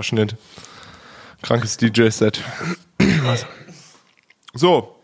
Kranker 0.00 0.02
Schnitt. 0.02 0.36
Krankes 1.42 1.76
DJ-Set. 1.76 2.42
so, 4.54 4.96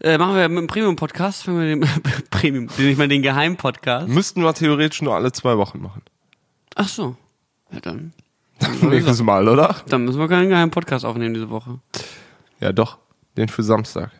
Äh, 0.00 0.18
machen 0.18 0.34
wir 0.34 0.48
mit 0.48 0.58
dem 0.58 0.66
Premium-Podcast, 0.66 1.46
wenn 1.46 1.58
wir 1.58 1.66
den 1.66 1.80
Premium, 2.30 2.68
den 2.76 2.88
ich 2.88 2.98
mal 2.98 3.08
den 3.08 3.22
Geheim-Podcast. 3.22 4.08
müssten 4.08 4.42
wir 4.42 4.52
theoretisch 4.52 5.00
nur 5.02 5.14
alle 5.14 5.32
zwei 5.32 5.56
Wochen 5.56 5.80
machen. 5.80 6.02
Ach 6.74 6.88
so. 6.88 7.16
Ja, 7.70 7.80
dann. 7.80 8.12
Nächstes 8.82 9.22
Mal, 9.22 9.48
oder? 9.48 9.76
Dann 9.88 10.04
müssen 10.04 10.18
wir 10.18 10.28
keinen 10.28 10.48
Geheim-Podcast 10.50 11.04
aufnehmen 11.06 11.32
diese 11.34 11.48
Woche. 11.50 11.78
Ja, 12.60 12.72
doch. 12.72 12.98
Den 13.36 13.48
für 13.48 13.62
Samstag. 13.62 14.10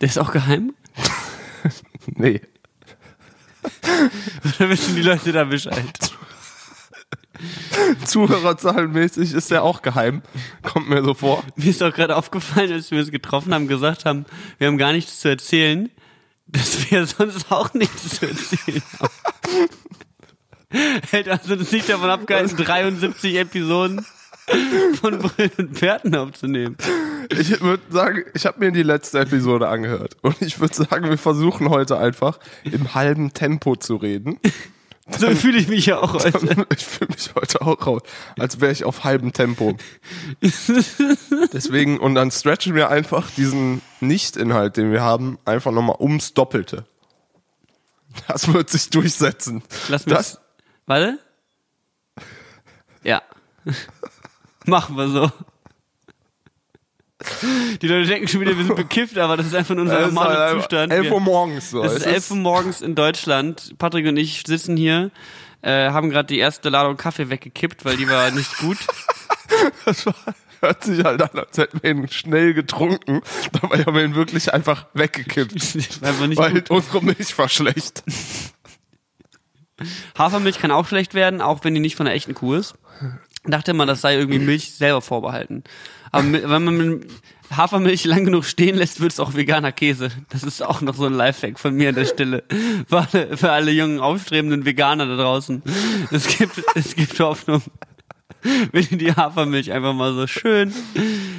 Der 0.00 0.08
ist 0.08 0.18
auch 0.18 0.32
geheim? 0.32 0.74
Nee. 2.16 2.42
Oder 4.58 4.68
wissen 4.68 4.94
die 4.94 5.00
Leute 5.00 5.32
da 5.32 5.44
Bescheid? 5.44 5.86
Zuhörerzahlenmäßig 8.04 9.32
ist 9.32 9.50
der 9.50 9.62
auch 9.62 9.82
geheim. 9.82 10.22
Kommt 10.62 10.88
mir 10.88 11.02
so 11.04 11.14
vor. 11.14 11.42
Mir 11.56 11.70
ist 11.70 11.82
auch 11.82 11.92
gerade 11.92 12.16
aufgefallen, 12.16 12.72
als 12.72 12.90
wir 12.90 12.98
uns 12.98 13.10
getroffen 13.10 13.52
haben, 13.54 13.68
gesagt 13.68 14.04
haben, 14.04 14.26
wir 14.58 14.68
haben 14.68 14.78
gar 14.78 14.92
nichts 14.92 15.20
zu 15.20 15.28
erzählen, 15.28 15.90
dass 16.46 16.90
wir 16.90 17.06
sonst 17.06 17.50
auch 17.50 17.74
nichts 17.74 18.18
zu 18.18 18.26
erzählen 18.26 18.82
haben. 19.00 19.68
Hält 21.10 21.28
also 21.28 21.54
das 21.54 21.70
nicht 21.70 21.88
davon 21.88 22.10
abgehalten, 22.10 22.56
73 22.56 23.36
Episoden 23.36 24.04
von 25.00 25.18
Brillen 25.18 25.52
und 25.56 25.78
Pferden 25.78 26.14
aufzunehmen. 26.16 26.76
Ich 27.30 27.60
würde 27.60 27.82
sagen, 27.90 28.24
ich 28.34 28.44
habe 28.44 28.60
mir 28.60 28.72
die 28.72 28.82
letzte 28.82 29.20
Episode 29.20 29.68
angehört. 29.68 30.16
Und 30.22 30.42
ich 30.42 30.60
würde 30.60 30.74
sagen, 30.74 31.08
wir 31.08 31.18
versuchen 31.18 31.70
heute 31.70 31.96
einfach 31.98 32.38
im 32.64 32.94
halben 32.94 33.32
Tempo 33.32 33.76
zu 33.76 33.96
reden. 33.96 34.38
So 35.06 35.30
fühle 35.34 35.58
ich 35.58 35.68
mich 35.68 35.86
ja 35.86 35.98
auch 35.98 36.14
heute. 36.14 36.66
Ich 36.74 36.86
fühle 36.86 37.10
mich 37.10 37.34
heute 37.34 37.60
auch 37.60 37.86
raus, 37.86 38.02
als 38.38 38.60
wäre 38.60 38.72
ich 38.72 38.84
auf 38.84 39.04
halbem 39.04 39.32
Tempo. 39.32 39.76
Deswegen, 41.52 41.98
und 41.98 42.14
dann 42.14 42.30
stretchen 42.30 42.74
wir 42.74 42.88
einfach 42.88 43.30
diesen 43.30 43.82
Nicht-Inhalt, 44.00 44.76
den 44.76 44.92
wir 44.92 45.02
haben, 45.02 45.38
einfach 45.44 45.72
nochmal 45.72 45.96
ums 46.00 46.32
Doppelte. 46.32 46.86
Das 48.28 48.52
wird 48.52 48.70
sich 48.70 48.90
durchsetzen. 48.90 49.62
Lass 49.88 50.06
mich. 50.06 50.14
Das, 50.14 50.40
Warte. 50.86 51.18
Ja. 53.02 53.22
Machen 54.66 54.96
wir 54.96 55.08
so. 55.08 55.30
Die 57.80 57.86
Leute 57.88 58.08
denken 58.08 58.28
schon 58.28 58.40
wieder, 58.40 58.56
wir 58.56 58.64
sind 58.64 58.76
bekifft, 58.76 59.18
aber 59.18 59.36
das 59.36 59.46
ist 59.46 59.54
einfach 59.54 59.74
nur 59.74 59.84
unser 59.84 60.00
das 60.00 60.12
normaler 60.12 60.38
halt 60.38 60.60
Zustand. 60.60 60.92
11 60.92 61.10
Uhr 61.10 61.20
morgens 61.20 61.70
so. 61.70 61.82
Es 61.84 61.94
ist 61.94 62.06
11 62.06 62.30
Uhr 62.32 62.36
morgens 62.36 62.80
in 62.82 62.94
Deutschland. 62.94 63.74
Patrick 63.78 64.06
und 64.06 64.16
ich 64.16 64.42
sitzen 64.46 64.76
hier, 64.76 65.10
äh, 65.62 65.90
haben 65.90 66.10
gerade 66.10 66.26
die 66.26 66.38
erste 66.38 66.68
Ladung 66.68 66.96
Kaffee 66.96 67.30
weggekippt, 67.30 67.84
weil 67.84 67.96
die 67.96 68.08
war 68.08 68.30
nicht 68.30 68.58
gut. 68.58 68.78
Das 69.84 70.04
war, 70.04 70.14
hört 70.60 70.82
sich 70.82 71.04
halt 71.04 71.22
an, 71.22 71.38
als 71.38 71.56
hätten 71.58 71.80
wir 71.82 71.90
ihn 71.90 72.08
schnell 72.08 72.54
getrunken. 72.54 73.20
Dabei 73.52 73.84
haben 73.84 73.94
wir 73.94 74.04
ihn 74.04 74.14
wirklich 74.14 74.52
einfach 74.52 74.86
weggekippt. 74.94 75.52
Einfach 76.02 76.26
nicht 76.26 76.38
weil 76.38 76.54
gut. 76.54 76.70
unsere 76.70 77.02
Milch 77.02 77.38
war 77.38 77.48
schlecht. 77.48 78.02
Hafermilch 80.18 80.58
kann 80.58 80.70
auch 80.70 80.86
schlecht 80.86 81.14
werden, 81.14 81.40
auch 81.40 81.64
wenn 81.64 81.74
die 81.74 81.80
nicht 81.80 81.96
von 81.96 82.06
der 82.06 82.14
echten 82.14 82.34
Kuh 82.34 82.54
ist. 82.54 82.74
Dachte 83.46 83.72
immer, 83.72 83.86
das 83.86 84.00
sei 84.00 84.16
irgendwie 84.16 84.38
Milch 84.38 84.72
selber 84.74 85.02
vorbehalten. 85.02 85.64
Aber 86.10 86.32
wenn 86.32 86.64
man 86.64 86.76
mit 86.76 87.06
Hafermilch 87.54 88.04
lang 88.04 88.24
genug 88.24 88.44
stehen 88.44 88.76
lässt, 88.76 89.00
wird 89.00 89.12
es 89.12 89.20
auch 89.20 89.34
veganer 89.34 89.72
Käse. 89.72 90.10
Das 90.30 90.42
ist 90.42 90.62
auch 90.62 90.80
noch 90.80 90.94
so 90.94 91.06
ein 91.06 91.12
Lifehack 91.12 91.58
von 91.58 91.74
mir 91.74 91.90
an 91.90 91.94
der 91.94 92.04
Stelle. 92.06 92.44
Für 92.88 93.06
alle, 93.06 93.36
für 93.36 93.52
alle 93.52 93.70
jungen, 93.70 94.00
aufstrebenden 94.00 94.64
Veganer 94.64 95.06
da 95.06 95.16
draußen. 95.16 95.62
Es 96.10 96.26
gibt, 96.38 96.62
es 96.74 96.94
gibt 96.94 97.18
Hoffnung, 97.20 97.62
wenn 98.72 98.86
ihr 98.90 98.98
die 98.98 99.12
Hafermilch 99.12 99.72
einfach 99.72 99.92
mal 99.92 100.14
so 100.14 100.26
schön 100.26 100.72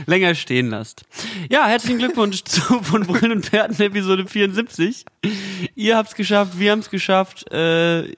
länger 0.06 0.36
stehen 0.36 0.70
lasst. 0.70 1.04
Ja, 1.50 1.66
herzlichen 1.68 2.00
Glückwunsch 2.00 2.44
zu 2.44 2.62
von 2.84 3.06
Brillen 3.06 3.32
und 3.32 3.46
Pferden 3.46 3.80
Episode 3.80 4.28
74. 4.28 5.06
Ihr 5.76 5.98
habt's 5.98 6.16
geschafft, 6.16 6.60
wir 6.60 6.72
haben's 6.72 6.90
geschafft. 6.90 7.52
Äh, 7.52 8.12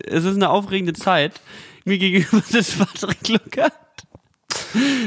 es 0.00 0.24
ist 0.24 0.36
eine 0.36 0.50
aufregende 0.50 0.92
Zeit. 0.92 1.40
Mir 1.88 1.96
gegenüber 1.98 2.42
sitzt 2.46 2.78
Patrick 2.78 3.28
Luckert. 3.28 3.72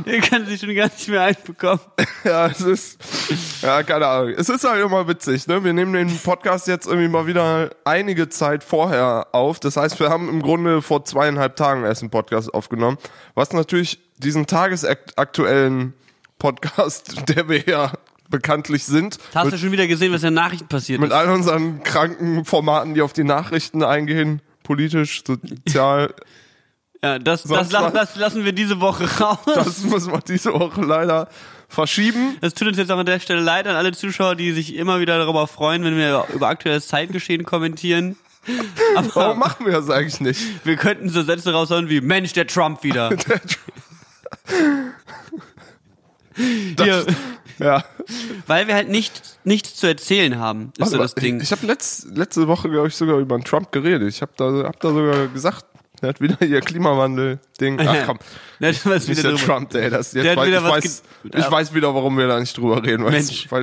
Der 0.07 0.19
kann 0.21 0.47
sich 0.47 0.59
schon 0.59 0.73
gar 0.73 0.85
nicht 0.85 1.07
mehr 1.07 1.21
einbekommen. 1.21 1.79
Ja, 2.23 2.47
es 2.47 2.61
ist, 2.61 2.99
ja, 3.61 3.81
keine 3.83 4.07
Ahnung. 4.07 4.33
Es 4.37 4.47
ist 4.49 4.63
halt 4.63 4.83
immer 4.83 5.07
witzig, 5.07 5.47
ne? 5.47 5.63
Wir 5.63 5.73
nehmen 5.73 5.93
den 5.93 6.17
Podcast 6.19 6.67
jetzt 6.67 6.85
irgendwie 6.87 7.07
mal 7.07 7.25
wieder 7.27 7.69
einige 7.83 8.29
Zeit 8.29 8.63
vorher 8.63 9.27
auf. 9.31 9.59
Das 9.59 9.77
heißt, 9.77 9.99
wir 9.99 10.09
haben 10.09 10.29
im 10.29 10.41
Grunde 10.41 10.81
vor 10.83 11.03
zweieinhalb 11.05 11.55
Tagen 11.55 11.83
erst 11.83 12.01
einen 12.01 12.11
Podcast 12.11 12.53
aufgenommen. 12.53 12.97
Was 13.35 13.53
natürlich 13.53 13.99
diesen 14.17 14.45
tagesaktuellen 14.47 15.93
Podcast, 16.39 17.23
der 17.29 17.47
wir 17.49 17.63
ja 17.67 17.91
bekanntlich 18.29 18.85
sind, 18.85 19.17
Hast 19.35 19.47
du 19.47 19.51
mit, 19.51 19.59
schon 19.59 19.71
wieder 19.71 19.87
gesehen, 19.87 20.13
was 20.13 20.21
in 20.23 20.29
den 20.29 20.33
Nachrichten 20.35 20.67
passiert 20.67 20.99
mit 20.99 21.09
ist? 21.11 21.15
all 21.15 21.29
unseren 21.29 21.83
kranken 21.83 22.45
Formaten, 22.45 22.93
die 22.95 23.01
auf 23.01 23.13
die 23.13 23.23
Nachrichten 23.23 23.83
eingehen, 23.83 24.41
politisch, 24.63 25.23
sozial, 25.25 26.13
Ja, 27.03 27.17
das, 27.19 27.43
das, 27.43 27.71
la- 27.71 27.89
das 27.89 28.15
lassen 28.15 28.45
wir 28.45 28.51
diese 28.53 28.79
Woche 28.79 29.05
raus. 29.19 29.39
Das, 29.45 29.55
das 29.65 29.83
muss 29.83 30.07
man 30.07 30.21
diese 30.27 30.53
Woche 30.53 30.81
leider 30.81 31.27
verschieben. 31.67 32.37
tut 32.41 32.67
uns 32.67 32.77
jetzt 32.77 32.91
auch 32.91 32.97
an 32.99 33.05
der 33.05 33.19
Stelle 33.19 33.39
leid 33.41 33.65
an 33.67 33.75
alle 33.75 33.91
Zuschauer, 33.93 34.35
die 34.35 34.51
sich 34.51 34.75
immer 34.75 34.99
wieder 34.99 35.17
darüber 35.17 35.47
freuen, 35.47 35.83
wenn 35.83 35.97
wir 35.97 36.25
über 36.33 36.47
aktuelles 36.47 36.87
Zeitgeschehen 36.87 37.43
kommentieren. 37.43 38.17
Warum 38.95 39.11
Aber 39.21 39.35
machen 39.35 39.65
wir 39.65 39.73
das 39.73 39.89
eigentlich 39.89 40.19
nicht? 40.19 40.41
wir 40.65 40.75
könnten 40.75 41.09
so 41.09 41.21
Sätze 41.23 41.51
raushauen 41.53 41.89
wie 41.89 42.01
Mensch, 42.01 42.33
der 42.33 42.45
Trump 42.47 42.83
wieder. 42.83 43.09
Hier, 46.35 47.05
Ja. 47.59 47.83
weil 48.47 48.67
wir 48.67 48.75
halt 48.75 48.89
nicht, 48.89 49.21
nichts 49.43 49.75
zu 49.75 49.85
erzählen 49.87 50.39
haben, 50.39 50.71
ist 50.73 50.79
Warte 50.79 50.91
so 50.91 50.97
das 50.97 51.15
Ding. 51.15 51.37
Ich, 51.37 51.43
ich 51.43 51.51
habe 51.51 51.65
letzt, 51.67 52.05
letzte 52.15 52.47
Woche, 52.47 52.69
glaube 52.69 52.87
ich, 52.87 52.95
sogar 52.95 53.17
über 53.19 53.37
den 53.37 53.43
Trump 53.43 53.71
geredet. 53.71 54.07
Ich 54.09 54.21
habe 54.21 54.31
da, 54.37 54.45
hab 54.67 54.79
da 54.79 54.89
sogar 54.89 55.27
gesagt, 55.27 55.65
er 56.01 56.09
hat 56.09 56.21
wieder 56.21 56.41
ihr 56.45 56.61
Klimawandel-Ding. 56.61 57.79
Ach 57.79 58.05
komm, 58.05 58.19
Ja, 58.59 58.67
das 58.69 58.85
weiß 58.85 59.07
nicht 59.07 59.17
wieder 59.19 59.29
der 59.29 59.37
drüber. 59.39 59.53
Trump, 59.53 59.69
der 59.71 59.89
das 59.89 60.13
jetzt 60.13 60.23
Der 60.23 60.31
hat 60.31 60.37
weiß, 60.37 60.47
ich, 60.47 60.63
weiß, 60.63 61.03
ich 61.23 61.33
Ja. 61.43 61.51
weiß 61.51 61.73
wieder, 61.73 61.93
warum 61.95 62.17
wir 62.17 62.27
da 62.27 62.39
nicht 62.39 62.57
drüber 62.57 62.83
reden, 62.83 63.03
weil 63.05 63.13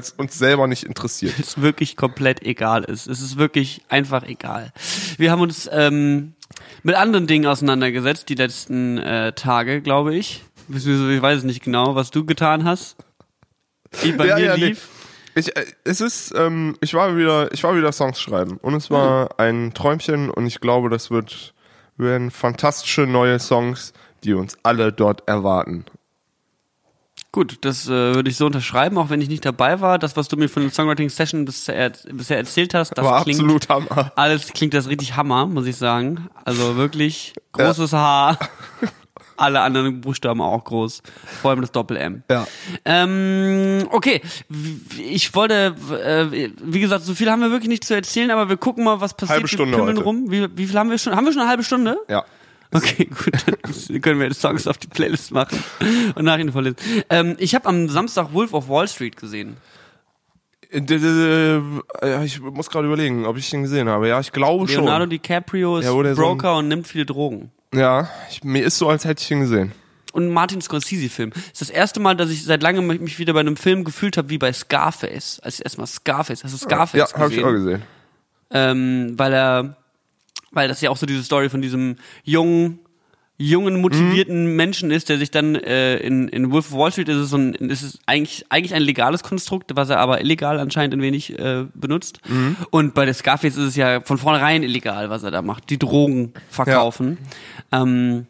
es 0.01 0.11
uns 0.13 0.39
selber 0.39 0.67
nicht 0.67 0.85
interessiert. 0.85 1.35
es 1.39 1.61
wirklich 1.61 1.97
komplett 1.97 2.43
egal 2.43 2.85
ist. 2.85 3.07
Es 3.07 3.21
ist 3.21 3.39
wirklich 3.39 3.83
einfach 3.89 4.23
egal. 4.25 4.73
Wir 5.17 5.31
haben 5.31 5.41
uns 5.41 5.69
ähm, 5.73 6.35
mit 6.83 6.95
anderen 6.95 7.27
Dingen 7.27 7.47
auseinandergesetzt 7.47 8.29
die 8.29 8.35
letzten 8.35 8.99
äh, 8.99 9.33
Tage, 9.33 9.81
glaube 9.83 10.15
ich. 10.15 10.45
Ich 10.71 10.87
weiß 10.87 11.39
es 11.39 11.45
nicht 11.45 11.63
genau, 11.65 11.95
was 11.95 12.11
du 12.11 12.25
getan 12.27 12.65
hast. 12.65 12.97
Wie 14.03 14.13
bei 14.13 14.27
mir 14.37 14.55
nee. 14.57 14.67
lief. 14.67 14.89
Ich, 15.35 15.57
äh, 15.57 15.65
es 15.85 16.01
ist, 16.01 16.35
ähm, 16.37 16.77
ich 16.81 16.95
war 16.95 17.17
wieder, 17.17 17.53
ich 17.53 17.63
war 17.63 17.75
wieder 17.77 17.93
Songs 17.93 18.21
schreiben 18.21 18.59
und 18.59 18.75
es 18.75 18.91
war 18.91 19.25
Mhm. 19.25 19.29
ein 19.39 19.75
Träumchen 19.75 20.31
und 20.31 20.47
ich 20.47 20.61
glaube, 20.61 20.91
das 20.91 21.11
wird 21.11 21.55
werden 21.99 22.31
fantastische 22.31 23.03
neue 23.03 23.39
Songs, 23.39 23.93
die 24.25 24.35
uns 24.35 24.57
alle 24.63 24.93
dort 24.93 25.29
erwarten. 25.29 25.85
Gut, 27.31 27.59
das 27.61 27.87
äh, 27.87 28.15
würde 28.15 28.31
ich 28.31 28.37
so 28.37 28.47
unterschreiben, 28.47 28.97
auch 28.97 29.11
wenn 29.11 29.21
ich 29.21 29.29
nicht 29.29 29.45
dabei 29.45 29.81
war. 29.81 29.99
Das, 29.99 30.17
was 30.17 30.29
du 30.29 30.37
mir 30.37 30.49
von 30.49 30.63
der 30.63 30.73
Songwriting-Session 30.73 31.45
bisher, 31.45 31.93
bisher 32.11 32.39
erzählt 32.39 32.73
hast, 32.73 32.97
das 32.97 33.05
war 33.05 33.23
klingt 33.23 33.41
absolut 33.41 33.69
Hammer. 33.69 34.13
alles 34.17 34.53
klingt 34.53 34.73
das 34.73 34.89
richtig 34.89 35.15
Hammer, 35.15 35.47
muss 35.47 35.67
ich 35.67 35.77
sagen. 35.77 36.29
Also 36.45 36.77
wirklich 36.77 37.35
großes 37.53 37.93
Haar. 37.93 38.39
Alle 39.39 39.61
anderen 39.61 40.01
Buchstaben 40.01 40.41
auch 40.41 40.65
groß. 40.65 41.03
Vor 41.43 41.51
allem 41.51 41.61
das 41.61 41.73
Doppel-M. 41.73 42.23
Ja. 42.31 42.47
Ähm, 42.85 43.87
okay, 43.91 44.21
ich 44.99 45.35
wollte, 45.35 45.75
äh, 46.05 46.51
wie 46.63 46.81
gesagt, 46.81 47.05
so 47.05 47.15
viel 47.15 47.31
haben 47.31 47.41
wir 47.41 47.51
wirklich 47.51 47.69
nicht 47.69 47.85
zu 47.85 47.95
erzählen, 47.95 48.31
aber 48.31 48.49
wir 48.49 48.57
gucken 48.57 48.85
mal, 48.85 49.01
was 49.01 49.15
passiert. 49.15 49.37
Halbe 49.37 49.49
Stunde 49.49 49.77
wir 49.77 49.85
heute. 49.85 50.03
rum. 50.03 50.31
Wie, 50.31 50.47
wie 50.57 50.67
viel 50.67 50.79
haben 50.79 50.91
wir 50.91 50.99
schon? 50.99 51.15
Haben 51.15 51.25
wir 51.27 51.33
schon 51.33 51.43
eine 51.43 51.51
halbe 51.51 51.63
Stunde? 51.65 51.99
Ja. 52.09 52.25
Okay, 52.73 53.05
gut, 53.07 53.33
dann 53.89 54.01
können 54.03 54.21
wir 54.21 54.27
jetzt 54.27 54.41
Songs 54.41 54.67
auf 54.67 54.77
die 54.77 54.89
Playlist 54.89 55.33
machen 55.33 55.63
und 56.15 56.25
nach 56.25 56.39
ihnen 56.39 56.53
vorlesen. 56.53 56.77
Ähm, 57.09 57.37
ich 57.39 57.55
habe 57.55 57.67
am 57.67 57.89
Samstag 57.89 58.33
Wolf 58.35 58.53
of 58.53 58.69
Wall 58.69 58.89
Street 58.89 59.17
gesehen. 59.17 59.57
Äh, 60.71 61.57
ja, 62.03 62.23
Ich 62.23 62.41
muss 62.41 62.69
gerade 62.69 62.87
überlegen, 62.87 63.25
ob 63.25 63.39
ich 63.39 63.49
den 63.49 63.63
gesehen 63.63 63.89
habe. 63.89 64.09
Ja, 64.09 64.21
ich 64.21 64.33
glaube 64.33 64.67
Leonardo 64.67 65.05
schon. 65.05 65.11
DiCaprio 65.11 65.79
ist 65.79 65.87
Ja, 65.87 65.95
wo 65.95 66.03
der 66.03 66.15
so 66.15 66.21
Broker 66.23 66.57
und 66.59 66.69
nimmt 66.69 66.87
viele 66.87 67.07
Drogen. 67.07 67.51
Ja, 67.75 68.09
ich, 68.31 68.45
mir 68.45 68.65
ist 68.65 68.79
so, 68.79 68.89
als 68.89 69.05
hätte 69.05 69.23
ich 69.23 69.31
ihn 69.31 69.41
gesehen. 69.41 69.73
und 70.13 70.27
ein 70.29 70.33
Martin 70.33 70.61
Scorsese-Film. 70.61 71.33
Ist 71.53 71.61
das 71.61 71.71
erste 71.71 72.01
Mal, 72.01 72.17
dass 72.17 72.31
ich 72.31 72.45
seit 72.45 72.63
langem 72.63 72.87
mich 72.87 73.19
wieder 73.19 73.33
bei 73.35 73.41
einem 73.41 73.57
Film 73.57 73.85
gefühlt 73.85 74.17
habe 74.17 74.31
wie 74.31 74.39
bei 74.39 74.53
Scarface. 74.53 75.41
Als 75.41 75.59
ich 75.59 75.65
erstmal 75.65 75.87
Scarface, 75.87 76.45
hast 76.45 76.53
du 76.55 76.59
Scarface 76.59 77.13
ja, 77.13 77.19
habe 77.19 77.33
ich 77.35 77.45
auch 77.45 77.53
gesehen. 77.53 77.83
Ähm, 78.51 79.15
weil 79.17 79.33
er, 79.33 79.77
weil 80.51 80.69
das 80.69 80.81
ja 80.81 80.91
auch 80.91 80.97
so 80.97 81.07
diese 81.07 81.23
Story 81.23 81.51
von 81.51 81.61
diesem 81.61 81.97
jungen, 82.25 82.81
jungen, 83.39 83.81
motivierten 83.81 84.57
Menschen 84.57 84.91
ist, 84.91 85.09
der 85.09 85.19
sich 85.19 85.31
dann 85.31 85.55
äh, 85.55 85.97
in, 85.99 86.29
in 86.29 86.51
Wolf 86.51 86.73
of 86.73 86.79
Wall 86.79 86.93
Street 86.93 87.09
ist 87.09 87.17
es 87.17 87.31
so 87.31 87.37
ein, 87.37 87.55
ist 87.55 87.83
es 87.83 87.99
eigentlich, 88.05 88.45
eigentlich 88.49 88.75
ein 88.75 88.83
legales 88.83 89.23
Konstrukt, 89.23 89.77
was 89.77 89.89
er 89.91 90.01
aber 90.01 90.21
illegal 90.21 90.59
anscheinend 90.59 90.95
ein 90.95 91.03
wenig 91.03 91.39
äh, 91.39 91.65
benutzt. 91.73 92.21
Und 92.71 92.95
bei 92.95 93.05
der 93.05 93.15
Scarface 93.15 93.57
ist 93.57 93.65
es 93.65 93.77
ja 93.77 94.01
von 94.01 94.19
vornherein 94.19 94.65
illegal, 94.65 95.09
was 95.09 95.23
er 95.23 95.31
da 95.31 95.41
macht. 95.41 95.71
Die 95.71 95.79
Drogen 95.79 96.33
verkaufen. 96.51 97.19
Ähm, 97.71 98.27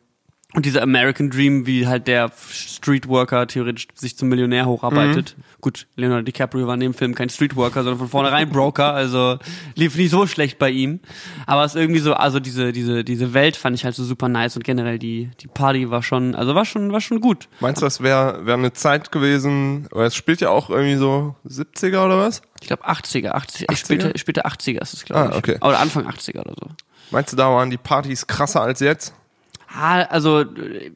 Und 0.54 0.64
dieser 0.64 0.80
American 0.82 1.28
Dream, 1.28 1.66
wie 1.66 1.86
halt 1.86 2.08
der 2.08 2.30
Streetworker 2.50 3.46
theoretisch 3.48 3.86
sich 3.94 4.16
zum 4.16 4.30
Millionär 4.30 4.64
hocharbeitet. 4.64 5.36
Gut, 5.60 5.86
Leonardo 5.94 6.22
DiCaprio 6.22 6.66
war 6.66 6.72
in 6.72 6.80
dem 6.80 6.94
Film 6.94 7.14
kein 7.14 7.28
Streetworker, 7.28 7.82
sondern 7.82 7.98
von 7.98 8.08
vornherein 8.08 8.48
Broker, 8.48 8.94
also 8.94 9.38
lief 9.74 9.94
nicht 9.96 10.10
so 10.10 10.26
schlecht 10.26 10.58
bei 10.58 10.70
ihm. 10.70 11.00
Aber 11.46 11.64
es 11.64 11.74
ist 11.74 11.80
irgendwie 11.80 12.00
so, 12.00 12.14
also 12.14 12.40
diese, 12.40 12.72
diese, 12.72 13.04
diese 13.04 13.34
Welt 13.34 13.56
fand 13.56 13.76
ich 13.76 13.84
halt 13.84 13.94
so 13.94 14.04
super 14.04 14.30
nice 14.30 14.56
und 14.56 14.64
generell 14.64 14.98
die, 14.98 15.30
die 15.40 15.48
Party 15.48 15.90
war 15.90 16.02
schon, 16.02 16.34
also 16.34 16.54
war 16.54 16.64
schon, 16.64 16.92
war 16.92 17.02
schon 17.02 17.20
gut. 17.20 17.48
Meinst 17.60 17.82
du, 17.82 17.86
das 17.86 18.02
wäre 18.02 18.46
wär 18.46 18.54
eine 18.54 18.72
Zeit 18.72 19.12
gewesen, 19.12 19.86
weil 19.90 20.06
es 20.06 20.14
spielt 20.14 20.40
ja 20.40 20.48
auch 20.48 20.70
irgendwie 20.70 20.96
so 20.96 21.36
70er 21.46 22.06
oder 22.06 22.18
was? 22.20 22.40
Ich 22.62 22.68
glaube 22.68 22.88
80er, 22.88 23.32
80, 23.32 23.68
80er? 23.68 23.76
Später, 23.76 24.12
später 24.18 24.46
80er 24.46 24.80
ist 24.80 24.94
es, 24.94 25.04
glaube 25.04 25.20
Ah, 25.26 25.28
ich. 25.32 25.36
okay. 25.36 25.56
Oder 25.60 25.78
Anfang 25.78 26.06
80er 26.08 26.40
oder 26.40 26.54
so. 26.58 26.70
Meinst 27.10 27.32
du, 27.32 27.36
da 27.36 27.50
waren 27.50 27.68
die 27.70 27.76
Partys 27.76 28.26
krasser 28.26 28.62
als 28.62 28.80
jetzt? 28.80 29.14
Ah, 29.70 30.02
also 30.02 30.40
äh, 30.40 30.90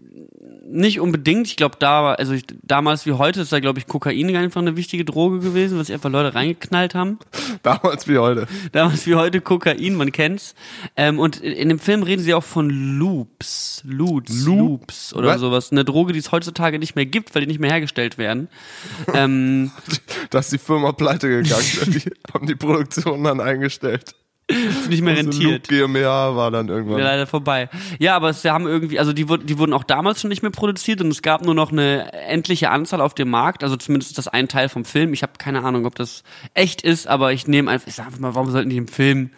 nicht 0.66 1.00
unbedingt. 1.00 1.46
Ich 1.46 1.56
glaube, 1.56 1.76
da 1.78 2.02
war, 2.02 2.19
also 2.19 2.32
ich, 2.32 2.44
damals 2.62 3.04
wie 3.04 3.12
heute 3.12 3.42
ist 3.42 3.52
da, 3.52 3.60
glaube 3.60 3.78
ich, 3.78 3.86
Kokain 3.86 4.34
einfach 4.34 4.60
eine 4.60 4.76
wichtige 4.76 5.04
Droge 5.04 5.40
gewesen, 5.40 5.78
was 5.78 5.88
sich 5.88 5.94
einfach 5.94 6.10
Leute 6.10 6.34
reingeknallt 6.34 6.94
haben. 6.94 7.19
Damals 7.62 8.08
wie 8.08 8.19
heute. 8.19 8.46
Damals 8.72 9.06
wie 9.06 9.14
heute 9.14 9.40
Kokain, 9.40 9.94
man 9.94 10.10
kennt's. 10.10 10.54
Ähm, 10.96 11.19
und 11.19 11.40
in 11.40 11.69
dem 11.69 11.78
Film 11.78 12.02
reden 12.02 12.22
sie 12.22 12.32
auch 12.34 12.44
von 12.44 12.70
Loops, 12.70 13.82
Loops, 13.84 14.44
Loop? 14.44 14.58
Loops 14.58 15.14
oder 15.14 15.28
Was? 15.28 15.40
sowas. 15.40 15.70
Eine 15.70 15.84
Droge, 15.84 16.12
die 16.14 16.19
es 16.19 16.32
heutzutage 16.32 16.78
nicht 16.78 16.96
mehr 16.96 17.06
gibt, 17.06 17.34
weil 17.34 17.42
die 17.42 17.48
nicht 17.48 17.60
mehr 17.60 17.70
hergestellt 17.70 18.16
werden. 18.16 18.48
ähm, 19.12 19.70
Da 20.30 20.38
ist 20.38 20.52
die 20.52 20.58
Firma 20.58 20.92
pleite 20.92 21.28
gegangen. 21.28 21.64
die 21.86 22.10
haben 22.32 22.46
die 22.46 22.54
Produktion 22.54 23.22
dann 23.24 23.40
eingestellt. 23.40 24.14
Nicht 24.88 25.02
mehr 25.02 25.17
Also 25.17 25.31
rentiert. 25.31 25.69
Loop 25.70 25.79
GmbH 25.93 26.34
war 26.37 26.50
dann 26.50 26.69
irgendwann. 26.69 26.99
Ja, 26.99 27.05
leider 27.05 27.26
vorbei. 27.26 27.69
Ja, 27.99 28.17
aber 28.17 28.31
es 28.31 28.44
haben 28.44 28.67
irgendwie, 28.67 28.99
also 28.99 29.12
die, 29.12 29.29
wurden- 29.29 29.46
die 29.46 29.58
wurden 29.58 29.73
auch 29.73 29.84
damals 29.84 30.20
schon 30.20 30.29
nicht 30.29 30.43
mehr 30.43 30.50
produziert 30.50 31.00
und 31.00 31.08
es 31.08 31.23
gab 31.23 31.44
nur 31.44 31.55
noch 31.55 31.73
eine 31.73 32.12
endliche 32.12 32.70
Anzahl 32.70 33.00
auf 33.00 33.14
dem 33.14 33.31
Markt. 33.31 33.62
Also 33.62 33.76
zumindest 33.76 34.12
ist 34.12 34.19
das 34.19 34.29
ein 34.29 34.49
Teil 34.49 34.69
vom 34.69 34.84
Film. 34.84 35.12
Ich 35.12 35.23
habe 35.23 35.32
keine 35.38 35.64
Ahnung, 35.64 35.87
ob 35.87 35.94
das 35.94 36.23
echt 36.55 36.82
ist, 36.82 37.06
aber 37.06 37.32
ich 37.32 37.46
nehme 37.46 37.70
einfach, 37.70 37.87
ich 37.88 37.94
sag 37.94 38.06
einfach 38.06 38.20
mal, 38.20 38.34
warum 38.34 38.50
sollten 38.50 38.70
die 38.70 38.76
im 38.76 38.88
Film, 38.88 39.31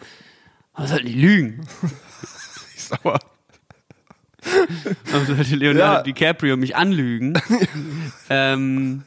warum 0.73 0.89
sollten 0.89 1.07
die 1.07 1.13
lügen? 1.13 1.67
Ich 2.77 3.03
mal, 3.03 3.17
Warum 5.11 5.25
sollte 5.25 5.55
Leonardo 5.55 5.95
Ja. 5.97 6.01
DiCaprio 6.03 6.55
mich 6.55 6.75
anlügen? 6.75 7.33
ähm, 8.29 9.01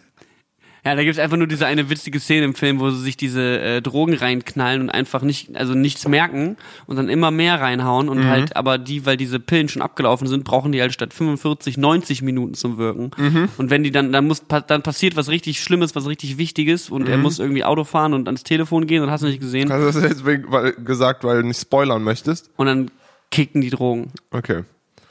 ja, 0.85 0.95
da 0.95 1.03
gibt's 1.03 1.19
einfach 1.19 1.37
nur 1.37 1.47
diese 1.47 1.67
eine 1.67 1.91
witzige 1.91 2.21
Szene 2.21 2.45
im 2.45 2.55
Film, 2.55 2.81
wo 2.81 2.91
sie 2.91 3.01
sich 3.01 3.17
diese 3.17 3.61
äh, 3.61 3.83
Drogen 3.83 4.15
reinknallen 4.15 4.83
und 4.83 4.91
einfach 4.91 5.23
nicht, 5.23 5.57
also 5.57 5.75
nichts 5.75 6.07
merken 6.07 6.57
und 6.87 6.97
dann 6.97 7.09
immer 7.09 7.31
mehr 7.31 7.61
reinhauen 7.61 8.09
und 8.09 8.25
halt, 8.27 8.57
aber 8.57 8.79
die, 8.79 9.05
weil 9.07 9.17
diese 9.17 9.41
Pillen 9.41 9.69
schon 9.69 9.83
abgelaufen 9.83 10.27
sind, 10.29 10.45
brauchen 10.45 10.73
die 10.73 10.81
halt 10.81 10.93
statt 10.93 11.13
45, 11.13 11.77
90 11.77 12.23
Minuten 12.23 12.55
zum 12.55 12.79
Wirken. 12.79 13.11
Und 13.57 13.71
wenn 13.71 13.83
die 13.83 13.91
dann, 13.91 14.13
dann 14.13 14.27
muss, 14.27 14.43
dann 14.47 14.83
passiert 14.83 15.17
was 15.17 15.29
richtig 15.29 15.61
Schlimmes, 15.61 15.95
was 15.95 16.07
richtig 16.07 16.39
Wichtiges 16.39 16.91
und 16.91 17.09
er 17.09 17.19
muss 17.19 17.39
irgendwie 17.39 17.65
Auto 17.65 17.85
fahren 17.85 18.15
und 18.15 18.29
ans 18.29 18.45
Telefon 18.45 18.87
gehen 18.87 19.03
und 19.03 19.11
hast 19.11 19.23
du 19.23 19.27
nicht 19.27 19.41
gesehen 19.41 19.71
hast 19.71 19.97
du 19.97 20.01
das 20.01 20.11
jetzt 20.11 20.27
wegen, 20.27 20.51
weil, 20.51 20.73
gesagt, 20.73 21.25
weil 21.25 21.43
du 21.43 21.49
nicht 21.49 21.61
spoilern 21.61 22.03
möchtest? 22.03 22.51
und 22.57 22.67
dann 22.67 22.91
kicken 23.31 23.61
die 23.61 23.71
Drogen. 23.71 24.13
Okay. 24.31 24.65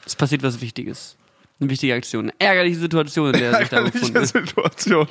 Es 0.06 0.16
passiert 0.16 0.44
was 0.44 0.62
Wichtiges. 0.62 1.17
Eine 1.60 1.70
wichtige 1.70 1.96
Aktion. 1.96 2.26
Eine 2.26 2.34
ärgerliche 2.40 2.80
Situation, 2.80 3.34
in 3.34 3.40
der 3.40 3.52
er 3.52 3.60
sich 3.60 3.70
da 3.70 3.82
befunden 3.82 4.16
Ärgerliche 4.16 4.40
ist. 4.40 4.48
Situation. 4.48 5.08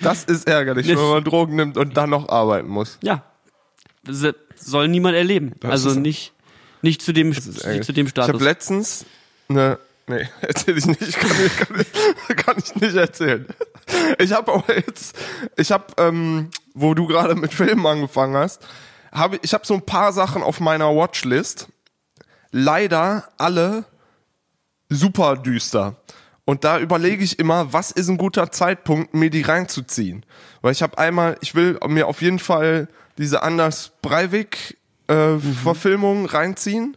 Das 0.00 0.24
ist 0.24 0.46
ärgerlich, 0.46 0.86
wenn 0.88 0.96
man 0.96 1.24
Drogen 1.24 1.56
nimmt 1.56 1.76
und 1.76 1.96
dann 1.96 2.10
noch 2.10 2.28
arbeiten 2.28 2.68
muss. 2.68 2.98
Ja. 3.02 3.24
Das 4.04 4.34
soll 4.56 4.88
niemand 4.88 5.16
erleben. 5.16 5.52
Das 5.60 5.70
also 5.70 5.98
nicht, 5.98 6.32
nicht 6.82 7.02
zu 7.02 7.12
dem, 7.12 7.30
nicht 7.30 7.42
zu 7.42 7.52
dem 7.92 8.06
Ich 8.06 8.12
habe 8.16 8.24
Status. 8.24 8.40
letztens 8.40 9.04
eine. 9.48 9.78
Nee, 10.06 10.28
erzähl 10.40 10.76
ich 10.78 10.86
nicht. 10.86 11.18
Kann 11.18 11.30
ich, 11.44 11.56
kann 11.56 11.80
ich, 11.80 12.36
kann 12.36 12.56
ich 12.58 12.74
nicht 12.76 12.96
erzählen. 12.96 13.46
Ich 14.18 14.32
habe 14.32 14.52
aber 14.54 14.76
jetzt. 14.76 15.16
Ich 15.56 15.70
habe, 15.70 15.84
ähm, 15.98 16.50
wo 16.74 16.94
du 16.94 17.06
gerade 17.06 17.34
mit 17.34 17.52
Filmen 17.52 17.84
angefangen 17.86 18.36
hast, 18.36 18.66
habe 19.12 19.38
ich 19.42 19.52
habe 19.52 19.66
so 19.66 19.74
ein 19.74 19.82
paar 19.82 20.12
Sachen 20.12 20.42
auf 20.42 20.60
meiner 20.60 20.94
Watchlist. 20.94 21.68
Leider 22.52 23.28
alle 23.38 23.84
super 24.90 25.36
düster. 25.36 25.96
Und 26.44 26.64
da 26.64 26.78
überlege 26.78 27.24
ich 27.24 27.38
immer, 27.38 27.72
was 27.72 27.90
ist 27.90 28.08
ein 28.08 28.18
guter 28.18 28.50
Zeitpunkt, 28.50 29.14
mir 29.14 29.30
die 29.30 29.42
reinzuziehen. 29.42 30.26
Weil 30.60 30.72
ich 30.72 30.82
habe 30.82 30.98
einmal, 30.98 31.36
ich 31.40 31.54
will 31.54 31.78
mir 31.88 32.06
auf 32.06 32.20
jeden 32.20 32.38
Fall 32.38 32.88
diese 33.16 33.42
Anders 33.42 33.92
Breivik 34.02 34.76
äh, 35.06 35.38
Verfilmung 35.38 36.26
reinziehen. 36.26 36.96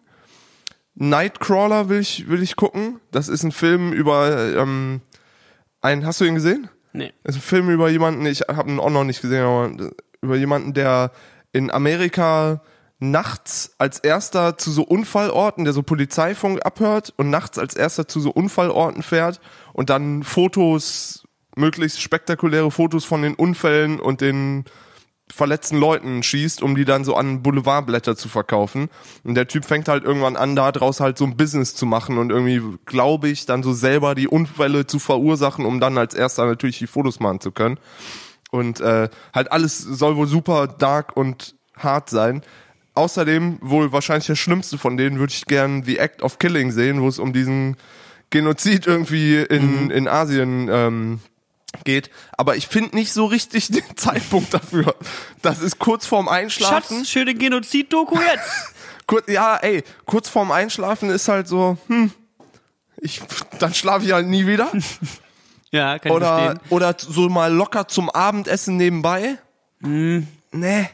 Nightcrawler 0.95 1.89
will 1.89 1.99
ich, 1.99 2.27
will 2.27 2.41
ich 2.41 2.55
gucken. 2.55 2.99
Das 3.11 3.29
ist 3.29 3.43
ein 3.43 3.51
Film 3.51 3.93
über 3.93 4.55
ähm, 4.57 5.01
einen, 5.81 6.05
hast 6.05 6.21
du 6.21 6.25
ihn 6.25 6.35
gesehen? 6.35 6.69
nee. 6.93 7.11
Das 7.23 7.35
ist 7.35 7.41
ein 7.41 7.45
Film 7.45 7.69
über 7.69 7.89
jemanden, 7.89 8.25
ich 8.25 8.41
habe 8.41 8.69
ihn 8.69 8.79
auch 8.79 8.89
noch 8.89 9.03
nicht 9.03 9.21
gesehen, 9.21 9.43
aber 9.43 9.91
über 10.21 10.35
jemanden, 10.35 10.73
der 10.73 11.11
in 11.51 11.69
Amerika 11.69 12.61
nachts 12.99 13.75
als 13.77 13.99
erster 13.99 14.57
zu 14.57 14.71
so 14.71 14.83
Unfallorten, 14.83 15.65
der 15.65 15.73
so 15.73 15.83
Polizeifunk 15.83 16.65
abhört 16.65 17.13
und 17.17 17.29
nachts 17.29 17.59
als 17.59 17.75
erster 17.75 18.07
zu 18.07 18.19
so 18.19 18.31
Unfallorten 18.31 19.03
fährt 19.03 19.41
und 19.73 19.89
dann 19.89 20.23
Fotos, 20.23 21.23
möglichst 21.55 22.01
spektakuläre 22.01 22.71
Fotos 22.71 23.05
von 23.05 23.21
den 23.21 23.35
Unfällen 23.35 23.99
und 23.99 24.21
den 24.21 24.65
verletzten 25.31 25.77
Leuten 25.77 26.21
schießt, 26.21 26.61
um 26.61 26.75
die 26.75 26.85
dann 26.85 27.05
so 27.05 27.15
an 27.15 27.41
Boulevardblätter 27.41 28.15
zu 28.15 28.29
verkaufen. 28.29 28.89
Und 29.23 29.35
der 29.35 29.47
Typ 29.47 29.65
fängt 29.65 29.87
halt 29.87 30.03
irgendwann 30.03 30.35
an, 30.35 30.55
da 30.55 30.71
draus 30.71 30.99
halt 30.99 31.17
so 31.17 31.25
ein 31.25 31.37
Business 31.37 31.75
zu 31.75 31.85
machen 31.85 32.17
und 32.17 32.29
irgendwie, 32.29 32.61
glaube 32.85 33.29
ich, 33.29 33.45
dann 33.45 33.63
so 33.63 33.73
selber 33.73 34.15
die 34.15 34.27
Unfälle 34.27 34.85
zu 34.85 34.99
verursachen, 34.99 35.65
um 35.65 35.79
dann 35.79 35.97
als 35.97 36.13
erster 36.13 36.45
natürlich 36.45 36.77
die 36.77 36.87
Fotos 36.87 37.19
machen 37.19 37.39
zu 37.39 37.51
können. 37.51 37.79
Und 38.51 38.81
äh, 38.81 39.09
halt 39.33 39.51
alles 39.51 39.79
soll 39.79 40.15
wohl 40.15 40.27
super 40.27 40.67
dark 40.67 41.17
und 41.17 41.55
hart 41.75 42.09
sein. 42.09 42.43
Außerdem, 42.95 43.57
wohl 43.61 43.91
wahrscheinlich 43.91 44.27
der 44.27 44.35
schlimmste 44.35 44.77
von 44.77 44.97
denen, 44.97 45.19
würde 45.19 45.33
ich 45.33 45.45
gern 45.45 45.83
The 45.83 45.97
Act 45.97 46.21
of 46.21 46.37
Killing 46.37 46.71
sehen, 46.71 47.01
wo 47.01 47.07
es 47.07 47.17
um 47.17 47.33
diesen 47.33 47.77
Genozid 48.29 48.85
irgendwie 48.85 49.37
in, 49.37 49.89
in 49.89 50.07
Asien 50.07 50.69
ähm, 50.71 51.19
geht. 51.83 52.09
Aber 52.37 52.55
ich 52.55 52.67
finde 52.67 52.95
nicht 52.95 53.11
so 53.13 53.25
richtig 53.25 53.67
den 53.71 53.97
Zeitpunkt 53.97 54.53
dafür. 54.53 54.95
Das 55.41 55.59
ist 55.61 55.79
kurz 55.79 56.05
vorm 56.05 56.27
Einschlafen. 56.27 56.99
Schatz, 56.99 57.09
schöne 57.09 57.33
Genozid-Doku 57.33 58.15
jetzt. 58.19 58.75
Kur 59.07 59.29
ja, 59.29 59.57
ey, 59.57 59.83
kurz 60.05 60.29
vorm 60.29 60.51
Einschlafen 60.51 61.09
ist 61.09 61.27
halt 61.27 61.47
so, 61.47 61.77
hm, 61.87 62.11
ich, 62.97 63.21
dann 63.59 63.73
schlafe 63.73 64.05
ich 64.05 64.13
halt 64.13 64.27
nie 64.27 64.47
wieder. 64.47 64.71
ja, 65.71 65.99
kann 65.99 66.11
ich 66.11 66.15
Oder, 66.15 66.37
verstehen. 66.37 66.59
oder 66.69 66.95
so 66.97 67.27
mal 67.27 67.53
locker 67.53 67.87
zum 67.89 68.09
Abendessen 68.09 68.77
nebenbei. 68.77 69.37
Mhm. 69.81 70.27
Nee. 70.53 70.89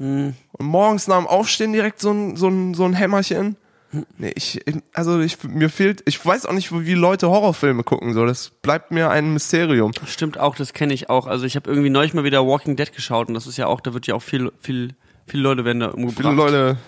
Und 0.00 0.34
morgens 0.58 1.06
nach 1.08 1.18
dem 1.18 1.26
Aufstehen 1.26 1.72
direkt 1.72 2.00
so 2.00 2.10
ein, 2.10 2.36
so 2.36 2.48
ein, 2.48 2.74
so 2.74 2.84
ein 2.84 2.94
Hämmerchen. 2.94 3.56
Nee, 4.18 4.32
ich, 4.36 4.60
also 4.92 5.20
ich, 5.20 5.42
mir 5.42 5.68
fehlt, 5.68 6.02
ich 6.06 6.24
weiß 6.24 6.46
auch 6.46 6.52
nicht, 6.52 6.72
wie 6.72 6.94
Leute 6.94 7.28
Horrorfilme 7.28 7.82
gucken, 7.82 8.14
so. 8.14 8.24
Das 8.24 8.50
bleibt 8.50 8.92
mir 8.92 9.10
ein 9.10 9.32
Mysterium. 9.32 9.92
Stimmt 10.06 10.38
auch, 10.38 10.54
das 10.54 10.72
kenne 10.72 10.94
ich 10.94 11.10
auch. 11.10 11.26
Also 11.26 11.44
ich 11.44 11.56
habe 11.56 11.68
irgendwie 11.68 11.90
neulich 11.90 12.14
mal 12.14 12.24
wieder 12.24 12.46
Walking 12.46 12.76
Dead 12.76 12.92
geschaut 12.92 13.28
und 13.28 13.34
das 13.34 13.46
ist 13.46 13.56
ja 13.56 13.66
auch, 13.66 13.80
da 13.80 13.92
wird 13.92 14.06
ja 14.06 14.14
auch 14.14 14.22
viel, 14.22 14.52
viel, 14.60 14.94
viele 15.26 15.42
Leute 15.42 15.64
werden 15.64 15.80
da 15.80 15.88
umgebracht. 15.88 16.18
Viele 16.18 16.34
Leute, 16.34 16.78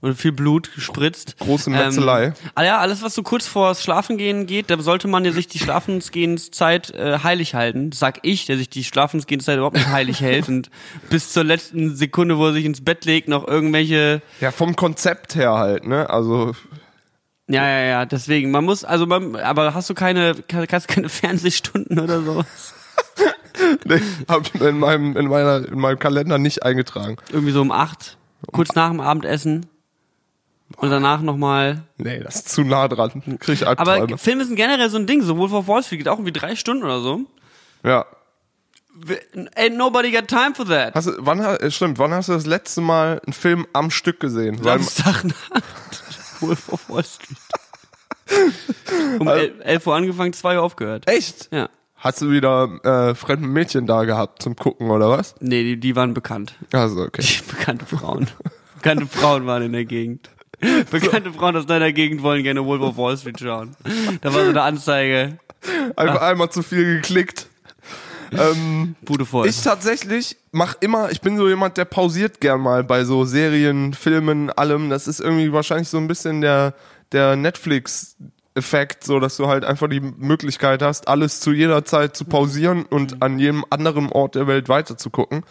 und 0.00 0.14
viel 0.14 0.32
Blut 0.32 0.72
gespritzt. 0.74 1.36
Große 1.38 1.70
Metzelei. 1.70 2.26
Ähm, 2.26 2.32
ah 2.54 2.62
ja, 2.62 2.78
alles, 2.78 3.02
was 3.02 3.14
so 3.14 3.22
kurz 3.22 3.46
vor 3.46 3.74
Schlafengehen 3.74 4.46
geht, 4.46 4.70
da 4.70 4.80
sollte 4.80 5.08
man 5.08 5.24
ja 5.24 5.32
sich 5.32 5.48
die 5.48 5.58
Schlafensgehenszeit 5.58 6.90
äh, 6.90 7.18
heilig 7.22 7.54
halten. 7.54 7.90
Das 7.90 7.98
sag 7.98 8.20
ich, 8.22 8.46
der 8.46 8.56
sich 8.56 8.68
die 8.68 8.84
Schlafensgehenszeit 8.84 9.56
überhaupt 9.56 9.76
nicht 9.76 9.88
heilig 9.88 10.20
hält 10.20 10.48
und 10.48 10.70
bis 11.10 11.32
zur 11.32 11.44
letzten 11.44 11.96
Sekunde, 11.96 12.38
wo 12.38 12.46
er 12.46 12.52
sich 12.52 12.64
ins 12.64 12.84
Bett 12.84 13.04
legt, 13.04 13.28
noch 13.28 13.46
irgendwelche 13.46 14.22
ja, 14.40 14.52
vom 14.52 14.76
Konzept 14.76 15.34
her 15.34 15.54
halt, 15.54 15.86
ne, 15.86 16.08
also, 16.08 16.54
Ja, 17.48 17.66
ja, 17.66 17.80
ja, 17.80 18.06
deswegen, 18.06 18.50
man 18.50 18.64
muss, 18.64 18.84
also 18.84 19.06
man, 19.06 19.34
aber 19.36 19.74
hast 19.74 19.90
du 19.90 19.94
keine, 19.94 20.36
hast 20.70 20.90
du 20.90 20.94
keine 20.94 21.08
Fernsehstunden 21.08 21.98
oder 21.98 22.22
so? 22.22 22.44
nee, 23.84 24.00
hab 24.28 24.42
ich 24.42 24.60
in 24.60 24.78
meinem, 24.78 25.16
in 25.16 25.26
meiner, 25.26 25.66
in 25.66 25.78
meinem 25.78 25.98
Kalender 25.98 26.38
nicht 26.38 26.62
eingetragen. 26.62 27.16
Irgendwie 27.30 27.52
so 27.52 27.62
um 27.62 27.72
acht, 27.72 28.16
kurz 28.52 28.74
nach 28.76 28.90
dem 28.90 29.00
Abendessen 29.00 29.66
und 30.76 30.90
danach 30.90 31.22
nochmal. 31.22 31.82
Nee, 31.96 32.20
das 32.20 32.36
ist 32.36 32.48
zu 32.50 32.62
nah 32.62 32.88
dran. 32.88 33.22
Krieg 33.40 33.54
ich 33.54 33.66
Aber 33.66 33.92
Albträume. 33.92 34.18
Filme 34.18 34.44
sind 34.44 34.56
generell 34.56 34.90
so 34.90 34.98
ein 34.98 35.06
Ding, 35.06 35.22
sowohl 35.22 35.52
auf 35.52 35.66
Wall 35.68 35.82
Street 35.82 36.00
geht 36.00 36.08
auch 36.08 36.18
irgendwie 36.18 36.32
drei 36.32 36.54
Stunden 36.56 36.84
oder 36.84 37.00
so. 37.00 37.20
Ja. 37.82 38.06
Ain't 39.56 39.76
nobody 39.76 40.10
got 40.10 40.26
time 40.28 40.54
for 40.54 40.66
that. 40.66 40.94
Hast 40.94 41.06
du, 41.06 41.12
wann, 41.18 41.40
äh, 41.40 41.70
stimmt, 41.70 41.98
wann 41.98 42.12
hast 42.12 42.28
du 42.28 42.32
das 42.32 42.46
letzte 42.46 42.80
Mal 42.80 43.20
einen 43.24 43.32
Film 43.32 43.66
am 43.72 43.90
Stück 43.90 44.18
gesehen? 44.20 44.60
Samstagnacht. 44.62 45.36
Wolf 46.40 46.68
of 46.68 46.88
Wall 46.90 47.04
Street. 47.04 47.38
Um 49.18 49.26
11 49.26 49.86
Uhr 49.86 49.94
angefangen, 49.96 50.34
2 50.34 50.56
Uhr 50.56 50.62
aufgehört. 50.62 51.08
echt? 51.08 51.48
Ja. 51.50 51.70
Hast 51.96 52.20
du 52.20 52.30
wieder 52.30 52.68
äh, 52.84 53.14
fremde 53.14 53.48
Mädchen 53.48 53.86
da 53.86 54.04
gehabt 54.04 54.42
zum 54.42 54.54
Gucken 54.54 54.90
oder 54.90 55.08
was? 55.08 55.34
Nee, 55.40 55.62
die, 55.64 55.80
die 55.80 55.96
waren 55.96 56.12
bekannt. 56.14 56.54
Also, 56.72 57.00
okay. 57.00 57.22
Die 57.22 57.42
bekannte 57.56 57.86
Frauen. 57.86 58.28
Bekannte 58.76 59.06
Frauen 59.06 59.46
waren 59.46 59.62
in 59.62 59.72
der 59.72 59.84
Gegend. 59.84 60.30
Bekannte 60.90 61.32
Frauen 61.32 61.56
aus 61.56 61.66
deiner 61.66 61.92
Gegend 61.92 62.22
wollen 62.22 62.42
gerne 62.42 62.64
Wolf 62.64 62.82
of 62.82 62.96
Wall 62.96 63.16
Street 63.16 63.38
schauen. 63.40 63.76
Da 64.20 64.34
war 64.34 64.42
so 64.42 64.50
eine 64.50 64.62
Anzeige. 64.62 65.38
Einfach 65.96 66.22
einmal 66.22 66.50
zu 66.50 66.62
viel 66.62 66.96
geklickt. 66.96 67.46
Ähm, 68.32 68.94
Bude 69.02 69.24
voll. 69.24 69.48
ich 69.48 69.62
tatsächlich 69.62 70.36
mach 70.52 70.76
immer, 70.80 71.10
ich 71.10 71.20
bin 71.20 71.38
so 71.38 71.48
jemand, 71.48 71.76
der 71.76 71.86
pausiert 71.86 72.40
gern 72.40 72.60
mal 72.60 72.84
bei 72.84 73.04
so 73.04 73.24
Serien, 73.24 73.94
Filmen, 73.94 74.50
allem. 74.50 74.90
Das 74.90 75.08
ist 75.08 75.20
irgendwie 75.20 75.52
wahrscheinlich 75.52 75.88
so 75.88 75.96
ein 75.96 76.08
bisschen 76.08 76.40
der, 76.40 76.74
der 77.12 77.36
Netflix-Effekt, 78.58 79.04
so 79.04 79.20
dass 79.20 79.36
du 79.36 79.48
halt 79.48 79.64
einfach 79.64 79.88
die 79.88 80.00
Möglichkeit 80.00 80.82
hast, 80.82 81.08
alles 81.08 81.40
zu 81.40 81.52
jeder 81.52 81.84
Zeit 81.84 82.16
zu 82.16 82.24
pausieren 82.24 82.84
und 82.84 83.22
an 83.22 83.38
jedem 83.38 83.64
anderen 83.70 84.10
Ort 84.10 84.34
der 84.34 84.46
Welt 84.46 84.68
weiter 84.68 84.96
zu 84.96 85.10
gucken. 85.10 85.44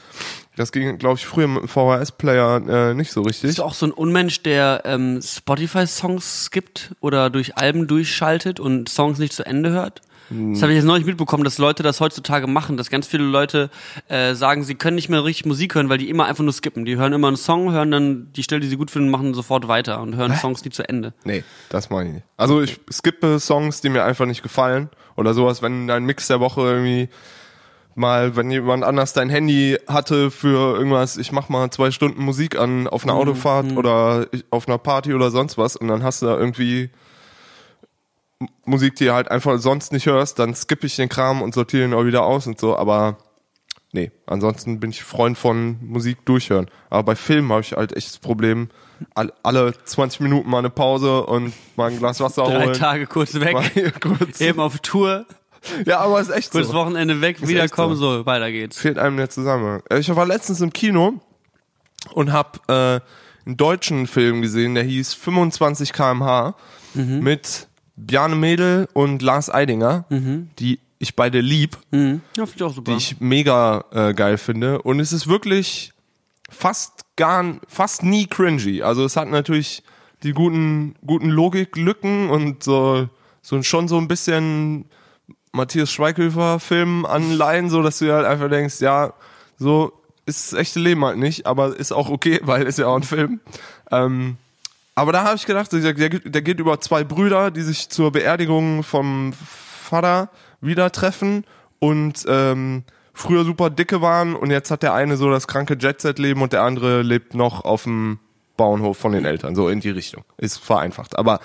Das 0.56 0.72
ging, 0.72 0.98
glaube 0.98 1.16
ich, 1.18 1.26
früher 1.26 1.48
mit 1.48 1.62
dem 1.62 1.68
VHS-Player 1.68 2.62
äh, 2.68 2.94
nicht 2.94 3.12
so 3.12 3.22
richtig. 3.22 3.44
Bist 3.44 3.60
du 3.60 3.64
auch 3.64 3.74
so 3.74 3.86
ein 3.86 3.92
Unmensch, 3.92 4.42
der 4.44 4.82
ähm, 4.86 5.22
Spotify-Songs 5.22 6.46
skippt 6.46 6.96
oder 7.00 7.30
durch 7.30 7.58
Alben 7.58 7.88
durchschaltet 7.88 8.60
und 8.60 8.90
Songs 8.90 9.20
nicht 9.20 9.34
zu 9.34 9.46
Ende 9.46 9.72
hört? 9.72 10.02
Das 10.30 10.62
habe 10.62 10.72
ich 10.74 10.78
jetzt 10.78 10.86
neulich 10.86 11.06
mitbekommen, 11.06 11.44
dass 11.44 11.58
Leute 11.58 11.84
das 11.84 12.00
heutzutage 12.02 12.48
machen, 12.48 12.76
dass 12.78 12.90
ganz 12.90 13.08
viele 13.08 13.24
Leute 13.24 13.70
äh, 14.10 14.34
sagen, 14.36 14.64
sie 14.64 14.76
können 14.76 14.96
nicht 14.96 15.10
mehr 15.10 15.24
richtig 15.24 15.46
Musik 15.46 15.76
hören, 15.76 15.88
weil 15.90 15.98
die 16.00 16.10
immer 16.10 16.26
einfach 16.26 16.44
nur 16.44 16.54
skippen. 16.54 16.84
Die 16.86 16.98
hören 16.98 17.14
immer 17.14 17.28
einen 17.28 17.38
Song, 17.38 17.72
hören 17.72 17.92
dann 17.92 18.34
die 18.34 18.44
Stelle, 18.44 18.62
die 18.62 18.68
sie 18.68 18.78
gut 18.78 18.92
finden, 18.92 19.10
machen 19.10 19.34
sofort 19.34 19.68
weiter 19.68 20.02
und 20.02 20.16
hören 20.16 20.36
Songs 20.36 20.64
nie 20.66 20.72
zu 20.72 20.88
Ende. 20.88 21.14
Nee, 21.24 21.44
das 21.70 21.90
meine 21.90 22.10
ich 22.10 22.16
nicht. 22.16 22.26
Also 22.36 22.62
ich 22.62 22.80
skippe 22.92 23.40
Songs, 23.40 23.82
die 23.82 23.90
mir 23.90 24.04
einfach 24.04 24.26
nicht 24.26 24.44
gefallen 24.44 24.90
oder 25.16 25.34
sowas, 25.34 25.62
wenn 25.62 25.88
dein 25.88 26.04
Mix 26.06 26.28
der 26.28 26.40
Woche 26.40 26.62
irgendwie 26.62 27.10
mal, 27.96 28.36
wenn 28.36 28.52
jemand 28.52 28.84
anders 28.84 29.14
dein 29.14 29.30
Handy 29.30 29.78
hatte 29.88 30.30
für 30.30 30.76
irgendwas, 30.78 31.18
ich 31.18 31.32
mach 31.32 31.50
mal 31.50 31.70
zwei 31.72 31.90
Stunden 31.92 32.22
Musik 32.24 32.58
an 32.60 32.88
auf 32.88 33.04
einer 33.04 33.14
Autofahrt 33.16 33.72
oder 33.76 34.28
ich- 34.32 34.46
auf 34.52 34.68
einer 34.68 34.78
Party 34.78 35.14
oder 35.14 35.32
sonst 35.32 35.58
was 35.58 35.76
und 35.76 35.88
dann 35.88 36.04
hast 36.04 36.22
du 36.22 36.28
da 36.28 36.38
irgendwie 36.38 36.92
Musik, 38.66 38.96
die 38.96 39.06
du 39.06 39.14
halt 39.14 39.32
einfach 39.32 39.58
sonst 39.60 39.92
nicht 39.92 40.06
hörst, 40.06 40.38
dann 40.40 40.54
skippe 40.54 40.86
ich 40.86 40.96
den 40.96 41.10
Kram 41.10 41.42
und 41.42 41.54
sortiere 41.54 41.86
ihn 41.86 41.94
auch 41.94 42.06
wieder 42.06 42.24
aus 42.24 42.46
und 42.48 42.60
so, 42.60 42.78
aber 42.78 43.18
nee, 43.94 44.12
ansonsten 44.28 44.80
bin 44.80 44.92
ich 44.92 45.04
Freund 45.04 45.38
von 45.38 45.78
Musik 45.82 46.24
durchhören. 46.26 46.68
Aber 46.90 47.04
bei 47.04 47.16
Filmen 47.16 47.50
habe 47.52 47.62
ich 47.62 47.72
halt 47.74 47.96
echt 47.96 48.10
das 48.10 48.18
Problem, 48.20 48.70
all, 49.16 49.34
alle 49.42 49.74
20 49.84 50.20
Minuten 50.20 50.50
mal 50.50 50.60
eine 50.60 50.70
Pause 50.70 51.24
und 51.26 51.54
mal 51.76 51.90
ein 51.92 51.98
Glas 51.98 52.20
Wasser 52.20 52.44
Drei 52.44 52.66
holen. 52.66 52.74
Tage 52.74 53.08
kurz 53.08 53.34
weg, 53.40 53.56
kurz. 54.02 54.40
eben 54.40 54.60
auf 54.60 54.78
Tour, 54.80 55.26
Ja, 55.86 56.00
aber 56.02 56.22
ist 56.22 56.30
echt 56.30 56.52
kurzes 56.52 56.72
so. 56.72 56.78
Wochenende 56.78 57.20
weg, 57.22 57.46
wiederkommen, 57.48 57.96
so. 57.96 58.26
weiter 58.28 58.52
geht's. 58.52 58.78
Fehlt 58.78 59.00
einem 59.00 59.18
der 59.18 59.30
Zusammenhang. 59.32 59.82
Äh, 59.90 59.98
Ich 60.00 60.16
war 60.16 60.26
letztens 60.28 60.62
im 60.62 60.72
Kino 60.72 61.20
und 62.14 62.32
habe 62.32 62.60
äh, 62.68 63.48
einen 63.48 63.58
deutschen 63.58 64.06
Film 64.06 64.42
gesehen, 64.44 64.76
der 64.76 64.84
hieß 64.84 65.16
25 65.16 65.92
kmh 65.94 66.54
mit 66.94 67.68
Bjarne 67.98 68.36
Mädel 68.36 68.88
und 68.94 69.22
Lars 69.22 69.50
Eidinger, 69.54 70.06
die 70.60 70.80
ich 71.00 71.16
beide 71.16 71.42
lieb, 71.42 71.78
Mhm. 71.92 72.22
Ja, 72.38 72.46
ich 72.56 72.64
auch 72.64 72.74
super. 72.74 72.92
die 72.92 72.98
ich 72.98 73.20
mega 73.20 73.84
äh, 73.92 74.14
geil 74.14 74.38
finde. 74.38 74.82
Und 74.82 75.00
es 75.00 75.12
ist 75.14 75.28
wirklich 75.28 75.94
fast 76.50 77.06
gar, 77.16 77.44
fast 77.68 78.04
nie 78.04 78.26
cringy. 78.28 78.82
Also 78.82 79.04
es 79.06 79.16
hat 79.16 79.28
natürlich 79.30 79.84
die 80.24 80.32
guten, 80.32 80.96
guten 81.06 81.30
Logiklücken 81.30 82.30
und 82.30 82.64
so, 82.64 83.10
so 83.42 83.62
schon 83.64 83.88
so 83.88 83.98
ein 83.98 84.08
bisschen 84.08 84.86
Matthias 85.52 85.92
Schweighöfer 85.92 86.60
Film 86.60 87.06
anleihen, 87.06 87.70
so 87.70 87.82
dass 87.82 88.00
du 88.00 88.12
halt 88.12 88.26
einfach 88.26 88.50
denkst, 88.50 88.80
ja, 88.80 89.14
so 89.58 89.92
ist 90.26 90.52
das 90.52 90.60
echte 90.60 90.80
Leben 90.80 91.04
halt 91.06 91.18
nicht, 91.18 91.46
aber 91.46 91.76
ist 91.76 91.92
auch 91.92 92.10
okay, 92.10 92.40
weil 92.44 92.64
ist 92.64 92.80
ja 92.80 92.88
auch 92.88 92.96
ein 92.98 93.04
Film. 93.04 93.40
Ähm, 93.92 94.38
aber 94.98 95.12
da 95.12 95.24
habe 95.26 95.36
ich 95.36 95.46
gedacht, 95.46 95.72
der, 95.72 95.94
der, 95.94 96.42
geht 96.42 96.60
über 96.60 96.82
zwei 96.82 97.04
Brüder, 97.04 97.52
die 97.52 97.62
sich 97.62 97.90
zur 97.90 98.12
Beerdigung 98.12 98.82
vom 98.82 99.32
Vater 99.32 100.32
wieder 100.60 100.92
treffen 100.92 101.46
und 101.78 102.26
ähm, 102.28 102.84
früher 103.14 103.44
super 103.44 103.70
dicke 103.70 104.02
waren 104.02 104.36
und 104.36 104.50
jetzt 104.50 104.72
hat 104.72 104.82
der 104.82 104.96
eine 104.96 105.16
so 105.16 105.30
das 105.30 105.48
kranke 105.48 105.78
Jet-Set-Leben 105.80 106.42
und 106.42 106.52
der 106.52 106.64
andere 106.64 107.04
lebt 107.04 107.36
noch 107.36 107.64
auf 107.64 107.84
dem 107.84 108.18
Bauernhof 108.58 108.98
von 108.98 109.12
den 109.12 109.26
Eltern, 109.26 109.56
so 109.56 109.70
in 109.70 109.80
die 109.80 109.90
Richtung. 109.90 110.24
Ist 110.38 110.58
vereinfacht. 110.58 111.18
Aber 111.18 111.40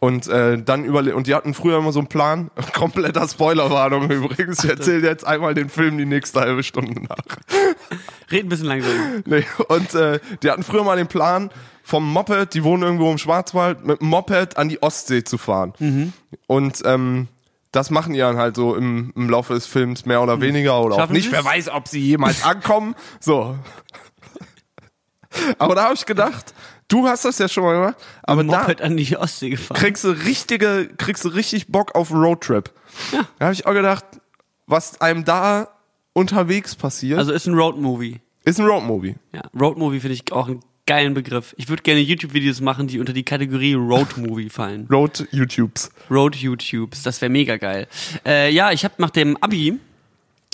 und 0.00 0.26
äh, 0.28 0.60
dann 0.62 0.84
überle 0.84 1.14
und 1.14 1.26
die 1.26 1.34
hatten 1.34 1.54
früher 1.54 1.78
immer 1.78 1.92
so 1.92 2.00
einen 2.00 2.08
Plan. 2.08 2.50
Kompletter 2.74 3.26
Spoilerwarnung 3.28 4.10
übrigens. 4.10 4.64
Ich 4.64 4.70
erzähle 4.70 5.06
jetzt 5.06 5.26
einmal 5.26 5.54
den 5.54 5.68
Film 5.68 5.96
die 5.96 6.06
nächste 6.06 6.40
halbe 6.40 6.62
Stunde 6.62 7.02
nach. 7.02 7.16
Red 8.30 8.44
ein 8.44 8.48
bisschen 8.48 8.66
langsam. 8.66 8.92
Nee, 9.24 9.44
und 9.68 9.94
äh, 9.94 10.20
die 10.42 10.50
hatten 10.50 10.62
früher 10.62 10.84
mal 10.84 10.96
den 10.96 11.08
Plan, 11.08 11.50
vom 11.82 12.12
Moped, 12.12 12.54
die 12.54 12.62
wohnen 12.62 12.82
irgendwo 12.82 13.10
im 13.10 13.18
Schwarzwald, 13.18 13.84
mit 13.84 14.00
dem 14.00 14.08
Moped 14.08 14.56
an 14.56 14.68
die 14.68 14.82
Ostsee 14.82 15.24
zu 15.24 15.38
fahren. 15.38 16.12
Und 16.46 16.82
ähm, 16.84 17.26
das 17.72 17.90
machen 17.90 18.12
die 18.12 18.18
dann 18.18 18.36
halt 18.36 18.56
so 18.56 18.74
im, 18.74 19.12
im 19.14 19.30
Laufe 19.30 19.54
des 19.54 19.66
Films 19.66 20.04
mehr 20.06 20.22
oder 20.22 20.40
weniger 20.40 20.80
oder 20.80 20.94
auch 20.94 20.98
Schaffen 21.00 21.12
nicht. 21.12 21.24
sie's? 21.24 21.32
Wer 21.32 21.44
weiß, 21.44 21.68
ob 21.70 21.88
sie 21.88 22.00
jemals 22.00 22.44
ankommen. 22.44 22.94
So. 23.20 23.56
Aber 25.58 25.74
da 25.74 25.84
habe 25.84 25.94
ich 25.94 26.06
gedacht, 26.06 26.54
du 26.88 27.06
hast 27.06 27.24
das 27.24 27.38
ja 27.38 27.48
schon 27.48 27.64
mal 27.64 27.74
gemacht, 27.74 27.96
aber 28.22 28.42
da 28.44 28.60
Moped 28.62 28.80
an 28.82 28.96
die 28.96 29.16
Ostsee 29.16 29.50
gefahren. 29.50 29.78
kriegst 29.78 30.04
du 30.04 30.10
richtige, 30.10 30.88
kriegst 30.96 31.24
du 31.24 31.28
richtig 31.28 31.68
Bock 31.68 31.94
auf 31.94 32.10
einen 32.10 32.22
Roadtrip. 32.22 32.70
Ja. 33.12 33.26
Da 33.38 33.44
habe 33.46 33.54
ich 33.54 33.66
auch 33.66 33.72
gedacht, 33.74 34.04
was 34.66 35.00
einem 35.00 35.24
da 35.24 35.68
unterwegs 36.12 36.74
passiert, 36.74 37.18
Also 37.18 37.32
ist 37.32 37.46
ein 37.46 37.54
Roadmovie. 37.54 38.20
ist 38.44 38.58
ein 38.58 38.66
Roadmovie. 38.66 39.14
Ja, 39.32 39.42
Roadmovie 39.58 40.00
finde 40.00 40.14
ich 40.14 40.32
auch 40.32 40.48
einen 40.48 40.60
geilen 40.86 41.14
Begriff. 41.14 41.54
Ich 41.56 41.68
würde 41.68 41.82
gerne 41.84 42.00
YouTube-Videos 42.00 42.60
machen, 42.60 42.88
die 42.88 42.98
unter 42.98 43.12
die 43.12 43.22
Kategorie 43.22 43.74
Roadmovie 43.74 44.48
fallen. 44.50 44.88
Road 44.90 45.28
YouTubes. 45.30 45.90
Road 46.10 46.34
YouTubes, 46.34 47.02
das 47.04 47.20
wäre 47.20 47.30
mega 47.30 47.56
geil. 47.58 47.86
Äh, 48.26 48.50
ja, 48.52 48.72
ich 48.72 48.84
habe 48.84 48.94
nach 48.98 49.10
dem 49.10 49.36
Abi 49.40 49.78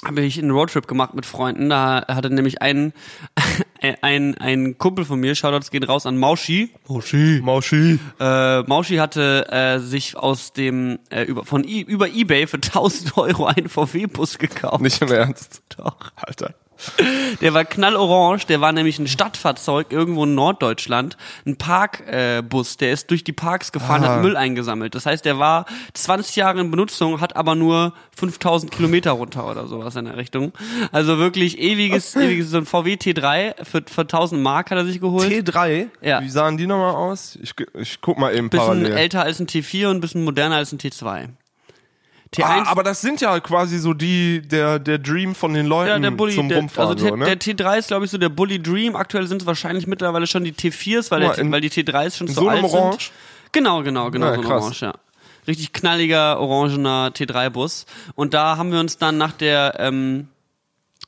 habe 0.05 0.21
ich 0.23 0.39
einen 0.39 0.51
Roadtrip 0.51 0.87
gemacht 0.87 1.15
mit 1.15 1.27
Freunden. 1.27 1.69
Da 1.71 2.05
hatte 2.09 2.31
nämlich 2.31 2.61
ein 2.63 2.93
ein 4.03 4.37
ein 4.37 4.79
Kumpel 4.79 5.05
von 5.05 5.19
mir, 5.19 5.35
Shoutouts 5.35 5.71
gehen 5.71 5.85
raus 5.85 6.07
an 6.07 6.19
Mauschi. 6.19 6.71
Mauschi. 6.89 7.41
Mauschi. 7.43 7.99
Äh, 8.21 8.63
Mauschi 8.63 8.97
hatte 8.97 9.47
äh, 9.51 9.79
sich 9.79 10.17
aus 10.17 10.53
dem 10.53 10.99
äh, 11.11 11.23
über 11.23 11.45
von 11.45 11.65
I, 11.65 11.81
über 11.81 12.09
eBay 12.09 12.47
für 12.47 12.57
1000 12.57 13.17
Euro 13.17 13.47
einen 13.47 13.69
VW-Bus 13.69 14.39
gekauft. 14.39 14.83
Nicht 14.83 15.01
im 15.01 15.11
Ernst. 15.11 15.63
Doch. 15.77 16.13
Alter. 16.17 16.55
Der 17.41 17.53
war 17.55 17.65
knallorange, 17.65 18.45
der 18.49 18.61
war 18.61 18.73
nämlich 18.73 18.99
ein 18.99 19.07
Stadtfahrzeug 19.09 19.93
irgendwo 19.93 20.25
in 20.25 20.35
Norddeutschland, 20.35 21.17
ein 21.47 21.57
Parkbus, 21.57 22.75
äh, 22.75 22.79
der 22.79 22.93
ist 22.93 23.11
durch 23.11 23.25
die 23.25 23.33
Parks 23.33 23.73
gefahren, 23.73 24.05
Ah. 24.05 24.15
hat 24.17 24.23
Müll 24.23 24.37
eingesammelt. 24.37 24.95
Das 24.95 25.07
heißt, 25.07 25.25
der 25.25 25.39
war 25.39 25.67
20 25.95 26.37
Jahre 26.37 26.61
in 26.61 26.71
Benutzung, 26.71 27.21
hat 27.21 27.37
aber 27.37 27.55
nur 27.55 27.93
5000 28.17 28.73
Kilometer 28.73 29.13
runter 29.13 29.51
oder 29.51 29.67
sowas 29.67 29.97
in 29.97 30.07
der 30.07 30.17
Richtung. 30.17 30.53
Also 30.93 31.19
wirklich 31.19 31.59
ewiges, 31.59 32.15
ewiges, 32.17 32.51
so 32.51 32.59
ein 32.59 32.67
VW 32.67 32.95
T3 32.95 33.65
für, 33.65 33.83
für 33.87 34.03
1000 34.03 34.43
Mark 34.43 34.71
hat 34.71 34.79
er 34.79 34.85
sich 34.87 35.01
geholt. 35.01 35.31
T3? 35.31 35.89
Ja. 36.01 36.23
Wie 36.23 36.31
sahen 36.31 36.57
die 36.57 36.67
nochmal 36.67 36.95
aus? 36.95 37.39
Ich, 37.43 37.55
ich 37.75 38.01
guck 38.01 38.19
mal 38.19 38.35
eben 38.35 38.49
bisschen 38.51 38.67
parallel. 38.67 38.93
älter 38.93 39.23
als 39.23 39.41
ein 39.41 39.47
T4 39.47 39.89
und 39.89 39.97
ein 39.97 40.01
bisschen 40.01 40.25
moderner 40.25 40.57
als 40.57 40.73
ein 40.73 40.79
T2. 40.79 41.29
T1 42.37 42.45
Ah, 42.45 42.65
aber 42.67 42.83
das 42.83 43.01
sind 43.01 43.21
ja 43.21 43.39
quasi 43.41 43.79
so 43.79 43.95
die, 43.95 44.43
der, 44.43 44.79
der 44.79 44.99
Dream 44.99 45.35
von 45.35 45.55
den 45.55 45.67
Leuten 45.67 45.89
Ja, 45.91 45.99
der 45.99 46.11
Bulli, 46.11 46.35
zum 46.35 46.49
der, 46.49 46.59
Rumfahren. 46.59 46.91
also 46.93 47.09
so, 47.09 47.17
ne? 47.17 47.25
der, 47.25 47.37
der 47.37 47.57
T3 47.57 47.79
ist, 47.79 47.89
glaube 47.89 48.05
ich, 48.05 48.11
so 48.11 48.19
der 48.19 48.29
Bully 48.29 48.63
Dream. 48.63 48.95
Aktuell 48.97 49.27
sind 49.27 49.43
es 49.43 49.47
wahrscheinlich 49.47 49.87
mittlerweile 49.87 50.27
schon 50.27 50.45
die 50.45 50.53
T4s, 50.53 51.11
weil, 51.11 51.21
der, 51.21 51.39
in- 51.39 51.51
weil 51.53 51.61
die 51.61 51.71
T3s 51.71 52.17
schon 52.19 52.27
in 52.29 52.35
so, 52.35 52.49
alt 52.49 52.63
Orange? 52.65 53.05
sind. 53.05 53.13
Genau, 53.53 53.83
genau, 53.83 54.11
genau, 54.11 54.27
Ja, 54.33 54.43
so. 54.43 54.49
Orange, 54.49 54.81
ja. 54.83 54.93
Richtig 55.49 55.73
knalliger, 55.73 56.41
orangener 56.41 57.11
T3-Bus. 57.15 57.87
Und 58.17 58.35
da 58.35 58.57
haben 58.57 58.73
wir 58.73 58.81
uns 58.81 58.99
dann 58.99 59.17
nach 59.17 59.33
der, 59.33 59.77
ähm, 59.79 60.29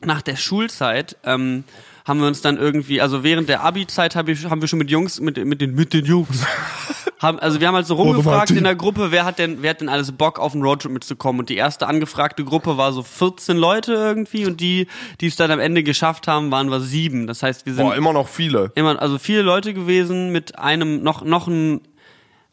nach 0.01 0.23
der 0.23 0.37
Schulzeit, 0.37 1.17
ähm, 1.25 1.65
haben 2.09 2.21
wir 2.21 2.27
uns 2.27 2.41
dann 2.41 2.57
irgendwie, 2.57 3.01
also 3.01 3.23
während 3.23 3.49
der 3.49 3.63
Abi-Zeit 3.63 4.17
hab 4.17 4.29
ich, 4.29 4.47
haben 4.47 4.61
wir 4.61 4.69
schon 4.69 4.79
mit 4.79 4.91
Jungs, 4.91 5.21
mit, 5.21 5.37
mit 5.45 5.61
den, 5.61 5.75
mit 5.75 5.93
den 5.93 6.07
Jungs, 6.07 6.45
haben, 7.21 7.39
also 7.39 7.61
wir 7.61 7.69
haben 7.69 7.75
halt 7.75 7.87
so 7.87 7.95
rumgefragt 7.95 8.51
in 8.51 8.65
der 8.65 8.75
Gruppe, 8.75 9.11
wer 9.11 9.25
hat 9.25 9.39
denn, 9.39 9.59
wer 9.63 9.71
hat 9.71 9.81
denn 9.81 9.89
alles 9.89 10.13
Bock 10.13 10.39
auf 10.39 10.55
einen 10.55 10.63
Roadtrip 10.63 10.93
mitzukommen? 10.93 11.41
Und 11.41 11.49
die 11.49 11.57
erste 11.57 11.87
angefragte 11.87 12.45
Gruppe 12.45 12.77
war 12.77 12.93
so 12.93 13.03
14 13.03 13.57
Leute 13.57 13.93
irgendwie 13.93 14.47
und 14.47 14.61
die, 14.61 14.87
die 15.21 15.27
es 15.27 15.37
dann 15.37 15.51
am 15.51 15.61
Ende 15.61 15.83
geschafft 15.83 16.29
haben, 16.29 16.51
waren 16.51 16.71
wir 16.71 16.81
sieben. 16.81 17.27
Das 17.27 17.43
heißt, 17.43 17.67
wir 17.67 17.75
sind 17.75 17.85
Boah, 17.85 17.97
immer 17.97 18.13
noch 18.13 18.29
viele. 18.29 18.73
immer, 18.75 19.01
also 19.01 19.19
viele 19.19 19.43
Leute 19.43 19.75
gewesen 19.75 20.33
mit 20.33 20.59
einem, 20.59 21.03
noch, 21.03 21.23
noch 21.23 21.47
ein, 21.47 21.81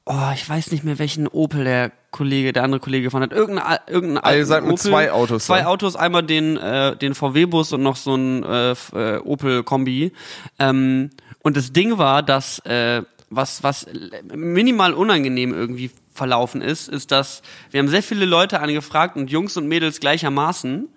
oh, 0.06 0.32
ich 0.34 0.48
weiß 0.48 0.72
nicht 0.72 0.84
mehr, 0.84 1.00
welchen 1.00 1.28
Opel 1.28 1.64
der 1.64 1.92
Kollege, 2.12 2.54
der 2.54 2.64
andere 2.64 2.80
Kollege 2.80 3.06
gefahren 3.06 3.24
hat. 3.24 3.34
Irgendein, 3.34 3.80
irgendein 3.88 4.24
Ah, 4.24 4.34
ihr 4.36 4.46
seid 4.46 4.64
mit 4.64 4.74
Opel. 4.74 4.90
zwei 4.92 5.12
Autos, 5.12 5.46
Zwei 5.46 5.62
ne? 5.62 5.68
Autos, 5.68 5.96
einmal 5.96 6.24
den, 6.24 6.58
äh, 6.58 6.96
den 6.96 7.16
VW-Bus 7.16 7.74
und 7.74 7.82
noch 7.82 7.96
so 7.96 8.16
ein 8.16 8.44
äh, 8.44 8.72
äh, 8.72 9.18
Opel-Kombi. 9.20 10.12
Ähm, 10.60 11.10
und 11.40 11.58
das 11.58 11.74
Ding 11.74 11.98
war, 11.98 12.24
dass, 12.24 12.60
äh, 12.60 13.04
was, 13.30 13.64
was 13.64 13.88
minimal 14.34 14.94
unangenehm 14.94 15.54
irgendwie 15.54 15.92
verlaufen 16.14 16.62
ist, 16.62 16.88
ist, 16.88 17.12
dass 17.12 17.42
wir 17.72 17.80
haben 17.80 17.90
sehr 17.90 18.04
viele 18.04 18.26
Leute 18.26 18.62
angefragt 18.62 19.18
und 19.18 19.30
Jungs 19.30 19.58
und 19.58 19.68
Mädels 19.68 20.00
gleichermaßen, 20.00 20.88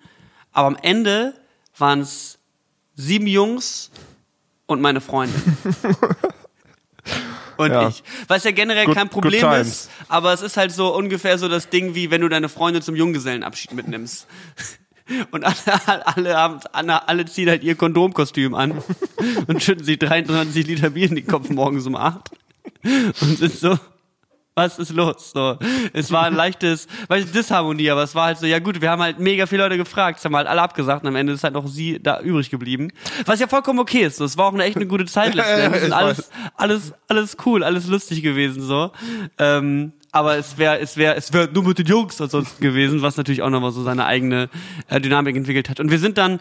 aber 0.53 0.67
am 0.67 0.77
Ende 0.81 1.33
waren 1.77 1.99
es 1.99 2.39
sieben 2.95 3.27
Jungs 3.27 3.91
und 4.67 4.79
meine 4.79 5.01
Freundin. 5.01 5.41
und 7.59 7.71
Ja. 7.71 7.89
ich. 7.89 8.01
Was 8.27 8.43
ja 8.45 8.51
generell 8.51 8.85
Good- 8.85 8.95
kein 8.95 9.09
Problem 9.09 9.51
ist, 9.53 9.89
aber 10.07 10.33
es 10.33 10.41
ist 10.41 10.55
halt 10.57 10.71
so 10.71 10.95
ungefähr 10.95 11.37
so 11.37 11.47
das 11.49 11.69
Ding, 11.69 11.93
wie 11.93 12.09
wenn 12.09 12.21
du 12.21 12.29
deine 12.29 12.47
Freundin 12.49 12.81
zum 12.81 12.95
Junggesellenabschied 12.95 13.73
mitnimmst. 13.73 14.25
Und 15.31 15.43
alle, 15.43 16.05
alle, 16.07 16.35
haben, 16.37 16.59
alle, 16.71 17.07
alle 17.07 17.25
ziehen 17.25 17.49
halt 17.49 17.63
ihr 17.63 17.73
Kondomkostüm 17.73 18.53
an 18.53 18.83
und 19.47 19.63
schütten 19.63 19.83
sich 19.83 19.97
23 19.97 20.67
Liter 20.67 20.91
Bier 20.91 21.09
in 21.09 21.15
den 21.15 21.25
Kopf 21.25 21.49
morgens 21.49 21.87
um 21.87 21.95
8 21.95 22.29
und 22.83 23.37
sind 23.39 23.53
so, 23.53 23.79
was 24.59 24.77
ist 24.77 24.91
los? 24.91 25.31
So, 25.31 25.57
es 25.93 26.11
war 26.11 26.25
ein 26.25 26.35
leichtes, 26.35 26.87
weißt 27.07 27.29
du, 27.29 27.31
Disharmonie, 27.31 27.89
aber 27.89 28.03
es 28.03 28.13
war 28.13 28.25
halt 28.25 28.37
so, 28.37 28.45
ja 28.45 28.59
gut, 28.59 28.81
wir 28.81 28.91
haben 28.91 29.01
halt 29.01 29.19
mega 29.19 29.45
viele 29.45 29.63
Leute 29.63 29.77
gefragt, 29.77 30.19
es 30.19 30.25
haben 30.25 30.35
halt 30.35 30.47
alle 30.47 30.61
abgesagt 30.61 31.03
und 31.03 31.07
am 31.07 31.15
Ende 31.15 31.33
ist 31.33 31.43
halt 31.43 31.53
noch 31.53 31.67
sie 31.67 31.99
da 32.01 32.19
übrig 32.19 32.49
geblieben. 32.49 32.89
Was 33.25 33.39
ja 33.39 33.47
vollkommen 33.47 33.79
okay 33.79 34.01
ist, 34.03 34.17
so. 34.17 34.25
es 34.25 34.37
war 34.37 34.47
auch 34.47 34.53
eine 34.53 34.63
echt 34.63 34.75
eine 34.75 34.87
gute 34.87 35.05
Zeit 35.05 35.33
letzten 35.33 35.49
Ja, 35.59 35.65
Endes. 35.65 35.81
ich 35.81 35.87
und 35.87 35.93
alles, 35.93 36.17
weiß. 36.17 36.29
alles, 36.55 36.93
alles 37.07 37.37
cool, 37.45 37.63
alles 37.63 37.87
lustig 37.87 38.21
gewesen, 38.21 38.61
so. 38.61 38.91
Ähm, 39.37 39.93
aber 40.11 40.37
es 40.37 40.57
wäre, 40.57 40.79
es 40.79 40.97
wäre, 40.97 41.15
es 41.15 41.31
wäre 41.33 41.49
nur 41.53 41.63
mit 41.63 41.77
den 41.77 41.85
Jungs 41.85 42.19
ansonsten 42.19 42.61
gewesen, 42.61 43.01
was 43.01 43.17
natürlich 43.17 43.41
auch 43.41 43.49
nochmal 43.49 43.71
so 43.71 43.83
seine 43.83 44.05
eigene 44.05 44.49
äh, 44.87 44.99
Dynamik 44.99 45.35
entwickelt 45.35 45.69
hat. 45.69 45.79
Und 45.79 45.91
wir 45.91 45.99
sind 45.99 46.17
dann 46.17 46.39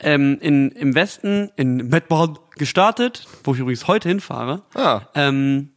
ähm, 0.00 0.38
in, 0.40 0.70
im 0.72 0.94
Westen, 0.94 1.50
in 1.56 1.88
Mettborn 1.88 2.38
gestartet, 2.56 3.26
wo 3.44 3.54
ich 3.54 3.60
übrigens 3.60 3.86
heute 3.86 4.08
hinfahre. 4.08 4.62
Ah. 4.74 5.02
Ähm, 5.14 5.70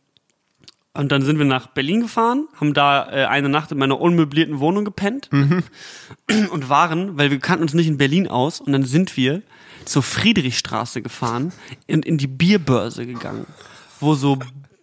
und 1.00 1.12
dann 1.14 1.22
sind 1.22 1.38
wir 1.38 1.46
nach 1.46 1.68
Berlin 1.68 2.02
gefahren, 2.02 2.48
haben 2.60 2.74
da 2.74 3.10
äh, 3.10 3.26
eine 3.26 3.48
Nacht 3.48 3.72
in 3.72 3.78
meiner 3.78 4.00
unmöblierten 4.02 4.60
Wohnung 4.60 4.84
gepennt. 4.84 5.30
Und 6.52 6.70
waren, 6.70 7.18
weil 7.18 7.32
wir 7.32 7.40
kannten 7.40 7.64
uns 7.64 7.74
nicht 7.74 7.88
in 7.88 7.98
Berlin 7.98 8.28
aus, 8.28 8.60
und 8.60 8.74
dann 8.74 8.84
sind 8.84 9.16
wir 9.18 9.42
zur 9.86 10.04
Friedrichstraße 10.04 11.02
gefahren 11.02 11.54
und 11.90 12.06
in 12.06 12.18
die 12.18 12.28
Bierbörse 12.28 13.06
gegangen, 13.06 13.48
wo 14.00 14.14
so 14.14 14.38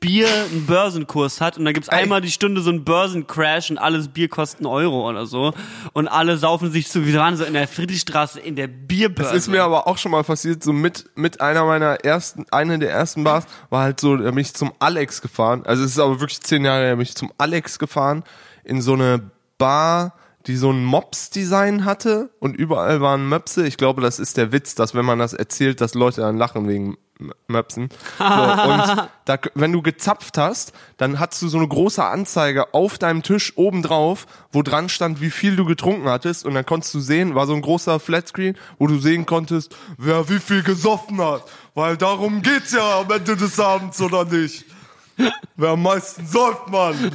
Bier 0.07 0.29
einen 0.29 0.67
Börsenkurs 0.67 1.41
hat 1.41 1.59
und 1.59 1.65
da 1.65 1.73
gibt's 1.73 1.89
einmal 1.89 2.21
die 2.21 2.31
Stunde 2.31 2.61
so 2.61 2.71
einen 2.71 2.85
Börsencrash 2.85 3.71
und 3.71 3.79
alles 3.79 4.07
Bier 4.07 4.29
kostet 4.29 4.61
einen 4.61 4.69
Euro 4.69 5.09
oder 5.09 5.27
so 5.27 5.53
und 5.95 6.07
alle 6.07 6.37
saufen 6.37 6.71
sich 6.71 6.87
zu. 6.87 7.05
Wir 7.05 7.19
waren 7.19 7.37
so 7.37 7.43
in 7.43 7.55
der 7.55 7.67
Friedrichstraße 7.67 8.39
in 8.39 8.55
der 8.55 8.69
Bierbörse. 8.69 9.33
Das 9.33 9.37
ist 9.37 9.49
mir 9.49 9.65
aber 9.65 9.89
auch 9.89 9.99
schon 9.99 10.13
mal 10.13 10.23
passiert, 10.23 10.63
so 10.63 10.73
mit, 10.73 11.11
mit 11.17 11.41
einer 11.41 11.65
meiner 11.65 12.05
ersten, 12.05 12.47
eine 12.53 12.79
der 12.79 12.93
ersten 12.93 13.25
Bars, 13.25 13.47
war 13.69 13.83
halt 13.83 13.99
so, 13.99 14.17
da 14.17 14.31
bin 14.31 14.39
ich 14.39 14.55
zum 14.55 14.73
Alex 14.79 15.23
gefahren. 15.23 15.67
Also 15.67 15.83
es 15.83 15.91
ist 15.91 15.99
aber 15.99 16.21
wirklich 16.21 16.41
zehn 16.41 16.65
Jahre 16.65 16.85
her, 16.85 16.95
bin 16.95 17.03
ich 17.03 17.17
zum 17.17 17.33
Alex 17.37 17.81
gefahren, 17.81 18.23
in 18.63 18.83
so 18.83 18.93
eine 18.93 19.33
Bar, 19.59 20.15
die 20.47 20.55
so 20.55 20.71
ein 20.71 20.85
Mops-Design 20.85 21.85
hatte 21.85 22.31
und 22.39 22.57
überall 22.57 23.01
waren 23.01 23.29
Möpse. 23.29 23.67
Ich 23.67 23.77
glaube, 23.77 24.03
das 24.03 24.21
ist 24.21 24.37
der 24.37 24.53
Witz, 24.53 24.77
dass 24.77 24.95
wenn 24.95 25.05
man 25.05 25.19
das 25.19 25.33
erzählt, 25.33 25.81
dass 25.81 25.95
Leute 25.95 26.21
dann 26.21 26.39
lachen 26.39 26.69
wegen 26.69 26.97
Möpsen. 27.49 27.89
So, 28.19 28.25
und 28.25 29.09
da, 29.25 29.39
wenn 29.55 29.73
du 29.73 29.83
gezapft 29.83 30.37
hast, 30.37 30.73
dann 30.97 31.19
hattest 31.19 31.43
du 31.43 31.49
so 31.49 31.59
eine 31.59 31.69
große 31.69 32.05
Anzeige 32.05 32.75
auf 32.75 32.99
deinem 32.99 33.23
Tisch 33.23 33.55
oben 33.57 33.83
drauf, 33.83 34.27
wo 34.53 34.63
dran 34.63 34.89
stand, 34.89 35.21
wie 35.21 35.31
viel 35.31 35.57
du 35.57 35.65
getrunken 35.65 36.09
hattest. 36.09 36.45
Und 36.45 36.55
dann 36.55 36.67
konntest 36.67 36.93
du 36.95 37.01
sehen, 37.01 37.35
war 37.35 37.47
so 37.47 37.55
ein 37.55 37.63
großer 37.63 38.01
Flatscreen, 38.01 38.57
wo 38.79 38.87
du 38.87 38.99
sehen 38.99 39.25
konntest, 39.27 39.75
wer 39.97 40.29
wie 40.29 40.39
viel 40.39 40.63
gesoffen 40.63 41.19
hat. 41.21 41.43
Weil 41.75 41.97
darum 41.97 42.43
geht's 42.43 42.73
ja 42.73 43.01
am 43.01 43.11
Ende 43.11 43.37
des 43.37 43.59
Abends, 43.59 44.01
oder 44.01 44.25
nicht? 44.25 44.65
Wer 45.57 45.71
am 45.71 45.83
meisten 45.83 46.27
säuft, 46.27 46.69
Mann. 46.69 47.13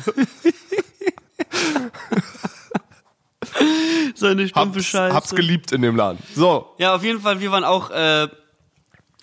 so 4.16 4.28
eine 4.28 4.48
stumpfe 4.48 4.80
Hab's, 4.80 4.86
Scheiße. 4.86 5.16
hab's 5.16 5.36
geliebt 5.36 5.72
in 5.72 5.82
dem 5.82 5.96
Laden. 5.96 6.18
So. 6.36 6.74
Ja, 6.78 6.96
auf 6.96 7.04
jeden 7.04 7.22
Fall, 7.22 7.40
wir 7.40 7.52
waren 7.52 7.64
auch 7.64 7.92
äh, 7.92 8.28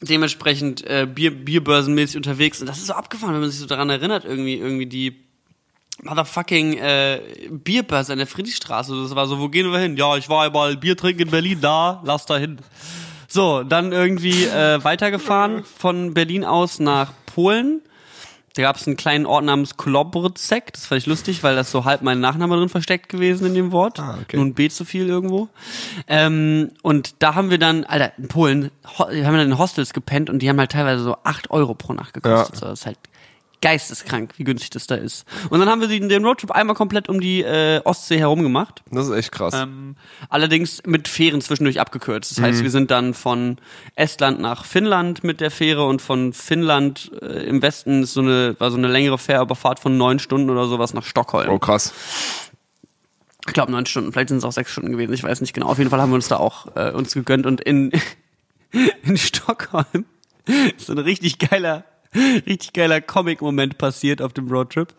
dementsprechend 0.00 0.84
äh, 0.86 1.06
Bier, 1.06 1.30
bierbörsenmäßig 1.30 2.16
unterwegs. 2.16 2.60
Und 2.60 2.66
das 2.66 2.78
ist 2.78 2.86
so 2.86 2.92
abgefahren, 2.92 3.34
wenn 3.34 3.40
man 3.40 3.50
sich 3.50 3.60
so 3.60 3.66
daran 3.66 3.90
erinnert, 3.90 4.24
irgendwie, 4.24 4.56
irgendwie 4.56 4.86
die 4.86 5.24
motherfucking 6.02 6.78
äh, 6.78 7.20
Bierbörse 7.50 8.12
an 8.12 8.18
der 8.18 8.26
Friedrichstraße. 8.26 9.02
Das 9.02 9.14
war 9.14 9.26
so, 9.26 9.40
wo 9.40 9.48
gehen 9.48 9.70
wir 9.70 9.78
hin? 9.78 9.96
Ja, 9.96 10.16
ich 10.16 10.28
war 10.28 10.44
einmal 10.44 10.76
Bier 10.76 10.96
trinken 10.96 11.22
in 11.22 11.30
Berlin, 11.30 11.60
da, 11.60 12.00
lass 12.04 12.26
da 12.26 12.38
hin. 12.38 12.58
So, 13.26 13.62
dann 13.62 13.92
irgendwie 13.92 14.44
äh, 14.44 14.82
weitergefahren 14.82 15.64
von 15.64 16.14
Berlin 16.14 16.44
aus 16.44 16.78
nach 16.78 17.12
Polen. 17.26 17.82
Da 18.58 18.64
gab 18.64 18.74
es 18.74 18.88
einen 18.88 18.96
kleinen 18.96 19.24
Ort 19.24 19.44
namens 19.44 19.76
Kolobrzek. 19.76 20.72
Das 20.72 20.86
fand 20.86 21.00
ich 21.00 21.06
lustig, 21.06 21.44
weil 21.44 21.54
das 21.54 21.70
so 21.70 21.84
halb 21.84 22.02
mein 22.02 22.18
Nachname 22.18 22.56
drin 22.56 22.68
versteckt 22.68 23.08
gewesen 23.08 23.46
in 23.46 23.54
dem 23.54 23.70
Wort. 23.70 24.00
Ah, 24.00 24.18
okay. 24.20 24.36
Nur 24.36 24.46
ein 24.46 24.54
B 24.54 24.68
zu 24.68 24.84
viel 24.84 25.06
irgendwo. 25.06 25.48
Ähm, 26.08 26.72
und 26.82 27.22
da 27.22 27.36
haben 27.36 27.50
wir 27.50 27.58
dann, 27.58 27.84
Alter, 27.84 28.18
in 28.18 28.26
Polen, 28.26 28.72
haben 28.98 29.12
wir 29.12 29.22
dann 29.22 29.52
in 29.52 29.58
Hostels 29.58 29.92
gepennt 29.92 30.28
und 30.28 30.40
die 30.40 30.48
haben 30.48 30.58
halt 30.58 30.72
teilweise 30.72 31.04
so 31.04 31.16
8 31.22 31.52
Euro 31.52 31.76
pro 31.76 31.92
Nacht 31.92 32.14
gekostet. 32.14 32.56
Ja. 32.56 32.58
So, 32.58 32.66
das 32.66 32.80
ist 32.80 32.86
halt 32.86 32.98
geisteskrank, 33.60 34.34
wie 34.36 34.44
günstig 34.44 34.70
das 34.70 34.86
da 34.86 34.94
ist. 34.94 35.24
Und 35.50 35.58
dann 35.58 35.68
haben 35.68 35.80
wir 35.80 35.88
den 35.88 36.24
Roadtrip 36.24 36.52
einmal 36.52 36.76
komplett 36.76 37.08
um 37.08 37.20
die 37.20 37.42
äh, 37.42 37.80
Ostsee 37.84 38.18
herum 38.18 38.42
gemacht. 38.42 38.82
Das 38.90 39.08
ist 39.08 39.14
echt 39.14 39.32
krass. 39.32 39.54
Ähm, 39.54 39.96
allerdings 40.28 40.82
mit 40.86 41.08
Fähren 41.08 41.40
zwischendurch 41.40 41.80
abgekürzt. 41.80 42.30
Das 42.30 42.42
heißt, 42.42 42.62
wir 42.62 42.70
sind 42.70 42.90
dann 42.90 43.14
von 43.14 43.58
Estland 43.96 44.40
nach 44.40 44.64
Finnland 44.64 45.24
mit 45.24 45.40
der 45.40 45.50
Fähre 45.50 45.86
und 45.86 46.00
von 46.02 46.32
Finnland 46.32 47.10
äh, 47.20 47.46
im 47.46 47.60
Westen 47.62 48.04
ist 48.04 48.14
so 48.14 48.20
eine, 48.20 48.54
war 48.58 48.70
so 48.70 48.76
eine 48.76 48.88
längere 48.88 49.18
Fährüberfahrt 49.18 49.80
von 49.80 49.96
neun 49.96 50.18
Stunden 50.18 50.50
oder 50.50 50.66
sowas 50.68 50.94
nach 50.94 51.04
Stockholm. 51.04 51.50
oh, 51.50 51.58
krass. 51.58 51.92
Ich 53.46 53.54
glaube 53.54 53.72
neun 53.72 53.86
Stunden, 53.86 54.12
vielleicht 54.12 54.28
sind 54.28 54.38
es 54.38 54.44
auch 54.44 54.52
sechs 54.52 54.70
Stunden 54.70 54.92
gewesen, 54.92 55.14
ich 55.14 55.22
weiß 55.22 55.40
nicht 55.40 55.54
genau. 55.54 55.68
Auf 55.68 55.78
jeden 55.78 55.88
Fall 55.88 56.00
haben 56.00 56.10
wir 56.10 56.16
uns 56.16 56.28
da 56.28 56.36
auch 56.36 56.76
äh, 56.76 56.90
uns 56.90 57.14
gegönnt 57.14 57.46
und 57.46 57.62
in, 57.62 57.92
in 59.02 59.16
Stockholm 59.16 60.04
ist 60.76 60.86
so 60.86 60.92
ein 60.92 60.98
richtig 60.98 61.38
geiler, 61.38 61.84
richtig 62.46 62.72
geiler 62.72 63.00
Comic-Moment 63.00 63.78
passiert 63.78 64.22
auf 64.22 64.32
dem 64.32 64.48
Roadtrip. 64.48 64.94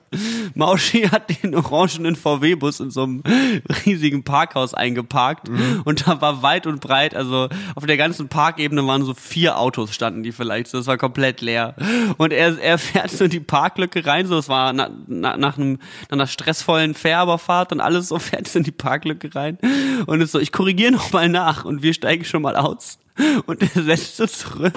Mauschi 0.56 1.04
hat 1.04 1.44
den 1.44 1.56
orangenen 1.56 2.16
VW-Bus 2.16 2.80
in 2.80 2.92
so 2.92 3.04
einem 3.04 3.24
riesigen 3.86 4.24
Parkhaus 4.24 4.74
eingeparkt. 4.74 5.50
Und 5.86 6.08
da 6.08 6.22
war 6.22 6.42
weit 6.42 6.68
und 6.68 6.82
breit, 6.82 7.16
also 7.16 7.50
auf 7.76 7.86
der 7.86 7.98
ganzen 7.98 8.28
Parkebene 8.28 8.86
waren 8.86 9.04
so 9.04 9.14
vier 9.14 9.58
Autos 9.58 9.94
standen 9.94 10.24
die 10.24 10.32
vielleicht, 10.32 10.74
das 10.74 10.88
war 10.88 10.98
komplett 10.98 11.42
leer. 11.42 11.76
Und 12.18 12.32
er, 12.32 12.60
er 12.60 12.78
fährt 12.78 13.12
so 13.12 13.26
in 13.26 13.32
die 13.32 13.40
Parklücke 13.40 14.06
rein, 14.06 14.28
so. 14.28 14.38
Es 14.38 14.50
war 14.50 14.74
na, 14.74 14.90
na, 15.08 15.36
nach, 15.38 15.58
einem, 15.58 15.80
nach 16.04 16.12
einer 16.12 16.28
stressvollen 16.28 16.94
Fährüberfahrt 16.94 17.72
und 17.72 17.82
alles 17.82 18.08
so 18.08 18.20
fährt 18.20 18.48
so 18.48 18.60
in 18.60 18.66
die 18.66 18.72
Parklücke 18.72 19.34
rein. 19.36 19.58
Und 20.06 20.22
ist 20.22 20.32
so, 20.32 20.40
ich 20.40 20.52
korrigiere 20.52 20.92
noch 20.92 21.12
mal 21.12 21.30
nach. 21.30 21.66
Und 21.66 21.84
wir 21.84 21.94
steigen 21.94 22.24
schon 22.24 22.42
mal 22.42 22.56
aus. 22.56 23.00
Und 23.46 23.62
er 23.62 23.84
setzt 23.84 24.18
so 24.18 24.28
zurück, 24.28 24.74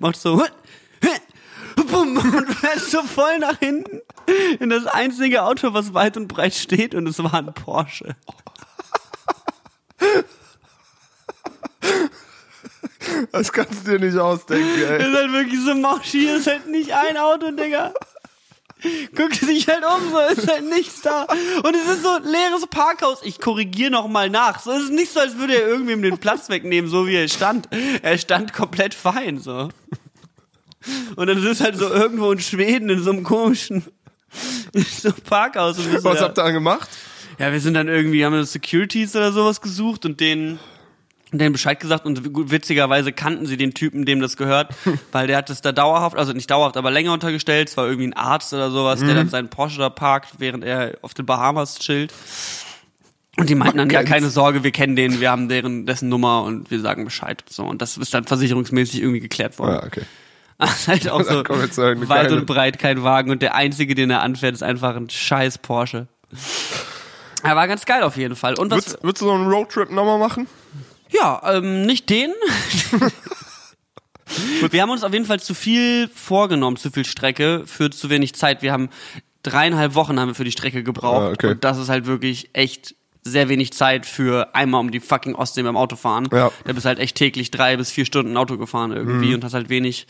macht 0.00 0.16
so 0.16 0.42
Bumm, 1.90 2.16
und 2.16 2.54
fährt 2.54 2.80
so 2.80 3.02
voll 3.02 3.38
nach 3.38 3.58
hinten 3.58 4.00
in 4.60 4.70
das 4.70 4.86
einzige 4.86 5.42
Auto, 5.44 5.72
was 5.74 5.94
weit 5.94 6.16
und 6.16 6.28
breit 6.28 6.54
steht 6.54 6.94
und 6.94 7.06
es 7.06 7.22
war 7.22 7.34
ein 7.34 7.52
Porsche. 7.54 8.16
Das 13.32 13.52
kannst 13.52 13.86
du 13.86 13.92
dir 13.98 14.04
nicht 14.06 14.18
ausdenken, 14.18 14.68
Das 14.80 14.90
ey. 14.90 15.10
ist 15.10 15.16
halt 15.16 15.32
wirklich 15.32 15.60
so, 15.64 15.74
Mauschi, 15.74 16.26
ist 16.26 16.46
halt 16.46 16.68
nicht 16.68 16.92
ein 16.92 17.16
Auto, 17.16 17.50
Digga. 17.50 17.92
Guckt 19.16 19.34
sich 19.36 19.66
halt 19.66 19.82
um, 19.84 20.10
so 20.10 20.18
ist 20.20 20.48
halt 20.48 20.68
nichts 20.68 21.00
da. 21.02 21.24
Und 21.64 21.74
es 21.74 21.88
ist 21.88 22.02
so 22.02 22.10
ein 22.10 22.22
leeres 22.22 22.66
Parkhaus. 22.68 23.20
Ich 23.24 23.40
korrigiere 23.40 23.90
noch 23.90 24.06
mal 24.08 24.30
nach. 24.30 24.60
So 24.60 24.70
es 24.72 24.84
ist 24.84 24.92
nicht 24.92 25.12
so, 25.12 25.18
als 25.20 25.36
würde 25.36 25.54
er 25.60 25.66
irgendwem 25.66 26.02
den 26.02 26.18
Platz 26.18 26.48
wegnehmen, 26.48 26.88
so 26.88 27.06
wie 27.06 27.16
er 27.16 27.28
stand. 27.28 27.68
Er 28.02 28.18
stand 28.18 28.52
komplett 28.52 28.94
fein, 28.94 29.38
so. 29.40 29.68
Und 31.16 31.26
dann 31.26 31.38
ist 31.38 31.44
es 31.44 31.60
halt 31.60 31.76
so 31.76 31.88
irgendwo 31.88 32.30
in 32.32 32.40
Schweden 32.40 32.88
in 32.88 33.02
so 33.02 33.10
einem 33.10 33.24
komischen 33.24 33.84
so 34.72 35.12
Parkhaus. 35.28 35.78
Und 35.78 36.04
Was 36.04 36.20
ja. 36.20 36.26
habt 36.26 36.38
ihr 36.38 36.44
dann 36.44 36.52
gemacht? 36.52 36.88
Ja, 37.38 37.52
wir 37.52 37.60
sind 37.60 37.74
dann 37.74 37.88
irgendwie, 37.88 38.24
haben 38.24 38.32
wir 38.32 38.44
Securities 38.44 39.14
oder 39.14 39.32
sowas 39.32 39.60
gesucht 39.60 40.04
und 40.04 40.18
denen, 40.20 40.58
denen 41.30 41.52
Bescheid 41.52 41.78
gesagt 41.78 42.04
und 42.04 42.50
witzigerweise 42.50 43.12
kannten 43.12 43.46
sie 43.46 43.56
den 43.56 43.74
Typen, 43.74 44.04
dem 44.04 44.20
das 44.20 44.36
gehört, 44.36 44.74
weil 45.12 45.28
der 45.28 45.36
hat 45.36 45.50
es 45.50 45.60
da 45.60 45.70
dauerhaft, 45.72 46.16
also 46.16 46.32
nicht 46.32 46.50
dauerhaft, 46.50 46.76
aber 46.76 46.90
länger 46.90 47.12
untergestellt. 47.12 47.68
Es 47.68 47.76
war 47.76 47.86
irgendwie 47.86 48.08
ein 48.08 48.14
Arzt 48.14 48.52
oder 48.52 48.70
sowas, 48.70 49.00
der 49.00 49.14
dann 49.14 49.28
seinen 49.28 49.48
Porsche 49.48 49.78
da 49.78 49.88
parkt, 49.88 50.34
während 50.38 50.64
er 50.64 50.98
auf 51.02 51.14
den 51.14 51.26
Bahamas 51.26 51.78
chillt. 51.78 52.12
Und 53.36 53.48
die 53.48 53.54
meinten 53.54 53.78
dann, 53.78 53.90
ja, 53.90 54.02
keine 54.02 54.30
Sorge, 54.30 54.64
wir 54.64 54.72
kennen 54.72 54.96
den, 54.96 55.20
wir 55.20 55.30
haben 55.30 55.48
deren, 55.48 55.86
dessen 55.86 56.08
Nummer 56.08 56.42
und 56.42 56.72
wir 56.72 56.80
sagen 56.80 57.04
Bescheid. 57.04 57.44
So, 57.48 57.64
und 57.64 57.80
das 57.80 57.96
ist 57.96 58.12
dann 58.12 58.24
versicherungsmäßig 58.24 59.00
irgendwie 59.00 59.20
geklärt 59.20 59.60
worden. 59.60 59.74
Ja, 59.74 59.84
okay. 59.84 60.02
Halt 60.86 61.08
auch 61.08 61.22
so 61.22 61.44
weit 61.44 62.08
geile- 62.08 62.36
und 62.36 62.46
breit 62.46 62.78
kein 62.78 63.04
Wagen 63.04 63.30
und 63.30 63.42
der 63.42 63.54
einzige, 63.54 63.94
den 63.94 64.10
er 64.10 64.22
anfährt, 64.22 64.54
ist 64.54 64.62
einfach 64.62 64.96
ein 64.96 65.08
scheiß 65.08 65.58
Porsche. 65.58 66.08
Er 67.44 67.54
war 67.54 67.68
ganz 67.68 67.84
geil 67.86 68.02
auf 68.02 68.16
jeden 68.16 68.34
Fall. 68.34 68.54
Und 68.54 68.70
was, 68.70 68.78
Würdest, 68.78 69.02
würdest 69.04 69.22
du 69.22 69.26
so 69.26 69.32
einen 69.32 69.48
Roadtrip 69.48 69.90
nochmal 69.90 70.18
machen? 70.18 70.48
ja, 71.10 71.40
ähm, 71.44 71.82
nicht 71.82 72.10
den. 72.10 72.32
wir 74.70 74.82
haben 74.82 74.90
uns 74.90 75.04
auf 75.04 75.12
jeden 75.12 75.24
Fall 75.24 75.40
zu 75.40 75.54
viel 75.54 76.08
vorgenommen, 76.14 76.76
zu 76.76 76.90
viel 76.90 77.04
Strecke 77.04 77.62
für 77.66 77.90
zu 77.90 78.10
wenig 78.10 78.34
Zeit. 78.34 78.62
Wir 78.62 78.72
haben 78.72 78.90
dreieinhalb 79.42 79.94
Wochen 79.94 80.18
haben 80.18 80.28
wir 80.28 80.34
für 80.34 80.44
die 80.44 80.52
Strecke 80.52 80.82
gebraucht. 80.82 81.22
Ah, 81.22 81.30
okay. 81.30 81.50
Und 81.52 81.64
das 81.64 81.78
ist 81.78 81.88
halt 81.88 82.06
wirklich 82.06 82.50
echt 82.52 82.94
sehr 83.28 83.48
wenig 83.48 83.72
Zeit 83.72 84.06
für 84.06 84.54
einmal 84.54 84.80
um 84.80 84.90
die 84.90 85.00
fucking 85.00 85.34
Ostsee 85.34 85.62
beim 85.62 85.76
Auto 85.76 85.96
fahren. 85.96 86.28
Ja. 86.32 86.50
Da 86.64 86.72
bist 86.72 86.86
halt 86.86 86.98
echt 86.98 87.16
täglich 87.16 87.50
drei 87.50 87.76
bis 87.76 87.90
vier 87.90 88.04
Stunden 88.04 88.36
Auto 88.36 88.56
gefahren 88.58 88.92
irgendwie 88.92 89.34
und 89.34 89.44
hast 89.44 89.54
halt 89.54 89.68
wenig. 89.68 90.06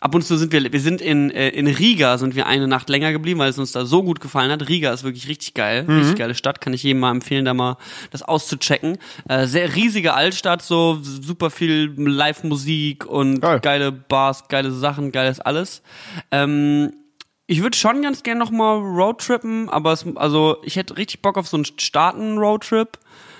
Ab 0.00 0.14
und 0.14 0.22
zu 0.22 0.36
sind 0.36 0.52
wir, 0.52 0.72
wir 0.72 0.80
sind 0.80 1.00
in, 1.00 1.30
äh, 1.30 1.48
in 1.50 1.66
Riga, 1.66 2.16
sind 2.18 2.34
wir 2.34 2.46
eine 2.46 2.66
Nacht 2.68 2.88
länger 2.88 3.12
geblieben, 3.12 3.40
weil 3.40 3.50
es 3.50 3.58
uns 3.58 3.72
da 3.72 3.84
so 3.84 4.02
gut 4.02 4.20
gefallen 4.20 4.50
hat. 4.50 4.68
Riga 4.68 4.92
ist 4.92 5.04
wirklich 5.04 5.28
richtig 5.28 5.54
geil, 5.54 5.84
richtig 5.88 6.16
geile 6.16 6.34
Stadt, 6.34 6.60
kann 6.60 6.72
ich 6.72 6.82
jedem 6.82 7.00
mal 7.00 7.10
empfehlen, 7.10 7.44
da 7.44 7.54
mal 7.54 7.76
das 8.10 8.22
auszuchecken. 8.22 8.98
Äh, 9.28 9.46
sehr 9.46 9.74
riesige 9.74 10.14
Altstadt, 10.14 10.62
so 10.62 10.98
super 11.02 11.50
viel 11.50 11.92
Live-Musik 11.96 13.06
und 13.06 13.40
Geil. 13.40 13.60
geile 13.60 13.92
Bars, 13.92 14.48
geile 14.48 14.70
Sachen, 14.70 15.12
geiles 15.12 15.40
alles. 15.40 15.82
Ähm, 16.30 16.92
ich 17.50 17.62
würde 17.62 17.76
schon 17.76 18.00
ganz 18.00 18.22
gern 18.22 18.38
noch 18.38 18.52
mal 18.52 18.76
Roadtrippen, 18.78 19.68
aber 19.68 19.92
es, 19.92 20.06
also 20.14 20.58
ich 20.62 20.76
hätte 20.76 20.96
richtig 20.96 21.20
Bock 21.20 21.36
auf 21.36 21.48
so 21.48 21.56
einen 21.56 21.64
Staaten-Roadtrip. 21.64 22.96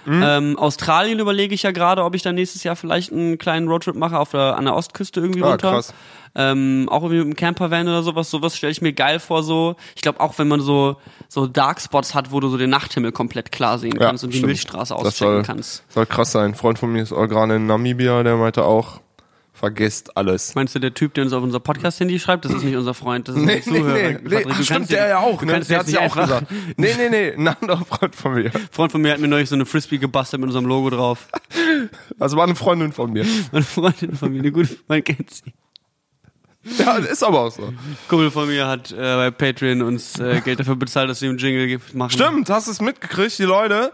Mhm. 0.07 0.23
Ähm, 0.27 0.59
Australien 0.59 1.19
überlege 1.21 1.55
ich 1.55 1.63
ja 1.63 1.71
gerade, 1.73 2.03
ob 2.05 2.15
ich 2.15 2.23
dann 2.23 2.35
nächstes 2.35 2.65
Jahr 2.65 2.75
vielleicht 2.75 3.13
einen 3.13 3.39
kleinen 3.39 3.69
Roadtrip 3.69 3.95
mache 3.95 4.19
auf 4.19 4.31
der, 4.31 4.57
an 4.57 4.65
der 4.65 4.75
Ostküste 4.75 5.21
irgendwie 5.21 5.43
Ah, 5.45 5.51
runter. 5.51 5.71
krass. 5.73 5.95
Ähm, 6.35 6.89
auch 6.91 7.03
irgendwie 7.03 7.19
mit 7.19 7.25
einem 7.27 7.37
Campervan 7.37 7.87
oder 7.87 8.03
sowas, 8.03 8.31
sowas 8.31 8.57
stelle 8.57 8.73
ich 8.73 8.81
mir 8.83 8.93
geil 8.93 9.21
vor 9.21 9.43
so. 9.43 9.77
Ich 9.95 10.03
glaube 10.03 10.21
auch, 10.21 10.39
wenn 10.39 10.49
man 10.49 10.61
so 10.61 10.97
so 11.29 11.47
Dark 11.47 11.81
Spots 11.81 12.15
hat, 12.15 12.33
wo 12.33 12.41
du 12.41 12.49
so 12.49 12.57
den 12.57 12.71
Nachthimmel 12.71 13.13
komplett 13.13 13.53
klar 13.53 13.79
sehen 13.79 13.97
Ja, 14.01 14.07
kannst 14.07 14.25
und 14.25 14.31
die 14.31 14.39
stimmt. 14.39 14.49
Milchstraße 14.49 14.95
Das 14.95 15.07
auschecken 15.07 15.17
soll, 15.35 15.43
kannst. 15.43 15.85
soll 15.89 16.07
krass 16.07 16.33
sein. 16.33 16.47
Ein 16.47 16.55
Freund 16.55 16.79
von 16.79 16.91
mir 16.93 17.03
ist 17.03 17.13
auch 17.13 17.27
gerade 17.27 17.57
in 17.57 17.67
Namibia, 17.67 18.23
der 18.23 18.37
meinte 18.37 18.65
auch, 18.65 19.01
vergesst 19.61 20.17
alles. 20.17 20.55
Meinst 20.55 20.75
du, 20.75 20.79
der 20.79 20.93
Typ, 20.95 21.15
der 21.15 21.25
uns 21.25 21.33
auf 21.33 21.43
unser 21.43 21.61
Podcast-Handy 21.61 22.19
schreibt, 22.19 22.45
das 22.45 22.53
ist 22.53 22.65
nicht 22.65 22.77
unser 22.77 22.95
Freund, 22.95 23.29
das 23.29 23.37
ist 23.37 23.43
Nee, 23.43 23.57
unser 23.59 23.71
nee, 23.71 23.79
Zuhörer. 23.79 23.95
nee, 23.95 24.19
nee. 24.23 24.29
Patrick, 24.37 24.47
Ach, 24.59 24.63
stimmt, 24.65 24.91
der 24.91 25.09
ja 25.09 25.19
auch, 25.19 25.43
ne? 25.43 25.61
Der 25.61 25.79
hat's 25.79 25.87
nicht 25.87 26.01
ja 26.01 26.07
auch 26.07 26.17
gesagt. 26.17 26.47
Nee, 26.77 26.95
nee, 26.97 27.09
nee, 27.11 27.33
ein 27.33 27.47
anderer 27.49 27.85
Freund 27.85 28.17
von 28.17 28.35
mir. 28.35 28.51
Freund 28.73 28.91
von 28.91 29.01
mir 29.03 29.13
hat 29.13 29.21
mir 29.21 29.29
neulich 29.29 29.49
so 29.49 29.55
eine 29.55 29.67
Frisbee 29.67 29.99
gebastelt 29.99 30.41
mit 30.41 30.49
unserem 30.49 30.67
Logo 30.67 30.91
drauf. 30.91 31.29
Also 32.19 32.37
war 32.37 32.45
eine 32.45 32.57
Freundin 32.57 32.93
von 32.93 33.13
mir. 33.13 33.25
Meine 33.53 33.65
Freundin 33.65 34.17
von 34.17 34.33
mir, 34.33 34.41
eine 34.41 34.51
gute, 34.51 34.77
man 34.89 35.05
kennt 35.05 35.31
sie. 35.31 35.53
Ja, 36.79 36.97
ist 36.97 37.23
aber 37.23 37.41
auch 37.41 37.51
so. 37.53 37.73
Kumpel 38.09 38.31
von 38.31 38.49
mir 38.49 38.67
hat 38.67 38.93
äh, 38.93 38.97
bei 38.97 39.31
Patreon 39.31 39.81
uns 39.83 40.19
äh, 40.19 40.41
Geld 40.43 40.61
dafür 40.61 40.77
bezahlt, 40.77 41.09
dass 41.09 41.23
wir 41.23 41.29
einen 41.31 41.39
Jingle 41.39 41.81
machen. 41.95 42.11
Stimmt, 42.11 42.51
hast 42.51 42.67
du 42.67 42.73
es 42.73 42.81
mitgekriegt? 42.81 43.39
Die 43.39 43.45
Leute 43.45 43.93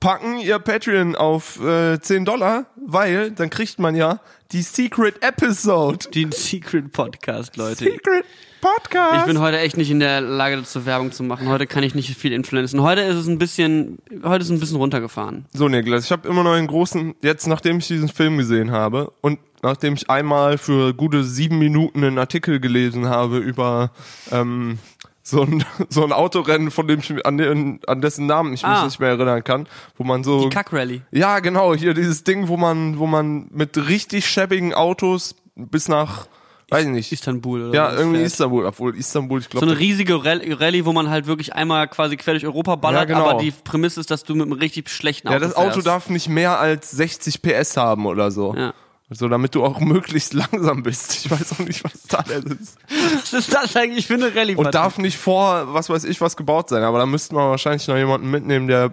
packen 0.00 0.38
ihr 0.38 0.58
Patreon 0.58 1.16
auf 1.16 1.58
äh, 1.64 1.98
10 1.98 2.24
Dollar, 2.24 2.66
weil 2.86 3.30
dann 3.30 3.50
kriegt 3.50 3.78
man 3.78 3.94
ja 3.94 4.20
die 4.54 4.62
Secret 4.62 5.20
Episode. 5.20 6.08
Den 6.14 6.30
Secret 6.30 6.92
Podcast, 6.92 7.56
Leute. 7.56 7.86
Secret 7.86 8.24
Podcast. 8.60 9.22
Ich 9.22 9.24
bin 9.24 9.40
heute 9.40 9.58
echt 9.58 9.76
nicht 9.76 9.90
in 9.90 9.98
der 9.98 10.20
Lage 10.20 10.58
dazu 10.58 10.86
Werbung 10.86 11.10
zu 11.10 11.24
machen. 11.24 11.48
Heute 11.48 11.66
kann 11.66 11.82
ich 11.82 11.96
nicht 11.96 12.16
viel 12.16 12.32
influenzen. 12.32 12.80
Heute 12.80 13.00
ist 13.00 13.16
es 13.16 13.26
ein 13.26 13.38
bisschen, 13.38 13.98
heute 14.22 14.42
ist 14.42 14.44
es 14.44 14.50
ein 14.50 14.60
bisschen 14.60 14.76
runtergefahren. 14.76 15.46
So, 15.52 15.68
Niklas, 15.68 16.04
ich 16.04 16.12
habe 16.12 16.28
immer 16.28 16.44
noch 16.44 16.52
einen 16.52 16.68
großen, 16.68 17.16
jetzt 17.20 17.48
nachdem 17.48 17.78
ich 17.78 17.88
diesen 17.88 18.08
Film 18.08 18.38
gesehen 18.38 18.70
habe 18.70 19.12
und 19.22 19.40
nachdem 19.62 19.94
ich 19.94 20.08
einmal 20.08 20.56
für 20.56 20.94
gute 20.94 21.24
sieben 21.24 21.58
Minuten 21.58 22.04
einen 22.04 22.18
Artikel 22.18 22.60
gelesen 22.60 23.08
habe 23.08 23.38
über 23.38 23.90
ähm, 24.30 24.78
so, 25.26 25.42
ein, 25.42 25.64
so 25.88 26.04
ein 26.04 26.12
Autorennen, 26.12 26.70
von 26.70 26.86
dem 26.86 27.00
ich 27.00 27.10
mich- 27.10 27.24
an, 27.26 27.38
den, 27.38 27.80
an 27.86 28.00
dessen 28.00 28.26
Namen 28.26 28.52
ich 28.52 28.62
mich 28.62 28.70
Ah. 28.70 28.84
nicht 28.84 29.00
mehr 29.00 29.08
erinnern 29.08 29.42
kann, 29.42 29.66
wo 29.96 30.04
man 30.04 30.22
so 30.22 30.42
Die 30.44 30.48
Kackrally. 30.50 31.00
ja 31.10 31.40
genau 31.40 31.74
hier 31.74 31.94
dieses 31.94 32.22
Ding, 32.24 32.46
wo 32.48 32.56
man 32.56 32.98
wo 32.98 33.06
man 33.06 33.48
mit 33.50 33.76
richtig 33.88 34.26
schäbigen 34.26 34.74
Autos 34.74 35.34
bis 35.56 35.88
nach 35.88 36.26
weiß 36.70 36.84
ich 36.86 36.90
nicht 36.90 37.12
Istanbul 37.12 37.68
oder 37.68 37.74
ja 37.74 37.92
irgendwie 37.92 38.16
fährt. 38.18 38.26
Istanbul, 38.26 38.66
obwohl 38.66 38.96
Istanbul 38.96 39.38
ich 39.38 39.44
So 39.44 39.50
glaube 39.50 39.66
eine 39.66 39.78
riesige 39.78 40.24
Rall- 40.24 40.42
Rallye, 40.54 40.84
wo 40.84 40.92
man 40.92 41.08
halt 41.10 41.26
wirklich 41.26 41.54
einmal 41.54 41.86
quasi 41.88 42.16
quer 42.16 42.34
durch 42.34 42.46
Europa 42.46 42.74
ballert, 42.76 43.08
Ja, 43.08 43.16
genau. 43.16 43.28
aber 43.30 43.40
die 43.40 43.50
Prämisse 43.52 44.00
ist, 44.00 44.10
dass 44.10 44.24
du 44.24 44.34
mit 44.34 44.42
einem 44.44 44.52
richtig 44.54 44.88
schlechten 44.90 45.28
Auto 45.28 45.34
ja 45.34 45.40
das 45.40 45.56
Auto 45.56 45.72
fährst. 45.72 45.86
darf 45.86 46.10
nicht 46.10 46.28
mehr 46.28 46.58
als 46.58 46.90
60 46.90 47.42
PS 47.42 47.76
haben 47.76 48.06
oder 48.06 48.30
so. 48.30 48.54
Ja. 48.56 48.72
So, 49.10 49.28
damit 49.28 49.54
du 49.54 49.64
auch 49.64 49.80
möglichst 49.80 50.32
langsam 50.34 50.82
bist. 50.82 51.14
Ich 51.24 51.30
weiß 51.30 51.52
auch 51.52 51.58
nicht, 51.60 51.84
was 51.84 52.02
da 52.08 52.20
ist. 52.20 52.78
Was 53.14 53.32
ist 53.32 53.54
das 53.54 53.76
eigentlich 53.76 54.06
für 54.06 54.14
eine 54.14 54.34
Rallye? 54.34 54.56
Und 54.56 54.74
darf 54.74 54.98
nicht 54.98 55.18
vor, 55.18 55.74
was 55.74 55.90
weiß 55.90 56.04
ich, 56.04 56.20
was 56.20 56.36
gebaut 56.36 56.68
sein. 56.68 56.82
Aber 56.82 56.98
da 56.98 57.06
müssten 57.06 57.36
wir 57.36 57.50
wahrscheinlich 57.50 57.86
noch 57.86 57.96
jemanden 57.96 58.30
mitnehmen, 58.30 58.66
der 58.66 58.92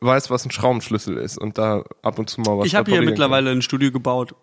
weiß, 0.00 0.30
was 0.30 0.44
ein 0.44 0.50
Schraubenschlüssel 0.50 1.16
ist 1.16 1.38
und 1.38 1.58
da 1.58 1.84
ab 2.02 2.18
und 2.18 2.28
zu 2.28 2.40
mal 2.40 2.58
was 2.58 2.66
ich 2.66 2.74
habe 2.74 2.90
hier 2.90 3.02
mittlerweile 3.02 3.50
ein 3.50 3.62
Studio 3.62 3.92
gebaut. 3.92 4.30
kann. 4.30 4.38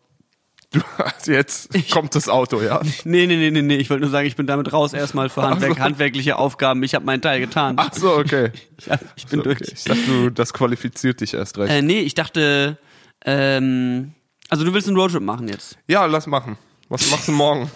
Du, 1.25 1.31
jetzt 1.31 1.69
kommt 1.91 2.15
das 2.15 2.29
Auto, 2.29 2.61
ja. 2.61 2.81
Nee, 3.03 3.27
nee, 3.27 3.35
nee, 3.35 3.51
nee, 3.51 3.61
nee. 3.61 3.75
Ich 3.75 3.89
wollte 3.89 4.01
nur 4.01 4.09
sagen, 4.11 4.27
ich 4.27 4.35
bin 4.35 4.47
damit 4.47 4.73
raus 4.73 4.93
erstmal 4.93 5.29
für 5.29 5.43
Handwerk, 5.43 5.79
handwerkliche 5.79 6.37
Aufgaben. 6.37 6.81
Ich 6.83 6.95
habe 6.95 7.05
meinen 7.05 7.21
Teil 7.21 7.39
getan. 7.39 7.75
Ach 7.77 7.93
so, 7.93 8.15
okay. 8.17 8.51
Ich, 8.77 8.87
ich 9.15 9.27
bin 9.27 9.41
So, 9.43 9.49
okay. 9.49 9.55
durch. 9.59 9.71
Ich 9.73 9.83
dachte, 9.83 10.01
du, 10.05 10.29
das 10.29 10.53
qualifiziert 10.53 11.21
dich 11.21 11.33
erst 11.35 11.57
recht. 11.57 11.71
Äh, 11.71 11.81
nee, 11.81 11.99
ich 11.99 12.15
dachte, 12.15 12.77
ähm, 13.25 14.13
also 14.53 14.65
du 14.65 14.71
willst 14.71 14.87
einen 14.87 14.97
Roadtrip 14.97 15.23
machen 15.23 15.47
jetzt. 15.47 15.79
Ja, 15.87 16.05
lass 16.05 16.27
machen. 16.27 16.57
Was 16.87 17.09
machst 17.09 17.27
du 17.27 17.31
morgen? 17.31 17.71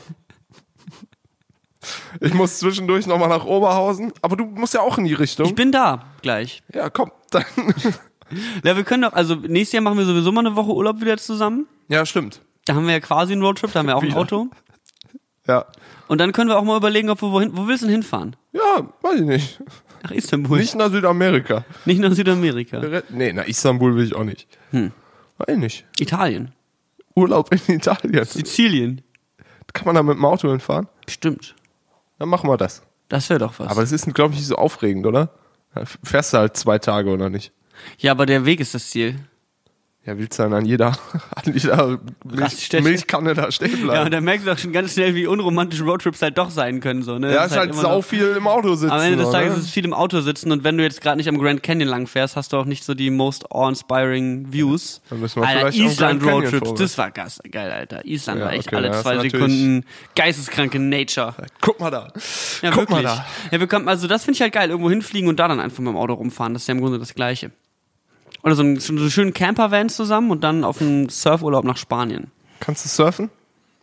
Ich 2.22 2.36
muss 2.36 2.60
zwischendurch 2.60 3.08
nochmal 3.08 3.30
nach 3.30 3.46
Oberhausen, 3.46 4.14
aber 4.22 4.36
du 4.36 4.46
musst 4.46 4.76
ja 4.76 4.82
auch 4.82 5.00
in 5.00 5.06
die 5.06 5.16
Richtung. 5.16 5.48
Ich 5.48 5.56
bin 5.56 5.72
da 5.72 6.06
gleich. 6.22 6.62
ja, 6.72 6.92
komm, 6.92 7.12
dann. 7.32 7.44
Ja, 8.64 8.76
wir 8.76 8.84
können 8.84 9.02
doch, 9.02 9.14
also 9.14 9.34
nächstes 9.34 9.72
Jahr 9.72 9.82
machen 9.82 9.98
wir 9.98 10.06
sowieso 10.06 10.32
mal 10.32 10.46
eine 10.46 10.56
Woche 10.56 10.72
Urlaub 10.72 11.02
wieder 11.02 11.18
zusammen. 11.18 11.66
Ja, 11.88 12.06
stimmt. 12.06 12.42
Da 12.66 12.76
haben 12.76 12.86
wir 12.86 12.94
ja 12.94 13.00
quasi 13.00 13.34
einen 13.34 13.42
Roadtrip, 13.42 13.72
da 13.72 13.80
haben 13.80 13.88
wir 13.88 13.96
auch 13.98 14.04
ein. 14.04 14.14
Auto. 14.14 14.50
Ja. 15.48 15.66
Und 16.08 16.20
dann 16.20 16.32
können 16.32 16.50
wir 16.50 16.60
auch 16.60 16.64
mal 16.64 16.78
überlegen, 16.78 17.10
ob 17.10 17.24
wir 17.24 17.32
wohin, 17.32 17.58
wo 17.58 17.68
willst 17.68 17.82
du 17.82 17.88
denn 17.88 17.94
hinfahren? 17.94 18.36
Ja, 18.52 18.88
weiß 19.02 19.22
ich 19.22 19.26
nicht. 19.26 19.64
Nach 20.04 20.12
Istanbul. 20.12 20.60
Nicht 20.60 20.76
nach 20.76 20.92
Südamerika. 20.92 21.66
Nicht 21.86 22.02
nach 22.02 22.12
Südamerika. 22.12 23.02
Nee, 23.10 23.34
nach 23.34 23.48
Istanbul 23.48 23.96
will 23.96 24.06
ich 24.06 24.14
auch 24.14 24.26
nicht. 24.26 24.48
Hm. 24.70 24.92
Weiß 25.38 25.56
ich 25.56 25.58
nicht. 25.58 25.86
Italien. 26.00 26.52
Urlaub 27.18 27.52
in 27.52 27.76
Italien. 27.76 28.26
Sizilien. 28.26 29.02
Kann 29.74 29.86
man 29.86 29.96
da 29.96 30.04
mit 30.04 30.16
dem 30.16 30.26
Auto 30.26 30.50
hinfahren? 30.50 30.88
Bestimmt. 31.06 31.56
Dann 32.20 32.30
machen 32.30 32.50
wir 32.50 32.58
das. 32.58 32.84
Das 33.10 33.30
wäre 33.30 33.40
doch 33.40 33.60
was. 33.60 33.68
Aber 33.70 33.82
das 33.82 33.92
ist, 33.92 34.14
glaube 34.14 34.34
ich, 34.34 34.40
nicht 34.40 34.48
so 34.48 34.56
aufregend, 34.56 35.06
oder? 35.06 35.32
Fährst 36.04 36.34
du 36.34 36.38
halt 36.38 36.58
zwei 36.58 36.80
Tage, 36.80 37.10
oder 37.10 37.30
nicht? 37.30 37.52
ja, 38.00 38.12
aber 38.12 38.26
der 38.26 38.46
Weg 38.46 38.60
ist 38.60 38.74
das 38.74 38.90
Ziel. 38.90 39.20
Ja, 40.08 40.18
willst 40.18 40.40
du 40.40 40.44
dann 40.44 40.54
an 40.54 40.64
jeder, 40.66 40.88
an 41.36 41.54
jeder 41.54 42.00
Milch. 42.24 42.72
Milchkanne 42.82 43.34
da 43.34 43.52
stehen 43.52 43.72
Ja, 43.72 43.76
und 43.78 43.84
bleiben? 43.84 44.12
dann 44.12 44.24
merkst 44.24 44.48
du 44.48 44.52
auch 44.54 44.58
schon 44.58 44.72
ganz 44.72 44.94
schnell, 44.94 45.14
wie 45.16 45.28
unromantisch 45.28 45.82
Roadtrips 45.82 46.22
halt 46.22 46.38
doch 46.38 46.50
sein 46.50 46.80
können. 46.80 47.04
So, 47.04 47.20
ne? 47.20 47.28
Ja, 47.34 47.44
Das 47.44 47.52
ist 47.52 47.58
halt 47.58 47.72
immer 47.74 47.82
sau 47.82 47.98
noch- 47.98 48.06
viel 48.06 48.28
im 48.38 48.48
Auto 48.48 48.74
sitzen. 48.76 48.94
Am 48.94 49.02
Ende 49.02 49.18
des 49.18 49.32
Tages 49.32 49.52
ne? 49.54 49.60
ist 49.60 49.66
es 49.66 49.70
viel 49.72 49.84
im 49.84 49.94
Auto 49.94 50.22
sitzen 50.22 50.52
und 50.54 50.64
wenn 50.64 50.78
du 50.78 50.84
jetzt 50.84 51.02
gerade 51.02 51.18
nicht 51.18 51.28
am 51.28 51.38
Grand 51.38 51.62
Canyon 51.62 51.90
lang 51.90 52.08
fährst, 52.08 52.38
hast 52.38 52.54
du 52.54 52.58
auch 52.58 52.64
nicht 52.66 52.86
so 52.86 52.94
die 52.94 53.10
most 53.10 53.52
awe-inspiring 53.52 54.48
Views. 54.52 55.02
Dann 55.10 55.20
müssen 55.20 55.42
wir 55.42 55.48
Alter, 55.48 55.74
Island 55.76 56.24
Roadtrips, 56.26 56.74
das 56.76 56.98
war 56.98 57.12
geil, 57.12 57.30
Alter. 57.72 58.06
Island 58.06 58.40
Ja, 58.40 58.46
war 58.46 58.54
echt 58.54 58.68
okay, 58.68 58.76
alle 58.78 58.92
zwei 59.02 59.20
Sekunden 59.20 59.84
geisteskranke 60.16 60.80
Nature. 60.80 61.34
Guck 61.62 61.82
mal 61.82 61.92
da. 61.92 62.14
Ja, 62.62 62.72
Guck 62.72 62.90
mal 62.90 63.04
wirklich. 63.04 63.18
da. 63.18 63.26
Ja, 63.52 63.60
wir 63.60 63.68
kommen, 63.68 63.90
also 63.90 64.08
das 64.08 64.24
finde 64.24 64.36
ich 64.38 64.42
halt 64.42 64.54
geil, 64.54 64.70
irgendwo 64.70 64.90
hinfliegen 64.90 65.28
und 65.28 65.38
da 65.38 65.50
dann 65.50 65.60
einfach 65.60 65.80
mit 65.80 65.90
dem 65.90 65.98
Auto 65.98 66.14
rumfahren. 66.14 66.54
Das 66.54 66.64
ist 66.64 66.68
ja 66.70 66.74
im 66.76 66.80
Grunde 66.82 66.98
das 66.98 67.14
Gleiche. 67.14 67.52
Oder 68.44 68.56
so 68.56 68.64
einen, 68.64 68.80
so 68.80 68.94
einen 68.94 69.10
schönen 69.10 69.34
Campervan 69.34 69.90
zusammen 69.90 70.32
und 70.32 70.44
dann 70.44 70.64
auf 70.64 70.82
einen 70.82 71.10
Surfurlaub 71.10 71.66
nach 71.66 71.78
Spanien. 71.78 72.32
Kannst 72.60 72.86
du 72.86 72.90
surfen? 72.90 73.30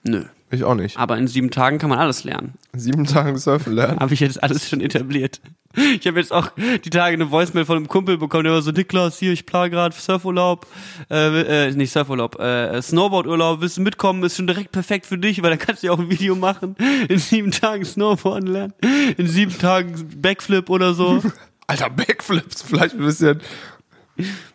Nö. 0.04 0.24
Ich 0.50 0.64
auch 0.64 0.74
nicht. 0.74 0.98
Aber 0.98 1.18
in 1.18 1.26
sieben 1.26 1.50
Tagen 1.50 1.78
kann 1.78 1.90
man 1.90 1.98
alles 1.98 2.24
lernen. 2.24 2.54
Sieben 2.72 3.04
Tage 3.04 3.36
surfen 3.38 3.72
lernen. 3.72 3.98
Habe 3.98 4.14
ich 4.14 4.20
jetzt 4.20 4.42
alles 4.42 4.68
schon 4.68 4.80
etabliert. 4.80 5.40
Ich 5.76 6.06
habe 6.06 6.20
jetzt 6.20 6.32
auch 6.32 6.52
die 6.56 6.90
Tage 6.90 7.14
eine 7.14 7.32
Voicemail 7.32 7.64
von 7.64 7.76
einem 7.76 7.88
Kumpel 7.88 8.16
bekommen, 8.16 8.44
der 8.44 8.52
war 8.52 8.62
so, 8.62 8.70
Niklas, 8.70 9.18
hier, 9.18 9.32
ich 9.32 9.44
plane 9.44 9.70
gerade 9.70 9.94
Surfurlaub, 9.94 10.68
äh, 11.10 11.66
äh, 11.66 11.70
nicht 11.72 11.90
Surfurlaub, 11.92 12.38
äh, 12.38 12.80
Snowboardurlaub, 12.80 13.60
willst 13.60 13.78
du 13.78 13.80
mitkommen, 13.80 14.22
ist 14.22 14.36
schon 14.36 14.46
direkt 14.46 14.70
perfekt 14.70 15.04
für 15.04 15.18
dich, 15.18 15.42
weil 15.42 15.50
da 15.50 15.56
kannst 15.56 15.82
du 15.82 15.88
ja 15.88 15.92
auch 15.92 15.98
ein 15.98 16.10
Video 16.10 16.36
machen, 16.36 16.76
in 17.08 17.18
sieben 17.18 17.50
Tagen 17.50 17.84
Snowboarden 17.84 18.48
lernen, 18.48 18.72
in 19.16 19.26
sieben 19.26 19.58
Tagen 19.58 20.20
Backflip 20.20 20.70
oder 20.70 20.94
so. 20.94 21.20
Alter, 21.66 21.90
Backflips, 21.90 22.62
vielleicht 22.62 22.94
ein 22.94 23.00
bisschen. 23.00 23.40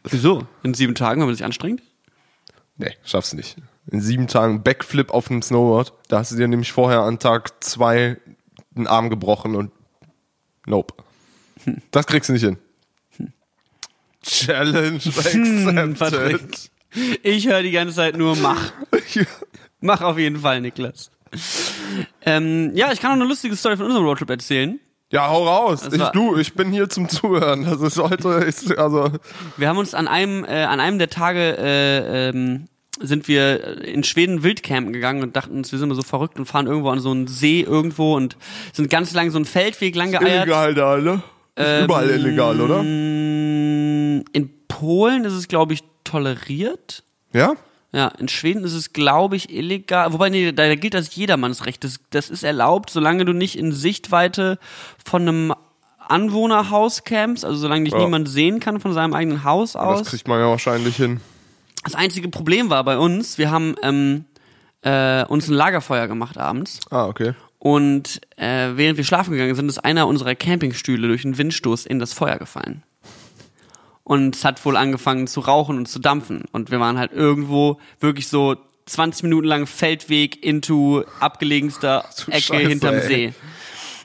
Wieso? 0.04 0.48
In 0.64 0.74
sieben 0.74 0.96
Tagen, 0.96 1.22
wenn 1.22 1.28
man 1.28 1.36
sich 1.36 1.46
anstrengt? 1.46 1.82
Nee, 2.78 2.96
schaffst 3.04 3.34
nicht. 3.34 3.58
In 3.92 4.02
sieben 4.02 4.28
Tagen 4.28 4.64
Backflip 4.64 5.12
auf 5.12 5.30
einem 5.30 5.42
Snowboard. 5.42 5.94
Da 6.08 6.20
hast 6.20 6.32
du 6.32 6.38
dir 6.38 6.48
nämlich 6.48 6.72
vorher 6.72 7.02
an 7.02 7.20
Tag 7.20 7.64
zwei 7.64 8.18
den 8.72 8.88
Arm 8.88 9.10
gebrochen 9.10 9.56
und 9.56 9.72
nope. 10.66 10.94
Das 11.92 12.08
kriegst 12.08 12.30
du 12.30 12.34
nicht 12.34 12.44
hin. 12.44 12.58
Challenge 14.24 14.96
accepted. 14.96 16.00
Patrick. 16.00 16.70
Ich 17.24 17.48
höre 17.48 17.62
die 17.62 17.72
ganze 17.72 17.96
Zeit 17.96 18.18
nur 18.18 18.36
mach. 18.36 18.72
Mach 19.82 20.02
auf 20.02 20.18
jeden 20.18 20.40
Fall, 20.40 20.60
Niklas. 20.60 21.10
Ähm, 22.26 22.72
ja, 22.76 22.92
ich 22.92 23.00
kann 23.00 23.12
auch 23.12 23.16
eine 23.16 23.26
lustige 23.26 23.56
Story 23.56 23.78
von 23.78 23.86
unserem 23.86 24.06
Roadtrip 24.06 24.30
erzählen. 24.30 24.80
Ja, 25.12 25.28
hau 25.28 25.48
raus. 25.48 25.90
Ich, 25.92 26.04
du, 26.10 26.38
ich 26.38 26.54
bin 26.54 26.72
hier 26.72 26.88
zum 26.88 27.10
Zuhören. 27.10 27.66
Das 27.66 27.82
ist 27.82 27.98
heute, 27.98 28.30
ist, 28.30 28.78
also, 28.78 29.10
Wir 29.58 29.68
haben 29.68 29.78
uns 29.78 29.96
an 29.96 30.08
einem, 30.08 30.46
äh, 30.46 30.64
an 30.64 30.80
einem 30.80 31.00
der 31.00 31.10
Tage 31.10 31.58
äh, 31.58 32.30
ähm, 32.30 32.68
sind 33.00 33.28
wir 33.28 33.82
in 33.84 34.04
Schweden 34.04 34.44
Wildcampen 34.44 34.94
gegangen 34.94 35.24
und 35.24 35.36
dachten 35.36 35.56
uns, 35.58 35.72
wir 35.72 35.80
sind 35.80 35.88
immer 35.88 35.96
so 35.96 36.04
verrückt 36.04 36.38
und 36.38 36.46
fahren 36.46 36.68
irgendwo 36.68 36.90
an 36.90 37.00
so 37.00 37.10
einen 37.10 37.28
See 37.28 37.62
irgendwo 37.62 38.16
und 38.16 38.38
sind 38.74 38.90
ganz 38.90 39.14
lang 39.14 39.32
so 39.32 39.38
einen 39.38 39.46
Feldweg 39.46 39.96
lang 39.96 40.12
geeiert. 40.12 40.46
illegal 40.46 40.76
da, 40.76 40.98
ne? 40.98 41.24
Ist 41.56 41.66
Ähm, 41.66 41.86
überall 41.86 42.10
illegal, 42.10 42.62
oder? 42.62 42.82
In 42.82 44.50
Polen 44.68 45.26
ist 45.26 45.34
es, 45.34 45.48
glaube 45.48 45.74
ich, 45.74 45.84
toleriert. 46.04 47.04
Ja? 47.34 47.56
Ja, 47.92 48.10
in 48.20 48.28
Schweden 48.28 48.64
ist 48.64 48.74
es, 48.74 48.94
glaube 48.94 49.36
ich, 49.36 49.50
illegal. 49.52 50.14
Wobei, 50.14 50.30
nee, 50.30 50.52
da 50.52 50.76
gilt 50.76 50.94
das 50.94 51.16
Jedermannsrecht. 51.16 51.84
Das, 51.84 52.00
das 52.12 52.30
ist 52.30 52.44
erlaubt, 52.44 52.92
solange 52.92 53.26
du 53.26 53.34
nicht 53.34 53.58
in 53.58 53.72
Sichtweite 53.72 54.60
von 55.04 55.24
einem 55.24 55.54
Anwohnerhaus 56.08 57.04
campst, 57.04 57.46
also 57.46 57.58
solange 57.58 57.86
dich 57.86 57.94
Ja. 57.94 58.00
niemand 58.00 58.28
sehen 58.30 58.60
kann 58.60 58.80
von 58.80 58.94
seinem 58.94 59.14
eigenen 59.14 59.44
Haus 59.44 59.76
aus. 59.76 60.00
Das 60.00 60.10
kriegt 60.10 60.28
man 60.28 60.40
ja 60.40 60.48
wahrscheinlich 60.48 60.96
hin. 60.96 61.20
Das 61.84 61.96
einzige 61.96 62.30
Problem 62.30 62.70
war 62.70 62.84
bei 62.84 62.98
uns, 62.98 63.38
wir 63.38 63.52
haben 63.52 63.76
ähm, 63.84 64.26
äh, 64.82 65.24
uns 65.26 65.48
ein 65.48 65.54
Lagerfeuer 65.54 66.08
gemacht 66.08 66.38
abends 66.38 66.80
Ah, 66.90 67.06
okay. 67.06 67.34
und 67.60 68.22
äh, 68.38 68.72
während 68.76 68.98
wir 68.98 69.04
schlafen 69.04 69.32
gegangen 69.32 69.56
sind, 69.56 69.70
ist 69.70 69.80
einer 69.80 70.08
unserer 70.08 70.36
Campingstühle 70.36 71.08
durch 71.08 71.24
einen 71.26 71.38
Windstoß 71.38 71.86
in 71.86 72.00
das 72.00 72.14
Feuer 72.14 72.38
gefallen. 72.38 72.84
Und 74.10 74.36
es 74.36 74.44
hat 74.44 74.66
wohl 74.66 74.76
angefangen 74.76 75.28
zu 75.28 75.40
rauchen 75.40 75.78
und 75.78 75.86
zu 75.86 76.00
dampfen. 76.00 76.46
Und 76.52 76.72
wir 76.72 76.80
waren 76.80 76.98
halt 76.98 77.14
irgendwo 77.14 77.80
wirklich 78.00 78.28
so 78.28 78.56
20 78.88 79.22
Minuten 79.22 79.46
lang 79.46 79.68
Feldweg 79.68 80.44
into 80.44 81.04
abgelegenster 81.20 82.06
du 82.26 82.32
Ecke 82.32 82.42
Scheiße, 82.42 82.68
hinterm 82.70 82.96
ey. 82.96 83.02
See. 83.02 83.34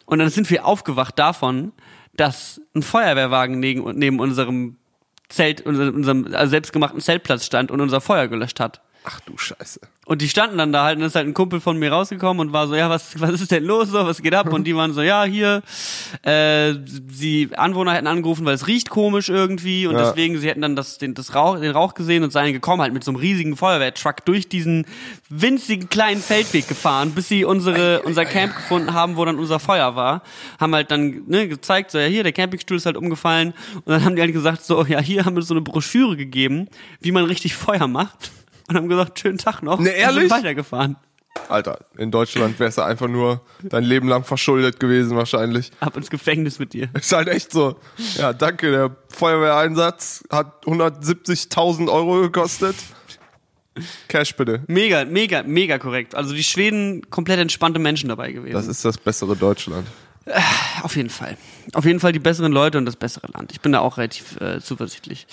Und 0.04 0.18
dann 0.18 0.28
sind 0.28 0.50
wir 0.50 0.66
aufgewacht 0.66 1.18
davon, 1.18 1.72
dass 2.12 2.60
ein 2.74 2.82
Feuerwehrwagen 2.82 3.58
neben, 3.58 3.98
neben 3.98 4.20
unserem 4.20 4.76
Zelt, 5.30 5.62
unserem, 5.62 5.94
unserem 5.94 6.34
also 6.34 6.50
selbstgemachten 6.50 7.00
Zeltplatz 7.00 7.46
stand 7.46 7.70
und 7.70 7.80
unser 7.80 8.02
Feuer 8.02 8.28
gelöscht 8.28 8.60
hat. 8.60 8.82
Ach 9.04 9.20
du 9.20 9.38
Scheiße. 9.38 9.80
Und 10.06 10.20
die 10.20 10.28
standen 10.28 10.58
dann 10.58 10.72
da 10.72 10.84
halt, 10.84 10.98
und 10.98 11.04
ist 11.04 11.14
halt 11.14 11.26
ein 11.26 11.32
Kumpel 11.34 11.60
von 11.60 11.78
mir 11.78 11.90
rausgekommen 11.90 12.40
und 12.46 12.52
war 12.52 12.68
so, 12.68 12.74
ja, 12.74 12.90
was, 12.90 13.18
was 13.20 13.40
ist 13.40 13.50
denn 13.50 13.64
los, 13.64 13.88
so, 13.88 14.04
was 14.04 14.20
geht 14.20 14.34
ab? 14.34 14.52
Und 14.52 14.64
die 14.64 14.76
waren 14.76 14.92
so, 14.92 15.00
ja, 15.00 15.24
hier, 15.24 15.62
äh, 16.22 16.74
die 16.76 17.48
Anwohner 17.56 17.94
hätten 17.94 18.06
angerufen, 18.06 18.44
weil 18.44 18.54
es 18.54 18.66
riecht 18.66 18.90
komisch 18.90 19.28
irgendwie 19.30 19.86
und 19.86 19.94
Ja. 19.96 20.04
deswegen, 20.04 20.38
sie 20.38 20.48
hätten 20.48 20.60
dann 20.60 20.76
das, 20.76 20.98
den, 20.98 21.14
das 21.14 21.34
Rauch, 21.34 21.58
den 21.58 21.70
Rauch 21.70 21.94
gesehen 21.94 22.22
und 22.22 22.32
seien 22.32 22.52
gekommen 22.52 22.82
halt 22.82 22.92
mit 22.92 23.02
so 23.02 23.10
einem 23.12 23.16
riesigen 23.20 23.56
Feuerwehrtruck 23.56 24.24
durch 24.26 24.48
diesen 24.48 24.84
winzigen 25.30 25.88
kleinen 25.88 26.20
Feldweg 26.20 26.68
gefahren, 26.68 27.12
bis 27.12 27.28
sie 27.28 27.44
unsere, 27.44 28.02
unser 28.02 28.24
Camp 28.26 28.54
gefunden 28.54 28.92
haben, 28.92 29.16
wo 29.16 29.24
dann 29.24 29.38
unser 29.38 29.58
Feuer 29.58 29.96
war. 29.96 30.22
Haben 30.60 30.74
halt 30.74 30.90
dann, 30.90 31.22
ne, 31.26 31.48
gezeigt, 31.48 31.90
so, 31.90 31.98
ja, 31.98 32.06
hier, 32.06 32.22
der 32.22 32.32
Campingstuhl 32.32 32.76
ist 32.76 32.86
halt 32.86 32.96
umgefallen 32.96 33.54
und 33.76 33.88
dann 33.88 34.04
haben 34.04 34.16
die 34.16 34.22
halt 34.22 34.32
gesagt, 34.32 34.64
so, 34.64 34.84
ja, 34.84 35.00
hier 35.00 35.24
haben 35.24 35.34
wir 35.34 35.42
so 35.42 35.54
eine 35.54 35.62
Broschüre 35.62 36.16
gegeben, 36.16 36.68
wie 37.00 37.12
man 37.12 37.24
richtig 37.24 37.54
Feuer 37.54 37.86
macht. 37.88 38.30
Und 38.68 38.76
haben 38.76 38.88
gesagt, 38.88 39.18
schönen 39.18 39.38
Tag 39.38 39.62
noch. 39.62 39.78
Ne, 39.78 39.90
Und 39.90 39.96
ehrlich? 39.96 40.20
sind 40.22 40.30
weitergefahren. 40.30 40.96
Alter, 41.48 41.80
in 41.98 42.10
Deutschland 42.10 42.58
wärst 42.60 42.78
du 42.78 42.82
einfach 42.82 43.08
nur 43.08 43.40
dein 43.62 43.82
Leben 43.84 44.08
lang 44.08 44.24
verschuldet 44.24 44.78
gewesen 44.78 45.16
wahrscheinlich. 45.16 45.72
Ab 45.80 45.96
ins 45.96 46.08
Gefängnis 46.08 46.58
mit 46.58 46.72
dir. 46.72 46.88
Ist 46.94 47.12
halt 47.12 47.28
echt 47.28 47.50
so. 47.52 47.76
Ja, 48.16 48.32
danke, 48.32 48.70
der 48.70 48.96
Feuerwehreinsatz 49.08 50.22
hat 50.30 50.64
170.000 50.64 51.90
Euro 51.92 52.20
gekostet. 52.22 52.76
Cash 54.08 54.36
bitte. 54.36 54.62
Mega, 54.68 55.04
mega, 55.04 55.42
mega 55.42 55.78
korrekt. 55.78 56.14
Also 56.14 56.32
die 56.34 56.44
Schweden 56.44 57.10
komplett 57.10 57.40
entspannte 57.40 57.80
Menschen 57.80 58.08
dabei 58.08 58.30
gewesen. 58.30 58.54
Das 58.54 58.68
ist 58.68 58.84
das 58.84 58.96
bessere 58.96 59.34
Deutschland. 59.34 59.86
Auf 60.82 60.96
jeden 60.96 61.10
Fall. 61.10 61.36
Auf 61.74 61.84
jeden 61.84 62.00
Fall 62.00 62.12
die 62.12 62.18
besseren 62.18 62.50
Leute 62.52 62.78
und 62.78 62.86
das 62.86 62.96
bessere 62.96 63.26
Land. 63.32 63.52
Ich 63.52 63.60
bin 63.60 63.72
da 63.72 63.80
auch 63.80 63.98
relativ 63.98 64.40
äh, 64.40 64.60
zuversichtlich. 64.60 65.26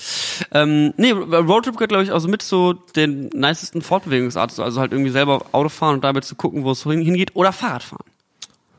Ähm, 0.51 0.93
nee, 0.97 1.11
Roadtrip 1.11 1.75
gehört, 1.77 1.89
glaube 1.89 2.03
ich, 2.03 2.11
auch 2.11 2.19
so 2.19 2.27
mit 2.27 2.41
so 2.41 2.73
den 2.73 3.27
nicesten 3.29 3.81
Fortbewegungsart. 3.81 4.59
Also 4.59 4.79
halt 4.81 4.91
irgendwie 4.91 5.11
selber 5.11 5.45
Auto 5.53 5.69
fahren 5.69 5.95
und 5.95 6.03
dabei 6.03 6.19
zu 6.19 6.35
gucken, 6.35 6.63
wo 6.63 6.71
es 6.71 6.83
hin- 6.83 7.01
hingeht. 7.01 7.35
Oder 7.35 7.53
Fahrradfahren. 7.53 8.05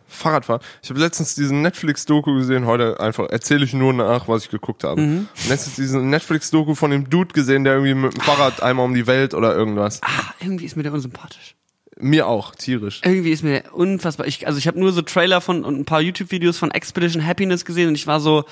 Fahrradfahren. 0.07 0.61
Ich 0.83 0.90
habe 0.90 1.01
letztens 1.01 1.35
diesen 1.35 1.62
Netflix-Doku 1.62 2.35
gesehen, 2.35 2.66
heute 2.66 3.01
einfach 3.01 3.31
erzähle 3.31 3.64
ich 3.64 3.72
nur 3.72 3.94
nach, 3.94 4.29
was 4.29 4.44
ich 4.44 4.51
geguckt 4.51 4.85
habe. 4.85 5.01
Mhm. 5.01 5.29
Letztens 5.48 5.77
diesen 5.77 6.11
Netflix-Doku 6.11 6.75
von 6.75 6.90
dem 6.90 7.09
Dude 7.09 7.33
gesehen, 7.33 7.64
der 7.64 7.75
irgendwie 7.75 7.94
mit 7.94 8.12
dem 8.12 8.20
Fahrrad 8.20 8.62
einmal 8.62 8.85
um 8.85 8.92
die 8.92 9.07
Welt 9.07 9.33
oder 9.33 9.55
irgendwas. 9.57 10.01
Ah, 10.03 10.35
irgendwie 10.40 10.66
ist 10.66 10.77
mir 10.77 10.83
der 10.83 10.92
unsympathisch. 10.92 11.55
Mir 12.03 12.27
auch, 12.27 12.57
tierisch. 12.57 13.01
Irgendwie 13.05 13.31
ist 13.31 13.45
mir 13.45 13.62
unfassbar. 13.71 14.27
Ich, 14.27 14.49
also 14.49 14.59
ich 14.59 14.67
habe 14.67 14.79
nur 14.81 14.93
so 14.93 15.03
Trailer 15.03 15.41
von 15.41 15.65
und 15.65 15.79
ein 15.79 15.85
paar 15.85 16.01
YouTube-Videos 16.01 16.59
von 16.59 16.73
Expedition 16.73 17.25
Happiness 17.25 17.65
gesehen 17.65 17.88
und 17.88 17.95
ich 17.95 18.09
war 18.09 18.19
so. 18.19 18.45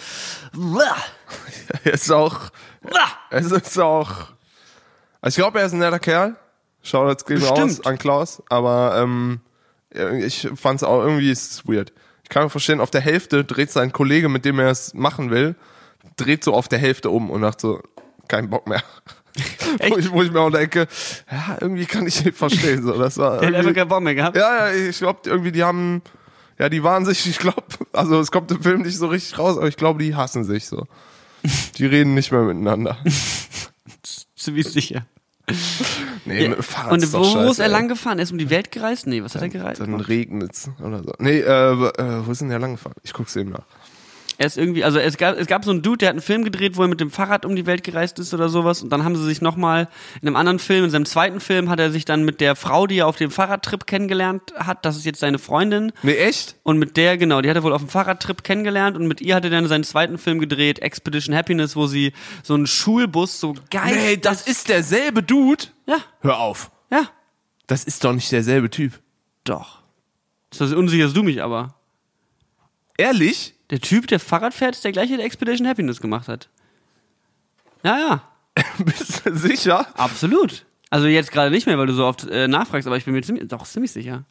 Er 1.85 1.95
ist 1.95 2.11
auch, 2.11 2.51
es 3.31 3.53
ist 3.53 3.79
auch, 3.79 4.11
also 5.21 5.29
ich 5.29 5.37
glaube, 5.37 5.61
er 5.61 5.67
ist 5.67 5.73
ein 5.73 5.79
netter 5.79 6.01
Kerl. 6.01 6.37
Schau 6.83 7.09
jetzt 7.09 7.27
gehen 7.27 7.43
raus 7.43 7.85
an 7.85 7.97
Klaus, 7.97 8.43
aber 8.49 8.97
ähm, 9.01 9.41
ich 10.21 10.49
fand's 10.57 10.83
auch 10.83 11.03
irgendwie 11.03 11.31
ist 11.31 11.53
es 11.53 11.69
weird. 11.69 11.93
Ich 12.25 12.31
kann 12.31 12.45
mir 12.45 12.51
verstehen, 12.51 12.81
auf 12.81 12.91
der 12.91 13.01
Hälfte 13.01 13.45
dreht 13.45 13.71
sein 13.71 13.93
Kollege, 13.93 14.29
mit 14.29 14.45
dem 14.45 14.59
er 14.59 14.71
es 14.71 14.95
machen 14.95 15.31
will, 15.31 15.55
dreht 16.17 16.43
so 16.43 16.55
auf 16.55 16.69
der 16.69 16.79
Hälfte 16.79 17.11
um 17.11 17.31
und 17.31 17.41
sagt 17.41 17.61
so, 17.61 17.81
kein 18.29 18.51
Bock 18.51 18.67
mehr. 18.67 18.83
Wo, 19.89 19.97
ich, 19.97 20.11
wo 20.11 20.23
ich 20.23 20.31
mir 20.31 20.41
auch 20.41 20.51
denke, 20.51 20.87
ja, 21.31 21.59
irgendwie 21.61 21.87
kann 21.87 22.07
ich 22.07 22.25
ihn 22.25 22.33
verstehen. 22.33 22.83
So, 22.83 22.99
das 22.99 23.17
war 23.19 23.39
Der 23.41 23.49
hat 23.49 23.55
einfach 23.57 23.75
keinen 23.75 23.89
Bock 23.89 24.03
mehr 24.03 24.15
gehabt. 24.15 24.37
ja, 24.37 24.69
ja, 24.69 24.89
ich 24.89 24.99
glaube 24.99 25.21
irgendwie, 25.25 25.53
die 25.53 25.63
haben, 25.65 26.03
ja, 26.59 26.69
die 26.69 26.83
waren 26.83 27.05
sich, 27.07 27.27
ich 27.29 27.39
glaube, 27.39 27.63
also 27.93 28.21
es 28.21 28.31
kommt 28.31 28.51
im 28.51 28.63
Film 28.63 28.83
nicht 28.83 28.97
so 28.97 29.07
richtig 29.09 29.39
raus, 29.39 29.57
aber 29.57 29.69
ich 29.69 29.77
glaube, 29.77 30.03
die 30.03 30.15
hassen 30.15 30.45
sich 30.45 30.67
so. 30.67 30.87
Die 31.77 31.87
reden 31.87 32.15
nicht 32.15 32.33
mehr 32.33 32.43
miteinander. 32.43 32.99
Ziemlich 34.37 34.69
sicher. 34.69 35.07
Nee, 36.25 36.49
dem 36.49 36.63
Fahrrad 36.63 36.93
Und 36.93 37.13
wo, 37.13 37.25
scheiße, 37.25 37.51
ist 37.51 37.59
er 37.59 37.67
ey. 37.67 37.73
lang 37.73 37.89
gefahren? 37.89 38.19
Er 38.19 38.23
ist 38.23 38.31
um 38.33 38.39
die 38.39 38.51
Welt 38.51 38.71
gereist? 38.71 39.07
Nee, 39.07 39.23
was 39.23 39.35
hat 39.35 39.43
er 39.43 39.49
gereist? 39.49 39.81
Dann 39.81 39.95
regnet's 39.97 40.71
oder 40.81 41.03
so. 41.03 41.13
Nee, 41.19 41.41
äh, 41.41 41.73
äh, 41.73 42.27
wo 42.27 42.31
ist 42.31 42.41
denn 42.41 42.51
der 42.51 42.59
lang 42.59 42.73
gefahren? 42.73 42.95
Ich 43.03 43.13
guck's 43.13 43.35
eben 43.37 43.51
nach. 43.51 43.65
Er 44.41 44.47
ist 44.47 44.57
irgendwie, 44.57 44.85
also 44.85 44.99
es 44.99 45.19
gab, 45.19 45.37
es 45.37 45.47
gab 45.47 45.67
so 45.67 45.71
einen 45.71 45.83
Dude, 45.83 45.99
der 45.99 46.09
hat 46.09 46.15
einen 46.15 46.23
Film 46.23 46.45
gedreht, 46.45 46.79
wo 46.79 46.83
er 46.83 46.89
mit 46.89 46.99
dem 46.99 47.11
Fahrrad 47.11 47.45
um 47.45 47.57
die 47.57 47.67
Welt 47.67 47.85
gereist 47.85 48.19
ist 48.19 48.33
oder 48.33 48.49
sowas. 48.49 48.83
Und 48.83 48.89
dann 48.89 49.05
haben 49.05 49.15
sie 49.15 49.23
sich 49.27 49.43
nochmal 49.43 49.87
in 50.23 50.29
einem 50.29 50.37
anderen 50.37 50.59
Film, 50.59 50.85
in 50.85 50.89
seinem 50.91 51.05
zweiten 51.05 51.41
Film, 51.41 51.69
hat 51.69 51.79
er 51.79 51.91
sich 51.91 52.07
dann 52.07 52.25
mit 52.25 52.41
der 52.41 52.57
Frau, 52.57 52.87
die 52.87 53.01
er 53.01 53.07
auf 53.07 53.17
dem 53.17 53.31
Fahrradtrip 53.31 53.87
kennengelernt 53.87 54.55
hat, 54.57 54.87
das 54.87 54.97
ist 54.97 55.05
jetzt 55.05 55.21
seine 55.21 55.39
Freundin. 55.39 55.93
Nee, 56.03 56.15
echt? 56.15 56.57
Und 56.63 56.79
mit 56.79 56.97
der, 56.97 57.19
genau, 57.19 57.43
die 57.43 57.51
hat 57.51 57.57
er 57.57 57.63
wohl 57.63 57.75
auf 57.75 57.83
dem 57.83 57.91
Fahrradtrip 57.91 58.43
kennengelernt 58.43 58.97
und 58.97 59.07
mit 59.07 59.21
ihr 59.21 59.35
hat 59.35 59.45
er 59.45 59.51
dann 59.51 59.69
seinen 59.69 59.85
zweiten 59.85 60.17
Film 60.17 60.39
gedreht, 60.39 60.79
Expedition 60.79 61.37
Happiness, 61.37 61.77
wo 61.77 61.87
sie 61.87 62.15
so 62.43 62.55
einen 62.55 62.67
Schulbus 62.67 63.41
so 63.41 63.55
geil. 63.71 63.95
Nee, 63.95 64.17
das 64.17 64.47
ist 64.47 64.71
derselbe 64.71 65.23
Dude. 65.23 65.65
Ja, 65.87 65.99
Hör 66.23 66.39
auf. 66.41 66.71
ja, 66.91 67.11
Das 67.67 67.85
ist 67.85 68.03
doch 68.05 68.15
nicht 68.15 68.33
derselbe 68.33 68.71
Typ. 68.71 69.01
doch. 69.45 69.83
Das 70.57 70.73
unsicherst 70.73 71.15
du 71.15 71.23
mich 71.23 71.43
aber. 71.43 71.75
Ehrlich? 72.97 73.55
Der 73.71 73.81
Typ, 73.81 74.07
der 74.09 74.21
Fahrrad 74.21 74.53
fährt, 74.55 74.75
ist 74.75 74.85
der 74.85 74.93
gleiche, 74.93 75.17
der 75.17 75.25
Expedition 75.27 75.67
Happiness 75.69 76.01
gemacht 76.01 76.29
hat. 76.29 76.49
Ja, 77.85 77.99
ja. 77.99 78.23
Bist 78.85 79.25
du 79.25 79.37
sicher? 79.37 79.87
Absolut. 79.97 80.65
Also 80.91 81.07
jetzt 81.07 81.31
gerade 81.31 81.51
nicht 81.51 81.67
mehr, 81.67 81.79
weil 81.79 81.87
du 81.87 81.95
so 81.95 82.05
oft 82.05 82.27
äh, 82.29 82.49
nachfragst, 82.49 82.87
aber 82.87 82.97
ich 82.97 83.05
bin 83.05 83.15
mir 83.15 83.23
ziemlich, 83.23 83.47
doch 83.49 83.65
ziemlich 83.65 83.93
sicher. 83.93 84.25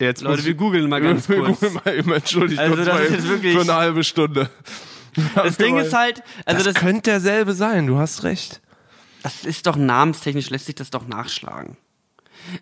Jetzt 0.00 0.22
Leute, 0.22 0.44
wir 0.44 0.54
googeln 0.54 0.88
mal 0.88 1.00
ganz 1.00 1.28
wir 1.28 1.36
kurz. 1.38 1.60
googeln 1.60 1.74
mal 1.84 1.94
eben, 1.94 2.12
entschuldigt 2.12 2.58
Also 2.60 2.76
das 2.76 3.00
ist 3.02 3.10
jetzt 3.10 3.28
wirklich- 3.28 3.54
für 3.54 3.60
eine 3.62 3.74
halbe 3.74 4.04
Stunde. 4.04 4.50
Das 5.34 5.56
Ding 5.56 5.78
ist 5.78 5.94
halt, 5.94 6.22
also 6.44 6.62
das, 6.62 6.74
das, 6.74 6.82
könnte 6.82 7.10
derselbe 7.10 7.54
sein, 7.54 7.86
du 7.86 7.96
hast 7.96 8.22
recht. 8.22 8.60
das 9.22 9.46
ist 9.46 9.66
doch 9.66 9.74
namenstechnisch, 9.76 10.50
lässt 10.50 10.66
sich 10.66 10.74
das 10.74 10.90
doch 10.90 11.08
nachschlagen. 11.08 11.78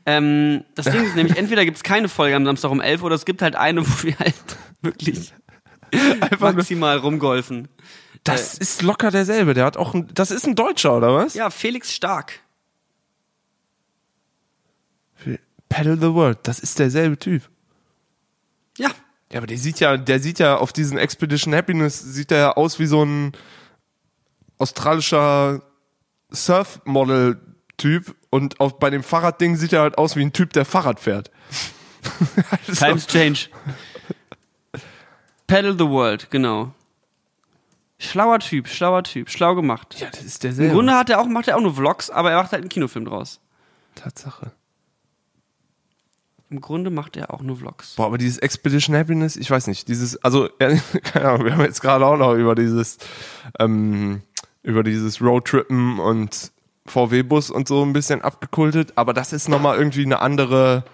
Ähm, 0.07 0.63
das 0.77 0.87
Ding 0.87 1.03
ist 1.03 1.17
nämlich, 1.17 1.37
entweder 1.37 1.65
gibt's 1.65 1.83
keine 1.83 2.09
Folge 2.09 2.37
am 2.37 2.45
Samstag 2.45 2.71
um 2.71 2.81
11 2.81 3.03
oder 3.03 3.17
es 3.17 3.25
gibt 3.25 3.43
halt 3.43 3.57
eine, 3.57 3.85
wo 3.85 4.03
wir 4.05 4.17
halt 4.21 4.37
wirklich 4.83 5.33
Einfach 6.21 6.53
maximal 6.55 6.99
rumgolfen. 6.99 7.69
das 8.25 8.57
ist 8.57 8.83
locker 8.83 9.11
derselbe, 9.11 9.55
der 9.55 9.65
hat 9.65 9.77
auch 9.77 9.95
ein, 9.95 10.09
das 10.15 10.31
ist 10.31 10.47
ein 10.47 10.55
Deutscher, 10.55 10.97
oder 10.97 11.15
was? 11.15 11.35
Ja, 11.35 11.51
Felix 11.51 11.93
Stark. 11.93 12.41
Paddle 15.69 15.97
the 15.97 16.15
World, 16.15 16.39
das 16.45 16.61
ist 16.61 16.79
derselbe 16.79 17.19
Typ. 17.19 17.51
Ja. 18.79 18.91
Ja, 19.33 19.39
aber 19.39 19.49
der 19.49 19.59
sieht 19.59 19.81
ja, 19.81 19.97
der 19.97 20.21
sieht 20.21 20.39
ja 20.39 20.57
auf 20.57 20.73
diesen 20.73 20.99
Expedition 20.99 21.53
Happiness, 21.55 21.99
sieht 21.99 22.31
der 22.31 22.39
ja 22.39 22.53
aus 22.53 22.79
wie 22.79 22.87
so 22.87 23.05
ein 23.05 23.33
australischer 24.59 25.63
Surfmodel-Typ 26.31 28.15
und 28.31 28.61
auf, 28.61 28.79
bei 28.79 28.91
dem 28.91 29.03
Fahrradding 29.03 29.57
sieht 29.57 29.73
er 29.73 29.81
halt 29.81 29.99
aus 29.99 30.15
wie 30.15 30.23
ein 30.23 30.33
Typ, 30.33 30.53
der 30.53 30.65
Fahrrad 30.65 31.01
fährt. 31.01 31.33
Times 32.79 33.07
change. 33.09 33.49
Paddle 35.55 35.75
the 35.75 35.89
World, 35.89 36.33
genau. 36.33 36.73
Schlauer 37.99 38.41
Typ, 38.41 38.67
schlauer 38.67 39.05
Typ, 39.05 39.31
schlau 39.31 39.55
gemacht. 39.55 39.95
ja, 40.01 40.09
das 40.11 40.25
ist 40.25 40.43
Im 40.43 40.49
derselbe. 40.49 40.75
Grunde 40.75 40.95
hat 40.95 41.11
er 41.11 41.21
auch, 41.21 41.27
macht 41.27 41.47
er 41.47 41.57
auch 41.57 41.61
nur 41.61 41.75
Vlogs, 41.77 42.11
aber 42.11 42.33
er 42.33 42.39
macht 42.39 42.51
halt 42.51 42.63
einen 42.63 42.69
Kinofilm 42.69 43.05
draus. 43.05 43.39
Tatsache. 43.95 44.51
Im 46.51 46.61
Grunde 46.61 46.91
macht 46.91 47.17
er 47.17 47.33
auch 47.33 47.41
nur 47.41 47.59
Vlogs. 47.59 47.95
Boah, 47.95 48.07
aber 48.07 48.19
dieses 48.19 48.39
Expedition 48.39 48.97
Happiness, 48.97 49.37
ich 49.37 49.49
weiß 49.49 49.69
nicht, 49.69 49.87
dieses, 49.87 50.17
also, 50.25 50.49
ja, 50.61 50.71
keine 51.05 51.29
Ahnung, 51.29 51.45
wir 51.45 51.53
haben 51.53 51.61
jetzt 51.61 51.81
gerade 51.81 52.05
auch 52.05 52.17
noch 52.17 52.35
über 52.35 52.57
dieses, 52.57 52.99
ähm, 53.61 54.23
über 54.65 54.83
dieses 54.83 55.21
Roadtrippen 55.21 56.01
und 56.01 56.51
VW-Bus 56.87 57.51
und 57.51 57.69
so 57.69 57.85
ein 57.85 57.93
bisschen 57.93 58.23
abgekultet, 58.23 58.95
aber 58.97 59.13
das 59.13 59.33
ist 59.33 59.49
nochmal 59.49 59.79
irgendwie 59.79 60.05
eine 60.05 60.19
andere, 60.19 60.85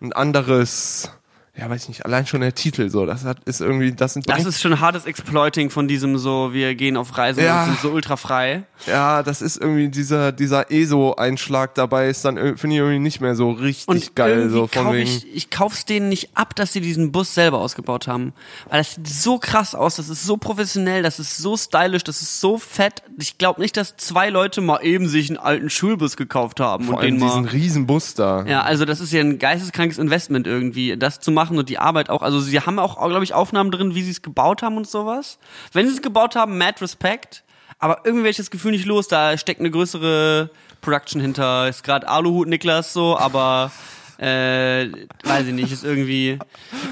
ein 0.00 0.12
anderes, 0.12 1.12
ja, 1.58 1.68
weiß 1.68 1.82
ich 1.84 1.88
nicht, 1.88 2.04
allein 2.06 2.24
schon 2.26 2.40
der 2.40 2.54
Titel 2.54 2.88
so, 2.88 3.04
das 3.04 3.24
hat, 3.24 3.38
ist 3.44 3.60
irgendwie, 3.60 3.92
das 3.92 4.14
sind 4.14 4.28
Das 4.30 4.44
ist 4.46 4.60
schon 4.62 4.78
hartes 4.80 5.06
Exploiting 5.06 5.70
von 5.70 5.88
diesem 5.88 6.16
so, 6.16 6.52
wir 6.52 6.74
gehen 6.76 6.96
auf 6.96 7.18
Reisen 7.18 7.42
Ja. 7.42 7.64
und 7.64 7.70
sind 7.70 7.80
so 7.80 7.90
ultra 7.90 8.16
frei. 8.16 8.62
ja, 8.86 9.22
das 9.24 9.42
ist 9.42 9.56
irgendwie 9.60 9.88
dieser, 9.88 10.30
dieser 10.30 10.70
ESO-Einschlag 10.70 11.74
dabei 11.74 12.08
ist 12.08 12.24
dann, 12.24 12.36
ir- 12.36 12.56
finde 12.56 12.76
ich 12.76 12.80
irgendwie 12.80 12.98
nicht 13.00 13.20
mehr 13.20 13.34
so 13.34 13.50
richtig 13.50 13.88
Und 13.88 14.14
geil, 14.16 14.50
so 14.50 14.66
von 14.68 14.84
kauf 14.84 14.94
wegen. 14.94 15.08
ich, 15.08 15.26
ich 15.34 15.50
kauf's 15.50 15.84
denen 15.84 16.08
nicht 16.08 16.30
ab, 16.36 16.54
dass 16.54 16.72
sie 16.72 16.80
diesen 16.80 17.12
Bus 17.12 17.34
selber 17.34 17.58
ausgebaut 17.58 18.06
haben. 18.06 18.32
Weil 18.70 18.78
das 18.80 18.94
sieht 18.94 19.08
so 19.08 19.38
krass 19.38 19.74
aus, 19.74 19.96
das 19.96 20.08
ist 20.08 20.24
so 20.24 20.36
professionell, 20.36 21.02
das 21.02 21.18
ist 21.18 21.38
so 21.38 21.56
stylisch, 21.56 22.04
das 22.04 22.22
ist 22.22 22.40
so 22.40 22.58
fett. 22.58 23.02
Ich 23.18 23.38
glaube 23.38 23.60
nicht, 23.60 23.76
dass 23.76 23.96
zwei 23.96 24.30
Leute 24.30 24.60
mal 24.60 24.78
eben 24.84 25.08
sich 25.08 25.28
einen 25.28 25.38
alten 25.38 25.70
Schulbus 25.70 26.16
gekauft 26.16 26.60
haben 26.60 26.84
vor 26.84 26.94
und 26.94 27.00
allem 27.00 27.18
den 27.18 27.26
diesen 27.26 27.42
mal. 27.44 27.50
riesen 27.50 27.86
Bus 27.86 28.14
da. 28.14 28.44
Ja, 28.46 28.62
also 28.62 28.84
das 28.84 29.00
ist 29.00 29.12
ja 29.12 29.20
ein 29.20 29.38
geisteskrankes 29.38 29.98
Investment 29.98 30.46
irgendwie, 30.46 30.96
das 30.96 31.20
zu 31.20 31.30
machen 31.30 31.47
und 31.56 31.68
die 31.68 31.78
Arbeit 31.78 32.10
auch. 32.10 32.22
Also 32.22 32.40
sie 32.40 32.60
haben 32.60 32.78
auch, 32.78 32.96
glaube 33.08 33.24
ich, 33.24 33.32
Aufnahmen 33.32 33.70
drin, 33.70 33.94
wie 33.94 34.02
sie 34.02 34.10
es 34.10 34.22
gebaut 34.22 34.62
haben 34.62 34.76
und 34.76 34.88
sowas. 34.88 35.38
Wenn 35.72 35.86
sie 35.86 35.94
es 35.94 36.02
gebaut 36.02 36.36
haben, 36.36 36.58
mad 36.58 36.80
respect. 36.80 37.44
Aber 37.78 38.00
irgendwie 38.04 38.24
werde 38.24 38.30
ich 38.30 38.36
das 38.36 38.50
Gefühl 38.50 38.72
nicht 38.72 38.86
los, 38.86 39.08
da 39.08 39.38
steckt 39.38 39.60
eine 39.60 39.70
größere 39.70 40.50
Production 40.80 41.20
hinter. 41.20 41.68
Ist 41.68 41.84
gerade 41.84 42.08
Aluhut 42.08 42.48
Niklas 42.48 42.92
so, 42.92 43.16
aber 43.16 43.70
äh, 44.18 44.90
weiß 45.22 45.46
ich 45.46 45.52
nicht, 45.52 45.70
ist 45.70 45.84
irgendwie 45.84 46.38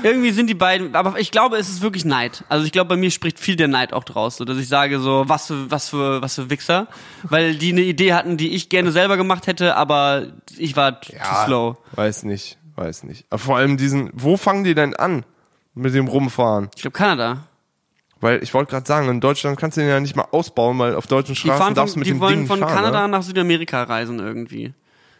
irgendwie 0.04 0.30
sind 0.30 0.46
die 0.48 0.54
beiden, 0.54 0.94
aber 0.94 1.18
ich 1.18 1.32
glaube, 1.32 1.56
es 1.56 1.68
ist 1.68 1.82
wirklich 1.82 2.04
Neid. 2.04 2.44
Also 2.48 2.64
ich 2.64 2.72
glaube, 2.72 2.88
bei 2.90 2.96
mir 2.96 3.10
spricht 3.10 3.40
viel 3.40 3.56
der 3.56 3.66
Neid 3.66 3.92
auch 3.92 4.04
draus, 4.04 4.36
so 4.36 4.44
dass 4.44 4.58
ich 4.58 4.68
sage 4.68 5.00
so, 5.00 5.24
was 5.26 5.48
für 5.48 5.68
was 5.70 5.88
für 5.88 6.22
was 6.22 6.36
für 6.36 6.50
Wichser, 6.50 6.86
weil 7.24 7.56
die 7.56 7.72
eine 7.72 7.80
Idee 7.80 8.12
hatten, 8.14 8.36
die 8.36 8.54
ich 8.54 8.68
gerne 8.68 8.92
selber 8.92 9.16
gemacht 9.16 9.48
hätte, 9.48 9.76
aber 9.76 10.26
ich 10.56 10.76
war 10.76 11.00
too 11.00 11.14
slow. 11.44 11.76
Weiß 11.96 12.22
nicht, 12.22 12.58
weiß 12.76 13.04
nicht. 13.04 13.26
Aber 13.30 13.38
vor 13.38 13.56
allem 13.56 13.76
diesen, 13.76 14.10
wo 14.14 14.36
fangen 14.36 14.64
die 14.64 14.74
denn 14.74 14.94
an 14.94 15.24
mit 15.74 15.94
dem 15.94 16.08
Rumfahren? 16.08 16.68
Ich 16.76 16.82
glaube 16.82 16.96
Kanada. 16.96 17.48
Weil 18.20 18.42
ich 18.42 18.54
wollte 18.54 18.70
gerade 18.70 18.86
sagen, 18.86 19.08
in 19.08 19.20
Deutschland 19.20 19.58
kannst 19.58 19.76
du 19.76 19.82
den 19.82 19.90
ja 19.90 20.00
nicht 20.00 20.16
mal 20.16 20.26
ausbauen, 20.30 20.78
weil 20.78 20.94
auf 20.94 21.06
deutschen 21.06 21.34
Die 21.34 21.40
Straßen 21.40 21.74
darfst 21.74 21.94
du 21.94 21.98
von, 21.98 22.00
mit 22.00 22.06
die 22.06 22.12
dem 22.12 22.20
wollen 22.20 22.38
Ding 22.38 22.46
von 22.46 22.58
nicht 22.58 22.68
fahren. 22.68 22.76
Kanada 22.76 23.02
ne? 23.02 23.08
nach 23.08 23.22
Südamerika 23.22 23.82
reisen 23.82 24.18
irgendwie. 24.18 24.72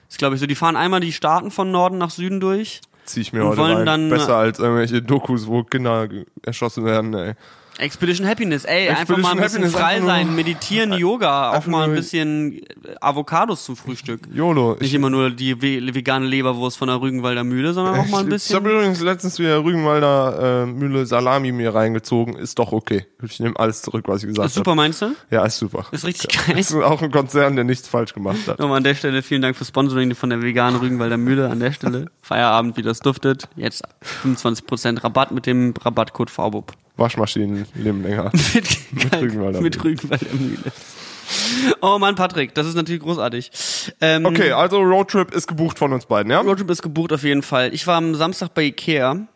Das 0.09 0.17
glaube 0.17 0.37
ich 0.37 0.41
so. 0.41 0.47
Die 0.47 0.55
fahren 0.55 0.77
einmal 0.77 1.01
die 1.01 1.13
Staaten 1.13 1.51
von 1.51 1.71
Norden 1.71 1.99
nach 1.99 2.11
Süden 2.11 2.41
durch. 2.41 2.81
Zieh 3.05 3.21
ich 3.21 3.33
mir 3.33 3.45
heute 3.45 3.59
wollen 3.59 3.87
rein. 3.87 4.09
Besser 4.09 4.37
als 4.37 4.59
irgendwelche 4.59 5.03
Dokus, 5.03 5.47
wo 5.47 5.63
Kinder 5.63 6.09
erschossen 6.43 6.85
werden, 6.85 7.15
ey. 7.15 7.35
Expedition 7.79 8.27
Happiness, 8.27 8.65
ey, 8.65 8.89
einfach 8.89 9.03
Expedition 9.03 9.21
mal 9.23 9.31
ein 9.33 9.37
bisschen 9.43 9.59
Happiness, 9.65 9.81
frei 9.81 9.95
einfach 9.97 10.07
sein, 10.07 10.35
meditieren, 10.35 10.93
Yoga, 10.99 11.51
auch 11.51 11.55
einfach 11.57 11.71
mal 11.71 11.85
ein 11.89 11.95
bisschen 11.95 12.61
Avocados 13.01 13.65
zum 13.65 13.77
Frühstück. 13.77 14.21
YOLO. 14.33 14.77
Nicht 14.81 14.95
immer 14.95 15.11
nur 15.11 15.31
die 15.31 15.61
ve- 15.61 15.95
vegane 15.95 16.27
Leberwurst 16.27 16.79
von 16.79 16.89
der 16.89 17.01
Rügenwalder 17.01 17.45
Mühle, 17.45 17.75
sondern 17.75 17.95
auch 18.01 18.07
mal 18.09 18.25
ein 18.25 18.33
Ich 18.33 18.53
habe 18.55 18.63
bisschen. 18.63 18.65
übrigens 18.67 19.01
letztens 19.03 19.39
wieder 19.39 19.63
Rügenwalder 19.63 20.63
äh, 20.63 20.67
Mühle 20.67 21.05
Salami 21.07 21.53
mir 21.53 21.75
reingezogen. 21.75 22.37
Ist 22.37 22.59
doch 22.59 22.73
okay. 22.73 23.07
Ich 23.23 23.41
nehme 23.41 23.59
alles 23.59 23.83
zurück, 23.83 24.05
was 24.09 24.23
ich 24.23 24.29
gesagt 24.29 24.49
Ist 24.49 24.55
super, 24.55 24.71
habe. 24.71 24.77
meinst 24.77 25.03
du? 25.03 25.15
Ja, 25.31 25.45
ist 25.45 25.59
super. 25.59 25.85
Ist 25.93 26.07
richtig 26.07 26.47
geil. 26.47 26.59
Ist 26.59 26.75
auch 26.75 27.03
ein 27.03 27.11
Konzern, 27.11 27.57
der 27.57 27.65
nichts 27.65 27.89
falsch 27.89 28.15
gemacht 28.15 28.39
hat. 28.47 28.59
Nochmal 28.59 28.79
an 28.79 28.85
der 28.85 28.95
Stelle 28.95 29.23
vielen 29.23 29.43
Dank 29.43 29.57
für 29.57 29.65
Sponsoring 29.65 30.15
von 30.15 30.31
der 30.31 30.41
veganen 30.43 30.81
Rügenwalder 30.81 31.17
Mühle 31.19 31.51
an 31.51 31.61
der 31.61 31.73
Stelle. 31.73 32.07
Feierabend, 32.23 32.77
wie 32.77 32.83
das 32.83 33.01
duftet. 33.01 33.49
Jetzt 33.57 33.83
25% 34.25 35.05
Rabatt 35.05 35.31
mit 35.33 35.47
dem 35.47 35.75
Rabattcode 35.79 36.31
VBUB. 36.31 36.73
Waschmaschinen 36.97 37.67
leben 37.75 38.03
länger. 38.03 38.33
mit, 38.93 39.21
Rügenwalder 39.21 39.61
mit. 39.61 39.83
Rügenwalder 39.83 40.33
Mühle. 40.33 40.73
Oh 41.81 41.99
Mann, 41.99 42.15
Patrick, 42.15 42.55
das 42.55 42.67
ist 42.67 42.75
natürlich 42.75 43.03
großartig. 43.03 43.51
Ähm, 44.01 44.27
Okay, 44.27 44.53
also 44.53 44.81
Roadtrip 44.81 45.35
ist 45.35 45.47
gebucht 45.49 45.79
von 45.79 45.93
uns 45.93 46.07
beiden, 46.07 46.31
ja? 46.31 46.41
Roadtrip 46.41 46.71
ist 46.71 46.83
gebucht 46.83 47.13
auf 47.13 47.25
jeden 47.25 47.43
Fall. 47.43 47.75
Ich 47.75 47.87
war 47.87 47.97
am 47.97 48.15
Samstag 48.15 48.55
bei 48.55 48.63
Ikea. 48.65 49.27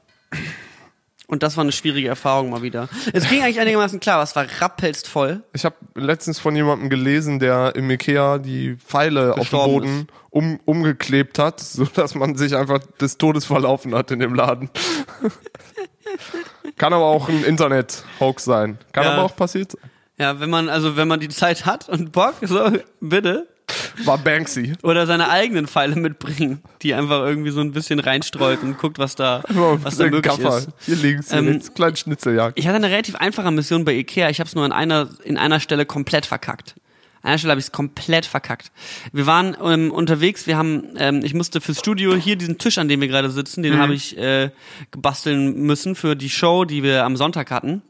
Und 1.30 1.44
das 1.44 1.56
war 1.56 1.62
eine 1.62 1.70
schwierige 1.70 2.08
Erfahrung 2.08 2.50
mal 2.50 2.62
wieder. 2.62 2.88
Es 3.12 3.28
ging 3.28 3.40
eigentlich 3.40 3.60
einigermaßen 3.60 4.00
klar, 4.00 4.16
aber 4.16 4.24
es 4.24 4.34
war 4.34 4.46
rappelst 4.60 5.06
voll. 5.06 5.44
Ich 5.52 5.64
habe 5.64 5.76
letztens 5.94 6.40
von 6.40 6.56
jemandem 6.56 6.90
gelesen, 6.90 7.38
der 7.38 7.76
im 7.76 7.88
Ikea 7.88 8.38
die 8.38 8.74
Pfeile 8.74 9.34
auf 9.34 9.36
dem 9.36 9.42
Gestorben 9.42 9.72
Boden 9.72 10.06
um, 10.30 10.60
umgeklebt 10.64 11.38
hat, 11.38 11.60
so 11.60 11.84
dass 11.84 12.16
man 12.16 12.36
sich 12.36 12.56
einfach 12.56 12.80
des 13.00 13.16
Todes 13.16 13.44
verlaufen 13.44 13.94
hat 13.94 14.10
in 14.10 14.18
dem 14.18 14.34
Laden. 14.34 14.70
Kann 16.76 16.92
aber 16.92 17.04
auch 17.04 17.28
ein 17.28 17.44
Internet-Hoax 17.44 18.44
sein. 18.44 18.78
Kann 18.92 19.04
Ja. 19.04 19.12
aber 19.12 19.22
auch 19.24 19.36
passiert 19.36 19.72
sein. 19.72 19.90
Ja, 20.18 20.38
wenn 20.40 20.50
man, 20.50 20.68
also 20.68 20.96
wenn 20.96 21.08
man 21.08 21.20
die 21.20 21.28
Zeit 21.28 21.64
hat 21.66 21.88
und 21.88 22.12
Bock, 22.12 22.34
so, 22.42 22.70
bitte. 23.00 23.48
War 24.04 24.18
Banksy. 24.18 24.72
Oder 24.82 25.06
seine 25.06 25.30
eigenen 25.30 25.66
Pfeile 25.68 25.94
mitbringen, 25.94 26.60
die 26.82 26.92
einfach 26.92 27.20
irgendwie 27.24 27.50
so 27.52 27.60
ein 27.60 27.70
bisschen 27.72 28.00
reinstreut 28.00 28.62
und 28.62 28.76
guckt, 28.78 28.98
was 28.98 29.14
da, 29.14 29.42
was 29.48 29.96
da 29.96 30.04
möglich 30.04 30.22
Gaffer. 30.22 30.58
ist. 30.58 30.68
Hier 30.80 30.96
links, 30.96 31.30
hier 31.30 31.38
Ähm, 31.38 31.48
links. 31.48 31.72
Kleine 31.72 31.96
Schnitzeljagd. 31.96 32.58
Ich 32.58 32.66
hatte 32.66 32.76
eine 32.76 32.88
relativ 32.90 33.14
einfache 33.14 33.50
Mission 33.52 33.84
bei 33.84 33.92
Ikea. 33.94 34.28
Ich 34.28 34.40
habe 34.40 34.48
es 34.48 34.54
nur 34.56 34.64
an 34.64 34.72
einer, 34.72 35.08
in 35.22 35.38
einer 35.38 35.60
Stelle 35.60 35.86
komplett 35.86 36.26
verkackt. 36.26 36.74
An 37.22 37.30
einer 37.30 37.38
Stelle 37.38 37.52
habe 37.52 37.60
ich 37.60 37.66
es 37.66 37.72
komplett 37.72 38.26
verkackt. 38.26 38.72
Wir 39.12 39.26
waren 39.26 39.56
ähm, 39.62 39.90
unterwegs, 39.92 40.46
wir 40.46 40.56
haben, 40.56 40.84
ähm, 40.96 41.20
ich 41.22 41.34
musste 41.34 41.60
fürs 41.60 41.78
Studio 41.78 42.14
hier 42.14 42.36
diesen 42.36 42.58
Tisch, 42.58 42.78
an 42.78 42.88
dem 42.88 43.00
wir 43.00 43.08
gerade 43.08 43.30
sitzen, 43.30 43.62
den 43.62 43.78
habe 43.78 43.94
ich 43.94 44.16
äh, 44.16 44.50
gebasteln 44.90 45.62
müssen 45.62 45.94
für 45.94 46.16
die 46.16 46.30
Show, 46.30 46.64
die 46.64 46.82
wir 46.82 47.04
am 47.04 47.16
Sonntag 47.16 47.50
hatten. 47.50 47.82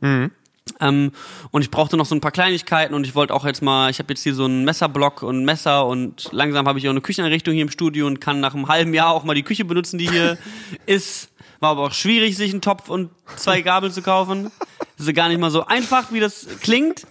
Ähm, 0.80 1.12
und 1.50 1.62
ich 1.62 1.70
brauchte 1.70 1.96
noch 1.96 2.06
so 2.06 2.14
ein 2.14 2.20
paar 2.20 2.30
Kleinigkeiten 2.30 2.94
und 2.94 3.06
ich 3.06 3.14
wollte 3.14 3.34
auch 3.34 3.44
jetzt 3.44 3.62
mal, 3.62 3.90
ich 3.90 3.98
habe 3.98 4.12
jetzt 4.12 4.22
hier 4.22 4.34
so 4.34 4.44
einen 4.44 4.64
Messerblock 4.64 5.22
und 5.22 5.40
ein 5.40 5.44
Messer 5.44 5.86
und 5.86 6.28
langsam 6.32 6.66
habe 6.66 6.78
ich 6.78 6.86
auch 6.86 6.92
eine 6.92 7.00
Kücheneinrichtung 7.00 7.54
hier 7.54 7.62
im 7.62 7.70
Studio 7.70 8.06
und 8.06 8.20
kann 8.20 8.40
nach 8.40 8.54
einem 8.54 8.68
halben 8.68 8.94
Jahr 8.94 9.10
auch 9.10 9.24
mal 9.24 9.34
die 9.34 9.42
Küche 9.42 9.64
benutzen, 9.64 9.98
die 9.98 10.08
hier 10.08 10.38
ist. 10.86 11.30
War 11.60 11.70
aber 11.70 11.82
auch 11.82 11.92
schwierig, 11.92 12.36
sich 12.36 12.52
einen 12.52 12.62
Topf 12.62 12.88
und 12.88 13.10
zwei 13.36 13.60
Gabeln 13.60 13.92
zu 13.92 14.00
kaufen. 14.00 14.50
Das 14.96 15.06
ist 15.06 15.14
gar 15.14 15.28
nicht 15.28 15.40
mal 15.40 15.50
so 15.50 15.66
einfach, 15.66 16.12
wie 16.12 16.20
das 16.20 16.46
klingt. 16.60 17.06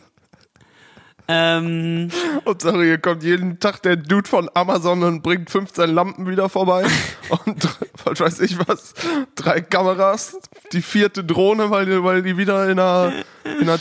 Ähm, 1.31 2.09
Und 2.43 2.61
sorry, 2.63 2.85
hier 2.87 2.97
kommt 2.97 3.21
jeden 3.21 3.59
Tag 3.59 3.83
der 3.83 3.95
Dude 3.97 4.27
von 4.27 4.49
Amazon 4.55 5.03
und 5.03 5.21
bringt 5.21 5.51
15 5.51 5.87
Lampen 5.93 6.27
wieder 6.27 6.49
vorbei. 6.49 6.85
und 7.45 7.67
was 8.03 8.19
weiß 8.19 8.39
ich 8.39 8.57
was, 8.67 8.95
drei 9.35 9.61
Kameras, 9.61 10.39
die 10.73 10.81
vierte 10.81 11.23
Drohne, 11.23 11.69
weil 11.69 11.85
die, 11.85 12.03
weil 12.03 12.23
die 12.23 12.35
wieder 12.37 12.65
in 12.67 12.79
einer, 12.79 13.13
in 13.43 13.69
einer 13.69 13.77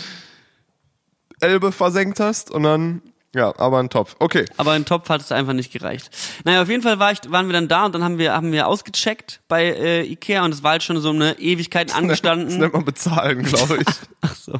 Elbe 1.41 1.73
versenkt 1.73 2.21
hast. 2.21 2.51
Und 2.51 2.65
dann, 2.65 3.01
ja, 3.35 3.59
aber 3.59 3.79
ein 3.79 3.89
Topf. 3.89 4.17
Okay. 4.19 4.45
aber 4.59 4.73
ein 4.73 4.85
Topf 4.85 5.09
hat 5.09 5.23
es 5.23 5.33
einfach 5.33 5.55
nicht 5.55 5.73
gereicht. 5.73 6.11
Naja, 6.45 6.61
auf 6.61 6.69
jeden 6.69 6.83
Fall 6.83 6.99
war 6.99 7.13
ich, 7.13 7.21
waren 7.31 7.47
wir 7.47 7.55
dann 7.55 7.69
da 7.69 7.87
und 7.87 7.95
dann 7.95 8.05
haben 8.05 8.19
wir, 8.19 8.35
haben 8.35 8.53
wir 8.53 8.67
ausgecheckt 8.67 9.41
bei 9.49 9.65
äh, 9.65 10.03
Ikea 10.05 10.45
und 10.45 10.53
es 10.53 10.63
war 10.63 10.73
halt 10.73 10.83
schon 10.83 11.01
so 11.01 11.09
eine 11.11 11.39
Ewigkeit 11.39 11.89
Das 11.91 11.97
angestanden. 11.97 12.59
nennt 12.59 12.75
man 12.75 12.85
bezahlen, 12.85 13.43
glaube 13.45 13.79
ich. 13.79 13.87
Ach 14.21 14.35
so. 14.35 14.53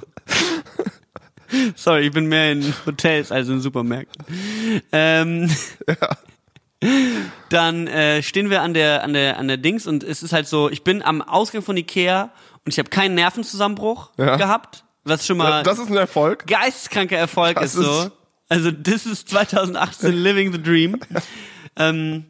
Sorry, 1.77 2.07
ich 2.07 2.13
bin 2.13 2.27
mehr 2.27 2.53
in 2.53 2.75
Hotels 2.87 3.33
als 3.33 3.49
in 3.49 3.61
Supermärkten. 3.61 4.25
Ähm, 4.93 5.51
Dann 7.49 7.89
äh, 7.89 8.23
stehen 8.23 8.51
wir 8.51 8.63
an 8.63 8.73
der 8.73 9.03
an 9.03 9.13
der 9.13 9.39
an 9.39 9.49
der 9.49 9.57
Dings 9.57 9.87
und 9.87 10.05
es 10.05 10.23
ist 10.23 10.33
halt 10.33 10.47
so, 10.47 10.71
ich 10.71 10.85
bin 10.85 11.03
am 11.03 11.23
Ausgang 11.23 11.63
von 11.63 11.77
Ikea 11.77 12.31
und 12.65 12.73
ich 12.73 12.79
habe 12.79 12.89
keinen 12.89 13.15
Nervenzusammenbruch 13.17 14.11
Ja. 14.17 14.37
gehabt, 14.37 14.85
was 15.05 15.27
schon 15.27 15.39
mal 15.39 15.65
Das 15.65 15.79
ist 15.81 15.89
ein 15.91 15.97
Erfolg. 15.97 16.47
geisteskranker 16.47 17.17
Erfolg 17.17 17.57
Das 17.57 17.75
ist 17.75 17.85
so. 17.85 18.03
ist- 18.03 18.13
Also 18.49 18.71
das 18.71 19.07
ist 19.07 19.29
2018 19.29 20.13
Living 20.13 20.53
the 20.53 20.63
Dream. 20.63 21.01
ähm, 21.77 22.27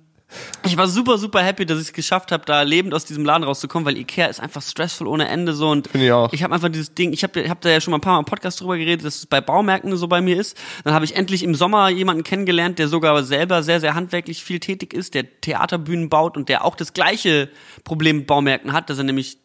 ich 0.65 0.77
war 0.77 0.89
super, 0.89 1.19
super 1.19 1.43
happy, 1.43 1.65
dass 1.65 1.79
ich 1.79 1.87
es 1.87 1.93
geschafft 1.93 2.33
habe, 2.33 2.45
da 2.45 2.63
lebend 2.63 2.93
aus 2.95 3.05
diesem 3.05 3.25
Laden 3.25 3.45
rauszukommen, 3.45 3.87
weil 3.87 3.97
Ikea 3.97 4.27
ist 4.27 4.41
einfach 4.41 4.63
stressful 4.63 5.07
ohne 5.07 5.29
Ende 5.29 5.55
so 5.55 5.71
und 5.71 5.89
Finde 5.89 6.07
ich 6.07 6.13
auch. 6.13 6.33
ich 6.33 6.43
habe 6.43 6.55
einfach 6.55 6.69
dieses 6.69 6.95
Ding, 6.95 7.13
ich 7.13 7.23
habe 7.23 7.49
hab 7.49 7.61
da 7.61 7.71
ja 7.71 7.81
schon 7.81 7.93
mal 7.93 7.99
ein 7.99 8.03
paar 8.03 8.15
Mal 8.15 8.21
im 8.21 8.25
Podcast 8.25 8.61
drüber 8.61 8.77
geredet, 8.77 9.05
dass 9.05 9.17
es 9.17 9.27
bei 9.27 9.41
Baumärkten 9.41 9.97
so 9.97 10.09
bei 10.09 10.21
mir 10.21 10.39
ist. 10.39 10.57
Dann 10.85 10.95
habe 10.95 11.05
ich 11.05 11.17
endlich 11.17 11.43
im 11.43 11.55
Sommer 11.55 11.89
jemanden 11.89 12.25
kennengelernt, 12.25 12.79
der 12.79 12.89
sogar 12.89 13.23
selber 13.23 13.63
sehr, 13.63 13.81
sehr 13.81 13.95
handwerklich 13.95 14.45
viel 14.45 14.61
tätig 14.61 14.93
ist, 14.93 15.15
der 15.15 15.41
Theaterbühnen 15.41 16.09
baut 16.09 16.37
und 16.37 16.49
der 16.49 16.65
auch 16.65 16.77
das 16.77 16.93
gleiche 16.93 17.49
Problem 17.85 18.19
mit 18.19 18.27
Baumärkten 18.27 18.73
hat, 18.73 18.91
dass 18.91 18.99
er 18.99 19.05
nämlich 19.05 19.39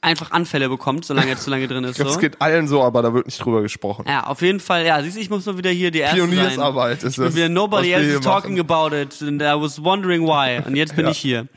einfach 0.00 0.30
Anfälle 0.30 0.68
bekommt, 0.68 1.04
solange 1.04 1.30
er 1.30 1.36
zu 1.36 1.50
lange 1.50 1.66
drin 1.68 1.82
ist. 1.84 1.98
Das 1.98 2.14
So. 2.14 2.20
geht 2.20 2.40
allen 2.40 2.68
so, 2.68 2.82
aber 2.82 3.02
da 3.02 3.12
wird 3.14 3.26
nicht 3.26 3.44
drüber 3.44 3.62
gesprochen. 3.62 4.04
Ja, 4.08 4.24
auf 4.26 4.42
jeden 4.42 4.60
Fall, 4.60 4.84
ja. 4.86 5.02
Siehst 5.02 5.16
du, 5.16 5.20
ich 5.20 5.30
muss 5.30 5.44
mal 5.46 5.58
wieder 5.58 5.70
hier 5.70 5.90
die 5.90 5.98
erste 6.00 6.16
Pioniersarbeit 6.18 7.00
sein. 7.00 7.08
ist 7.08 7.14
ich 7.14 7.18
bin 7.18 7.26
das, 7.26 7.34
wieder 7.36 7.48
nobody 7.48 7.92
else 7.92 8.06
is 8.16 8.20
talking 8.20 8.56
machen. 8.56 8.70
about 8.70 8.94
it 8.96 9.20
and 9.22 9.42
I 9.42 9.46
was 9.60 9.82
wondering 9.82 10.22
why. 10.26 10.60
Und 10.64 10.76
jetzt 10.76 10.94
bin 10.96 11.04
Ja. 11.06 11.10
ich 11.10 11.18
hier. 11.18 11.48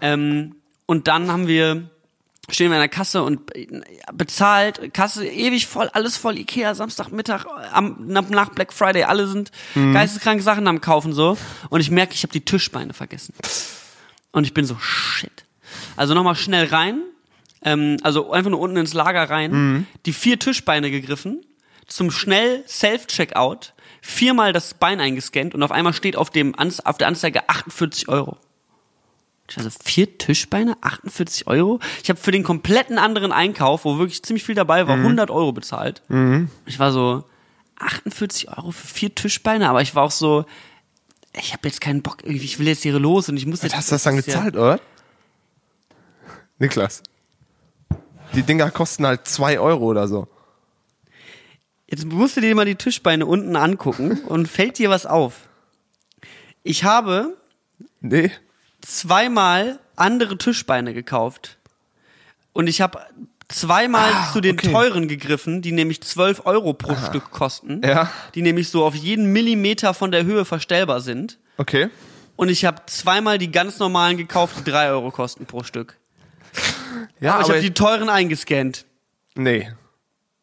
Ähm, 0.00 0.56
und 0.86 1.06
dann 1.08 1.30
haben 1.30 1.46
wir 1.46 1.84
stehen 2.50 2.70
wir 2.70 2.74
an 2.76 2.80
der 2.82 2.88
Kasse 2.88 3.22
und 3.22 3.54
äh, 3.54 3.66
bezahlt, 4.12 4.92
Kasse 4.92 5.24
ewig 5.26 5.66
voll, 5.68 5.88
alles 5.92 6.16
voll, 6.16 6.36
Ikea, 6.38 6.74
Samstagmittag, 6.74 7.46
am, 7.72 7.96
nach 8.08 8.48
Black 8.50 8.72
Friday, 8.72 9.04
alle 9.04 9.26
sind 9.28 9.52
Mhm. 9.74 9.92
geisteskranke 9.94 10.42
Sachen 10.42 10.66
am 10.66 10.80
kaufen 10.80 11.12
so 11.12 11.38
und 11.70 11.80
ich 11.80 11.90
merke, 11.90 12.14
ich 12.14 12.24
habe 12.24 12.32
die 12.32 12.44
Tischbeine 12.44 12.94
vergessen. 12.94 13.32
Und 14.32 14.44
ich 14.44 14.52
bin 14.54 14.64
so, 14.64 14.76
shit. 14.80 15.30
Also 15.96 16.14
nochmal 16.14 16.34
schnell 16.34 16.66
rein, 16.66 17.00
ähm, 17.64 17.96
also 18.02 18.30
einfach 18.32 18.50
nur 18.50 18.60
unten 18.60 18.76
ins 18.76 18.94
Lager 18.94 19.28
rein, 19.30 19.50
Mhm. 19.52 19.86
die 20.06 20.12
vier 20.12 20.38
Tischbeine 20.38 20.90
gegriffen, 20.90 21.44
zum 21.86 22.10
schnell 22.10 22.64
Self-Checkout, 22.66 23.74
viermal 24.00 24.52
das 24.52 24.74
Bein 24.74 25.00
eingescannt 25.00 25.54
und 25.54 25.62
auf 25.62 25.70
einmal 25.72 25.92
steht 25.92 26.16
auf, 26.16 26.30
dem 26.30 26.58
Anz 26.58 26.80
auf 26.80 26.98
der 26.98 27.08
Anzeige 27.08 27.48
48 27.48 28.08
Euro. 28.08 28.36
Also 29.56 29.68
vier 29.84 30.16
Tischbeine, 30.16 30.78
48 30.80 31.46
Euro. 31.46 31.78
Ich 32.02 32.08
habe 32.08 32.18
für 32.18 32.30
den 32.30 32.42
kompletten 32.42 32.96
anderen 32.98 33.32
Einkauf, 33.32 33.84
wo 33.84 33.98
wirklich 33.98 34.22
ziemlich 34.22 34.44
viel 34.44 34.54
dabei 34.54 34.86
war, 34.88 34.96
100 34.96 35.30
Euro 35.30 35.52
bezahlt. 35.52 36.00
Ich 36.64 36.78
war 36.78 36.90
so 36.90 37.24
48 37.78 38.48
Euro 38.56 38.70
für 38.70 38.86
vier 38.86 39.14
Tischbeine, 39.14 39.68
aber 39.68 39.82
ich 39.82 39.94
war 39.94 40.04
auch 40.04 40.10
so, 40.10 40.46
ich 41.38 41.52
habe 41.52 41.68
jetzt 41.68 41.82
keinen 41.82 42.00
Bock, 42.00 42.18
ich 42.24 42.58
will 42.58 42.68
jetzt 42.68 42.82
hier 42.82 42.98
los 42.98 43.28
und 43.28 43.36
ich 43.36 43.44
muss 43.44 43.60
jetzt. 43.62 43.76
Hast 43.76 43.90
du 43.90 43.94
das 43.96 44.04
dann 44.04 44.16
gezahlt, 44.16 44.56
oder? 44.56 44.80
Niklas. 46.58 47.02
Die 48.34 48.42
Dinger 48.42 48.70
kosten 48.70 49.06
halt 49.06 49.26
zwei 49.28 49.58
Euro 49.58 49.84
oder 49.86 50.08
so. 50.08 50.28
Jetzt 51.86 52.06
musst 52.06 52.36
du 52.36 52.40
dir 52.40 52.54
mal 52.54 52.64
die 52.64 52.76
Tischbeine 52.76 53.26
unten 53.26 53.54
angucken 53.56 54.20
und 54.26 54.48
fällt 54.48 54.78
dir 54.78 54.88
was 54.88 55.04
auf. 55.04 55.48
Ich 56.62 56.84
habe 56.84 57.36
Nee. 58.00 58.30
zweimal 58.80 59.78
andere 59.96 60.38
Tischbeine 60.38 60.94
gekauft. 60.94 61.58
Und 62.54 62.66
ich 62.68 62.80
habe 62.80 63.00
zweimal 63.48 64.10
zu 64.32 64.40
den 64.40 64.54
okay. 64.58 64.72
teuren 64.72 65.08
gegriffen, 65.08 65.60
die 65.60 65.72
nämlich 65.72 66.02
12 66.02 66.46
Euro 66.46 66.72
pro 66.72 66.96
Stück 66.96 67.30
kosten. 67.30 67.82
Ja. 67.84 68.10
Die 68.34 68.42
nämlich 68.42 68.70
so 68.70 68.84
auf 68.84 68.94
jeden 68.94 69.26
Millimeter 69.32 69.92
von 69.92 70.10
der 70.10 70.24
Höhe 70.24 70.46
verstellbar 70.46 71.00
sind. 71.02 71.38
Okay. 71.58 71.90
Und 72.36 72.48
ich 72.48 72.64
habe 72.64 72.82
zweimal 72.86 73.36
die 73.36 73.52
ganz 73.52 73.78
normalen 73.78 74.16
gekauft, 74.16 74.56
die 74.58 74.70
3 74.70 74.88
Euro 74.90 75.10
kosten 75.10 75.44
pro 75.44 75.62
Stück. 75.62 75.98
Ja, 77.20 77.34
Aber 77.34 77.42
ich 77.44 77.48
habe 77.50 77.60
die 77.60 77.74
teuren 77.74 78.08
eingescannt. 78.08 78.84
nee. 79.34 79.70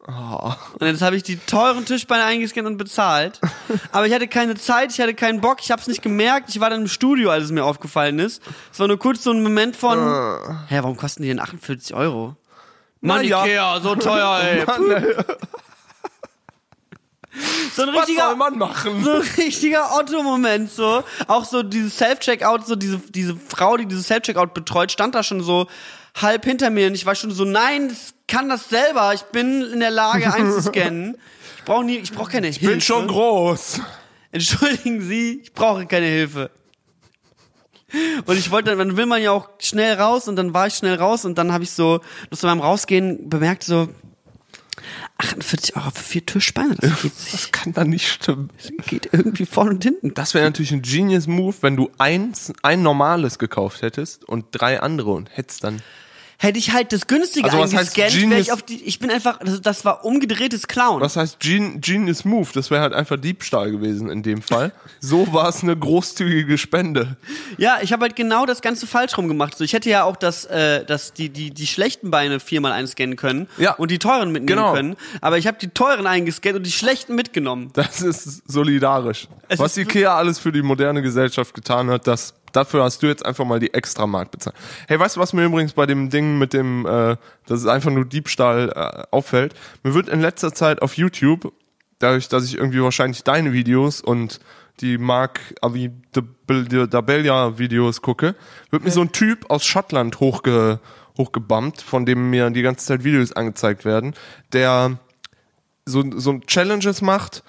Und 0.06 0.86
jetzt 0.86 1.02
habe 1.02 1.14
ich 1.14 1.22
die 1.22 1.36
teuren 1.36 1.84
Tischbeine 1.84 2.24
eingescannt 2.24 2.66
und 2.66 2.78
bezahlt. 2.78 3.38
Aber 3.92 4.06
ich 4.06 4.14
hatte 4.14 4.26
keine 4.26 4.56
Zeit, 4.56 4.90
ich 4.92 5.00
hatte 5.00 5.14
keinen 5.14 5.40
Bock, 5.40 5.58
ich 5.60 5.70
habe 5.70 5.80
es 5.80 5.86
nicht 5.86 6.02
gemerkt. 6.02 6.48
Ich 6.48 6.58
war 6.58 6.70
dann 6.70 6.80
im 6.82 6.88
Studio, 6.88 7.30
als 7.30 7.44
es 7.44 7.50
mir 7.52 7.64
aufgefallen 7.64 8.18
ist. 8.18 8.42
Es 8.72 8.80
war 8.80 8.88
nur 8.88 8.98
kurz 8.98 9.22
so 9.22 9.30
ein 9.30 9.42
Moment 9.42 9.76
von, 9.76 9.98
hä, 10.68 10.78
warum 10.80 10.96
kosten 10.96 11.22
die 11.22 11.28
denn 11.28 11.38
48 11.38 11.94
Euro? 11.94 12.34
Mann, 13.02 13.24
ja. 13.24 13.44
Ikea, 13.44 13.80
so 13.80 13.94
teuer, 13.94 14.40
ey. 14.42 14.64
Mann, 14.66 14.90
ey, 14.90 15.14
So 17.74 17.82
ein 17.82 17.88
was 17.88 17.94
soll 17.94 17.98
richtiger, 18.00 18.34
man 18.36 18.58
machen? 18.58 19.04
so 19.04 19.12
ein 19.12 19.22
richtiger 19.36 19.96
Otto-Moment, 19.96 20.70
so. 20.72 21.04
Auch 21.28 21.44
so 21.44 21.62
dieses 21.62 21.96
Self-Checkout, 21.96 22.66
so 22.66 22.74
diese, 22.74 22.98
diese 22.98 23.36
Frau, 23.36 23.76
die 23.76 23.86
dieses 23.86 24.08
Self-Checkout 24.08 24.52
betreut, 24.54 24.90
stand 24.90 25.14
da 25.14 25.22
schon 25.22 25.40
so 25.42 25.68
halb 26.14 26.44
hinter 26.44 26.70
mir 26.70 26.86
und 26.86 26.94
ich 26.94 27.06
war 27.06 27.14
schon 27.14 27.30
so, 27.30 27.44
nein, 27.44 27.88
das 27.88 28.14
kann 28.26 28.48
das 28.48 28.68
selber. 28.68 29.12
Ich 29.14 29.22
bin 29.22 29.62
in 29.62 29.80
der 29.80 29.90
Lage 29.90 30.32
einzuscannen. 30.32 31.16
Ich 31.60 31.66
brauche 31.66 31.84
nie, 31.84 31.96
ich 31.96 32.10
brauche 32.10 32.30
keine 32.30 32.46
Hilfe. 32.46 32.60
Ich 32.64 32.70
bin 32.70 32.80
schon 32.80 33.06
groß. 33.06 33.80
Entschuldigen 34.32 35.02
Sie, 35.02 35.42
ich 35.42 35.52
brauche 35.52 35.84
keine 35.86 36.06
Hilfe. 36.06 36.50
Und 38.24 38.38
ich 38.38 38.50
wollte, 38.50 38.74
dann 38.76 38.96
will 38.96 39.06
man 39.06 39.22
ja 39.22 39.32
auch 39.32 39.50
schnell 39.58 39.94
raus 39.94 40.26
und 40.26 40.36
dann 40.36 40.54
war 40.54 40.68
ich 40.68 40.74
schnell 40.74 40.94
raus 40.94 41.26
und 41.26 41.36
dann 41.36 41.52
habe 41.52 41.64
ich 41.64 41.70
so, 41.70 42.00
das 42.30 42.40
beim 42.40 42.60
Rausgehen 42.60 43.28
bemerkt 43.28 43.62
so, 43.62 43.88
48 45.18 45.76
Euro 45.76 45.90
für 45.90 46.02
vier 46.02 46.26
Tischbeine, 46.26 46.76
das 46.80 47.02
geht, 47.02 47.12
Das 47.32 47.52
kann 47.52 47.72
da 47.72 47.84
nicht 47.84 48.08
stimmen. 48.08 48.50
das 48.56 48.86
geht 48.86 49.08
irgendwie 49.12 49.46
vorne 49.46 49.70
und 49.70 49.82
hinten. 49.84 50.14
Das 50.14 50.34
wäre 50.34 50.44
natürlich 50.44 50.72
ein 50.72 50.82
Genius 50.82 51.26
Move, 51.26 51.56
wenn 51.60 51.76
du 51.76 51.90
eins, 51.98 52.52
ein 52.62 52.82
normales 52.82 53.38
gekauft 53.38 53.82
hättest 53.82 54.24
und 54.24 54.46
drei 54.52 54.80
andere 54.80 55.12
und 55.12 55.36
hättest 55.36 55.64
dann. 55.64 55.82
Hätte 56.42 56.58
ich 56.58 56.72
halt 56.72 56.94
das 56.94 57.06
günstige 57.06 57.44
Also 57.52 57.58
eingescannt, 57.76 58.30
wäre 58.30 58.40
ich 58.40 58.50
auf 58.50 58.62
die, 58.62 58.82
ich 58.82 58.98
bin 58.98 59.10
einfach, 59.10 59.38
das, 59.40 59.60
das 59.60 59.84
war 59.84 60.06
umgedrehtes 60.06 60.68
Clown. 60.68 61.02
Was 61.02 61.16
heißt 61.16 61.38
Gen 61.38 61.82
Genius 61.82 62.24
Move? 62.24 62.48
Das 62.54 62.70
wäre 62.70 62.80
halt 62.80 62.94
einfach 62.94 63.18
Diebstahl 63.18 63.70
gewesen 63.70 64.08
in 64.08 64.22
dem 64.22 64.40
Fall. 64.40 64.72
So 65.00 65.34
war 65.34 65.50
es 65.50 65.62
eine 65.62 65.76
großzügige 65.76 66.56
Spende. 66.56 67.18
Ja, 67.58 67.80
ich 67.82 67.92
habe 67.92 68.04
halt 68.04 68.16
genau 68.16 68.46
das 68.46 68.62
Ganze 68.62 68.86
falsch 68.86 69.18
rum 69.18 69.28
gemacht. 69.28 69.58
So, 69.58 69.64
ich 69.64 69.74
hätte 69.74 69.90
ja 69.90 70.04
auch 70.04 70.16
das, 70.16 70.46
äh, 70.46 70.82
das, 70.86 71.12
die, 71.12 71.28
die, 71.28 71.50
die 71.50 71.66
schlechten 71.66 72.10
Beine 72.10 72.40
viermal 72.40 72.72
einscannen 72.72 73.16
können 73.16 73.46
Ja. 73.58 73.74
und 73.74 73.90
die 73.90 73.98
teuren 73.98 74.32
mitnehmen 74.32 74.46
Genau. 74.46 74.72
können. 74.72 74.96
Aber 75.20 75.36
ich 75.36 75.46
habe 75.46 75.58
die 75.60 75.68
teuren 75.68 76.06
eingescannt 76.06 76.56
und 76.56 76.62
die 76.66 76.72
schlechten 76.72 77.16
mitgenommen. 77.16 77.68
Das 77.74 78.00
ist 78.00 78.50
solidarisch. 78.50 79.28
Es 79.48 79.58
Was 79.58 79.72
ist 79.76 79.84
Ikea 79.84 80.16
alles 80.16 80.38
für 80.38 80.52
die 80.52 80.62
moderne 80.62 81.02
Gesellschaft 81.02 81.52
getan 81.52 81.90
hat, 81.90 82.06
das, 82.06 82.32
dafür 82.52 82.84
hast 82.84 83.02
du 83.02 83.06
jetzt 83.06 83.24
einfach 83.24 83.44
mal 83.44 83.60
die 83.60 83.72
Extramark 83.74 84.30
bezahlt. 84.30 84.56
Hey, 84.88 84.98
weißt 84.98 85.16
du, 85.16 85.20
was 85.20 85.32
mir 85.32 85.44
übrigens 85.44 85.72
bei 85.72 85.86
dem 85.86 86.10
Ding 86.10 86.38
mit 86.38 86.52
dem, 86.52 86.86
äh, 86.86 87.16
das 87.46 87.60
ist 87.60 87.66
einfach 87.66 87.90
nur 87.90 88.04
Diebstahl 88.04 88.72
äh, 88.74 89.06
auffällt? 89.10 89.54
Mir 89.82 89.94
wird 89.94 90.08
in 90.08 90.20
letzter 90.20 90.52
Zeit 90.52 90.82
auf 90.82 90.96
YouTube, 90.96 91.52
dadurch, 91.98 92.28
dass 92.28 92.44
ich 92.44 92.56
irgendwie 92.56 92.82
wahrscheinlich 92.82 93.24
deine 93.24 93.52
Videos 93.52 94.00
und 94.00 94.40
die 94.80 94.98
Mark 94.98 95.40
Avi 95.60 95.90
Dabellia 96.12 97.58
Videos 97.58 98.02
gucke, 98.02 98.34
wird 98.70 98.84
mir 98.84 98.90
so 98.90 99.02
ein 99.02 99.12
Typ 99.12 99.50
aus 99.50 99.64
Schottland 99.64 100.20
hochge, 100.20 100.80
hochgebammt, 101.18 101.82
von 101.82 102.06
dem 102.06 102.30
mir 102.30 102.50
die 102.50 102.62
ganze 102.62 102.86
Zeit 102.86 103.04
Videos 103.04 103.32
angezeigt 103.32 103.84
werden, 103.84 104.14
der 104.52 104.98
so, 105.84 106.04
so 106.16 106.38
Challenges 106.40 107.02
macht, 107.02 107.42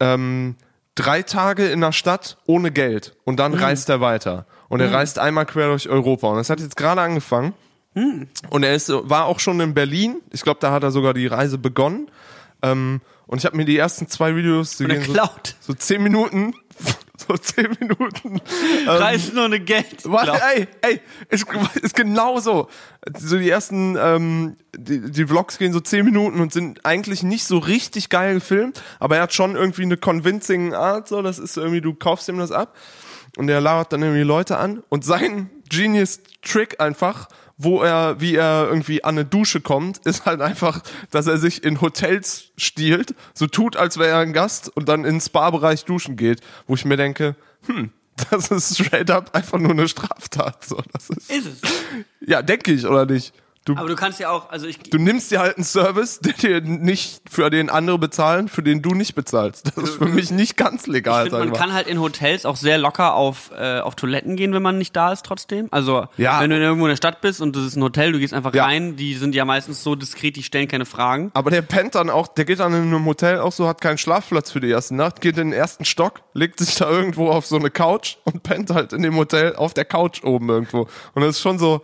ähm, 0.00 0.56
drei 0.94 1.22
Tage 1.22 1.66
in 1.66 1.80
der 1.80 1.92
Stadt 1.92 2.38
ohne 2.46 2.70
Geld 2.70 3.16
und 3.24 3.38
dann 3.38 3.54
reist 3.54 3.88
er 3.88 4.00
weiter. 4.00 4.46
Und 4.68 4.80
er 4.80 4.92
reist 4.92 5.18
einmal 5.18 5.46
quer 5.46 5.68
durch 5.68 5.88
Europa. 5.88 6.28
Und 6.28 6.36
das 6.36 6.50
hat 6.50 6.58
jetzt 6.58 6.76
gerade 6.76 7.00
angefangen. 7.00 7.54
Und 8.50 8.62
er 8.64 8.74
ist, 8.74 8.90
war 8.90 9.26
auch 9.26 9.38
schon 9.38 9.60
in 9.60 9.74
Berlin. 9.74 10.20
Ich 10.32 10.42
glaube, 10.42 10.58
da 10.60 10.72
hat 10.72 10.82
er 10.82 10.90
sogar 10.90 11.14
die 11.14 11.26
Reise 11.26 11.58
begonnen. 11.58 12.10
Ähm, 12.62 13.00
und 13.26 13.38
ich 13.38 13.44
habe 13.44 13.56
mir 13.56 13.64
die 13.64 13.78
ersten 13.78 14.08
zwei 14.08 14.34
Videos, 14.34 14.76
die 14.76 14.86
gehen 14.86 15.04
so, 15.04 15.14
so 15.60 15.74
zehn 15.74 16.02
Minuten, 16.02 16.54
so 17.26 17.36
zehn 17.36 17.76
Minuten. 17.80 18.40
Ähm, 18.82 18.88
Reißen 18.88 19.38
ohne 19.38 19.60
Geld. 19.60 20.04
Warte, 20.04 20.40
ey, 20.54 20.68
ey, 20.82 21.00
ist, 21.28 21.46
ist 21.82 21.94
genau 21.94 22.40
so. 22.40 22.68
So 23.18 23.38
die 23.38 23.50
ersten, 23.50 23.96
ähm, 23.98 24.56
die, 24.76 25.10
die 25.10 25.26
Vlogs 25.26 25.58
gehen 25.58 25.72
so 25.72 25.80
10 25.80 26.04
Minuten 26.04 26.40
und 26.40 26.52
sind 26.52 26.84
eigentlich 26.84 27.22
nicht 27.22 27.44
so 27.44 27.58
richtig 27.58 28.08
geil 28.08 28.34
gefilmt, 28.34 28.82
aber 28.98 29.16
er 29.16 29.22
hat 29.22 29.34
schon 29.34 29.56
irgendwie 29.56 29.82
eine 29.82 29.96
convincing 29.96 30.74
Art, 30.74 31.08
so, 31.08 31.22
das 31.22 31.38
ist 31.38 31.56
irgendwie, 31.56 31.80
du 31.80 31.94
kaufst 31.94 32.28
ihm 32.28 32.38
das 32.38 32.50
ab 32.50 32.76
und 33.36 33.48
er 33.48 33.60
labert 33.60 33.92
dann 33.92 34.02
irgendwie 34.02 34.22
Leute 34.22 34.56
an 34.58 34.82
und 34.88 35.04
sein 35.04 35.50
Genius 35.68 36.20
Trick 36.42 36.80
einfach, 36.80 37.28
wo 37.56 37.82
er, 37.82 38.20
wie 38.20 38.34
er 38.34 38.66
irgendwie 38.68 39.04
an 39.04 39.16
eine 39.16 39.24
Dusche 39.24 39.60
kommt, 39.60 39.98
ist 40.06 40.26
halt 40.26 40.40
einfach, 40.40 40.82
dass 41.10 41.26
er 41.26 41.38
sich 41.38 41.62
in 41.62 41.80
Hotels 41.80 42.52
stiehlt, 42.56 43.14
so 43.32 43.46
tut, 43.46 43.76
als 43.76 43.96
wäre 43.98 44.10
er 44.10 44.18
ein 44.18 44.32
Gast 44.32 44.68
und 44.76 44.88
dann 44.88 45.04
in 45.04 45.14
den 45.16 45.20
Spa-Bereich 45.20 45.84
duschen 45.84 46.16
geht, 46.16 46.40
wo 46.66 46.74
ich 46.74 46.84
mir 46.84 46.96
denke, 46.96 47.36
hm, 47.66 47.90
das 48.30 48.50
ist 48.50 48.78
straight 48.78 49.10
up 49.10 49.34
einfach 49.34 49.58
nur 49.58 49.72
eine 49.72 49.88
Straftat. 49.88 50.64
So, 50.64 50.82
das 50.92 51.10
ist, 51.10 51.30
Ist 51.30 51.46
es. 51.46 51.60
ja, 52.20 52.42
denke 52.42 52.72
ich, 52.72 52.86
oder 52.86 53.06
nicht? 53.06 53.32
Du, 53.66 53.74
Aber 53.76 53.88
du 53.88 53.96
kannst 53.96 54.20
ja 54.20 54.28
auch, 54.28 54.50
also 54.50 54.66
ich, 54.66 54.78
du 54.78 54.98
nimmst 54.98 55.30
dir 55.30 55.40
halt 55.40 55.56
einen 55.56 55.64
Service, 55.64 56.20
der 56.20 56.34
dir 56.34 56.60
nicht, 56.60 57.22
für 57.30 57.48
den 57.48 57.70
andere 57.70 57.98
bezahlen, 57.98 58.48
für 58.48 58.62
den 58.62 58.82
du 58.82 58.90
nicht 58.90 59.14
bezahlst. 59.14 59.68
Das 59.74 59.84
ist 59.84 59.94
für 59.96 60.04
mich 60.04 60.30
nicht 60.30 60.58
ganz 60.58 60.86
legal, 60.86 61.26
ich 61.26 61.32
ich 61.32 61.38
man 61.38 61.48
mal. 61.48 61.56
kann 61.56 61.72
halt 61.72 61.86
in 61.86 61.98
Hotels 61.98 62.44
auch 62.44 62.56
sehr 62.56 62.76
locker 62.76 63.14
auf, 63.14 63.52
äh, 63.58 63.80
auf 63.80 63.94
Toiletten 63.94 64.36
gehen, 64.36 64.52
wenn 64.52 64.60
man 64.62 64.76
nicht 64.76 64.94
da 64.94 65.12
ist 65.12 65.24
trotzdem. 65.24 65.68
Also, 65.70 66.06
Ja. 66.18 66.40
wenn 66.42 66.50
du 66.50 66.58
irgendwo 66.58 66.84
in 66.84 66.90
der 66.90 66.96
Stadt 66.96 67.22
bist 67.22 67.40
und 67.40 67.56
das 67.56 67.64
ist 67.64 67.76
ein 67.76 67.82
Hotel, 67.82 68.12
du 68.12 68.18
gehst 68.18 68.34
einfach 68.34 68.52
Ja. 68.54 68.64
rein, 68.66 68.96
die 68.96 69.14
sind 69.14 69.34
ja 69.34 69.46
meistens 69.46 69.82
so 69.82 69.94
diskret, 69.94 70.36
die 70.36 70.42
stellen 70.42 70.68
keine 70.68 70.84
Fragen. 70.84 71.30
Aber 71.32 71.50
der 71.50 71.62
pennt 71.62 71.94
dann 71.94 72.10
auch, 72.10 72.28
der 72.28 72.44
geht 72.44 72.60
dann 72.60 72.74
in 72.74 72.82
einem 72.82 73.06
Hotel 73.06 73.38
auch 73.40 73.52
so, 73.52 73.66
hat 73.66 73.80
keinen 73.80 73.96
Schlafplatz 73.96 74.50
für 74.50 74.60
die 74.60 74.68
erste 74.68 74.94
Nacht, 74.94 75.22
geht 75.22 75.38
in 75.38 75.50
den 75.50 75.58
ersten 75.58 75.86
Stock, 75.86 76.20
legt 76.34 76.58
sich 76.58 76.74
da 76.76 76.90
irgendwo 76.90 77.30
auf 77.30 77.46
so 77.46 77.56
eine 77.56 77.70
Couch 77.70 78.16
und 78.24 78.42
pennt 78.42 78.68
halt 78.68 78.92
in 78.92 79.00
dem 79.00 79.16
Hotel 79.16 79.56
auf 79.56 79.72
der 79.72 79.86
Couch 79.86 80.22
oben 80.22 80.50
irgendwo. 80.50 80.86
Und 81.14 81.22
das 81.22 81.36
ist 81.36 81.40
schon 81.40 81.58
so, 81.58 81.80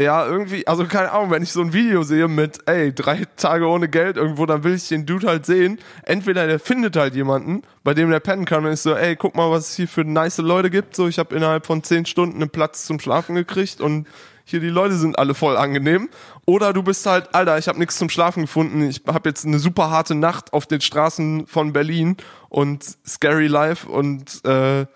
ja, 0.00 0.26
irgendwie, 0.26 0.66
also 0.66 0.84
keine 0.86 1.12
Ahnung, 1.12 1.30
wenn 1.30 1.42
ich 1.42 1.52
so 1.52 1.60
ein 1.60 1.72
Video 1.72 2.02
sehe 2.02 2.26
mit, 2.26 2.58
ey, 2.66 2.92
drei 2.92 3.24
Tage 3.36 3.68
ohne 3.68 3.88
Geld 3.88 4.16
irgendwo, 4.16 4.46
dann 4.46 4.64
will 4.64 4.74
ich 4.74 4.88
den 4.88 5.06
Dude 5.06 5.28
halt 5.28 5.46
sehen. 5.46 5.78
Entweder 6.02 6.46
der 6.46 6.58
findet 6.58 6.96
halt 6.96 7.14
jemanden, 7.14 7.62
bei 7.84 7.94
dem 7.94 8.10
der 8.10 8.20
pennen 8.20 8.46
kann 8.46 8.64
und 8.66 8.72
ist 8.72 8.82
so, 8.82 8.94
ey, 8.94 9.14
guck 9.14 9.36
mal, 9.36 9.50
was 9.50 9.70
es 9.70 9.76
hier 9.76 9.88
für 9.88 10.04
nice 10.04 10.38
Leute 10.38 10.70
gibt. 10.70 10.96
So, 10.96 11.06
ich 11.06 11.18
habe 11.18 11.34
innerhalb 11.36 11.66
von 11.66 11.84
zehn 11.84 12.04
Stunden 12.04 12.42
einen 12.42 12.50
Platz 12.50 12.84
zum 12.84 12.98
Schlafen 12.98 13.36
gekriegt 13.36 13.80
und 13.80 14.08
hier 14.44 14.60
die 14.60 14.68
Leute 14.68 14.96
sind 14.96 15.18
alle 15.18 15.34
voll 15.34 15.56
angenehm. 15.56 16.10
Oder 16.46 16.72
du 16.72 16.82
bist 16.82 17.06
halt, 17.06 17.34
Alter, 17.34 17.56
ich 17.56 17.68
habe 17.68 17.78
nichts 17.78 17.96
zum 17.96 18.10
Schlafen 18.10 18.42
gefunden. 18.42 18.82
Ich 18.88 19.02
habe 19.06 19.28
jetzt 19.28 19.46
eine 19.46 19.58
super 19.58 19.90
harte 19.90 20.14
Nacht 20.14 20.52
auf 20.52 20.66
den 20.66 20.80
Straßen 20.80 21.46
von 21.46 21.72
Berlin 21.72 22.16
und 22.50 22.84
Scary 23.06 23.46
Life 23.46 23.88
und 23.88 24.44
äh, 24.44 24.86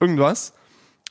irgendwas. 0.00 0.52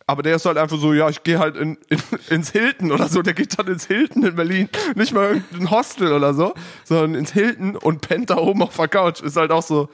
Aber 0.10 0.24
der 0.24 0.38
ist 0.38 0.46
halt 0.46 0.58
einfach 0.58 0.80
so, 0.80 0.94
ja, 0.94 1.10
ich 1.10 1.24
gehe 1.24 1.38
halt 1.38 1.58
in, 1.58 1.78
in, 1.90 2.02
ins 2.30 2.52
Hilton 2.52 2.92
oder 2.94 3.10
so. 3.10 3.22
Der 3.22 3.34
geht 3.34 3.60
dann 3.60 3.68
ins 3.68 3.86
Hilton 3.86 4.24
in 4.24 4.36
Berlin. 4.36 4.70
Nicht 4.96 5.14
mal 5.14 5.28
irgendein 5.28 5.70
Hostel 5.70 6.14
oder 6.14 6.34
so, 6.34 6.54
sondern 6.86 7.16
ins 7.16 7.34
Hilton 7.34 7.76
und 7.76 8.02
pennt 8.02 8.30
da 8.30 8.38
oben 8.38 8.64
auf 8.64 8.78
der 8.78 8.88
Couch. 8.88 9.22
Ist 9.22 9.36
halt 9.36 9.52
auch 9.52 9.64
so, 9.64 9.90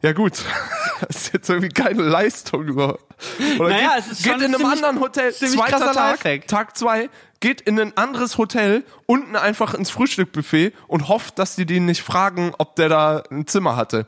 ja 0.00 0.12
gut, 0.12 0.34
das 1.00 1.16
ist 1.16 1.32
jetzt 1.34 1.50
irgendwie 1.50 1.70
keine 1.70 2.02
Leistung. 2.02 2.70
Oder 2.70 2.98
Naja, 3.58 3.96
geht, 3.96 3.98
es 3.98 4.12
ist 4.12 4.22
geht 4.22 4.32
schon 4.32 4.42
in 4.42 4.54
ein 4.54 4.60
einem 4.60 4.72
anderen 4.72 5.00
Hotel, 5.00 5.32
zweiter 5.32 5.92
Tag, 5.92 6.24
Lifehack. 6.24 6.46
Tag 6.46 6.76
zwei, 6.76 7.10
geht 7.40 7.60
in 7.60 7.80
ein 7.80 7.96
anderes 7.96 8.38
Hotel, 8.38 8.84
unten 9.06 9.34
einfach 9.34 9.74
ins 9.74 9.90
Frühstückbuffet 9.90 10.72
und 10.86 11.08
hofft, 11.08 11.38
dass 11.40 11.56
die 11.56 11.66
den 11.66 11.86
nicht 11.86 12.02
fragen, 12.02 12.52
ob 12.58 12.76
der 12.76 12.88
da 12.88 13.22
ein 13.30 13.46
Zimmer 13.48 13.76
hatte. 13.76 14.06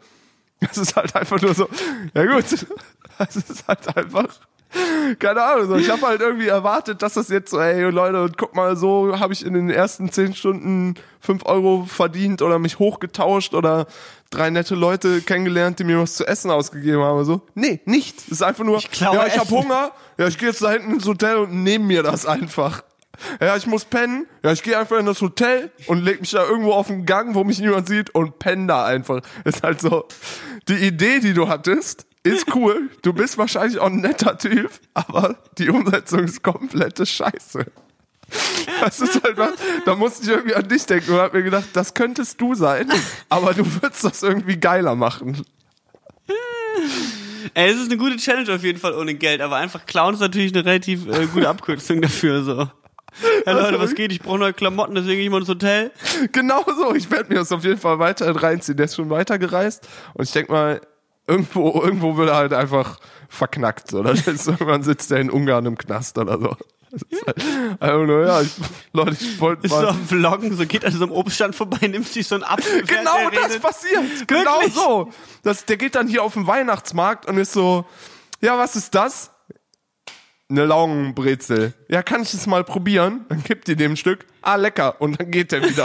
Das 0.61 0.79
ist 0.79 0.97
halt 0.97 1.15
einfach 1.17 1.41
nur 1.41 1.55
so, 1.55 1.69
ja 2.15 2.25
gut, 2.25 2.45
das 3.19 3.37
ist 3.37 3.69
halt 3.69 3.97
einfach, 3.97 4.29
Keine 5.19 5.43
Ahnung, 5.43 5.69
so. 5.69 5.77
ich 5.77 5.91
habe 5.91 6.03
halt 6.03 6.21
irgendwie 6.21 6.49
erwartet, 6.49 7.03
dass 7.03 7.15
das 7.15 7.29
jetzt 7.29 7.51
so, 7.51 7.61
ey 7.61 7.83
Leute, 7.91 8.23
und 8.23 8.39
guck 8.39 8.55
mal, 8.55 8.77
so 8.77 9.19
habe 9.19 9.33
ich 9.33 9.45
in 9.45 9.55
den 9.55 9.71
ersten 9.71 10.11
zehn 10.11 10.35
Stunden 10.35 10.95
fünf 11.21 11.45
Euro 11.47 11.85
verdient 11.87 12.43
oder 12.43 12.59
mich 12.59 12.79
hochgetauscht 12.79 13.55
oder 13.55 13.87
drei 14.31 14.51
nette 14.51 14.75
Leute 14.75 15.21
kennengelernt, 15.23 15.79
die 15.79 15.85
mir 15.85 16.01
was 16.01 16.15
zu 16.15 16.27
essen 16.27 16.51
ausgegeben 16.51 17.03
haben. 17.03 17.25
So, 17.25 17.43
nee, 17.55 17.81
nicht. 17.85 18.19
Es 18.19 18.33
ist 18.33 18.43
einfach 18.43 18.65
nur, 18.65 18.81
klaue 18.81 19.17
ja, 19.17 19.27
ich 19.27 19.39
habe. 19.39 19.51
Hunger, 19.51 19.93
ja, 20.19 20.27
ich 20.27 20.39
gehe 20.39 20.49
jetzt 20.49 20.63
da 20.63 20.73
hinten 20.73 20.93
ins 20.93 21.07
Hotel 21.07 21.37
und 21.37 21.63
nehme 21.63 21.85
mir 21.85 22.03
das 22.03 22.27
einfach. 22.27 22.83
Ja, 23.41 23.57
ich 23.57 23.67
muss 23.67 23.85
pennen. 23.85 24.27
Ja, 24.43 24.53
ich 24.53 24.63
gehe 24.63 24.77
einfach 24.77 24.99
in 24.99 25.07
das 25.07 25.21
Hotel 25.21 25.71
und 25.87 26.03
leg 26.03 26.21
mich 26.21 26.33
da 26.33 26.45
irgendwo 26.45 26.73
auf 26.73 26.89
den 26.89 27.07
Gang, 27.07 27.35
wo 27.35 27.45
mich 27.45 27.61
niemand 27.61 27.89
sieht 27.89 28.11
und 28.11 28.39
penne 28.39 28.67
da 28.67 28.85
einfach. 28.85 29.21
Ist 29.45 29.63
halt 29.63 29.81
so, 29.81 30.07
die 30.69 30.75
Idee, 30.75 31.21
die 31.21 31.33
du 31.33 31.49
hattest, 31.49 32.07
ist 32.25 32.55
cool. 32.55 32.91
Du 33.03 33.13
bist 33.13 33.39
wahrscheinlich 33.39 33.79
auch 33.79 33.87
ein 33.87 34.01
netter 34.01 34.37
Typ, 34.37 34.71
aber 34.95 35.37
die 35.59 35.71
Umsetzung 35.71 36.25
ist 36.25 36.43
komplette 36.43 37.07
Scheiße. 37.07 37.67
Das 38.81 39.01
ist 39.01 39.23
halt 39.23 39.37
was, 39.37 39.53
da 39.85 39.95
musste 39.95 40.25
ich 40.25 40.31
irgendwie 40.31 40.55
an 40.55 40.67
dich 40.67 40.87
denken 40.87 41.13
und 41.13 41.19
hab 41.19 41.35
mir 41.35 41.43
gedacht, 41.43 41.67
das 41.75 41.95
könntest 41.95 42.41
du 42.41 42.55
sein, 42.55 42.91
aber 43.29 43.53
du 43.53 43.65
würdest 43.81 44.03
das 44.03 44.23
irgendwie 44.23 44.57
geiler 44.57 44.95
machen. 44.95 45.45
Ey, 47.53 47.71
es 47.71 47.79
ist 47.79 47.91
eine 47.91 47.99
gute 47.99 48.17
Challenge 48.17 48.53
auf 48.53 48.65
jeden 48.65 48.79
Fall 48.79 48.95
ohne 48.95 49.15
Geld, 49.15 49.43
aber 49.43 49.57
einfach 49.57 49.85
klauen 49.85 50.15
ist 50.15 50.21
natürlich 50.21 50.55
eine 50.55 50.65
relativ 50.65 51.07
äh, 51.07 51.27
gute 51.27 51.49
Abkürzung 51.49 52.01
dafür, 52.01 52.43
so. 52.43 52.69
Ja, 53.47 53.53
Leute, 53.53 53.79
was 53.79 53.95
geht? 53.95 54.11
Ich 54.11 54.21
brauche 54.21 54.39
neue 54.39 54.55
Klamotten, 54.55 54.95
deswegen 54.95 55.17
gehe 55.17 55.25
ich 55.25 55.31
mal 55.31 55.41
ins 55.41 55.49
Hotel. 55.49 55.93
Genau 56.33 56.65
so, 56.67 56.95
ich 56.95 57.11
werde 57.11 57.29
mir 57.29 57.37
das 57.37 57.53
auf 57.53 57.63
jeden 57.63 57.79
Fall 57.79 57.99
weiter 57.99 58.35
reinziehen. 58.35 58.77
Der 58.77 58.87
ist 58.87 58.97
schon 58.97 59.11
weitergereist 59.11 59.87
und 60.15 60.25
ich 60.25 60.33
denk 60.33 60.49
mal, 60.49 60.81
irgendwo, 61.27 61.83
irgendwo 61.83 62.17
wird 62.17 62.31
er 62.31 62.37
halt 62.37 62.53
einfach 62.53 62.99
verknackt. 63.29 63.93
Oder 63.95 64.15
das 64.15 64.27
ist, 64.27 64.47
irgendwann 64.47 64.83
sitzt 64.83 65.11
er 65.11 65.21
in 65.21 65.31
Ungarn 65.31 65.67
im 65.67 65.79
Knast 65.79 66.19
oder 66.19 66.39
so. 66.39 66.57
Das 66.91 67.03
halt, 67.27 67.37
also, 67.81 68.21
ja, 68.21 68.41
ich, 68.41 68.53
Leute, 68.93 69.17
ich 69.21 69.41
wollte 69.41 69.67
Ist 69.67 69.73
so 69.73 69.83
mal. 69.83 69.89
am 69.89 70.07
Vloggen, 70.07 70.57
so 70.57 70.65
geht 70.65 70.85
an 70.85 70.93
so 70.93 71.03
einem 71.03 71.13
Obststand 71.13 71.57
vorbei, 71.57 71.89
nimmt 71.89 72.07
sich 72.07 72.29
so 72.29 72.37
einen 72.37 72.45
Apfel. 72.45 72.83
Genau 72.83 73.17
er 73.17 73.31
das 73.33 73.51
redet. 73.51 73.63
passiert. 73.63 74.29
Genau 74.29 74.61
Wirklich? 74.61 74.75
so. 74.75 75.11
Das, 75.43 75.65
der 75.65 75.77
geht 75.77 75.97
dann 75.97 76.07
hier 76.07 76.23
auf 76.23 76.35
den 76.35 76.47
Weihnachtsmarkt 76.47 77.27
und 77.27 77.37
ist 77.39 77.53
so, 77.53 77.85
ja, 78.41 78.57
was 78.59 78.77
ist 78.77 78.95
das? 78.95 79.31
Eine 80.49 80.67
Laugenbrezel. 80.67 81.73
Ja, 81.89 82.03
kann 82.03 82.23
ich 82.23 82.33
es 82.35 82.47
mal 82.47 82.63
probieren? 82.63 83.25
Dann 83.29 83.43
gibt 83.43 83.69
ihr 83.69 83.77
dem 83.77 83.93
ein 83.93 83.97
Stück. 83.97 84.27
Ah, 84.43 84.57
lecker. 84.57 85.01
Und 85.01 85.19
dann 85.19 85.31
geht 85.31 85.53
er 85.53 85.63
wieder. 85.63 85.85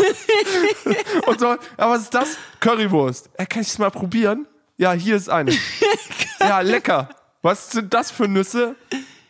und 1.28 1.40
so, 1.40 1.48
ja, 1.48 1.58
was 1.78 2.04
ist 2.04 2.14
das? 2.14 2.38
Currywurst. 2.60 3.30
Ja, 3.40 3.46
kann 3.46 3.62
ich 3.62 3.70
es 3.70 3.80
mal 3.80 3.90
probieren? 3.90 4.46
Ja, 4.80 4.94
hier 4.94 5.18
ist 5.18 5.30
eine. 5.30 5.52
ja, 6.40 6.62
lecker. 6.62 7.10
Was 7.42 7.70
sind 7.70 7.94
das 7.94 8.12
für 8.12 8.30
Nüsse? 8.30 8.78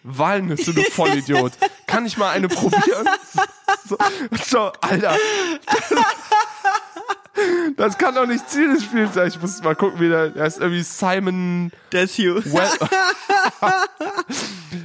Walnüsse, 0.04 0.76
du 0.76 0.84
Vollidiot. 0.84 1.54
Kann 1.88 2.06
ich 2.06 2.20
mal 2.20 2.30
eine 2.30 2.47
probieren? 2.47 3.10
So, 3.88 3.97
so 4.45 4.72
Alter. 4.80 5.16
Das 7.78 7.97
kann 7.97 8.14
doch 8.14 8.28
nicht 8.28 8.47
Ziel 8.47 8.76
des 8.76 8.84
Spiels 8.84 9.16
sein. 9.16 9.28
Ich 9.28 9.41
muss 9.41 9.64
mal 9.64 9.76
gucken, 9.76 10.00
wie 10.00 10.10
der, 10.10 10.30
der 10.30 10.45
ist 10.45 10.60
irgendwie 10.60 10.84
Simon 10.84 11.72
hier. 11.91 12.36
well 12.45 12.70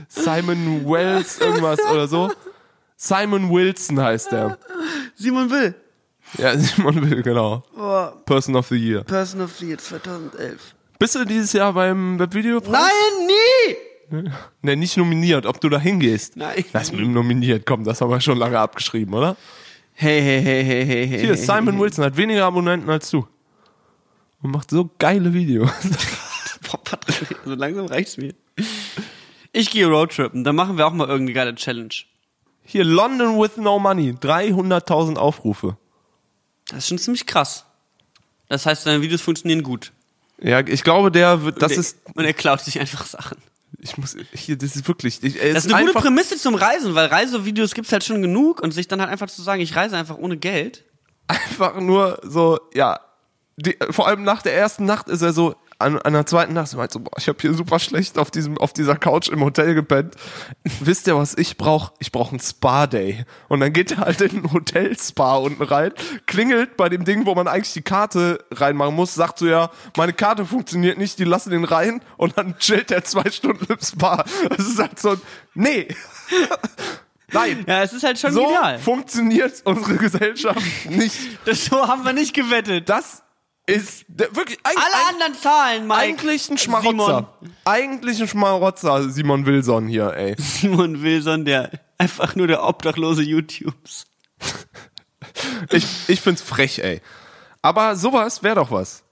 Simon 0.08 0.88
Wells 0.88 1.40
irgendwas 1.40 1.80
oder 1.92 2.08
so. 2.08 2.32
Simon 2.96 3.50
Wilson 3.50 4.00
heißt 4.00 4.32
der. 4.32 4.56
Simon 5.14 5.50
Will. 5.50 5.74
Ja, 6.38 6.58
Simon 6.58 7.08
Will, 7.08 7.22
genau. 7.22 7.62
Oh, 7.76 8.08
Person 8.24 8.56
of 8.56 8.68
the 8.68 8.76
Year. 8.76 9.02
Person 9.04 9.40
of 9.40 9.56
the 9.56 9.66
Year 9.66 9.78
2011. 9.78 10.74
Bist 10.98 11.14
du 11.14 11.24
dieses 11.24 11.52
Jahr 11.52 11.72
beim 11.72 12.18
Webvideopreis? 12.18 12.72
Nein, 12.72 13.26
nie! 13.26 13.76
Ne, 14.62 14.76
nicht 14.76 14.96
nominiert, 14.96 15.46
ob 15.46 15.60
du 15.60 15.68
da 15.68 15.80
hingehst. 15.80 16.36
Nein. 16.36 16.64
Das 16.72 16.92
mit 16.92 17.00
dem 17.00 17.12
nominiert, 17.14 17.66
komm, 17.66 17.84
das 17.84 18.00
haben 18.00 18.10
wir 18.10 18.20
schon 18.20 18.38
lange 18.38 18.58
abgeschrieben, 18.58 19.14
oder? 19.14 19.36
Hey, 19.94 20.20
hey, 20.20 20.42
hey, 20.42 20.62
hey, 20.62 20.86
hey, 20.86 21.08
hey. 21.08 21.20
Hier, 21.20 21.36
Simon 21.36 21.80
Wilson 21.80 22.04
hat 22.04 22.16
weniger 22.16 22.44
Abonnenten 22.44 22.88
als 22.90 23.10
du. 23.10 23.26
Und 24.42 24.50
macht 24.50 24.70
so 24.70 24.90
geile 24.98 25.32
Videos. 25.32 25.70
Boah, 26.70 26.78
Patrick, 26.84 27.38
so 27.44 27.54
langsam 27.54 27.86
reicht's 27.86 28.16
mir. 28.16 28.34
Ich 29.52 29.70
gehe 29.70 29.86
Roadtrippen, 29.86 30.44
dann 30.44 30.54
machen 30.54 30.76
wir 30.76 30.86
auch 30.86 30.92
mal 30.92 31.08
irgendeine 31.08 31.34
geile 31.34 31.54
Challenge. 31.54 31.94
Hier, 32.62 32.84
London 32.84 33.40
with 33.40 33.56
no 33.56 33.78
money. 33.78 34.12
300.000 34.12 35.16
Aufrufe. 35.16 35.76
Das 36.68 36.78
ist 36.80 36.88
schon 36.88 36.98
ziemlich 36.98 37.26
krass. 37.26 37.64
Das 38.48 38.66
heißt, 38.66 38.86
deine 38.86 39.02
Videos 39.02 39.20
funktionieren 39.20 39.62
gut. 39.62 39.92
Ja, 40.38 40.60
ich 40.60 40.82
glaube, 40.84 41.10
der 41.10 41.42
wird, 41.42 41.62
das 41.62 41.72
Und 41.72 41.76
er- 41.76 41.80
ist, 41.80 41.98
Und 42.14 42.24
er 42.24 42.34
klaut 42.34 42.60
sich 42.60 42.78
einfach 42.80 43.06
Sachen. 43.06 43.38
ich 43.78 43.96
muss, 43.98 44.16
hier, 44.32 44.56
das 44.56 44.76
ist 44.76 44.88
wirklich, 44.88 45.22
ich, 45.22 45.34
Das 45.34 45.64
ist 45.66 45.72
eine 45.72 45.86
gute 45.86 45.98
Prämisse 45.98 46.36
zum 46.36 46.54
Reisen, 46.54 46.94
weil 46.94 47.06
Reisevideos 47.06 47.74
gibt's 47.74 47.92
halt 47.92 48.04
schon 48.04 48.20
genug 48.22 48.60
und 48.60 48.72
sich 48.72 48.88
dann 48.88 49.00
halt 49.00 49.10
einfach 49.10 49.28
zu 49.28 49.42
sagen, 49.42 49.60
ich 49.60 49.74
reise 49.76 49.96
einfach 49.96 50.16
ohne 50.16 50.36
Geld. 50.36 50.84
einfach 51.28 51.80
nur 51.80 52.18
so, 52.22 52.58
ja, 52.74 53.00
die, 53.56 53.76
vor 53.90 54.08
allem 54.08 54.24
nach 54.24 54.42
der 54.42 54.54
ersten 54.56 54.84
Nacht 54.84 55.08
ist 55.08 55.22
er 55.22 55.32
so, 55.32 55.54
an, 55.84 55.98
an 56.00 56.12
der 56.14 56.26
zweiten 56.26 56.54
Nacht 56.54 56.68
so, 56.68 56.78
meint 56.78 56.90
so, 56.90 56.98
boah, 57.00 57.12
ich 57.18 57.28
habe 57.28 57.38
hier 57.40 57.54
super 57.54 57.78
schlecht 57.78 58.18
auf 58.18 58.30
diesem 58.30 58.58
auf 58.58 58.72
dieser 58.72 58.96
Couch 58.96 59.28
im 59.28 59.44
Hotel 59.44 59.74
gepennt. 59.74 60.14
Wisst 60.80 61.06
ihr, 61.06 61.16
was 61.16 61.36
ich 61.36 61.56
brauche? 61.58 61.92
Ich 62.00 62.10
brauche 62.10 62.30
einen 62.30 62.40
Spa-Day. 62.40 63.24
Und 63.48 63.60
dann 63.60 63.72
geht 63.72 63.92
er 63.92 63.98
halt 63.98 64.20
in 64.22 64.44
ein 64.44 64.52
Hotel-Spa 64.52 65.36
unten 65.36 65.62
rein, 65.62 65.92
klingelt 66.26 66.76
bei 66.76 66.88
dem 66.88 67.04
Ding, 67.04 67.26
wo 67.26 67.34
man 67.34 67.46
eigentlich 67.46 67.72
die 67.74 67.82
Karte 67.82 68.44
reinmachen 68.50 68.94
muss, 68.94 69.14
sagt 69.14 69.38
so, 69.38 69.46
ja, 69.46 69.70
meine 69.96 70.12
Karte 70.14 70.46
funktioniert 70.46 70.98
nicht, 70.98 71.18
die 71.18 71.24
lassen 71.24 71.50
den 71.50 71.64
rein 71.64 72.00
und 72.16 72.38
dann 72.38 72.58
chillt 72.58 72.90
er 72.90 73.04
zwei 73.04 73.30
Stunden 73.30 73.66
im 73.70 73.80
Spa. 73.80 74.24
Das 74.56 74.66
ist 74.66 74.78
halt 74.78 74.98
so, 74.98 75.10
ein, 75.10 75.20
nee. 75.54 75.88
Nein. 77.32 77.64
Ja, 77.66 77.82
es 77.82 77.92
ist 77.92 78.04
halt 78.04 78.18
schon 78.18 78.32
So 78.32 78.44
genial. 78.44 78.78
funktioniert 78.78 79.54
unsere 79.64 79.96
Gesellschaft 79.96 80.60
nicht. 80.88 81.16
Das 81.44 81.64
so 81.64 81.88
haben 81.88 82.04
wir 82.04 82.12
nicht 82.12 82.32
gewettet. 82.32 82.88
Das 82.88 83.23
ist 83.66 84.04
der, 84.08 84.34
wirklich 84.36 84.58
ein, 84.64 84.74
Alle 84.76 84.94
ein, 85.08 85.14
anderen 85.14 85.34
Zahlen, 85.34 85.86
Mike. 85.86 86.00
eigentlich 86.00 86.50
ein 86.50 86.58
Schmarotzer. 86.58 87.32
Eigentlich 87.64 88.20
ein 88.20 88.28
Schmarotzer, 88.28 89.08
Simon 89.10 89.46
Wilson 89.46 89.86
hier, 89.88 90.12
ey. 90.14 90.34
Simon 90.38 91.02
Wilson, 91.02 91.44
der 91.44 91.70
einfach 91.98 92.36
nur 92.36 92.46
der 92.46 92.62
Obdachlose 92.64 93.22
YouTubes. 93.22 94.06
Ich, 95.70 95.84
ich 96.08 96.20
find's 96.20 96.42
frech, 96.42 96.78
ey. 96.78 97.00
Aber 97.62 97.96
sowas 97.96 98.42
wäre 98.42 98.56
doch 98.56 98.70
was. 98.70 99.02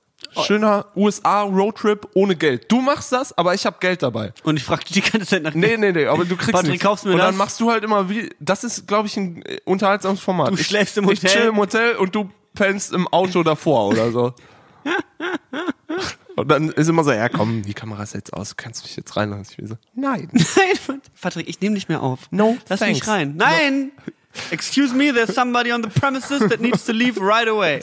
Schöner 0.44 0.86
USA-Roadtrip 0.94 2.08
ohne 2.14 2.36
Geld. 2.36 2.70
Du 2.70 2.80
machst 2.80 3.12
das, 3.12 3.36
aber 3.36 3.54
ich 3.54 3.66
hab 3.66 3.80
Geld 3.80 4.02
dabei. 4.02 4.32
Und 4.44 4.56
ich 4.56 4.64
fragte 4.64 4.92
die 4.94 5.00
ganze 5.02 5.26
Zeit 5.26 5.42
nach 5.42 5.52
Nee, 5.54 5.76
nee, 5.76 5.92
nee, 5.92 6.06
aber 6.06 6.24
du 6.24 6.36
kriegst 6.36 6.52
Patrick, 6.52 6.70
nichts. 6.72 6.84
kaufst 6.84 7.04
du 7.04 7.08
mir 7.08 7.14
Und 7.14 7.18
dann 7.20 7.28
das? 7.30 7.36
machst 7.36 7.60
du 7.60 7.70
halt 7.70 7.82
immer 7.84 8.08
wie, 8.08 8.30
das 8.40 8.62
ist, 8.64 8.86
glaube 8.86 9.08
ich, 9.08 9.16
ein 9.16 9.42
äh, 9.42 9.58
unterhaltsames 9.64 10.20
Format. 10.20 10.50
Du 10.50 10.54
ich, 10.54 10.66
schläfst 10.66 10.96
im 10.96 11.04
Ich 11.10 11.22
Hotel. 11.22 11.30
chill 11.30 11.48
im 11.48 11.56
Hotel 11.56 11.96
und 11.96 12.14
du 12.14 12.30
pennst 12.54 12.92
im 12.92 13.08
Auto 13.08 13.42
davor 13.42 13.88
oder 13.88 14.10
so. 14.10 14.34
Und 16.36 16.48
dann 16.48 16.70
ist 16.70 16.88
immer 16.88 17.04
so, 17.04 17.12
ja 17.12 17.28
komm, 17.28 17.62
die 17.62 17.74
Kamera 17.74 18.02
ist 18.02 18.14
jetzt 18.14 18.32
aus, 18.32 18.50
du 18.50 18.54
kannst 18.56 18.84
mich 18.84 18.96
jetzt 18.96 19.16
reinlassen. 19.16 19.46
Ich 19.50 19.56
bin 19.56 19.66
so, 19.66 19.76
nein. 19.94 20.28
Nein, 20.32 21.00
Patrick, 21.20 21.48
ich 21.48 21.60
nehme 21.60 21.74
nicht 21.74 21.88
mehr 21.88 22.02
auf. 22.02 22.20
No, 22.30 22.56
Lass 22.68 22.80
thanks. 22.80 23.00
mich 23.00 23.08
rein. 23.08 23.36
Nein! 23.36 23.92
Excuse 24.50 24.94
me, 24.94 25.12
there's 25.12 25.34
somebody 25.34 25.72
on 25.72 25.82
the 25.82 25.90
premises 25.90 26.40
that 26.48 26.60
needs 26.60 26.86
to 26.86 26.92
leave 26.92 27.20
right 27.20 27.48
away. 27.48 27.82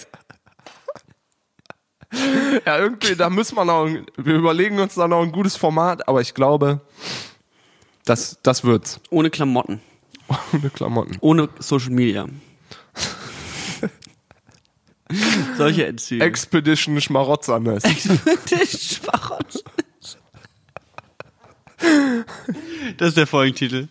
Ja, 2.65 2.79
irgendwie, 2.79 3.15
da 3.15 3.29
müssen 3.29 3.55
wir 3.55 3.65
noch, 3.65 3.87
wir 4.17 4.35
überlegen 4.35 4.79
uns 4.79 4.95
da 4.95 5.07
noch 5.07 5.21
ein 5.21 5.31
gutes 5.31 5.55
Format, 5.55 6.07
aber 6.07 6.21
ich 6.21 6.33
glaube, 6.33 6.81
das, 8.05 8.39
das 8.41 8.63
wird's. 8.63 8.99
Ohne 9.11 9.29
Klamotten. 9.29 9.79
Ohne 10.53 10.69
Klamotten. 10.71 11.17
Ohne 11.21 11.49
Social 11.59 11.91
Media. 11.91 12.25
Solche 15.57 15.87
Endzüge. 15.87 16.23
Expedition 16.23 16.99
Schmarotzernes. 17.01 17.83
Expedition 17.83 18.67
Schmarotz. 18.79 19.63
Das 22.97 23.09
ist 23.09 23.17
der 23.17 23.27
Folgentitel. 23.27 23.87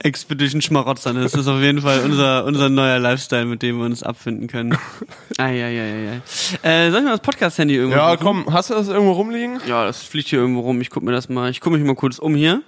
Expedition 0.00 0.60
Schmarotzern. 0.60 1.16
Das 1.22 1.34
ist 1.34 1.46
auf 1.46 1.60
jeden 1.60 1.80
Fall 1.80 2.00
unser, 2.00 2.44
unser 2.44 2.68
neuer 2.68 2.98
Lifestyle, 2.98 3.44
mit 3.44 3.62
dem 3.62 3.78
wir 3.78 3.84
uns 3.84 4.02
abfinden 4.02 4.48
können. 4.48 4.76
Eieieiei. 5.38 6.20
Äh, 6.62 6.90
soll 6.90 7.00
ich 7.00 7.04
mal 7.04 7.12
das 7.12 7.20
Podcast-Handy 7.20 7.76
irgendwo 7.76 7.96
Ja, 7.96 8.16
komm, 8.16 8.46
hast 8.52 8.70
du 8.70 8.74
das 8.74 8.88
irgendwo 8.88 9.12
rumliegen? 9.12 9.60
Ja, 9.66 9.84
das 9.84 10.02
fliegt 10.02 10.28
hier 10.28 10.40
irgendwo 10.40 10.60
rum. 10.60 10.80
Ich 10.80 10.90
guck 10.90 11.04
mir 11.04 11.12
das 11.12 11.28
mal. 11.28 11.50
Ich 11.50 11.60
guck 11.60 11.72
mich 11.72 11.84
mal 11.84 11.94
kurz 11.94 12.18
um 12.18 12.34
hier. 12.34 12.62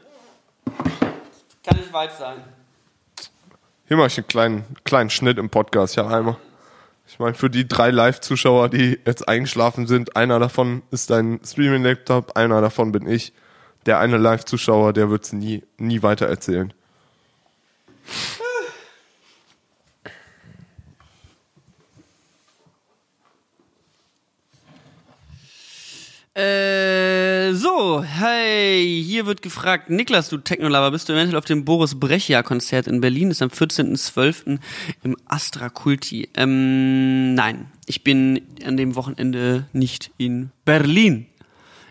Kann 1.64 1.76
nicht 1.78 1.92
weit 1.92 2.12
sein. 2.16 2.36
Hier 3.88 3.96
mache 3.96 4.08
ich 4.08 4.18
einen 4.18 4.28
kleinen, 4.28 4.64
kleinen 4.84 5.10
Schnitt 5.10 5.38
im 5.38 5.50
Podcast, 5.50 5.96
ja 5.96 6.06
einmal. 6.06 6.36
Ich 7.08 7.18
meine, 7.18 7.34
für 7.34 7.48
die 7.48 7.68
drei 7.68 7.90
Live-Zuschauer, 7.90 8.68
die 8.68 8.98
jetzt 9.06 9.28
eingeschlafen 9.28 9.86
sind, 9.86 10.16
einer 10.16 10.38
davon 10.38 10.82
ist 10.90 11.10
dein 11.10 11.40
Streaming-Laptop, 11.44 12.36
einer 12.36 12.60
davon 12.60 12.92
bin 12.92 13.06
ich. 13.06 13.32
Der 13.86 14.00
eine 14.00 14.16
Live-Zuschauer, 14.16 14.92
der 14.92 15.08
wird's 15.10 15.32
nie, 15.32 15.62
nie 15.78 16.02
weiter 16.02 16.26
erzählen. 16.26 16.72
Äh, 26.36 27.54
so, 27.54 28.02
hey, 28.02 29.02
hier 29.02 29.24
wird 29.24 29.40
gefragt, 29.40 29.88
Niklas, 29.88 30.28
du 30.28 30.36
Technolover, 30.36 30.90
bist 30.90 31.08
du 31.08 31.14
eventuell 31.14 31.38
auf 31.38 31.46
dem 31.46 31.64
Boris 31.64 31.98
Brechia-Konzert 31.98 32.88
in 32.88 33.00
Berlin? 33.00 33.30
Ist 33.30 33.40
am 33.40 33.48
14.12. 33.48 34.58
im 35.02 35.16
Astra 35.24 35.70
Kulti. 35.70 36.28
Ähm, 36.36 37.32
nein, 37.32 37.72
ich 37.86 38.04
bin 38.04 38.42
an 38.66 38.76
dem 38.76 38.96
Wochenende 38.96 39.64
nicht 39.72 40.10
in 40.18 40.50
Berlin. 40.66 41.24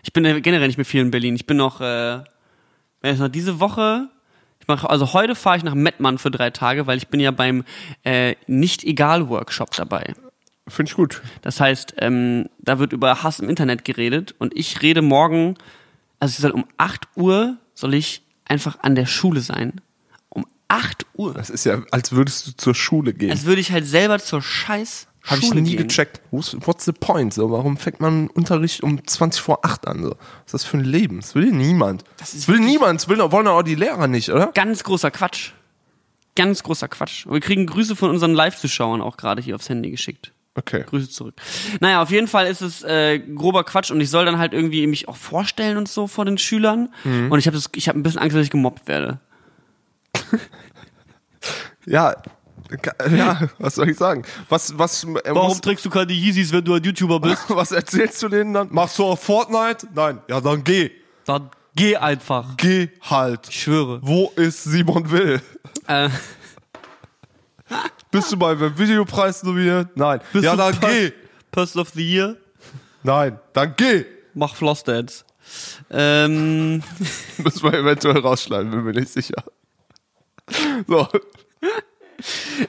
Ich 0.04 0.12
bin 0.12 0.22
generell 0.42 0.68
nicht 0.68 0.78
mehr 0.78 0.84
viel 0.84 1.00
in 1.00 1.10
Berlin. 1.10 1.34
Ich 1.34 1.46
bin 1.46 1.56
noch, 1.56 1.80
äh, 1.80 2.20
wenn 3.00 3.14
ich 3.14 3.18
noch 3.18 3.26
diese 3.26 3.58
Woche, 3.58 4.08
ich 4.60 4.68
mache, 4.68 4.88
also 4.88 5.12
heute 5.12 5.34
fahre 5.34 5.56
ich 5.56 5.64
nach 5.64 5.74
Mettmann 5.74 6.18
für 6.18 6.30
drei 6.30 6.50
Tage, 6.50 6.86
weil 6.86 6.98
ich 6.98 7.08
bin 7.08 7.18
ja 7.18 7.32
beim 7.32 7.64
äh, 8.04 8.36
Nicht-Egal-Workshop 8.46 9.74
dabei. 9.74 10.14
Finde 10.68 10.90
ich 10.90 10.96
gut. 10.96 11.22
Das 11.42 11.60
heißt, 11.60 11.94
ähm, 11.98 12.48
da 12.58 12.78
wird 12.78 12.92
über 12.92 13.22
Hass 13.22 13.38
im 13.38 13.48
Internet 13.48 13.84
geredet 13.84 14.34
und 14.38 14.56
ich 14.56 14.82
rede 14.82 15.00
morgen, 15.00 15.56
also 16.18 16.32
ich 16.32 16.38
soll 16.38 16.50
um 16.50 16.66
8 16.76 17.06
Uhr 17.14 17.56
soll 17.74 17.94
ich 17.94 18.22
einfach 18.44 18.78
an 18.80 18.96
der 18.96 19.06
Schule 19.06 19.40
sein. 19.40 19.80
Um 20.28 20.44
8 20.68 21.06
Uhr. 21.14 21.34
Das 21.34 21.50
ist 21.50 21.64
ja, 21.64 21.82
als 21.92 22.12
würdest 22.12 22.46
du 22.48 22.52
zur 22.56 22.74
Schule 22.74 23.12
gehen. 23.12 23.30
Als 23.30 23.44
würde 23.44 23.60
ich 23.60 23.70
halt 23.70 23.86
selber 23.86 24.18
zur 24.18 24.42
scheiß 24.42 25.06
Habe 25.22 25.40
ich 25.40 25.54
nie 25.54 25.76
gehen. 25.76 25.86
gecheckt. 25.86 26.20
What's, 26.32 26.84
the 26.84 26.92
point? 26.92 27.32
So, 27.32 27.52
warum 27.52 27.76
fängt 27.76 28.00
man 28.00 28.26
Unterricht 28.28 28.82
um 28.82 29.06
20 29.06 29.40
vor 29.40 29.64
8 29.64 29.86
an? 29.86 30.02
So? 30.02 30.10
Was 30.10 30.46
ist 30.46 30.54
das 30.54 30.64
für 30.64 30.78
ein 30.78 30.84
Leben? 30.84 31.20
Das 31.20 31.36
will 31.36 31.52
niemand. 31.52 32.02
Das, 32.16 32.34
ist 32.34 32.48
will 32.48 32.58
niemand. 32.58 33.02
Das 33.02 33.08
will, 33.08 33.18
wollen 33.18 33.46
auch 33.46 33.62
die 33.62 33.76
Lehrer 33.76 34.08
nicht, 34.08 34.30
oder? 34.30 34.48
Ganz 34.48 34.82
großer 34.82 35.12
Quatsch. 35.12 35.52
Ganz 36.34 36.64
großer 36.64 36.88
Quatsch. 36.88 37.24
Und 37.24 37.34
wir 37.34 37.40
kriegen 37.40 37.66
Grüße 37.66 37.94
von 37.94 38.10
unseren 38.10 38.34
Live-Zuschauern 38.34 39.00
auch 39.00 39.16
gerade 39.16 39.40
hier 39.40 39.54
aufs 39.54 39.68
Handy 39.68 39.90
geschickt. 39.90 40.32
Okay. 40.56 40.84
Grüße 40.86 41.10
zurück. 41.10 41.34
Naja, 41.80 42.02
auf 42.02 42.10
jeden 42.10 42.28
Fall 42.28 42.46
ist 42.46 42.62
es 42.62 42.82
äh, 42.82 43.18
grober 43.18 43.62
Quatsch 43.64 43.90
und 43.90 44.00
ich 44.00 44.08
soll 44.10 44.24
dann 44.24 44.38
halt 44.38 44.54
irgendwie 44.54 44.86
mich 44.86 45.06
auch 45.06 45.16
vorstellen 45.16 45.76
und 45.76 45.88
so 45.88 46.06
vor 46.06 46.24
den 46.24 46.38
Schülern. 46.38 46.88
Mhm. 47.04 47.30
Und 47.30 47.38
ich 47.38 47.46
habe 47.46 47.60
ich 47.74 47.88
hab 47.88 47.96
ein 47.96 48.02
bisschen 48.02 48.20
Angst, 48.20 48.34
dass 48.34 48.44
ich 48.44 48.50
gemobbt 48.50 48.88
werde. 48.88 49.20
Ja. 51.86 52.16
Ja, 53.14 53.48
was 53.58 53.76
soll 53.76 53.90
ich 53.90 53.96
sagen? 53.96 54.24
Was, 54.48 54.76
was, 54.76 55.04
äh, 55.04 55.32
muss, 55.32 55.60
trägst 55.60 55.84
du 55.84 55.90
keine 55.90 56.12
Yeezys, 56.12 56.52
wenn 56.52 56.64
du 56.64 56.74
ein 56.74 56.82
YouTuber 56.82 57.20
bist? 57.20 57.44
was 57.48 57.70
erzählst 57.70 58.20
du 58.24 58.28
denen 58.28 58.52
dann? 58.52 58.68
Machst 58.72 58.98
du 58.98 59.04
auch 59.04 59.18
Fortnite? 59.18 59.86
Nein. 59.94 60.18
Ja, 60.28 60.40
dann 60.40 60.64
geh. 60.64 60.90
Dann 61.26 61.48
geh 61.76 61.96
einfach. 61.96 62.56
Geh 62.56 62.88
halt. 63.02 63.48
Ich 63.48 63.62
schwöre. 63.62 64.00
Wo 64.02 64.32
ist 64.34 64.64
Simon 64.64 65.10
Will? 65.12 65.40
Äh, 65.86 66.08
Bist 68.10 68.32
du 68.32 68.36
beim 68.36 68.78
Videopreis 68.78 69.42
nominiert? 69.42 69.96
Nein. 69.96 70.20
ja, 70.34 70.52
du 70.52 70.56
dann 70.56 70.74
Pers- 70.74 70.90
geh. 70.90 71.12
Person 71.50 71.82
of 71.82 71.88
the 71.90 72.02
Year, 72.04 72.36
Nein, 73.02 73.38
dann 73.52 73.74
geh. 73.76 74.04
mach 74.34 74.54
Flossdance. 74.56 75.24
Ähm, 75.90 76.82
Müssen 77.38 77.62
wir 77.62 77.74
eventuell 77.74 78.18
rausschneiden, 78.18 78.70
bin 78.70 78.82
mir 78.84 78.92
nicht 78.92 79.12
sicher. 79.12 79.42
So. 80.86 81.08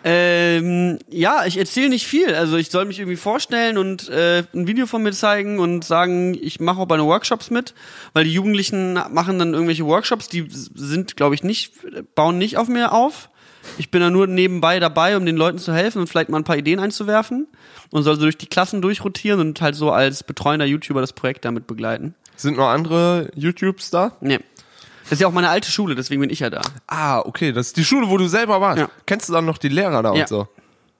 ähm, 0.03 0.99
ja, 1.09 1.45
ich 1.45 1.57
erzähle 1.57 1.89
nicht 1.89 2.05
viel. 2.07 2.33
Also 2.35 2.57
ich 2.57 2.69
soll 2.69 2.85
mich 2.85 2.99
irgendwie 2.99 3.17
vorstellen 3.17 3.77
und 3.77 4.09
äh, 4.09 4.43
ein 4.53 4.67
Video 4.67 4.85
von 4.85 5.01
mir 5.03 5.11
zeigen 5.13 5.59
und 5.59 5.83
sagen, 5.85 6.37
ich 6.39 6.59
mache 6.59 6.79
auch 6.81 6.85
bei 6.87 6.97
den 6.97 7.05
Workshops 7.05 7.49
mit, 7.49 7.73
weil 8.13 8.25
die 8.25 8.33
Jugendlichen 8.33 8.93
machen 9.11 9.39
dann 9.39 9.53
irgendwelche 9.53 9.85
Workshops, 9.85 10.27
die 10.29 10.47
sind, 10.49 11.15
glaube 11.17 11.35
ich, 11.35 11.43
nicht, 11.43 11.73
bauen 12.15 12.37
nicht 12.37 12.57
auf 12.57 12.67
mir 12.67 12.91
auf. 12.93 13.29
Ich 13.77 13.91
bin 13.91 14.01
da 14.01 14.09
nur 14.09 14.27
nebenbei 14.27 14.79
dabei, 14.79 15.17
um 15.17 15.25
den 15.25 15.35
Leuten 15.37 15.57
zu 15.59 15.73
helfen 15.73 15.99
und 15.99 16.07
vielleicht 16.07 16.29
mal 16.29 16.37
ein 16.37 16.43
paar 16.43 16.57
Ideen 16.57 16.79
einzuwerfen 16.79 17.47
und 17.91 18.03
soll 18.03 18.15
so 18.15 18.21
durch 18.21 18.37
die 18.37 18.47
Klassen 18.47 18.81
durchrotieren 18.81 19.39
und 19.39 19.61
halt 19.61 19.75
so 19.75 19.91
als 19.91 20.23
betreuender 20.23 20.65
YouTuber 20.65 21.01
das 21.01 21.13
Projekt 21.13 21.45
damit 21.45 21.67
begleiten. 21.67 22.15
Sind 22.35 22.57
noch 22.57 22.67
andere 22.69 23.29
YouTubes 23.35 23.89
da? 23.89 24.13
Nee. 24.21 24.39
Das 25.03 25.13
ist 25.13 25.21
ja 25.21 25.27
auch 25.27 25.31
meine 25.33 25.49
alte 25.49 25.71
Schule, 25.71 25.95
deswegen 25.95 26.19
bin 26.21 26.29
ich 26.29 26.39
ja 26.39 26.49
da. 26.49 26.61
Ah, 26.87 27.19
okay. 27.19 27.51
Das 27.53 27.67
ist 27.67 27.77
die 27.77 27.85
Schule, 27.85 28.09
wo 28.09 28.17
du 28.17 28.27
selber 28.27 28.59
warst. 28.59 28.79
Ja. 28.79 28.89
Kennst 29.05 29.29
du 29.29 29.33
dann 29.33 29.45
noch 29.45 29.57
die 29.57 29.69
Lehrer 29.69 30.03
da 30.03 30.13
Ja. 30.13 30.21
und 30.23 30.27
so? 30.27 30.47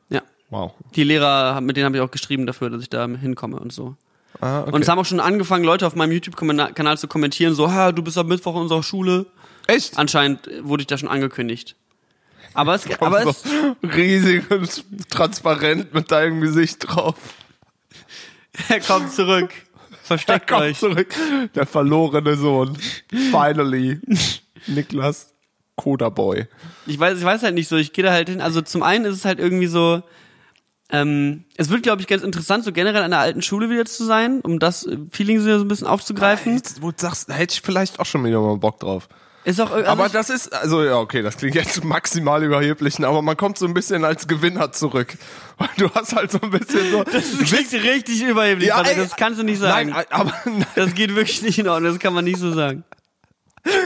Ja. 0.09 0.21
Wow. 0.49 0.73
Die 0.95 1.03
Lehrer, 1.03 1.59
mit 1.61 1.75
denen 1.75 1.85
habe 1.87 1.97
ich 1.97 2.01
auch 2.01 2.11
geschrieben 2.11 2.45
dafür, 2.45 2.69
dass 2.69 2.81
ich 2.81 2.89
da 2.89 3.05
hinkomme 3.07 3.59
und 3.59 3.73
so. 3.73 3.95
Ah, 4.39 4.61
okay. 4.61 4.71
Und 4.71 4.81
es 4.81 4.87
haben 4.87 4.99
auch 4.99 5.05
schon 5.05 5.19
angefangen, 5.19 5.65
Leute 5.65 5.85
auf 5.85 5.95
meinem 5.95 6.11
YouTube-Kanal 6.13 6.97
zu 6.97 7.07
kommentieren, 7.07 7.53
so, 7.53 7.71
ha, 7.71 7.91
du 7.91 8.01
bist 8.01 8.17
am 8.17 8.27
Mittwoch 8.27 8.55
in 8.55 8.61
unserer 8.61 8.83
Schule. 8.83 9.25
Echt? 9.67 9.97
Anscheinend 9.97 10.47
wurde 10.61 10.81
ich 10.81 10.87
da 10.87 10.97
schon 10.97 11.09
angekündigt. 11.09 11.75
Aber 12.53 12.75
es, 12.75 12.85
aber 12.99 13.23
so 13.23 13.29
es, 13.29 13.43
riesig 13.95 14.49
und 14.49 15.09
transparent 15.09 15.93
mit 15.93 16.11
deinem 16.11 16.41
Gesicht 16.41 16.87
drauf. 16.87 17.15
er 18.69 18.79
kommt 18.81 19.11
zurück. 19.13 19.51
Versteckt 20.03 20.47
Komm 20.47 20.61
euch. 20.61 20.79
zurück. 20.79 21.13
Der 21.53 21.65
verlorene 21.65 22.37
Sohn. 22.37 22.77
Finally. 23.31 23.99
Niklas 24.67 25.33
Kodaboy. 25.75 26.47
Ich 26.85 26.99
weiß, 26.99 27.17
ich 27.17 27.23
weiß 27.23 27.43
halt 27.43 27.55
nicht 27.55 27.67
so, 27.67 27.75
ich 27.75 27.93
gehe 27.93 28.03
da 28.03 28.11
halt 28.11 28.29
hin. 28.29 28.41
Also 28.41 28.61
zum 28.61 28.83
einen 28.83 29.05
ist 29.05 29.15
es 29.15 29.25
halt 29.25 29.39
irgendwie 29.39 29.67
so, 29.67 30.01
ähm, 30.89 31.43
es 31.55 31.69
wird, 31.69 31.83
glaube 31.83 32.01
ich, 32.01 32.07
ganz 32.07 32.23
interessant, 32.23 32.63
so 32.63 32.71
generell 32.71 33.03
an 33.03 33.11
der 33.11 33.19
alten 33.19 33.41
Schule 33.41 33.69
wieder 33.69 33.85
zu 33.85 34.05
sein, 34.05 34.39
um 34.41 34.59
das 34.59 34.85
äh, 34.85 34.97
Feeling 35.11 35.41
so 35.41 35.49
ein 35.49 35.67
bisschen 35.67 35.87
aufzugreifen. 35.87 36.55
Jetzt, 36.55 36.81
wo 36.81 36.91
du 36.91 36.97
sagst, 36.97 37.29
da 37.29 37.33
hätte 37.33 37.53
ich 37.53 37.61
vielleicht 37.61 37.99
auch 37.99 38.05
schon 38.05 38.23
wieder 38.23 38.39
mal 38.39 38.57
Bock 38.57 38.79
drauf. 38.79 39.09
Ist 39.47 39.61
auch, 39.61 39.71
also 39.71 39.89
Aber 39.89 40.09
das 40.09 40.29
ist, 40.29 40.51
also 40.53 40.83
ja, 40.83 40.97
okay, 40.97 41.21
das 41.21 41.37
klingt 41.37 41.55
jetzt 41.55 41.81
maximal 41.85 42.43
überheblich, 42.43 43.01
aber 43.01 43.21
man 43.21 43.37
kommt 43.37 43.57
so 43.57 43.65
ein 43.65 43.73
bisschen 43.73 44.03
als 44.03 44.27
Gewinner 44.27 44.73
zurück. 44.73 45.17
Weil 45.57 45.69
du 45.77 45.89
hast 45.93 46.13
halt 46.13 46.31
so 46.31 46.39
ein 46.41 46.49
bisschen 46.51 46.91
so. 46.91 47.03
das 47.11 47.23
klingt 47.45 47.71
richtig 47.71 48.23
überheblich, 48.23 48.67
Ja, 48.67 48.81
ey, 48.81 48.97
das 48.97 49.15
kannst 49.15 49.39
du 49.39 49.43
nicht 49.45 49.59
sagen. 49.59 49.91
Nein, 49.91 50.05
aber 50.09 50.33
Das 50.75 50.93
geht 50.93 51.15
wirklich 51.15 51.41
nicht 51.43 51.57
in 51.59 51.69
Ordnung, 51.69 51.93
das 51.93 51.99
kann 52.01 52.13
man 52.13 52.25
nicht 52.25 52.39
so 52.39 52.51
sagen. 52.53 52.83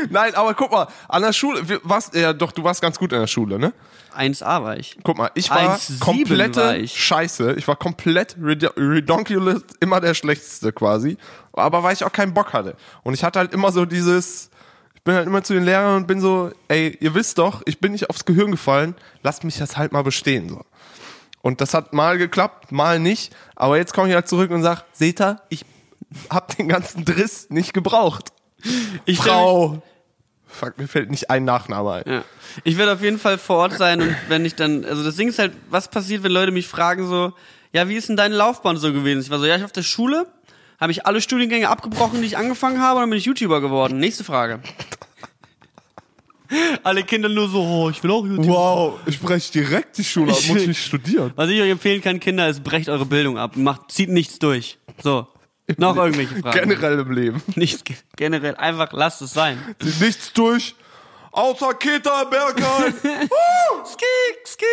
nein, 0.10 0.34
aber 0.36 0.54
guck 0.56 0.72
mal, 0.72 0.88
an 1.08 1.22
der 1.22 1.32
Schule, 1.34 1.62
warst, 1.84 2.16
ja 2.16 2.34
doch, 2.34 2.52
du 2.52 2.64
warst 2.64 2.82
ganz 2.82 2.98
gut 2.98 3.14
in 3.14 3.20
der 3.20 3.28
Schule, 3.28 3.60
ne? 3.60 3.72
1A 4.18 4.64
war 4.64 4.78
ich. 4.78 4.98
Guck 5.04 5.18
mal, 5.18 5.30
ich 5.36 5.50
war 5.52 5.76
1,7 5.78 6.00
komplette 6.00 6.60
war 6.62 6.76
ich. 6.76 7.00
Scheiße. 7.04 7.54
Ich 7.54 7.68
war 7.68 7.76
komplett 7.76 8.36
red- 8.42 8.74
redonkulous, 8.78 9.62
immer 9.80 10.02
der 10.02 10.14
Schlechteste 10.16 10.74
quasi. 10.74 11.18
Aber 11.54 11.84
weil 11.84 11.94
ich 11.94 12.04
auch 12.04 12.12
keinen 12.12 12.34
Bock 12.34 12.52
hatte. 12.54 12.76
Und 13.04 13.14
ich 13.14 13.24
hatte 13.24 13.40
halt 13.40 13.54
immer 13.54 13.72
so 13.72 13.86
dieses, 13.86 14.50
ich 15.02 15.06
bin 15.06 15.16
halt 15.16 15.26
immer 15.26 15.44
zu 15.44 15.56
den 15.56 15.66
Lehrern 15.66 15.98
und 15.98 16.06
bin 16.06 16.22
so, 16.22 16.52
ey, 16.68 16.96
ihr 17.02 17.16
wisst 17.16 17.40
doch, 17.40 17.64
ich 17.66 17.80
bin 17.80 17.92
nicht 17.92 18.12
aufs 18.12 18.24
Gehirn 18.24 18.52
gefallen, 18.52 18.94
lasst 19.24 19.44
mich 19.44 19.58
das 19.58 19.76
halt 19.76 19.94
mal 19.94 20.04
bestehen. 20.04 20.48
So. 20.48 20.62
Und 21.42 21.60
das 21.60 21.74
hat 21.74 21.92
mal 21.92 22.20
geklappt, 22.20 22.72
mal 22.72 23.00
nicht. 23.00 23.36
Aber 23.56 23.78
jetzt 23.78 23.96
komme 23.96 24.10
ich 24.10 24.14
halt 24.14 24.28
zurück 24.28 24.52
und 24.52 24.62
sag, 24.62 24.86
seht 24.94 25.20
ihr, 25.20 25.42
ich 25.50 25.66
hab 26.30 26.56
den 26.56 26.70
ganzen 26.70 27.04
Driss 27.04 27.50
nicht 27.50 27.74
gebraucht. 27.74 28.32
Ich 29.06 29.18
Frau. 29.18 29.82
Fuck, 30.46 30.78
mir 30.78 30.88
fällt 30.88 31.10
nicht 31.10 31.32
ein 31.32 31.46
Nachname 31.46 31.94
ein. 31.94 32.04
Ja. 32.06 32.24
Ich 32.64 32.78
werde 32.78 32.94
auf 32.94 33.02
jeden 33.02 33.18
Fall 33.18 33.40
vor 33.40 33.58
Ort 33.58 33.74
sein 33.74 34.02
und 34.02 34.16
wenn 34.28 34.46
ich 34.46 34.54
dann, 34.54 34.86
also 34.86 35.04
das 35.04 35.16
Ding 35.16 35.30
ist 35.30 35.40
halt, 35.40 35.54
was 35.72 35.88
passiert, 35.88 36.22
wenn 36.22 36.32
Leute 36.32 36.52
mich 36.52 36.68
fragen 36.68 37.08
so, 37.08 37.34
ja, 37.74 37.90
wie 37.90 37.96
ist 37.96 38.08
denn 38.08 38.18
deine 38.18 38.36
Laufbahn 38.36 38.78
so 38.78 38.94
gewesen? 38.94 39.22
Ich 39.22 39.32
war 39.32 39.40
so, 39.40 39.48
ja, 39.48 39.56
ich 39.56 39.64
auf 39.64 39.72
der 39.72 39.82
Schule, 39.82 40.28
habe 40.82 40.92
ich 40.92 41.06
alle 41.06 41.22
Studiengänge 41.22 41.70
abgebrochen, 41.70 42.20
die 42.22 42.28
ich 42.28 42.38
angefangen 42.38 42.82
habe, 42.82 42.96
und 42.98 43.04
dann 43.04 43.10
bin 43.12 43.20
ich 43.20 43.26
YouTuber 43.26 43.62
geworden. 43.62 44.00
Nächste 44.00 44.24
Frage. 44.26 44.60
Alle 46.84 47.04
Kinder 47.04 47.30
nur 47.30 47.48
so, 47.48 47.62
oh, 47.62 47.90
ich 47.90 48.04
will 48.04 48.12
auch 48.12 48.26
YouTuber. 48.26 48.48
Wow, 48.48 49.00
ich 49.06 49.22
breche 49.22 49.50
direkt 49.54 49.98
die 49.98 50.04
Schule 50.04 50.34
ab, 50.34 50.38
Ich 50.42 50.50
muss 50.50 50.58
will- 50.58 50.68
nicht 50.68 50.84
studieren. 50.84 51.32
Was 51.38 51.50
ich 51.50 51.62
euch 51.62 51.70
empfehlen 51.70 52.02
kann, 52.02 52.20
Kinder, 52.20 52.50
ist 52.50 52.62
brecht 52.62 52.90
eure 52.90 53.06
Bildung 53.06 53.38
ab, 53.38 53.56
macht, 53.56 53.90
zieht 53.90 54.10
nichts 54.10 54.38
durch. 54.38 54.78
So. 55.02 55.28
Noch 55.78 55.96
irgendwelche 55.96 56.36
Fragen. 56.36 56.60
Generell 56.70 57.00
im 57.00 57.12
Leben. 57.12 57.42
Nichts 57.56 57.86
ge- 57.86 57.96
generell, 58.18 58.56
einfach 58.58 58.92
lasst 58.92 59.22
es 59.22 59.32
sein. 59.34 59.58
Sieht 59.82 60.02
nichts 60.02 60.34
durch. 60.34 60.76
Außer 61.32 61.74
Kita 61.76 62.26
Bergheim. 62.26 62.94
Skik, 63.86 64.46
skik. 64.46 64.66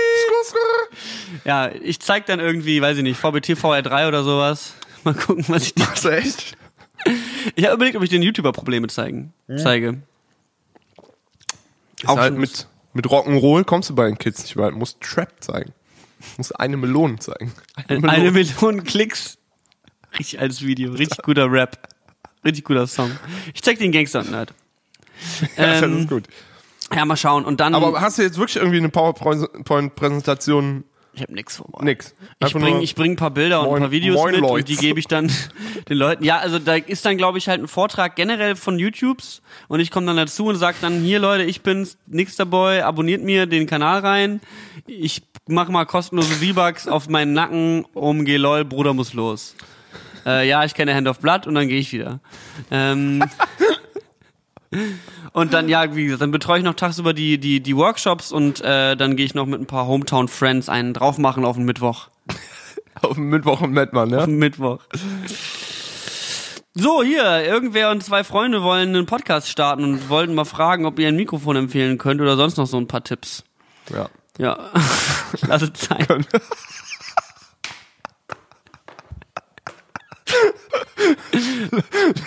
Ja, 1.45 1.71
ich 1.71 2.01
zeig 2.01 2.27
dann 2.27 2.41
irgendwie, 2.41 2.83
weiß 2.83 2.97
ich 2.97 3.05
nicht, 3.05 3.17
VBT 3.21 3.51
VR3 3.51 4.09
oder 4.09 4.25
sowas. 4.25 4.73
Mal 5.05 5.15
gucken, 5.15 5.45
was 5.49 5.69
ich. 5.69 5.77
Machst 5.79 6.05
du 6.05 6.09
echt? 6.11 6.57
Ich 7.55 7.65
habe 7.65 7.75
überlegt, 7.77 7.97
ob 7.97 8.03
ich 8.03 8.11
den 8.11 8.23
YouTuber 8.23 8.53
Probleme 8.53 8.89
zeigen, 8.89 9.33
zeige. 9.57 10.03
Ist 12.01 12.09
Auch 12.09 12.19
halt 12.19 12.37
mit, 12.37 12.67
mit 12.93 13.07
Rock'n'Roll 13.07 13.65
kommst 13.65 13.91
du 13.91 13.95
bei 13.95 14.07
den 14.07 14.19
Kids 14.19 14.43
nicht 14.43 14.57
weit. 14.57 14.75
Musst 14.75 15.01
Trap 15.01 15.33
zeigen. 15.41 15.73
Musst 16.37 16.59
eine 16.59 16.77
Melone 16.77 17.19
zeigen. 17.19 17.53
Eine 17.89 18.09
Eine 18.09 18.31
Million 18.33 18.85
Klicks. 18.85 19.39
Richtig 20.19 20.41
altes 20.41 20.63
Video, 20.63 20.93
richtig 20.93 21.23
guter 21.23 21.51
Rap. 21.51 21.89
Richtig 22.45 22.65
guter 22.65 22.87
Song. 22.87 23.11
Ich 23.55 23.63
zeig 23.63 23.79
den 23.79 23.93
Gangster 23.93 24.23
Nerd. 24.25 24.53
Ja, 25.57 25.67
das 25.67 25.83
Ähm, 25.83 25.99
ist 26.01 26.09
gut. 26.09 26.25
Ja, 26.95 27.05
mal 27.05 27.17
schauen. 27.17 27.45
Und 27.45 27.59
dann. 27.61 27.75
Aber 27.75 28.01
hast 28.01 28.19
du 28.19 28.23
jetzt 28.23 28.39
wirklich 28.39 28.57
irgendwie 28.57 28.79
eine 28.79 28.89
PowerPoint-Präsentation? 28.89 30.85
Ich 31.19 31.23
hab 31.23 31.31
nix 31.31 31.57
vor. 31.57 31.67
Nix. 31.83 32.15
Ich 32.41 32.47
Einfach 32.47 32.61
bring, 32.61 32.75
nur- 32.75 32.83
ich 32.83 32.95
bring 32.95 33.13
ein 33.13 33.17
paar 33.17 33.31
Bilder 33.31 33.61
und 33.61 33.67
Moin- 33.67 33.77
ein 33.77 33.83
paar 33.83 33.91
Videos 33.91 34.25
mit 34.25 34.37
Leute. 34.41 34.53
und 34.55 34.69
die 34.69 34.77
gebe 34.77 34.99
ich 35.01 35.07
dann 35.07 35.31
den 35.89 35.97
Leuten. 35.97 36.25
Ja, 36.25 36.39
also 36.39 36.59
da 36.59 36.75
ist 36.75 37.05
dann, 37.05 37.17
glaube 37.17 37.39
ich, 37.39 37.49
halt 37.49 37.61
ein 37.63 37.69
Vortrag 37.69 38.17
generell 38.17 38.57
von 38.57 38.79
YouTubes 38.79 39.43
und 39.69 39.81
ich 39.81 39.91
komme 39.91 40.07
dann 40.07 40.17
dazu 40.17 40.47
und 40.47 40.57
sag 40.57 40.81
dann, 40.81 41.01
hier 41.01 41.19
Leute, 41.19 41.45
ich 41.45 41.61
bin's, 41.63 41.99
Nixterboy, 42.07 42.81
abonniert 42.81 43.23
mir 43.23 43.47
den 43.47 43.67
Kanal 43.67 44.01
rein. 44.01 44.41
Ich 44.87 45.23
mach 45.49 45.69
mal 45.69 45.85
kostenlose 45.85 46.35
V-Bucks 46.35 46.89
auf 46.89 47.09
meinen 47.09 47.33
Nacken, 47.33 47.85
um 47.95 48.25
geh 48.25 48.37
lol, 48.37 48.65
Bruder 48.65 48.95
muss 48.95 49.13
los. 49.15 49.55
Äh, 50.27 50.49
ja, 50.49 50.65
ich 50.65 50.75
kenne 50.75 50.95
Hand 50.95 51.09
of 51.09 51.21
Blood 51.21 51.47
und 51.47 51.55
dann 51.55 51.69
gehe 51.69 51.79
ich 51.79 51.93
wieder. 51.93 52.21
Ähm, 52.71 53.25
und 55.33 55.55
dann, 55.55 55.69
ja, 55.69 55.95
wie 55.95 56.05
gesagt, 56.05 56.23
dann 56.23 56.31
betreue 56.31 56.59
ich 56.59 56.65
noch 56.65 56.75
tagsüber 56.75 57.15
die, 57.15 57.39
die, 57.39 57.61
die 57.61 57.77
Workshops 57.77 58.33
und 58.33 58.61
äh, 58.61 58.97
dann 58.97 59.17
gehe 59.17 59.25
ich 59.25 59.35
noch 59.35 59.47
mit 59.47 59.61
ein 59.61 59.67
paar 59.67 59.87
Hometown 59.87 60.29
Friends 60.29 60.69
einen 60.69 60.95
drauf 60.95 61.19
machen 61.19 61.45
auf 61.45 61.57
den 61.57 61.65
Mittwoch. 61.65 62.09
Auf 63.01 63.15
dem 63.15 63.29
Mittwoch 63.29 63.63
im 63.63 63.71
Mettmann, 63.71 64.11
ja? 64.11 64.27
Mittwoch. 64.27 64.81
So, 66.75 67.05
hier, 67.05 67.45
irgendwer 67.45 67.93
und 67.93 68.03
zwei 68.03 68.25
Freunde 68.25 68.65
wollen 68.65 68.89
einen 68.89 69.07
Podcast 69.07 69.49
starten 69.49 69.85
und 69.85 70.09
wollten 70.09 70.35
mal 70.35 70.45
fragen, 70.45 70.85
ob 70.85 70.99
ihr 70.99 71.07
ein 71.07 71.15
Mikrofon 71.15 71.55
empfehlen 71.55 71.99
könnt 71.99 72.21
oder 72.21 72.37
sonst 72.37 72.57
noch 72.57 72.67
so 72.67 72.77
ein 72.77 72.89
paar 72.89 73.05
Tipps. 73.05 73.45
Ja. 73.93 74.09
Ja, 74.37 74.71
lass 75.49 75.63
es 75.63 75.71
sein. 75.81 76.27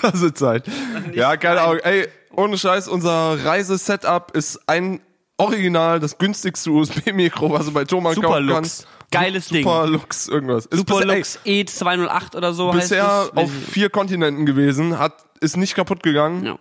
Das 0.02 0.22
ist 0.22 0.38
Zeit. 0.38 0.66
Ja, 1.14 1.38
keine 1.38 1.62
Ahnung. 1.62 1.80
Ey, 1.84 2.08
ohne 2.36 2.58
Scheiß, 2.58 2.88
unser 2.88 3.44
Reisesetup 3.44 4.32
ist 4.36 4.60
ein 4.68 5.02
Original, 5.38 6.00
das 6.00 6.18
günstigste 6.18 6.70
USB-Mikro, 6.72 7.52
was 7.52 7.66
du 7.66 7.72
bei 7.74 7.84
Thomann 7.86 8.14
kaufen 8.16 8.24
Superlux. 8.28 8.54
kannst. 8.54 8.88
Geiles 9.12 9.48
Ding. 9.50 9.64
Superlux, 9.64 10.28
irgendwas. 10.28 10.66
Ist 10.68 10.70
bis- 10.70 10.80
Superlux 10.80 11.40
E208 11.46 12.36
oder 12.38 12.54
so 12.54 12.72
bisher 12.72 13.08
heißt 13.22 13.32
es. 13.36 13.38
auf 13.44 13.52
vier 13.52 13.90
Kontinenten 13.90 14.46
gewesen, 14.46 14.98
hat, 15.00 15.14
ist 15.42 15.58
nicht 15.58 15.76
kaputt 15.76 16.04
gegangen. 16.04 16.46
Ja. 16.46 16.60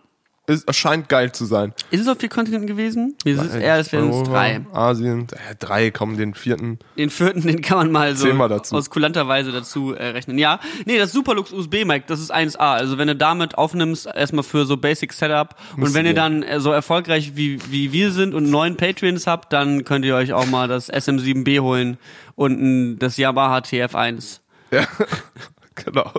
Ist, 0.51 0.75
scheint 0.75 1.09
geil 1.09 1.31
zu 1.31 1.45
sein. 1.45 1.73
Ist 1.93 2.01
es 2.01 2.09
auf 2.09 2.19
vier 2.19 2.29
Kontinenten 2.29 2.67
gewesen? 2.67 3.17
Es 3.25 3.39
ist 3.39 3.55
eher, 3.55 3.75
als 3.75 3.93
wären 3.93 4.11
es 4.11 4.25
drei. 4.25 4.67
Asien, 4.73 5.29
äh, 5.31 5.55
drei, 5.57 5.93
kommen 5.93 6.17
den 6.17 6.35
vierten. 6.35 6.81
Den 6.99 7.09
vierten, 7.09 7.43
den 7.43 7.63
kann 7.63 7.79
man 7.79 7.93
mal 7.93 8.17
so 8.17 8.29
aus 8.73 8.91
kulanter 8.91 9.29
Weise 9.29 9.53
dazu 9.53 9.95
äh, 9.95 10.07
rechnen. 10.07 10.39
Ja, 10.39 10.59
nee, 10.87 10.99
das 10.99 11.13
Superlux 11.13 11.53
USB-Mic, 11.53 12.09
das 12.09 12.19
ist 12.19 12.35
1A. 12.35 12.57
Also 12.59 12.99
wenn 12.99 13.07
du 13.07 13.15
damit 13.15 13.57
aufnimmst, 13.59 14.07
erstmal 14.07 14.43
für 14.43 14.67
so 14.67 14.77
Basic 14.77 15.13
Setup 15.13 15.55
und 15.77 15.95
wenn 15.95 16.05
ihr 16.05 16.15
dann 16.15 16.43
äh, 16.43 16.59
so 16.59 16.73
erfolgreich 16.73 17.37
wie, 17.37 17.61
wie 17.71 17.93
wir 17.93 18.11
sind 18.11 18.35
und 18.35 18.51
neun 18.51 18.77
Patreons 18.77 19.29
habt, 19.29 19.53
dann 19.53 19.85
könnt 19.85 20.05
ihr 20.05 20.17
euch 20.17 20.33
auch 20.33 20.47
mal 20.47 20.67
das 20.67 20.93
SM7B 20.93 21.61
holen 21.61 21.97
und 22.35 22.99
das 22.99 23.17
Yamaha 23.19 23.59
TF1. 23.59 24.41
Ja, 24.73 24.85
genau. 25.77 26.13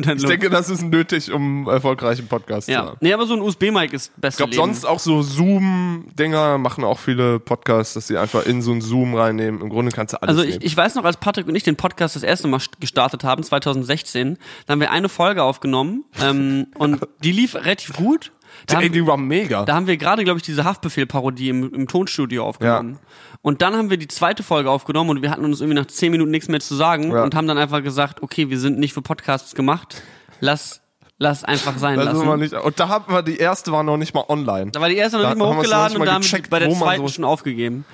Ich 0.00 0.24
denke, 0.24 0.48
das 0.48 0.70
ist 0.70 0.82
nötig, 0.82 1.32
um 1.32 1.66
erfolgreichen 1.68 2.28
Podcast 2.28 2.66
zu 2.66 2.72
ja. 2.72 2.84
haben. 2.86 2.96
Nee, 3.00 3.12
aber 3.12 3.26
so 3.26 3.34
ein 3.34 3.40
USB-Mic 3.40 3.92
ist 3.92 4.12
beste 4.20 4.44
Ich 4.44 4.50
glaube, 4.50 4.54
sonst 4.54 4.84
auch 4.84 5.00
so 5.00 5.22
Zoom-Dinger 5.22 6.58
machen 6.58 6.84
auch 6.84 6.98
viele 6.98 7.40
Podcasts, 7.40 7.94
dass 7.94 8.06
sie 8.06 8.16
einfach 8.16 8.46
in 8.46 8.62
so 8.62 8.70
einen 8.72 8.80
Zoom 8.80 9.14
reinnehmen. 9.14 9.60
Im 9.60 9.68
Grunde 9.68 9.90
kannst 9.90 10.14
du 10.14 10.22
alles 10.22 10.36
Also 10.36 10.42
ich, 10.44 10.50
nehmen. 10.56 10.66
ich 10.66 10.76
weiß 10.76 10.94
noch, 10.94 11.04
als 11.04 11.16
Patrick 11.16 11.48
und 11.48 11.54
ich 11.54 11.64
den 11.64 11.76
Podcast 11.76 12.14
das 12.16 12.22
erste 12.22 12.46
Mal 12.48 12.58
st- 12.58 12.78
gestartet 12.80 13.24
haben, 13.24 13.42
2016, 13.42 14.38
da 14.66 14.72
haben 14.72 14.80
wir 14.80 14.90
eine 14.90 15.08
Folge 15.08 15.42
aufgenommen 15.42 16.04
ähm, 16.22 16.68
und 16.76 17.00
die 17.24 17.32
lief 17.32 17.54
relativ 17.56 17.94
gut. 17.96 18.32
Da 18.66 18.76
haben, 18.76 18.92
die 18.92 19.06
war 19.06 19.16
mega. 19.16 19.64
da 19.64 19.74
haben 19.74 19.86
wir 19.86 19.96
gerade, 19.96 20.24
glaube 20.24 20.38
ich, 20.38 20.42
diese 20.42 20.64
Haftbefehl-Parodie 20.64 21.48
im, 21.50 21.72
im 21.72 21.88
Tonstudio 21.88 22.44
aufgenommen. 22.44 22.98
Und 23.42 23.62
dann 23.62 23.76
haben 23.76 23.88
wir 23.90 23.96
die 23.96 24.08
zweite 24.08 24.42
Folge 24.42 24.70
aufgenommen 24.70 25.10
und 25.10 25.22
wir 25.22 25.30
hatten 25.30 25.44
uns 25.44 25.60
irgendwie 25.60 25.78
nach 25.78 25.86
zehn 25.86 26.10
Minuten 26.10 26.30
nichts 26.30 26.48
mehr 26.48 26.60
zu 26.60 26.74
sagen 26.74 27.12
Ja. 27.12 27.22
und 27.22 27.34
haben 27.34 27.46
dann 27.46 27.56
einfach 27.58 27.82
gesagt, 27.82 28.22
okay, 28.22 28.50
wir 28.50 28.58
sind 28.58 28.78
nicht 28.78 28.92
für 28.92 29.02
Podcasts 29.02 29.54
gemacht, 29.54 30.02
lass, 30.40 30.80
lass 31.18 31.44
einfach 31.44 31.78
sein 31.78 31.98
lassen. 31.98 32.26
mal 32.26 32.36
nicht, 32.36 32.52
und 32.52 32.80
da 32.80 32.88
hatten 32.88 33.12
wir, 33.12 33.22
die 33.22 33.36
erste 33.36 33.70
war 33.72 33.82
noch 33.84 33.96
nicht 33.96 34.12
mal 34.14 34.24
online. 34.28 34.70
da 34.72 34.80
war 34.80 34.88
die 34.88 34.96
erste 34.96 35.18
noch 35.18 35.22
Da 35.24 35.28
nicht 35.30 35.38
mal 35.38 35.48
haben 35.50 35.56
hochgeladen 35.58 35.84
nicht 35.88 35.94
und 35.94 35.98
mal 36.00 36.06
da 36.06 36.12
haben 36.14 36.24
wir 36.24 36.42
bei 36.50 36.58
der 36.58 36.70
zweiten 36.70 37.02
so- 37.06 37.12
schon 37.12 37.24
aufgegeben. 37.24 37.84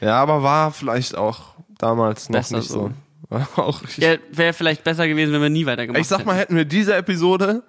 Ja, 0.00 0.16
aber 0.20 0.42
war 0.42 0.72
vielleicht 0.72 1.16
auch 1.16 1.54
damals 1.78 2.28
noch 2.28 2.38
Besser 2.38 2.58
nicht 2.58 2.68
so. 2.68 2.90
so. 3.30 3.40
Auch. 3.62 3.80
Ja, 3.96 4.16
Wäre 4.30 4.52
vielleicht 4.52 4.84
besser 4.84 5.08
gewesen, 5.08 5.32
wenn 5.32 5.40
wir 5.40 5.48
nie 5.48 5.64
weitergemacht 5.64 6.00
ich 6.02 6.06
sag 6.08 6.26
mal, 6.26 6.36
hätten 6.36 6.54
wir 6.54 6.66
diese 6.66 6.94
Episode 6.94 7.62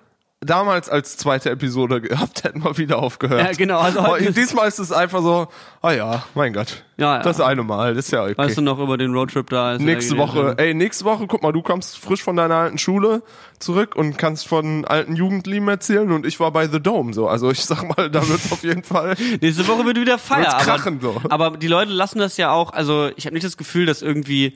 damals 0.46 0.90
als 0.90 1.18
zweite 1.18 1.50
Episode 1.50 2.02
gehabt, 2.02 2.44
hätten 2.44 2.64
wir 2.64 2.78
wieder 2.78 3.00
aufgehört. 3.00 3.42
Ja, 3.42 3.52
genau, 3.52 3.80
also 3.80 4.00
Aber 4.00 4.10
heute- 4.10 4.32
diesmal 4.32 4.68
ist 4.68 4.80
es 4.80 4.92
einfach 4.92 5.22
so, 5.22 5.48
ah 5.82 5.92
ja, 5.92 6.24
mein 6.36 6.54
Gott. 6.54 6.84
Ja, 6.98 7.18
ja. 7.18 7.24
Das 7.24 7.42
eine 7.42 7.64
Mal, 7.64 7.96
das 7.96 8.06
ist 8.06 8.12
ja 8.12 8.24
okay. 8.24 8.34
Weißt 8.38 8.58
du 8.58 8.62
noch 8.62 8.78
über 8.80 8.98
den 8.98 9.14
Roadtrip 9.14 9.50
da? 9.50 9.78
Nächste 9.78 10.18
Woche, 10.18 10.54
ey, 10.58 10.74
nächste 10.74 11.06
Woche, 11.06 11.26
guck 11.28 11.42
mal, 11.42 11.52
du 11.52 11.62
kommst 11.64 11.98
frisch 11.98 12.22
von 12.24 12.36
deiner 12.36 12.56
alten 12.56 12.78
Schule 12.78 13.24
zurück 13.60 13.96
und 13.96 14.18
kannst 14.18 14.48
von 14.48 14.86
alten 14.86 15.16
Jugendlieben 15.16 15.68
erzählen 15.70 16.12
und 16.12 16.26
ich 16.26 16.40
war 16.40 16.52
bei 16.52 16.68
The 16.68 16.80
Dome, 16.80 17.14
so. 17.14 17.28
Also 17.28 17.50
ich 17.50 17.64
sag 17.66 17.84
mal, 17.98 18.10
da 18.12 18.28
wird's 18.28 18.52
auf 18.52 18.64
jeden 18.64 18.84
Fall. 18.84 19.16
Nächste 19.42 19.68
Woche 19.68 19.86
wird 19.86 20.00
wieder 20.00 20.18
Feier. 20.20 20.42
Wird's 20.42 20.54
Aber, 20.54 20.64
krachen, 20.64 21.00
so. 21.02 21.20
aber 21.30 21.52
die 21.58 21.68
Leute 21.68 21.92
lassen 21.92 22.20
das 22.20 22.38
ja 22.38 22.52
auch, 22.52 22.74
also 22.74 23.10
ich 23.16 23.26
habe 23.26 23.34
nicht 23.34 23.46
das 23.46 23.58
Gefühl, 23.58 23.86
dass 23.88 24.02
irgendwie, 24.02 24.56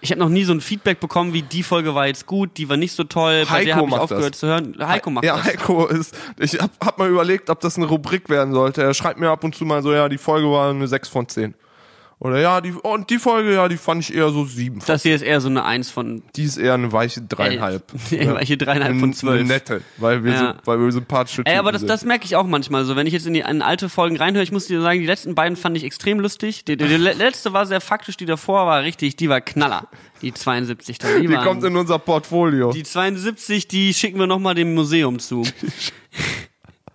ich 0.00 0.10
habe 0.10 0.20
noch 0.20 0.28
nie 0.28 0.44
so 0.44 0.52
ein 0.52 0.60
Feedback 0.60 1.00
bekommen, 1.00 1.32
wie 1.32 1.42
die 1.42 1.62
Folge 1.62 1.94
war 1.94 2.06
jetzt 2.06 2.26
gut, 2.26 2.50
die 2.56 2.68
war 2.68 2.76
nicht 2.76 2.92
so 2.92 3.04
toll, 3.04 3.44
bei 3.50 3.64
der 3.64 3.76
habe 3.76 3.88
ich 3.88 3.94
aufgehört 3.94 4.34
das. 4.34 4.40
zu 4.40 4.46
hören. 4.46 4.76
Heiko 4.78 5.10
macht 5.10 5.24
ja, 5.24 5.36
das. 5.36 5.46
Heiko 5.46 5.86
ist, 5.86 6.16
ich 6.38 6.54
hab, 6.54 6.70
hab 6.84 6.98
mal 6.98 7.08
überlegt, 7.08 7.50
ob 7.50 7.60
das 7.60 7.76
eine 7.76 7.86
Rubrik 7.86 8.28
werden 8.28 8.52
sollte. 8.54 8.82
Er 8.82 8.94
schreibt 8.94 9.18
mir 9.18 9.30
ab 9.30 9.42
und 9.44 9.54
zu 9.54 9.64
mal 9.64 9.82
so, 9.82 9.92
ja, 9.92 10.08
die 10.08 10.18
Folge 10.18 10.50
war 10.50 10.70
eine 10.70 10.86
6 10.86 11.08
von 11.08 11.28
10. 11.28 11.54
Oder 12.20 12.40
ja, 12.40 12.60
die, 12.60 12.72
und 12.72 13.10
die 13.10 13.18
Folge, 13.18 13.54
ja, 13.54 13.68
die 13.68 13.76
fand 13.76 14.02
ich 14.02 14.12
eher 14.12 14.30
so 14.30 14.44
7. 14.44 14.82
Das 14.86 15.04
hier 15.04 15.14
ist 15.14 15.22
eher 15.22 15.40
so 15.40 15.48
eine 15.48 15.64
Eins 15.64 15.88
von 15.88 16.24
Die 16.34 16.42
ist 16.42 16.56
eher 16.56 16.74
eine 16.74 16.90
weiche 16.90 17.22
dreieinhalb. 17.22 17.84
Elf. 18.10 18.34
Weiche 18.34 18.56
dreieinhalb 18.56 18.94
von 18.94 19.04
Eine- 19.04 19.12
zwölf. 19.14 19.38
Eine 19.38 19.48
nette, 19.48 19.82
weil 19.98 20.24
wir, 20.24 20.32
Ja. 20.32 20.54
so, 20.54 20.66
weil 20.66 20.80
wir 20.80 20.90
sympathische 20.90 21.42
Ey, 21.46 21.56
aber 21.58 21.70
das, 21.70 21.82
sind. 21.82 21.88
das 21.88 22.04
merke 22.04 22.24
ich 22.24 22.34
auch 22.34 22.46
manchmal 22.48 22.84
so. 22.84 22.96
Wenn 22.96 23.06
ich 23.06 23.12
jetzt 23.12 23.28
in 23.28 23.34
die 23.34 23.40
in 23.48 23.62
alte 23.62 23.88
Folgen 23.88 24.16
reinhöre, 24.16 24.42
ich 24.42 24.50
muss 24.50 24.66
dir 24.66 24.80
sagen, 24.82 24.98
die 24.98 25.06
letzten 25.06 25.36
beiden 25.36 25.56
fand 25.56 25.76
ich 25.76 25.84
extrem 25.84 26.18
lustig. 26.18 26.64
Die, 26.64 26.76
die, 26.76 26.88
die 26.88 26.96
letzte 26.96 27.52
war 27.52 27.66
sehr 27.66 27.80
faktisch, 27.80 28.16
die 28.16 28.26
davor 28.26 28.66
war 28.66 28.82
richtig, 28.82 29.14
die 29.14 29.28
war 29.28 29.40
Knaller. 29.40 29.86
Die 30.20 30.34
72 30.34 30.98
da. 30.98 31.06
Die, 31.14 31.28
Die 31.28 31.32
waren, 31.32 31.44
kommt 31.44 31.62
in 31.62 31.76
unser 31.76 32.00
Portfolio. 32.00 32.72
die 32.72 32.82
72, 32.82 33.68
die 33.68 33.94
schicken 33.94 34.18
wir 34.18 34.26
nochmal 34.26 34.56
dem 34.56 34.74
Museum 34.74 35.20
zu. 35.20 35.44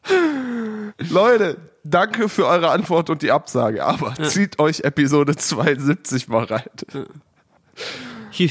Leute, 1.09 1.57
danke 1.83 2.29
für 2.29 2.47
eure 2.47 2.69
Antwort 2.69 3.09
und 3.09 3.21
die 3.21 3.31
Absage, 3.31 3.83
aber 3.83 4.13
zieht 4.23 4.59
euch 4.59 4.81
Episode 4.81 5.35
72 5.35 6.27
mal 6.27 6.45
rein. 6.45 6.63
Hier, 8.29 8.49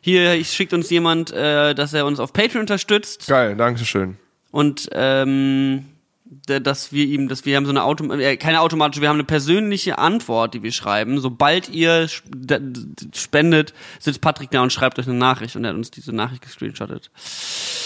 hier 0.00 0.44
schickt 0.44 0.72
uns 0.72 0.90
jemand, 0.90 1.32
äh, 1.32 1.74
dass 1.74 1.92
er 1.92 2.06
uns 2.06 2.20
auf 2.20 2.32
Patreon 2.32 2.62
unterstützt 2.62 3.26
Geil, 3.26 3.56
danke 3.56 3.84
schön. 3.84 4.16
und 4.50 4.88
ähm, 4.92 5.86
dass 6.46 6.92
wir 6.92 7.04
ihm, 7.04 7.28
dass 7.28 7.44
wir 7.44 7.56
haben 7.56 7.66
so 7.66 7.70
eine 7.70 7.84
Auto, 7.84 8.10
äh, 8.12 8.36
keine 8.36 8.60
automatische, 8.60 9.02
wir 9.02 9.08
haben 9.08 9.16
eine 9.16 9.24
persönliche 9.24 9.98
Antwort, 9.98 10.54
die 10.54 10.62
wir 10.62 10.72
schreiben. 10.72 11.20
Sobald 11.20 11.68
ihr 11.68 12.08
spendet, 13.14 13.74
sitzt 13.98 14.20
Patrick 14.20 14.50
da 14.50 14.62
und 14.62 14.72
schreibt 14.72 14.98
euch 14.98 15.06
eine 15.06 15.18
Nachricht 15.18 15.56
und 15.56 15.64
er 15.64 15.70
hat 15.70 15.76
uns 15.76 15.90
diese 15.90 16.12
Nachricht 16.12 16.42
gescreenshottet. 16.42 17.10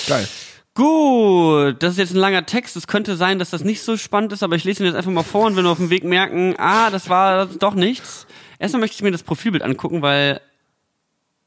Geil. 0.07 0.29
Gut, 0.77 1.83
das 1.83 1.93
ist 1.95 1.99
jetzt 1.99 2.15
ein 2.15 2.19
langer 2.19 2.45
Text. 2.47 2.77
Es 2.77 2.87
könnte 2.87 3.17
sein, 3.17 3.39
dass 3.39 3.51
das 3.51 3.65
nicht 3.65 3.83
so 3.83 3.97
spannend 3.97 4.33
ist, 4.33 4.43
aber 4.43 4.57
ich 4.57 4.65
lese 4.65 4.83
ihn 4.83 4.87
jetzt 4.87 4.95
einfach 4.97 5.11
mal 5.11 5.23
vor 5.23 5.47
und 5.47 5.57
wenn 5.57 5.65
wir 5.65 5.71
auf 5.71 5.79
dem 5.79 5.91
Weg 5.91 6.05
merken, 6.05 6.55
ah, 6.59 6.91
das 6.91 7.09
war 7.09 7.47
doch 7.47 7.75
nichts. 7.75 8.27
Erstmal 8.59 8.81
möchte 8.81 8.97
ich 8.97 9.03
mir 9.03 9.11
das 9.11 9.23
Profilbild 9.23 9.63
angucken, 9.63 10.03
weil 10.03 10.41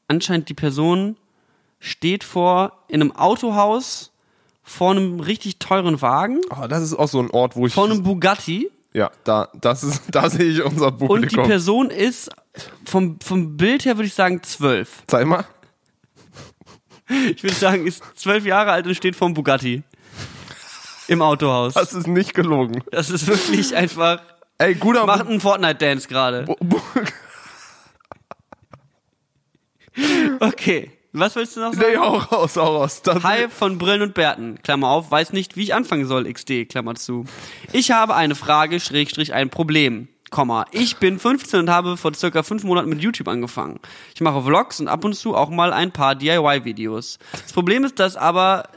anscheinend 0.08 0.48
die 0.48 0.54
Person 0.54 1.16
steht 1.78 2.24
vor 2.24 2.72
in 2.88 3.00
einem 3.00 3.12
Autohaus 3.12 4.12
vor 4.62 4.90
einem 4.90 5.20
richtig 5.20 5.58
teuren 5.58 6.02
Wagen, 6.02 6.40
Oh, 6.50 6.66
das 6.66 6.82
ist 6.82 6.94
auch 6.94 7.08
so 7.08 7.20
ein 7.20 7.30
Ort, 7.30 7.56
wo 7.56 7.66
ich. 7.66 7.72
vor 7.72 7.86
einem 7.86 8.02
Bugatti 8.02 8.70
ja, 8.92 9.10
da, 9.22 9.48
das 9.60 9.84
ist, 9.84 10.02
da 10.10 10.28
sehe 10.28 10.50
ich 10.50 10.62
unser 10.64 10.88
und 10.88 11.00
die 11.00 11.06
Publikum. 11.06 11.46
Person 11.46 11.90
ist 11.90 12.30
vom, 12.84 13.20
vom 13.20 13.56
Bild 13.56 13.84
her 13.84 13.96
würde 13.96 14.08
ich 14.08 14.14
sagen 14.14 14.42
zwölf. 14.42 15.04
Zeig 15.06 15.26
mal. 15.26 15.44
Ich 17.34 17.42
würde 17.42 17.56
sagen, 17.56 17.86
ist 17.86 18.02
zwölf 18.14 18.46
Jahre 18.46 18.72
alt 18.72 18.86
und 18.86 18.94
steht 18.94 19.16
vor 19.16 19.26
einem 19.26 19.34
Bugatti. 19.34 19.82
Im 21.08 21.22
Autohaus. 21.22 21.74
Das 21.74 21.92
ist 21.92 22.06
nicht 22.06 22.34
gelogen. 22.34 22.84
Das 22.92 23.10
ist 23.10 23.26
wirklich 23.26 23.74
einfach 23.74 24.20
Ey, 24.60 24.74
guter 24.74 25.06
Macht 25.06 25.26
einen 25.26 25.40
Fortnite-Dance 25.40 26.06
gerade. 26.06 26.44
Okay. 30.38 30.90
Was 31.12 31.34
willst 31.34 31.56
du 31.56 31.60
noch 31.60 31.72
sagen? 31.72 31.86
Nee, 31.92 31.96
auch 31.96 32.30
raus, 32.30 32.58
auch 32.58 32.74
raus. 32.74 33.00
Das 33.02 33.22
Hi 33.24 33.48
von 33.48 33.78
Brillen 33.78 34.02
und 34.02 34.14
Bärten, 34.14 34.60
Klammer 34.62 34.90
auf, 34.90 35.10
weiß 35.10 35.32
nicht, 35.32 35.56
wie 35.56 35.62
ich 35.62 35.74
anfangen 35.74 36.06
soll, 36.06 36.30
XD, 36.30 36.68
Klammer 36.68 36.94
zu. 36.94 37.24
Ich 37.72 37.90
habe 37.90 38.14
eine 38.14 38.34
Frage, 38.34 38.78
Schrägstrich, 38.80 39.32
ein 39.32 39.48
Problem. 39.48 40.08
Ich 40.72 40.96
bin 40.98 41.18
15 41.18 41.60
und 41.60 41.70
habe 41.70 41.96
vor 41.96 42.14
circa 42.14 42.42
fünf 42.42 42.64
Monaten 42.64 42.88
mit 42.88 43.02
YouTube 43.02 43.28
angefangen. 43.28 43.80
Ich 44.14 44.20
mache 44.20 44.42
Vlogs 44.42 44.80
und 44.80 44.88
ab 44.88 45.04
und 45.04 45.14
zu 45.14 45.34
auch 45.34 45.50
mal 45.50 45.72
ein 45.72 45.92
paar 45.92 46.14
DIY-Videos. 46.14 47.18
Das 47.32 47.52
Problem 47.52 47.84
ist, 47.84 47.98
dass 47.98 48.16
aber 48.16 48.68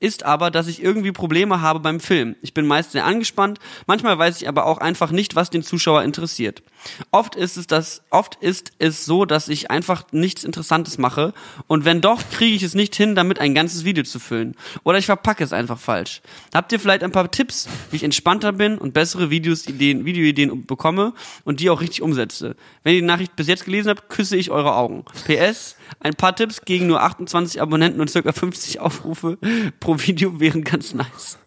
ist 0.00 0.24
aber, 0.24 0.50
dass 0.50 0.66
ich 0.66 0.82
irgendwie 0.82 1.12
Probleme 1.12 1.60
habe 1.60 1.78
beim 1.78 2.00
Film. 2.00 2.34
Ich 2.40 2.54
bin 2.54 2.66
meist 2.66 2.92
sehr 2.92 3.04
angespannt, 3.04 3.58
manchmal 3.86 4.18
weiß 4.18 4.40
ich 4.40 4.48
aber 4.48 4.64
auch 4.64 4.78
einfach 4.78 5.10
nicht, 5.10 5.36
was 5.36 5.50
den 5.50 5.62
Zuschauer 5.62 6.02
interessiert. 6.02 6.62
Oft 7.10 7.36
ist 7.36 7.56
es 7.56 7.66
das, 7.66 8.02
oft 8.10 8.36
ist 8.40 8.72
es 8.78 9.04
so, 9.04 9.24
dass 9.24 9.48
ich 9.48 9.70
einfach 9.70 10.04
nichts 10.12 10.44
Interessantes 10.44 10.98
mache 10.98 11.32
und 11.66 11.84
wenn 11.84 12.00
doch, 12.00 12.22
kriege 12.30 12.54
ich 12.54 12.62
es 12.62 12.74
nicht 12.74 12.94
hin, 12.94 13.14
damit 13.14 13.38
ein 13.38 13.54
ganzes 13.54 13.84
Video 13.84 14.04
zu 14.04 14.18
füllen. 14.18 14.56
Oder 14.84 14.98
ich 14.98 15.06
verpacke 15.06 15.44
es 15.44 15.52
einfach 15.52 15.78
falsch. 15.78 16.22
Habt 16.54 16.72
ihr 16.72 16.80
vielleicht 16.80 17.02
ein 17.02 17.12
paar 17.12 17.30
Tipps, 17.30 17.68
wie 17.90 17.96
ich 17.96 18.04
entspannter 18.04 18.52
bin 18.52 18.78
und 18.78 18.94
bessere 18.94 19.30
Videos, 19.30 19.66
Ideen, 19.66 20.04
Videoideen 20.04 20.66
bekomme 20.66 21.12
und 21.44 21.60
die 21.60 21.70
auch 21.70 21.80
richtig 21.80 22.02
umsetze? 22.02 22.56
Wenn 22.82 22.94
ihr 22.94 23.00
die 23.00 23.06
Nachricht 23.06 23.36
bis 23.36 23.48
jetzt 23.48 23.64
gelesen 23.64 23.90
habt, 23.90 24.08
küsse 24.08 24.36
ich 24.36 24.50
eure 24.50 24.74
Augen. 24.74 25.04
PS, 25.26 25.76
ein 26.00 26.14
paar 26.14 26.34
Tipps 26.34 26.62
gegen 26.64 26.86
nur 26.86 27.02
28 27.02 27.60
Abonnenten 27.60 28.00
und 28.00 28.10
circa 28.10 28.32
50 28.32 28.80
Aufrufe 28.80 29.38
pro 29.80 29.98
Video 29.98 30.40
wären 30.40 30.64
ganz 30.64 30.94
nice. 30.94 31.38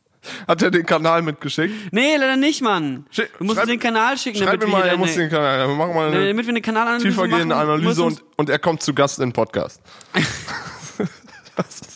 Hat 0.47 0.61
er 0.61 0.71
den 0.71 0.85
Kanal 0.85 1.21
mitgeschickt? 1.21 1.73
Nee, 1.91 2.15
leider 2.17 2.35
nicht, 2.37 2.61
Mann. 2.61 3.05
Schick- 3.11 3.29
du 3.37 3.43
musst 3.45 3.57
schreib- 3.59 3.67
den 3.67 3.79
Kanal 3.79 4.17
schicken, 4.17 4.37
Schreib 4.39 4.59
damit 4.59 4.67
mir 4.67 4.71
mal, 4.71 4.87
er 4.87 4.97
muss 4.97 5.13
den 5.13 5.29
Kanal, 5.29 5.67
wir 5.67 5.75
machen 5.75 5.93
mal 5.93 6.07
eine 6.13 6.27
damit 6.27 6.45
wir 6.45 6.51
eine 6.51 6.61
Kanalanalyse 6.61 7.07
tiefergehende 7.09 7.55
machen. 7.55 7.69
Analyse 7.69 8.03
und, 8.03 8.23
und 8.37 8.49
er 8.49 8.59
kommt 8.59 8.81
zu 8.81 8.93
Gast 8.93 9.19
in 9.19 9.29
den 9.29 9.33
Podcast. 9.33 9.81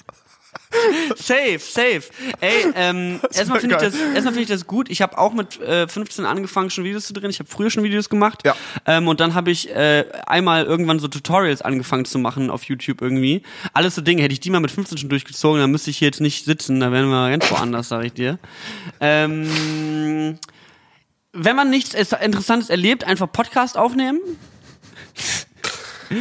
Safe, 1.16 1.60
safe. 1.60 2.04
Ey, 2.40 2.66
ähm, 2.76 3.20
erstmal 3.34 3.60
finde 3.60 3.76
ich 3.76 3.82
das, 3.82 3.96
erstmal 3.96 4.34
finde 4.34 4.42
ich 4.42 4.48
das 4.48 4.68
gut. 4.68 4.90
Ich 4.90 5.02
habe 5.02 5.18
auch 5.18 5.34
mit 5.34 5.60
äh, 5.62 5.88
15 5.88 6.26
angefangen, 6.26 6.70
schon 6.70 6.84
Videos 6.84 7.06
zu 7.06 7.14
drehen. 7.14 7.30
Ich 7.30 7.40
habe 7.40 7.50
früher 7.50 7.70
schon 7.70 7.84
Videos 7.84 8.10
gemacht. 8.10 8.44
Ja. 8.46 8.56
Ähm, 8.86 9.08
und 9.08 9.20
dann 9.20 9.34
habe 9.34 9.52
ich 9.52 9.70
äh, 9.70 10.06
einmal 10.26 10.66
irgendwann 10.66 11.00
so 11.00 11.08
Tutorials 11.08 11.62
angefangen 11.62 12.06
zu 12.06 12.20
machen 12.20 12.50
auf 12.50 12.64
YouTube 12.64 13.02
irgendwie. 13.02 13.44
Alles 13.74 13.96
so 13.96 14.02
Dinge. 14.02 14.22
Hätte 14.24 14.34
ich 14.34 14.40
die 14.40 14.50
mal 14.50 14.60
mit 14.60 14.72
15 14.72 14.98
schon 14.98 15.10
durchgezogen, 15.10 15.62
dann 15.62 15.72
müsste 15.72 15.90
ich 15.90 15.98
hier 15.98 16.08
jetzt 16.08 16.22
nicht 16.22 16.46
sitzen. 16.46 16.80
Da 16.80 16.92
wären 16.92 17.10
wir 17.10 17.30
ganz 17.30 17.50
woanders, 17.52 17.90
sag 17.90 18.06
ich 18.06 18.14
dir. 18.14 18.40
Ähm, 19.00 20.38
wenn 21.34 21.56
man 21.56 21.70
nichts 21.70 21.94
Interessantes 21.94 22.70
erlebt, 22.70 23.04
einfach 23.04 23.32
Podcast 23.32 23.78
aufnehmen. 23.78 24.20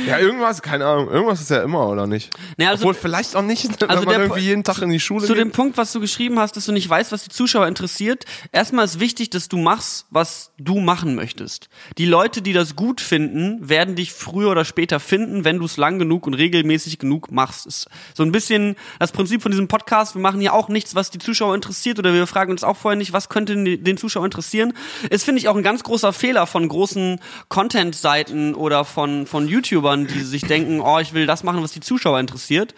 Ja, 0.06 0.18
irgendwas, 0.18 0.62
keine 0.62 0.86
Ahnung, 0.86 1.08
irgendwas 1.08 1.40
ist 1.40 1.50
ja 1.50 1.62
immer, 1.62 1.88
oder 1.88 2.06
nicht? 2.06 2.30
Nee, 2.56 2.66
also- 2.66 2.82
Obwohl 2.82 2.94
vielleicht 2.94 3.36
auch 3.36 3.42
nicht, 3.42 3.64
wenn 3.80 3.88
Also 3.90 4.04
man 4.04 4.20
irgendwie 4.20 4.40
jeden 4.40 4.64
Tag 4.64 4.78
in 4.82 4.90
die 4.90 5.00
Schule 5.00 5.26
Zu 5.26 5.34
geht. 5.34 5.40
dem 5.42 5.52
Punkt, 5.52 5.76
was 5.76 5.92
du 5.92 6.00
geschrieben 6.00 6.38
hast, 6.38 6.56
dass 6.56 6.66
du 6.66 6.72
nicht 6.72 6.88
weißt, 6.88 7.12
was 7.12 7.22
die 7.24 7.30
Zuschauer 7.30 7.66
interessiert. 7.66 8.24
Erstmal 8.52 8.84
ist 8.84 9.00
wichtig, 9.00 9.30
dass 9.30 9.48
du 9.48 9.56
machst, 9.58 10.06
was 10.10 10.52
du 10.58 10.80
machen 10.80 11.14
möchtest. 11.14 11.68
Die 11.98 12.06
Leute, 12.06 12.42
die 12.42 12.52
das 12.52 12.76
gut 12.76 13.00
finden, 13.00 13.68
werden 13.68 13.94
dich 13.94 14.12
früher 14.12 14.50
oder 14.50 14.64
später 14.64 15.00
finden, 15.00 15.44
wenn 15.44 15.58
du 15.58 15.64
es 15.64 15.76
lang 15.76 15.98
genug 15.98 16.26
und 16.26 16.34
regelmäßig 16.34 16.98
genug 16.98 17.30
machst. 17.30 17.66
Ist 17.66 17.88
so 18.14 18.22
ein 18.22 18.32
bisschen 18.32 18.76
das 18.98 19.12
Prinzip 19.12 19.42
von 19.42 19.50
diesem 19.52 19.68
Podcast. 19.68 20.14
Wir 20.14 20.22
machen 20.22 20.40
ja 20.40 20.52
auch 20.52 20.68
nichts, 20.68 20.94
was 20.94 21.10
die 21.10 21.18
Zuschauer 21.18 21.54
interessiert 21.54 21.98
oder 21.98 22.12
wir 22.12 22.26
fragen 22.26 22.50
uns 22.50 22.64
auch 22.64 22.76
vorher 22.76 22.96
nicht, 22.96 23.12
was 23.12 23.28
könnte 23.28 23.54
den 23.76 23.96
Zuschauer 23.96 24.24
interessieren. 24.24 24.72
Ist, 25.10 25.24
finde 25.24 25.40
ich, 25.40 25.48
auch 25.48 25.56
ein 25.56 25.62
ganz 25.62 25.82
großer 25.82 26.12
Fehler 26.12 26.46
von 26.46 26.68
großen 26.68 27.20
Content-Seiten 27.48 28.54
oder 28.54 28.84
von, 28.84 29.26
von 29.26 29.46
YouTubern, 29.76 30.06
die 30.06 30.20
sich 30.20 30.42
denken, 30.42 30.80
oh, 30.80 30.98
ich 30.98 31.12
will 31.14 31.26
das 31.26 31.42
machen, 31.44 31.62
was 31.62 31.72
die 31.72 31.80
Zuschauer 31.80 32.18
interessiert 32.20 32.74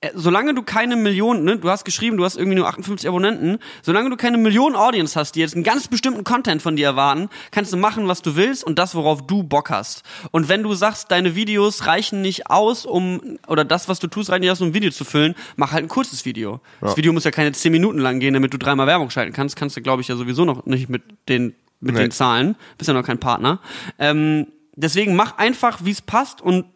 äh, 0.00 0.10
solange 0.14 0.54
du 0.54 0.62
keine 0.62 0.94
Millionen, 0.94 1.42
ne, 1.42 1.58
du 1.58 1.68
hast 1.68 1.84
geschrieben, 1.84 2.18
du 2.18 2.24
hast 2.24 2.36
irgendwie 2.36 2.56
nur 2.56 2.68
58 2.68 3.08
Abonnenten, 3.08 3.58
solange 3.82 4.08
du 4.10 4.16
keine 4.16 4.38
Millionen 4.38 4.76
Audience 4.76 5.18
hast, 5.18 5.32
die 5.32 5.40
jetzt 5.40 5.56
einen 5.56 5.64
ganz 5.64 5.88
bestimmten 5.88 6.22
Content 6.22 6.62
von 6.62 6.76
dir 6.76 6.86
erwarten, 6.86 7.28
kannst 7.50 7.72
du 7.72 7.76
machen, 7.76 8.06
was 8.06 8.22
du 8.22 8.36
willst 8.36 8.62
und 8.62 8.78
das, 8.78 8.94
worauf 8.94 9.26
du 9.26 9.42
Bock 9.42 9.70
hast. 9.70 10.04
Und 10.30 10.48
wenn 10.48 10.62
du 10.62 10.72
sagst, 10.74 11.10
deine 11.10 11.34
Videos 11.34 11.86
reichen 11.88 12.22
nicht 12.22 12.48
aus, 12.48 12.86
um, 12.86 13.40
oder 13.48 13.64
das, 13.64 13.88
was 13.88 13.98
du 13.98 14.06
tust, 14.06 14.30
reicht 14.30 14.42
nicht 14.42 14.52
aus, 14.52 14.60
um 14.60 14.68
ein 14.68 14.74
Video 14.74 14.92
zu 14.92 15.04
füllen, 15.04 15.34
mach 15.56 15.72
halt 15.72 15.84
ein 15.86 15.88
kurzes 15.88 16.24
Video. 16.24 16.60
Das 16.80 16.96
Video 16.96 17.12
muss 17.12 17.24
ja 17.24 17.32
keine 17.32 17.50
10 17.50 17.72
Minuten 17.72 17.98
lang 17.98 18.20
gehen, 18.20 18.34
damit 18.34 18.54
du 18.54 18.58
dreimal 18.58 18.86
Werbung 18.86 19.10
schalten 19.10 19.32
kannst, 19.32 19.56
kannst 19.56 19.76
du, 19.76 19.80
glaube 19.82 20.02
ich, 20.02 20.06
ja 20.06 20.14
sowieso 20.14 20.44
noch 20.44 20.64
nicht 20.64 20.88
mit 20.88 21.02
den, 21.28 21.56
mit 21.80 21.96
Nee. 21.96 22.02
den 22.02 22.12
Zahlen, 22.12 22.54
bist 22.76 22.86
ja 22.86 22.94
noch 22.94 23.02
kein 23.04 23.18
Partner. 23.18 23.58
Ähm, 23.98 24.46
deswegen 24.78 25.16
mach 25.16 25.38
einfach, 25.38 25.84
wie 25.84 25.90
es 25.90 26.00
passt 26.00 26.40
und 26.40 26.66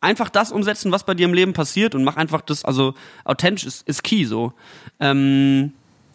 einfach 0.00 0.28
das 0.28 0.52
umsetzen, 0.52 0.92
was 0.92 1.04
bei 1.04 1.14
dir 1.14 1.26
im 1.26 1.34
Leben 1.34 1.52
passiert 1.52 1.94
und 1.94 2.04
mach 2.04 2.16
einfach 2.16 2.40
das, 2.40 2.64
also 2.64 2.94
authentisch 3.24 3.64
ist, 3.64 3.88
ist 3.88 4.02
key 4.02 4.24
so. 4.24 4.52
Ähm, 5.00 5.72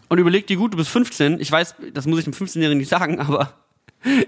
und 0.10 0.18
überleg 0.18 0.48
dir 0.48 0.58
gut, 0.58 0.74
du 0.74 0.78
bist 0.78 0.90
15, 0.90 1.40
ich 1.40 1.52
weiß, 1.52 1.76
das 1.94 2.06
muss 2.06 2.20
ich 2.20 2.26
dem 2.26 2.34
15-Jährigen 2.34 2.78
nicht 2.78 2.90
sagen, 2.90 3.20
aber 3.20 3.54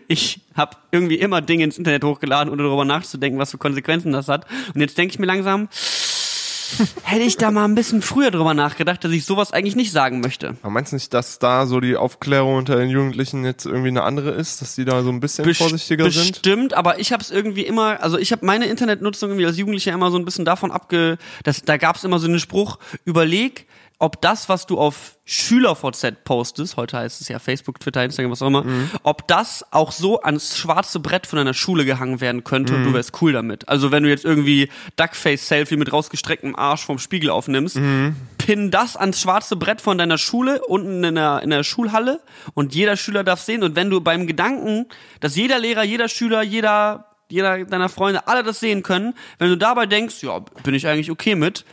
ich 0.07 0.41
habe 0.55 0.77
irgendwie 0.91 1.15
immer 1.15 1.41
Dinge 1.41 1.63
ins 1.63 1.77
Internet 1.77 2.03
hochgeladen, 2.03 2.51
ohne 2.51 2.63
darüber 2.63 2.85
nachzudenken, 2.85 3.39
was 3.39 3.51
für 3.51 3.57
Konsequenzen 3.57 4.11
das 4.11 4.27
hat. 4.27 4.45
Und 4.73 4.81
jetzt 4.81 4.97
denke 4.97 5.13
ich 5.13 5.19
mir 5.19 5.25
langsam, 5.25 5.67
hätte 7.03 7.23
ich 7.23 7.37
da 7.37 7.51
mal 7.51 7.65
ein 7.65 7.75
bisschen 7.75 8.01
früher 8.01 8.31
drüber 8.31 8.53
nachgedacht, 8.53 9.03
dass 9.03 9.11
ich 9.11 9.25
sowas 9.25 9.51
eigentlich 9.51 9.75
nicht 9.75 9.91
sagen 9.91 10.19
möchte. 10.21 10.55
Aber 10.61 10.71
meinst 10.71 10.91
du 10.91 10.95
nicht, 10.95 11.13
dass 11.13 11.39
da 11.39 11.65
so 11.65 11.79
die 11.79 11.95
Aufklärung 11.95 12.55
unter 12.55 12.75
den 12.75 12.89
Jugendlichen 12.89 13.43
jetzt 13.45 13.65
irgendwie 13.65 13.89
eine 13.89 14.03
andere 14.03 14.31
ist, 14.31 14.61
dass 14.61 14.75
die 14.75 14.85
da 14.85 15.03
so 15.03 15.09
ein 15.09 15.19
bisschen 15.19 15.45
Best- 15.45 15.59
vorsichtiger 15.59 16.09
sind? 16.11 16.31
Bestimmt, 16.33 16.73
aber 16.73 16.99
ich 16.99 17.11
habe 17.11 17.21
es 17.23 17.31
irgendwie 17.31 17.63
immer, 17.63 18.01
also 18.01 18.17
ich 18.17 18.31
habe 18.31 18.45
meine 18.45 18.65
Internetnutzung 18.65 19.29
irgendwie 19.29 19.45
als 19.45 19.57
Jugendlicher 19.57 19.93
immer 19.93 20.11
so 20.11 20.17
ein 20.17 20.25
bisschen 20.25 20.45
davon 20.45 20.71
abge, 20.71 21.17
dass 21.43 21.61
da 21.61 21.77
gab 21.77 21.95
es 21.95 22.03
immer 22.03 22.19
so 22.19 22.27
einen 22.27 22.39
Spruch: 22.39 22.77
Überleg, 23.05 23.65
ob 23.99 24.21
das, 24.21 24.49
was 24.49 24.65
du 24.65 24.79
auf 24.79 25.17
SchülerVZ 25.25 26.23
postest, 26.25 26.75
heute 26.77 26.97
heißt 26.97 27.21
es 27.21 27.29
ja 27.29 27.39
Facebook, 27.39 27.79
Twitter, 27.79 28.03
Instagram, 28.03 28.31
was 28.31 28.41
auch 28.41 28.47
immer, 28.47 28.63
Mhm. 28.63 28.89
ob 29.03 29.27
das 29.27 29.65
auch 29.71 29.91
so 29.91 30.21
ans 30.21 30.57
schwarze 30.57 30.99
Brett 30.99 31.25
von 31.27 31.37
deiner 31.37 31.53
Schule 31.53 31.85
gehangen 31.85 32.19
werden 32.19 32.43
könnte 32.43 32.73
Mhm. 32.73 32.79
und 32.79 32.85
du 32.85 32.93
wärst 32.93 33.21
cool 33.21 33.31
damit. 33.33 33.69
Also 33.69 33.91
wenn 33.91 34.03
du 34.03 34.09
jetzt 34.09 34.25
irgendwie 34.25 34.69
Duckface-Selfie 34.97 35.77
mit 35.77 35.91
rausgestrecktem 35.93 36.55
Arsch 36.55 36.83
vom 36.85 36.99
Spiegel 36.99 37.29
aufnimmst, 37.29 37.75
Mhm. 37.77 38.15
pin 38.37 38.71
das 38.71 38.97
ans 38.97 39.21
schwarze 39.21 39.55
Brett 39.55 39.79
von 39.81 39.97
deiner 39.97 40.17
Schule 40.17 40.61
unten 40.65 41.03
in 41.03 41.15
der, 41.15 41.41
in 41.43 41.49
der 41.49 41.63
Schulhalle 41.63 42.19
und 42.53 42.73
jeder 42.75 42.97
Schüler 42.97 43.23
darf 43.23 43.41
sehen. 43.41 43.63
Und 43.63 43.75
wenn 43.75 43.89
du 43.89 44.01
beim 44.01 44.27
Gedanken, 44.27 44.85
dass 45.19 45.35
jeder 45.35 45.59
Lehrer, 45.59 45.83
jeder 45.83 46.09
Schüler, 46.09 46.41
jeder, 46.41 47.05
jeder 47.29 47.63
deiner 47.65 47.89
Freunde, 47.89 48.27
alle 48.27 48.43
das 48.43 48.59
sehen 48.59 48.83
können, 48.83 49.13
wenn 49.39 49.49
du 49.49 49.57
dabei 49.57 49.85
denkst, 49.85 50.21
ja, 50.23 50.39
bin 50.63 50.73
ich 50.75 50.87
eigentlich 50.87 51.09
okay 51.11 51.35
mit, 51.35 51.63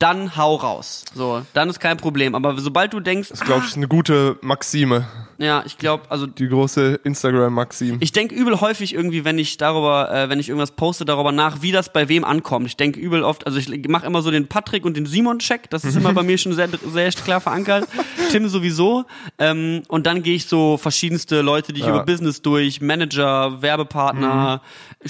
dann 0.00 0.36
hau 0.36 0.56
raus. 0.56 1.04
So, 1.14 1.42
dann 1.52 1.68
ist 1.70 1.78
kein 1.78 1.96
Problem. 1.98 2.34
Aber 2.34 2.58
sobald 2.58 2.92
du 2.92 2.98
denkst, 3.00 3.28
Das 3.28 3.40
ist, 3.40 3.46
glaube 3.46 3.64
ich, 3.68 3.76
eine 3.76 3.86
gute 3.86 4.38
Maxime. 4.40 5.06
ja, 5.38 5.62
ich 5.66 5.76
glaube, 5.78 6.04
also 6.10 6.26
Die 6.26 6.48
große 6.48 7.00
Instagram-Maxime. 7.04 7.98
ich 8.00 8.10
denke 8.12 8.34
übel 8.34 8.60
häufig 8.60 8.94
irgendwie, 8.94 9.24
wenn 9.24 9.38
ich 9.38 9.58
darüber, 9.58 10.10
äh, 10.12 10.28
wenn 10.30 10.40
ich 10.40 10.48
irgendwas 10.48 10.72
poste, 10.72 11.04
darüber 11.04 11.32
nach, 11.32 11.60
wie 11.62 11.70
das 11.70 11.92
bei 11.92 12.08
wem 12.08 12.24
ankommt. 12.24 12.66
Ich 12.66 12.76
denke 12.78 12.98
übel 12.98 13.22
oft, 13.22 13.46
also 13.46 13.58
ich 13.58 13.68
mache 13.88 14.06
immer 14.06 14.22
so 14.22 14.30
den 14.30 14.48
Patrick 14.48 14.84
und 14.86 14.96
den 14.96 15.04
Simon-Check, 15.06 15.68
das 15.70 15.84
ist 15.84 15.96
immer 15.96 16.12
bei 16.14 16.22
mir 16.22 16.38
schon 16.38 16.54
sehr, 16.54 16.68
sehr 16.92 17.10
klar 17.12 17.40
verankert. 17.42 17.86
Tim 18.30 18.48
sowieso. 18.48 19.04
Ähm, 19.38 19.82
und 19.88 20.06
dann 20.06 20.22
gehe 20.22 20.34
ich 20.34 20.46
so 20.46 20.78
verschiedenste 20.78 21.42
Leute, 21.42 21.72
die 21.74 21.80
ich 21.80 21.86
Ja. 21.86 21.92
über 21.94 22.04
Business 22.06 22.40
durch, 22.40 22.80
Manager, 22.80 23.60
Werbepartner, 23.60 24.62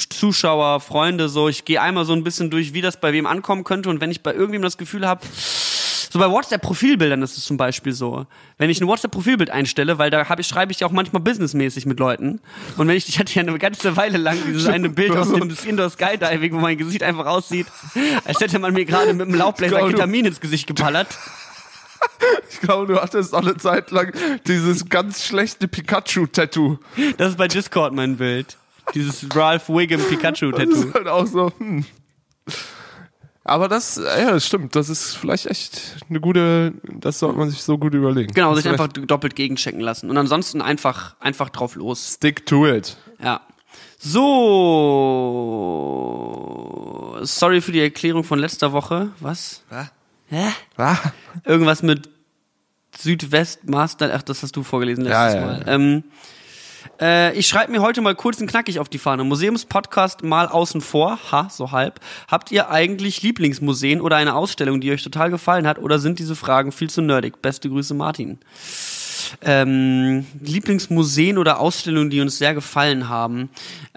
Zuschauer, 0.09 0.80
Freunde, 0.80 1.28
so. 1.28 1.49
Ich 1.49 1.64
gehe 1.64 1.80
einmal 1.80 2.05
so 2.05 2.12
ein 2.12 2.24
bisschen 2.24 2.51
durch, 2.51 2.74
wie 2.74 2.80
das 2.80 3.01
bei 3.01 3.12
wem 3.12 3.26
ankommen 3.26 3.64
könnte. 3.64 3.88
Und 3.91 4.01
wenn 4.01 4.11
ich 4.11 4.22
bei 4.22 4.32
irgendwem 4.32 4.62
das 4.62 4.76
Gefühl 4.81 5.07
habe, 5.07 5.20
so 6.12 6.18
bei 6.18 6.28
WhatsApp-Profilbildern 6.28 7.22
ist 7.22 7.39
es 7.39 7.45
zum 7.45 7.57
Beispiel 7.57 7.93
so. 7.93 8.26
Wenn 8.59 8.68
ich 8.68 8.81
ein 8.81 8.89
WhatsApp-Profilbild 8.89 9.51
einstelle, 9.51 9.99
weil 9.99 10.11
da 10.11 10.28
hab 10.28 10.41
ich, 10.41 10.49
schreibe 10.49 10.72
ich 10.72 10.81
ja 10.81 10.89
auch 10.89 10.91
manchmal 10.91 11.22
businessmäßig 11.22 11.87
mit 11.87 12.01
Leuten. 12.01 12.41
Und 12.76 12.89
wenn 12.89 12.97
ich, 12.97 13.09
ich 13.09 13.20
hatte 13.20 13.33
ja 13.33 13.43
eine 13.43 13.57
ganze 13.61 13.97
Weile 13.97 14.18
lang 14.18 14.37
dieses 14.45 14.66
eine 14.66 14.89
Bild 14.89 15.12
aus 15.12 15.33
dem 15.33 15.49
Indoor 15.66 15.89
Skydiving, 15.89 16.53
wo 16.53 16.59
mein 16.59 16.76
Gesicht 16.76 17.05
einfach 17.05 17.26
aussieht, 17.26 17.68
als 18.24 18.41
hätte 18.41 18.59
man 18.59 18.74
mir 18.74 18.85
gerade 18.87 19.12
mit 19.12 19.28
einem 19.28 19.37
Laubbläser 19.37 19.87
Ketamin 19.89 20.24
ins 20.24 20.41
Gesicht 20.41 20.66
geballert. 20.66 21.09
Ich 22.51 22.61
glaube, 22.61 22.93
du 22.93 23.01
hattest 23.01 23.35
auch 23.35 23.43
eine 23.43 23.59
Zeit 23.59 23.91
lang 23.91 24.12
dieses 24.47 24.89
ganz 24.89 25.24
schlechte 25.24 25.68
Pikachu-Tattoo. 25.68 26.78
Das 27.18 27.31
ist 27.31 27.37
bei 27.37 27.47
Discord 27.47 27.93
mein 27.95 28.16
Bild. 28.16 28.57
Dieses 28.95 29.26
Ralph 29.35 29.68
Wiggum 29.68 29.99
Das 29.99 30.09
Pikachu-Tattoo. 30.09 30.70
ist 30.70 30.95
halt 30.95 31.09
auch 31.09 31.26
so, 31.26 31.53
hm. 31.59 31.85
Aber 33.51 33.66
das, 33.66 33.96
ja, 33.96 34.30
das 34.30 34.46
stimmt. 34.46 34.76
Das 34.76 34.88
ist 34.88 35.16
vielleicht 35.16 35.46
echt 35.46 35.96
eine 36.09 36.20
gute, 36.20 36.72
das 36.84 37.18
sollte 37.18 37.36
man 37.36 37.51
sich 37.51 37.61
so 37.61 37.78
gut 37.78 37.94
überlegen. 37.94 38.32
Genau, 38.32 38.55
sich 38.55 38.68
einfach 38.68 38.86
doppelt 38.86 39.34
gegenchecken 39.34 39.80
lassen. 39.80 40.09
Und 40.09 40.16
ansonsten 40.16 40.62
einfach, 40.62 41.16
einfach 41.18 41.48
drauf 41.48 41.74
los. 41.74 42.14
Stick 42.14 42.46
to 42.46 42.64
it. 42.68 42.96
Ja. 43.20 43.40
So. 47.11 47.18
Sorry 47.22 47.61
für 47.61 47.72
die 47.72 47.80
Erklärung 47.80 48.22
von 48.22 48.38
letzter 48.38 48.70
Woche. 48.70 49.11
Was? 49.18 49.64
Hä? 50.28 50.53
Ah, 50.76 50.96
Irgendwas 51.44 51.82
mit 51.82 52.09
Südwestmaster. 52.96 54.12
Ach, 54.14 54.22
das 54.22 54.44
hast 54.44 54.55
du 54.55 54.62
vorgelesen 54.62 55.03
letztes 55.03 55.34
Ja, 55.34 55.40
ja, 55.40 55.46
Mal. 55.46 55.64
Ähm, 55.66 56.05
äh, 57.01 57.32
ich 57.36 57.48
schreibe 57.48 57.72
mir 57.72 57.80
heute 57.80 58.01
mal 58.01 58.14
kurz 58.14 58.40
und 58.40 58.46
knackig 58.46 58.78
auf 58.78 58.88
die 58.88 58.98
Fahne. 58.98 59.24
Museumspodcast 59.24 60.22
mal 60.22 60.46
außen 60.46 60.80
vor. 60.80 61.18
Ha, 61.32 61.48
so 61.51 61.72
halb. 61.72 62.01
Habt 62.28 62.53
ihr 62.53 62.70
eigentlich 62.70 63.22
Lieblingsmuseen 63.22 64.01
oder 64.01 64.16
eine 64.16 64.34
Ausstellung, 64.34 64.80
die 64.80 64.92
euch 64.92 65.03
total 65.03 65.30
gefallen 65.30 65.66
hat? 65.66 65.78
Oder 65.78 65.98
sind 65.98 66.18
diese 66.18 66.36
Fragen 66.36 66.72
viel 66.72 66.90
zu 66.90 67.03
nerdig? 67.03 67.40
Beste 67.42 67.68
Grüße, 67.68 67.94
Martin. 67.94 68.38
Ähm, 69.42 70.26
Lieblingsmuseen 70.40 71.38
oder 71.38 71.61
Ausstellungen, 71.61 72.11
die 72.11 72.20
uns 72.20 72.38
sehr 72.38 72.55
gefallen 72.55 73.09
haben. 73.09 73.48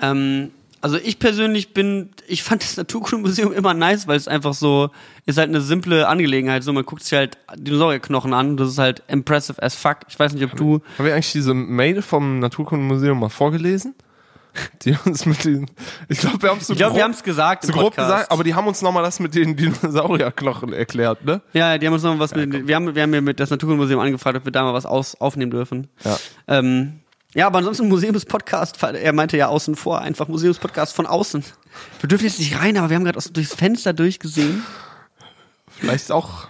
Ähm, 0.01 0.51
also 0.84 0.98
ich 0.98 1.18
persönlich 1.18 1.74
bin, 1.74 2.10
ich 2.28 2.44
fand 2.44 2.62
das 2.62 2.76
Naturkundemuseum 2.76 3.54
immer 3.54 3.74
nice, 3.74 4.06
weil 4.06 4.18
es 4.18 4.28
einfach 4.28 4.54
so, 4.54 4.90
ist 5.26 5.38
halt 5.38 5.48
eine 5.48 5.62
simple 5.62 6.10
Angelegenheit. 6.10 6.62
So, 6.64 6.74
man 6.74 6.84
guckt 6.84 7.04
sich 7.04 7.14
halt 7.18 7.38
Dinosaurierknochen 7.56 8.34
an, 8.34 8.58
das 8.58 8.72
ist 8.72 8.80
halt 8.80 9.02
impressive 9.08 9.64
as 9.64 9.76
fuck. 9.76 10.00
Ich 10.10 10.20
weiß 10.20 10.34
nicht, 10.34 10.44
ob 10.44 10.58
du, 10.58 10.82
haben 10.98 11.06
wir 11.06 11.14
eigentlich 11.14 11.32
diese 11.32 11.54
Mail 11.54 12.02
vom 12.02 12.40
Naturkundemuseum 12.40 13.18
mal 13.18 13.30
vorgelesen? 13.30 13.96
Die 14.84 14.96
uns 15.06 15.26
mit 15.26 15.46
den, 15.46 15.72
ich 16.10 16.20
glaube, 16.20 16.44
wir 16.44 16.50
haben 16.50 16.60
es 16.60 16.68
so 16.68 16.74
Ich 16.74 16.78
glaube, 16.78 16.92
grob, 16.92 16.98
wir 16.98 17.04
haben 17.06 17.12
es 17.12 17.24
gesagt. 17.24 17.66
so 17.66 17.72
grob 17.72 17.96
gesagt, 17.96 18.30
aber 18.30 18.44
die 18.44 18.54
haben 18.54 18.68
uns 18.68 18.82
nochmal 18.82 19.04
das 19.04 19.22
mit 19.22 19.34
den 19.34 19.56
Dinosaurierknochen 19.56 20.74
erklärt, 20.74 21.24
ne? 21.24 21.42
Ja, 21.54 21.78
die 21.78 21.88
haben 21.88 21.94
uns 21.94 22.04
noch 22.04 22.20
was 22.20 22.36
mit, 22.36 22.68
wir 22.68 22.76
haben, 22.76 22.94
wir 22.94 23.02
haben 23.02 23.14
ja 23.14 23.22
mit 23.22 23.40
das 23.40 23.50
Naturkundemuseum 23.50 24.02
angefragt, 24.02 24.38
ob 24.38 24.46
wir 24.46 24.52
da 24.52 24.64
mal 24.64 24.74
was 24.74 24.86
aus, 24.86 25.16
aufnehmen 25.16 25.50
dürfen. 25.50 25.88
Ja. 26.04 26.18
Ähm, 26.48 27.00
ja, 27.34 27.48
aber 27.48 27.60
ansonsten 27.60 27.88
Museumspodcast, 27.88 28.82
er 28.84 29.14
meinte 29.14 29.38
ja 29.38 29.48
außen 29.48 29.76
vor, 29.76 30.02
einfach 30.02 30.28
Museumspodcast 30.28 30.96
von 30.96 31.08
außen. 31.08 31.44
Wir 32.00 32.08
dürfen 32.08 32.26
jetzt 32.26 32.40
nicht 32.40 32.60
rein, 32.60 32.78
aber 32.78 32.90
wir 32.90 32.96
haben 32.96 33.06
gerade 33.06 33.20
durchs 33.32 33.56
Fenster 33.56 33.94
durchgesehen. 33.94 34.64
Vielleicht 35.68 36.12
auch 36.12 36.48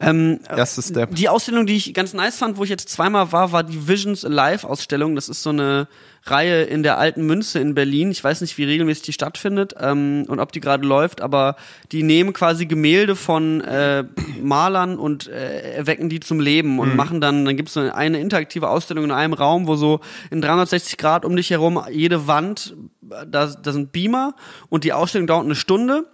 Ähm, 0.00 0.40
erster 0.48 0.82
Step. 0.82 1.14
die 1.14 1.28
Ausstellung, 1.28 1.66
die 1.66 1.76
ich 1.76 1.94
ganz 1.94 2.14
nice 2.14 2.38
fand, 2.38 2.56
wo 2.56 2.64
ich 2.64 2.70
jetzt 2.70 2.88
zweimal 2.88 3.32
war, 3.32 3.52
war 3.52 3.62
die 3.62 3.88
Visions 3.88 4.24
Alive 4.24 4.68
Ausstellung. 4.68 5.14
Das 5.14 5.28
ist 5.28 5.42
so 5.42 5.50
eine 5.50 5.88
Reihe 6.24 6.62
in 6.62 6.82
der 6.82 6.98
Alten 6.98 7.26
Münze 7.26 7.58
in 7.58 7.74
Berlin. 7.74 8.10
Ich 8.10 8.22
weiß 8.22 8.42
nicht, 8.42 8.56
wie 8.56 8.64
regelmäßig 8.64 9.02
die 9.02 9.12
stattfindet 9.12 9.74
ähm, 9.80 10.24
und 10.28 10.38
ob 10.38 10.52
die 10.52 10.60
gerade 10.60 10.86
läuft, 10.86 11.20
aber 11.20 11.56
die 11.90 12.04
nehmen 12.04 12.32
quasi 12.32 12.66
Gemälde 12.66 13.16
von 13.16 13.60
äh, 13.60 14.04
Malern 14.40 14.98
und 14.98 15.28
äh, 15.28 15.72
erwecken 15.74 16.08
die 16.08 16.20
zum 16.20 16.38
Leben 16.38 16.78
und 16.78 16.94
machen 16.94 17.20
dann, 17.20 17.44
dann 17.44 17.56
gibt 17.56 17.68
es 17.68 17.74
so 17.74 17.80
eine 17.80 18.20
interaktive 18.20 18.68
Ausstellung 18.68 19.04
in 19.04 19.10
einem 19.10 19.32
Raum, 19.32 19.66
wo 19.66 19.74
so 19.74 20.00
in 20.30 20.40
360 20.40 20.96
Grad 20.96 21.24
um 21.24 21.34
dich 21.34 21.50
herum 21.50 21.82
jede 21.90 22.26
Wand, 22.28 22.76
da, 23.00 23.46
da 23.46 23.72
sind 23.72 23.92
Beamer 23.92 24.34
und 24.68 24.84
die 24.84 24.92
Ausstellung 24.92 25.26
dauert 25.26 25.44
eine 25.44 25.56
Stunde. 25.56 26.06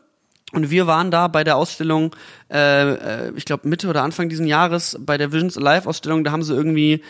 Und 0.53 0.71
wir 0.71 0.87
waren 0.87 1.11
da 1.11 1.29
bei 1.29 1.45
der 1.45 1.57
Ausstellung, 1.57 2.17
äh, 2.51 2.93
äh, 3.27 3.33
ich 3.37 3.45
glaube 3.45 3.69
Mitte 3.69 3.89
oder 3.89 4.03
Anfang 4.03 4.31
diesen 4.31 4.47
Jahres, 4.47 4.97
bei 4.99 5.19
der 5.19 5.31
Visions 5.31 5.59
Alive 5.59 5.87
Ausstellung, 5.87 6.25
da 6.25 6.33
haben 6.33 6.43
sie 6.43 6.55
irgendwie 6.55 7.03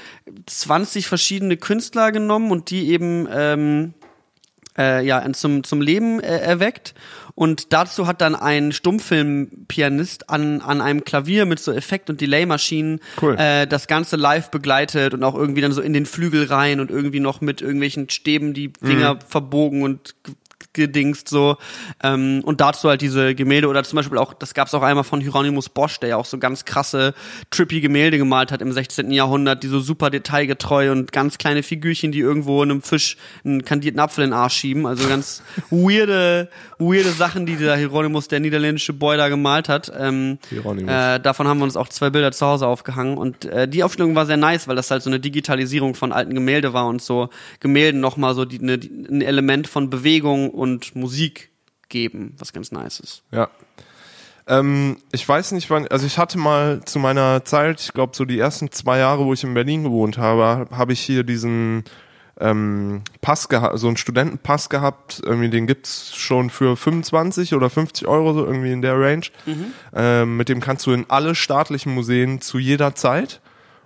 20 0.46 1.06
verschiedene 1.06 1.56
Künstler 1.56 2.10
genommen 2.10 2.50
und 2.50 2.70
die 2.70 2.88
eben 2.88 3.28
ähm, 3.30 3.94
äh, 4.76 5.04
ja, 5.04 5.24
zum, 5.32 5.62
zum 5.62 5.80
Leben 5.80 6.20
äh, 6.20 6.38
erweckt. 6.38 6.94
Und 7.34 7.72
dazu 7.72 8.08
hat 8.08 8.20
dann 8.20 8.34
ein 8.34 8.72
Stummfilmpianist 8.72 10.28
an, 10.28 10.60
an 10.60 10.80
einem 10.80 11.04
Klavier 11.04 11.46
mit 11.46 11.60
so 11.60 11.72
Effekt- 11.72 12.10
und 12.10 12.20
Delay-Maschinen 12.20 12.98
Cool. 13.22 13.36
äh, 13.38 13.68
das 13.68 13.86
Ganze 13.86 14.16
live 14.16 14.50
begleitet 14.50 15.14
und 15.14 15.22
auch 15.22 15.36
irgendwie 15.36 15.60
dann 15.60 15.70
so 15.70 15.80
in 15.80 15.92
den 15.92 16.06
Flügel 16.06 16.46
rein 16.46 16.80
und 16.80 16.90
irgendwie 16.90 17.20
noch 17.20 17.40
mit 17.40 17.60
irgendwelchen 17.60 18.10
Stäben 18.10 18.54
die 18.54 18.72
Finger 18.82 19.20
verbogen 19.28 19.82
und 19.82 20.16
gedingst 20.72 21.28
so 21.28 21.56
ähm, 22.02 22.42
und 22.44 22.60
dazu 22.60 22.88
halt 22.88 23.00
diese 23.00 23.34
Gemälde 23.34 23.68
oder 23.68 23.82
zum 23.84 23.96
Beispiel 23.96 24.18
auch, 24.18 24.34
das 24.34 24.54
gab 24.54 24.68
es 24.68 24.74
auch 24.74 24.82
einmal 24.82 25.04
von 25.04 25.20
Hieronymus 25.20 25.68
Bosch, 25.68 25.98
der 26.00 26.10
ja 26.10 26.16
auch 26.16 26.24
so 26.24 26.38
ganz 26.38 26.64
krasse 26.64 27.14
trippy 27.50 27.80
Gemälde 27.80 28.18
gemalt 28.18 28.52
hat 28.52 28.62
im 28.62 28.72
16. 28.72 29.10
Jahrhundert, 29.10 29.62
die 29.62 29.68
so 29.68 29.80
super 29.80 30.10
detailgetreu 30.10 30.92
und 30.92 31.12
ganz 31.12 31.38
kleine 31.38 31.62
Figürchen, 31.62 32.12
die 32.12 32.20
irgendwo 32.20 32.62
einem 32.62 32.82
Fisch 32.82 33.16
einen 33.44 33.64
kandierten 33.64 34.00
Apfel 34.00 34.24
in 34.24 34.30
den 34.30 34.38
Arsch 34.38 34.54
schieben, 34.54 34.86
also 34.86 35.08
ganz 35.08 35.42
weirde, 35.70 36.48
weirde 36.78 37.10
Sachen, 37.10 37.46
die 37.46 37.56
dieser 37.56 37.76
Hieronymus, 37.76 38.28
der 38.28 38.40
niederländische 38.40 38.92
Boy 38.92 39.16
da 39.16 39.28
gemalt 39.28 39.68
hat. 39.68 39.90
Ähm, 39.98 40.38
Hieronymus. 40.50 40.92
äh, 40.92 41.18
davon 41.20 41.48
haben 41.48 41.58
wir 41.58 41.64
uns 41.64 41.76
auch 41.76 41.88
zwei 41.88 42.10
Bilder 42.10 42.32
zu 42.32 42.46
Hause 42.46 42.66
aufgehangen 42.66 43.16
und 43.16 43.44
äh, 43.46 43.66
die 43.66 43.82
Aufstellung 43.82 44.14
war 44.14 44.26
sehr 44.26 44.36
nice, 44.36 44.68
weil 44.68 44.76
das 44.76 44.90
halt 44.90 45.02
so 45.02 45.10
eine 45.10 45.20
Digitalisierung 45.20 45.94
von 45.94 46.12
alten 46.12 46.34
Gemälde 46.34 46.72
war 46.72 46.86
und 46.86 47.02
so 47.02 47.30
Gemälden 47.60 48.00
nochmal 48.00 48.34
so 48.34 48.44
die, 48.44 48.58
ne, 48.58 48.78
die, 48.78 48.88
ein 48.88 49.22
Element 49.22 49.66
von 49.66 49.90
Bewegung 49.90 50.50
und 50.50 50.67
Musik 50.94 51.50
geben, 51.88 52.34
was 52.38 52.52
ganz 52.52 52.72
nice 52.72 53.00
ist. 53.00 53.22
Ja. 53.30 53.48
Ähm, 54.46 54.96
ich 55.12 55.28
weiß 55.28 55.52
nicht 55.52 55.68
wann, 55.70 55.86
also 55.88 56.06
ich 56.06 56.18
hatte 56.18 56.38
mal 56.38 56.82
zu 56.84 56.98
meiner 56.98 57.44
Zeit, 57.44 57.80
ich 57.80 57.92
glaube 57.92 58.16
so 58.16 58.24
die 58.24 58.38
ersten 58.38 58.70
zwei 58.70 58.98
Jahre, 58.98 59.24
wo 59.24 59.32
ich 59.32 59.44
in 59.44 59.54
Berlin 59.54 59.84
gewohnt 59.84 60.18
habe, 60.18 60.68
habe 60.70 60.92
ich 60.92 61.00
hier 61.00 61.22
diesen 61.22 61.84
ähm, 62.40 63.02
Pass 63.20 63.48
gehabt, 63.48 63.78
so 63.78 63.88
einen 63.88 63.96
Studentenpass 63.96 64.68
gehabt, 64.68 65.20
irgendwie 65.24 65.50
den 65.50 65.66
gibt's 65.66 66.14
schon 66.16 66.50
für 66.50 66.76
25 66.76 67.54
oder 67.54 67.68
50 67.68 68.06
Euro, 68.06 68.32
so 68.32 68.46
irgendwie 68.46 68.72
in 68.72 68.82
der 68.82 68.98
Range. 68.98 69.26
Ähm, 69.94 70.36
mit 70.36 70.48
dem 70.48 70.60
kannst 70.60 70.86
du 70.86 70.92
in 70.92 71.06
alle 71.08 71.34
staatlichen 71.34 71.94
Museen 71.94 72.40
zu 72.40 72.58
jeder 72.58 72.94
Zeit. 72.94 73.40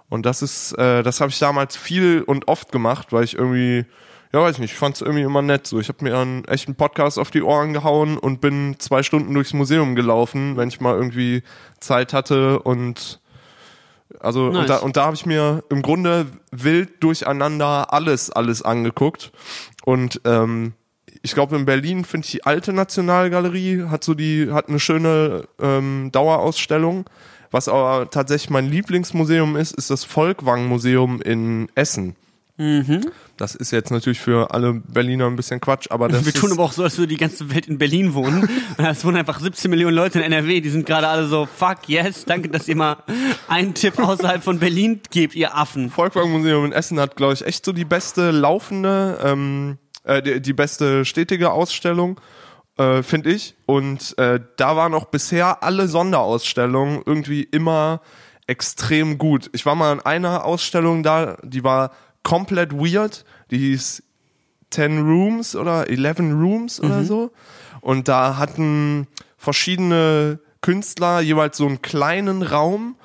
Und 0.08 0.26
das 0.26 0.42
ist, 0.42 0.72
äh, 0.78 1.02
das 1.02 1.20
habe 1.20 1.30
ich 1.30 1.38
damals 1.38 1.76
viel 1.76 2.22
und 2.22 2.46
oft 2.46 2.70
gemacht, 2.70 3.12
weil 3.12 3.24
ich 3.24 3.34
irgendwie, 3.34 3.86
ja 4.32 4.40
weiß 4.40 4.58
nicht, 4.58 4.72
ich 4.72 4.78
fand 4.78 4.96
es 4.96 5.02
irgendwie 5.02 5.22
immer 5.22 5.42
nett. 5.42 5.66
So, 5.66 5.78
ich 5.78 5.88
habe 5.88 6.04
mir 6.04 6.16
einen 6.16 6.44
echten 6.46 6.74
Podcast 6.74 7.18
auf 7.18 7.30
die 7.30 7.42
Ohren 7.42 7.72
gehauen 7.72 8.16
und 8.18 8.40
bin 8.40 8.76
zwei 8.78 9.02
Stunden 9.02 9.34
durchs 9.34 9.52
Museum 9.52 9.94
gelaufen, 9.94 10.56
wenn 10.56 10.68
ich 10.68 10.80
mal 10.80 10.94
irgendwie 10.94 11.42
Zeit 11.80 12.12
hatte 12.12 12.60
und 12.60 13.20
also 14.20 14.50
Nice. 14.50 14.60
und 14.60 14.68
da, 14.68 14.76
und 14.78 14.96
da 14.96 15.04
habe 15.04 15.16
ich 15.16 15.26
mir 15.26 15.64
im 15.70 15.82
Grunde 15.82 16.26
wild 16.50 17.02
durcheinander 17.02 17.92
alles, 17.92 18.30
alles 18.30 18.62
angeguckt. 18.62 19.32
Und 19.84 20.20
ähm, 20.24 20.74
ich 21.22 21.34
glaube, 21.34 21.56
in 21.56 21.64
Berlin 21.64 22.04
finde 22.04 22.26
ich 22.26 22.32
die 22.32 22.44
alte 22.44 22.72
Nationalgalerie 22.72 23.84
hat 23.84 24.04
so 24.04 24.14
die, 24.14 24.50
hat 24.50 24.68
eine 24.68 24.80
schöne 24.80 25.44
ähm, 25.60 26.10
Dauerausstellung. 26.12 27.04
Was 27.50 27.68
aber 27.68 28.08
tatsächlich 28.10 28.50
mein 28.50 28.70
Lieblingsmuseum 28.70 29.56
ist, 29.56 29.72
ist 29.74 29.90
das 29.90 30.04
Volkwang-Museum 30.04 31.20
in 31.20 31.68
Essen. 31.74 32.16
Das 33.38 33.54
ist 33.54 33.70
jetzt 33.70 33.90
natürlich 33.90 34.20
für 34.20 34.52
alle 34.52 34.74
Berliner 34.74 35.26
ein 35.26 35.36
bisschen 35.36 35.60
Quatsch, 35.60 35.86
aber 35.90 36.08
das 36.08 36.26
wir 36.26 36.34
tun 36.34 36.52
aber 36.52 36.62
auch 36.64 36.72
so, 36.72 36.82
als 36.82 36.98
würde 36.98 37.08
die 37.08 37.16
ganze 37.16 37.52
Welt 37.52 37.66
in 37.66 37.78
Berlin 37.78 38.14
wohnen. 38.14 38.48
Es 38.78 39.04
wohnen 39.04 39.16
einfach 39.16 39.40
17 39.40 39.70
Millionen 39.70 39.96
Leute 39.96 40.18
in 40.18 40.24
NRW. 40.24 40.60
Die 40.60 40.68
sind 40.68 40.86
gerade 40.86 41.08
alle 41.08 41.26
so, 41.26 41.46
fuck 41.46 41.88
yes, 41.88 42.24
danke, 42.24 42.48
dass 42.48 42.68
ihr 42.68 42.76
mal 42.76 42.98
einen 43.48 43.74
Tipp 43.74 43.98
außerhalb 43.98 44.42
von 44.42 44.58
Berlin 44.58 45.00
gebt, 45.10 45.34
ihr 45.34 45.56
Affen. 45.56 45.90
Volkwang-Museum 45.90 46.66
in 46.66 46.72
Essen 46.72 47.00
hat, 47.00 47.16
glaube 47.16 47.32
ich, 47.34 47.44
echt 47.44 47.64
so 47.64 47.72
die 47.72 47.84
beste 47.84 48.30
laufende, 48.30 49.18
ähm, 49.24 49.78
äh, 50.04 50.20
die, 50.22 50.42
die 50.42 50.52
beste 50.52 51.04
stetige 51.04 51.52
Ausstellung, 51.52 52.20
äh, 52.76 53.02
finde 53.02 53.30
ich. 53.30 53.54
Und 53.66 54.16
äh, 54.18 54.40
da 54.56 54.76
waren 54.76 54.94
auch 54.94 55.06
bisher 55.06 55.62
alle 55.62 55.88
Sonderausstellungen 55.88 57.02
irgendwie 57.06 57.42
immer 57.42 58.02
extrem 58.46 59.18
gut. 59.18 59.48
Ich 59.52 59.64
war 59.64 59.74
mal 59.74 59.92
in 59.92 60.00
einer 60.00 60.44
Ausstellung 60.44 61.02
da, 61.02 61.36
die 61.42 61.64
war 61.64 61.92
komplett 62.22 62.72
weird. 62.72 63.24
Die 63.50 63.58
hieß 63.58 64.02
10 64.70 65.02
Rooms 65.02 65.54
oder 65.54 65.88
11 65.88 66.20
Rooms 66.20 66.80
oder 66.80 67.04
so. 67.04 67.30
Und 67.80 68.08
da 68.08 68.38
hatten 68.38 69.06
verschiedene 69.36 70.38
Künstler 70.60 71.20
jeweils 71.20 71.56
so 71.56 71.66
einen 71.66 71.82
kleinen 71.82 72.42
Raum, 72.42 72.96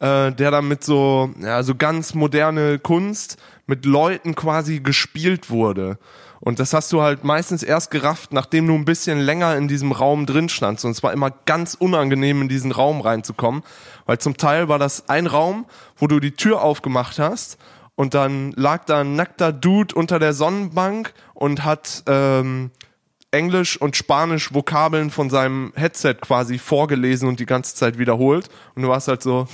äh, 0.00 0.32
der 0.32 0.50
dann 0.50 0.66
mit 0.66 0.82
so, 0.82 1.30
ja, 1.40 1.62
so 1.62 1.74
ganz 1.74 2.14
moderne 2.14 2.78
Kunst 2.78 3.36
mit 3.66 3.84
Leuten 3.84 4.34
quasi 4.34 4.80
gespielt 4.80 5.50
wurde. 5.50 5.98
Und 6.40 6.58
das 6.58 6.74
hast 6.74 6.92
du 6.92 7.02
halt 7.02 7.22
meistens 7.22 7.62
erst 7.62 7.92
gerafft, 7.92 8.32
nachdem 8.32 8.66
du 8.66 8.74
ein 8.74 8.84
bisschen 8.84 9.20
länger 9.20 9.56
in 9.56 9.68
diesem 9.68 9.92
Raum 9.92 10.26
drin 10.26 10.48
standst. 10.48 10.84
Und 10.84 10.90
es 10.90 11.02
war 11.04 11.12
immer 11.12 11.30
ganz 11.30 11.74
unangenehm, 11.74 12.42
in 12.42 12.48
diesen 12.48 12.72
Raum 12.72 13.00
reinzukommen, 13.00 13.62
weil 14.06 14.18
zum 14.18 14.36
Teil 14.36 14.68
war 14.68 14.80
das 14.80 15.08
ein 15.08 15.28
Raum, 15.28 15.66
wo 15.96 16.08
du 16.08 16.18
die 16.18 16.32
Tür 16.32 16.62
aufgemacht 16.62 17.20
hast 17.20 17.58
und 18.02 18.14
dann 18.14 18.50
lag 18.56 18.84
da 18.84 19.02
ein 19.02 19.14
nackter 19.14 19.52
Dude 19.52 19.94
unter 19.94 20.18
der 20.18 20.32
Sonnenbank 20.32 21.14
und 21.34 21.62
hat 21.62 22.02
ähm, 22.08 22.72
Englisch 23.30 23.80
und 23.80 23.96
Spanisch 23.96 24.52
Vokabeln 24.52 25.12
von 25.12 25.30
seinem 25.30 25.72
Headset 25.76 26.14
quasi 26.20 26.58
vorgelesen 26.58 27.28
und 27.28 27.38
die 27.38 27.46
ganze 27.46 27.76
Zeit 27.76 28.00
wiederholt. 28.00 28.48
Und 28.74 28.82
du 28.82 28.88
warst 28.88 29.06
halt 29.06 29.22
so? 29.22 29.46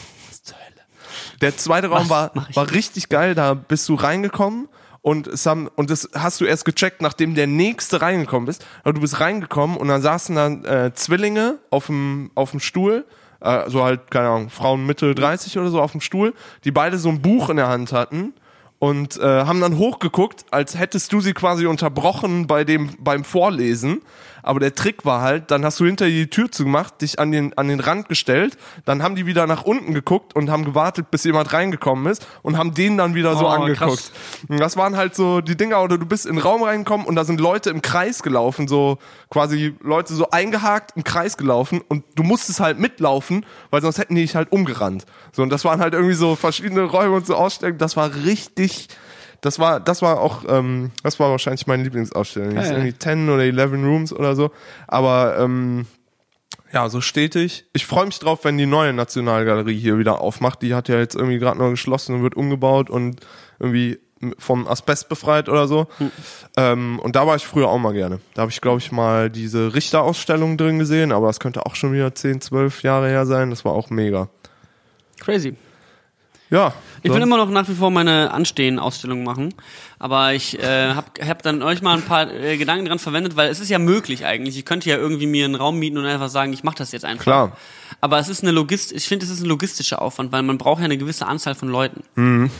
Der 1.42 1.58
zweite 1.58 1.88
Raum 1.88 2.08
war, 2.08 2.32
war 2.54 2.70
richtig 2.70 3.10
geil, 3.10 3.34
da 3.34 3.52
bist 3.52 3.86
du 3.86 3.96
reingekommen 3.96 4.70
und 5.02 5.26
es 5.26 5.44
haben, 5.44 5.68
und 5.76 5.90
das 5.90 6.08
hast 6.14 6.40
du 6.40 6.46
erst 6.46 6.64
gecheckt, 6.64 7.02
nachdem 7.02 7.34
der 7.34 7.46
nächste 7.46 8.00
reingekommen 8.00 8.48
ist. 8.48 8.64
Aber 8.82 8.94
du 8.94 9.02
bist 9.02 9.20
reingekommen 9.20 9.76
und 9.76 9.88
dann 9.88 10.00
saßen 10.00 10.34
dann 10.34 10.64
äh, 10.64 10.94
Zwillinge 10.94 11.58
auf 11.68 11.88
dem, 11.88 12.30
auf 12.34 12.52
dem 12.52 12.60
Stuhl, 12.60 13.04
äh, 13.40 13.68
so 13.68 13.84
halt, 13.84 14.10
keine 14.10 14.28
Ahnung, 14.28 14.50
Frauen 14.50 14.86
Mitte 14.86 15.14
30 15.14 15.58
oder 15.58 15.70
so 15.70 15.80
auf 15.80 15.92
dem 15.92 16.00
Stuhl, 16.00 16.34
die 16.64 16.70
beide 16.70 16.98
so 16.98 17.08
ein 17.08 17.22
Buch 17.22 17.50
in 17.50 17.56
der 17.56 17.68
Hand 17.68 17.92
hatten 17.92 18.34
und 18.78 19.18
äh, 19.18 19.22
haben 19.22 19.60
dann 19.60 19.78
hochgeguckt, 19.78 20.44
als 20.50 20.78
hättest 20.78 21.12
du 21.12 21.20
sie 21.20 21.32
quasi 21.32 21.66
unterbrochen 21.66 22.46
bei 22.46 22.64
dem 22.64 22.90
beim 22.98 23.24
Vorlesen. 23.24 24.02
Aber 24.48 24.60
der 24.60 24.74
Trick 24.74 25.04
war 25.04 25.20
halt, 25.20 25.50
dann 25.50 25.62
hast 25.62 25.78
du 25.78 25.84
hinter 25.84 26.06
die 26.06 26.28
Tür 26.30 26.50
zugemacht, 26.50 27.02
dich 27.02 27.18
an 27.18 27.30
den 27.32 27.52
an 27.58 27.68
den 27.68 27.80
Rand 27.80 28.08
gestellt, 28.08 28.56
dann 28.86 29.02
haben 29.02 29.14
die 29.14 29.26
wieder 29.26 29.46
nach 29.46 29.64
unten 29.64 29.92
geguckt 29.92 30.34
und 30.34 30.48
haben 30.50 30.64
gewartet, 30.64 31.10
bis 31.10 31.24
jemand 31.24 31.52
reingekommen 31.52 32.10
ist 32.10 32.26
und 32.40 32.56
haben 32.56 32.72
den 32.72 32.96
dann 32.96 33.14
wieder 33.14 33.36
so 33.36 33.44
Oh, 33.44 33.48
angeguckt. 33.48 33.78
krass. 33.78 34.12
Und 34.48 34.58
das 34.58 34.78
waren 34.78 34.96
halt 34.96 35.14
so 35.14 35.42
die 35.42 35.54
Dinger, 35.54 35.82
oder 35.82 35.98
du 35.98 36.06
bist 36.06 36.24
in 36.24 36.36
den 36.36 36.42
Raum 36.42 36.62
reingekommen 36.62 37.06
und 37.06 37.14
da 37.14 37.24
sind 37.24 37.40
Leute 37.40 37.68
im 37.68 37.82
Kreis 37.82 38.22
gelaufen, 38.22 38.68
so 38.68 38.96
quasi 39.28 39.74
Leute 39.82 40.14
so 40.14 40.30
eingehakt 40.30 40.92
im 40.96 41.04
Kreis 41.04 41.36
gelaufen 41.36 41.82
und 41.86 42.04
du 42.14 42.22
musstest 42.22 42.60
halt 42.60 42.78
mitlaufen, 42.78 43.44
weil 43.70 43.82
sonst 43.82 43.98
hätten 43.98 44.14
die 44.14 44.22
dich 44.22 44.34
halt 44.34 44.50
umgerannt. 44.50 45.04
So 45.32 45.42
und 45.42 45.50
das 45.50 45.66
waren 45.66 45.80
halt 45.80 45.92
irgendwie 45.92 46.14
so 46.14 46.36
verschiedene 46.36 46.84
Räume 46.84 47.16
und 47.16 47.26
so 47.26 47.34
Ausstellungen. 47.34 47.76
Das 47.78 47.98
war 47.98 48.14
richtig. 48.24 48.88
Das 49.40 49.58
war, 49.58 49.78
das 49.80 50.02
war 50.02 50.20
auch, 50.20 50.44
ähm, 50.48 50.90
das 51.02 51.20
war 51.20 51.30
wahrscheinlich 51.30 51.66
meine 51.66 51.84
Lieblingsausstellung. 51.84 52.56
Ja, 52.56 52.64
ja. 52.64 52.72
irgendwie 52.72 52.98
10 52.98 53.28
oder 53.28 53.44
11 53.44 53.72
Rooms 53.72 54.12
oder 54.12 54.34
so. 54.34 54.50
Aber 54.88 55.38
ähm, 55.38 55.86
ja, 56.72 56.88
so 56.88 57.00
stetig. 57.00 57.64
Ich 57.72 57.86
freue 57.86 58.06
mich 58.06 58.18
drauf, 58.18 58.44
wenn 58.44 58.58
die 58.58 58.66
neue 58.66 58.92
Nationalgalerie 58.92 59.78
hier 59.78 59.98
wieder 59.98 60.20
aufmacht. 60.20 60.60
Die 60.62 60.74
hat 60.74 60.88
ja 60.88 60.98
jetzt 60.98 61.14
irgendwie 61.14 61.38
gerade 61.38 61.58
noch 61.58 61.70
geschlossen 61.70 62.16
und 62.16 62.22
wird 62.22 62.36
umgebaut 62.36 62.90
und 62.90 63.20
irgendwie 63.58 63.98
vom 64.38 64.66
Asbest 64.66 65.08
befreit 65.08 65.48
oder 65.48 65.68
so. 65.68 65.86
Hm. 65.98 66.10
Ähm, 66.56 66.98
und 66.98 67.16
da 67.16 67.26
war 67.26 67.36
ich 67.36 67.46
früher 67.46 67.68
auch 67.68 67.78
mal 67.78 67.92
gerne. 67.92 68.20
Da 68.34 68.42
habe 68.42 68.50
ich, 68.50 68.60
glaube 68.60 68.78
ich, 68.78 68.90
mal 68.90 69.30
diese 69.30 69.74
Richterausstellung 69.74 70.56
drin 70.56 70.78
gesehen, 70.78 71.12
aber 71.12 71.28
das 71.28 71.40
könnte 71.40 71.64
auch 71.64 71.76
schon 71.76 71.92
wieder 71.92 72.14
10, 72.14 72.40
12 72.40 72.82
Jahre 72.82 73.08
her 73.08 73.26
sein. 73.26 73.50
Das 73.50 73.64
war 73.64 73.72
auch 73.72 73.90
mega. 73.90 74.28
Crazy. 75.20 75.54
Ja. 76.50 76.72
Ich 77.02 77.12
will 77.12 77.22
immer 77.22 77.36
noch 77.36 77.50
nach 77.50 77.68
wie 77.68 77.74
vor 77.74 77.90
meine 77.90 78.32
Anstehen-Ausstellung 78.32 79.22
machen, 79.22 79.54
aber 79.98 80.32
ich 80.32 80.58
äh, 80.58 80.94
habe 80.94 81.26
hab 81.26 81.42
dann 81.42 81.62
euch 81.62 81.82
mal 81.82 81.94
ein 81.94 82.02
paar 82.02 82.32
äh, 82.32 82.56
Gedanken 82.56 82.86
dran 82.86 82.98
verwendet, 82.98 83.36
weil 83.36 83.50
es 83.50 83.60
ist 83.60 83.68
ja 83.68 83.78
möglich 83.78 84.24
eigentlich. 84.24 84.58
Ich 84.58 84.64
könnte 84.64 84.88
ja 84.90 84.96
irgendwie 84.96 85.26
mir 85.26 85.44
einen 85.44 85.54
Raum 85.54 85.78
mieten 85.78 85.98
und 85.98 86.06
einfach 86.06 86.28
sagen, 86.28 86.52
ich 86.52 86.64
mache 86.64 86.76
das 86.76 86.92
jetzt 86.92 87.04
einfach. 87.04 87.22
Klar. 87.22 87.56
Aber 88.00 88.18
es 88.18 88.28
ist 88.28 88.42
eine 88.42 88.52
Logist 88.52 88.92
ich 88.92 89.06
finde, 89.06 89.26
es 89.26 89.30
ist 89.30 89.40
ein 89.40 89.46
logistischer 89.46 90.02
Aufwand, 90.02 90.32
weil 90.32 90.42
man 90.42 90.58
braucht 90.58 90.80
ja 90.80 90.86
eine 90.86 90.98
gewisse 90.98 91.26
Anzahl 91.26 91.54
von 91.54 91.68
Leuten. 91.68 92.02
Mhm. 92.14 92.50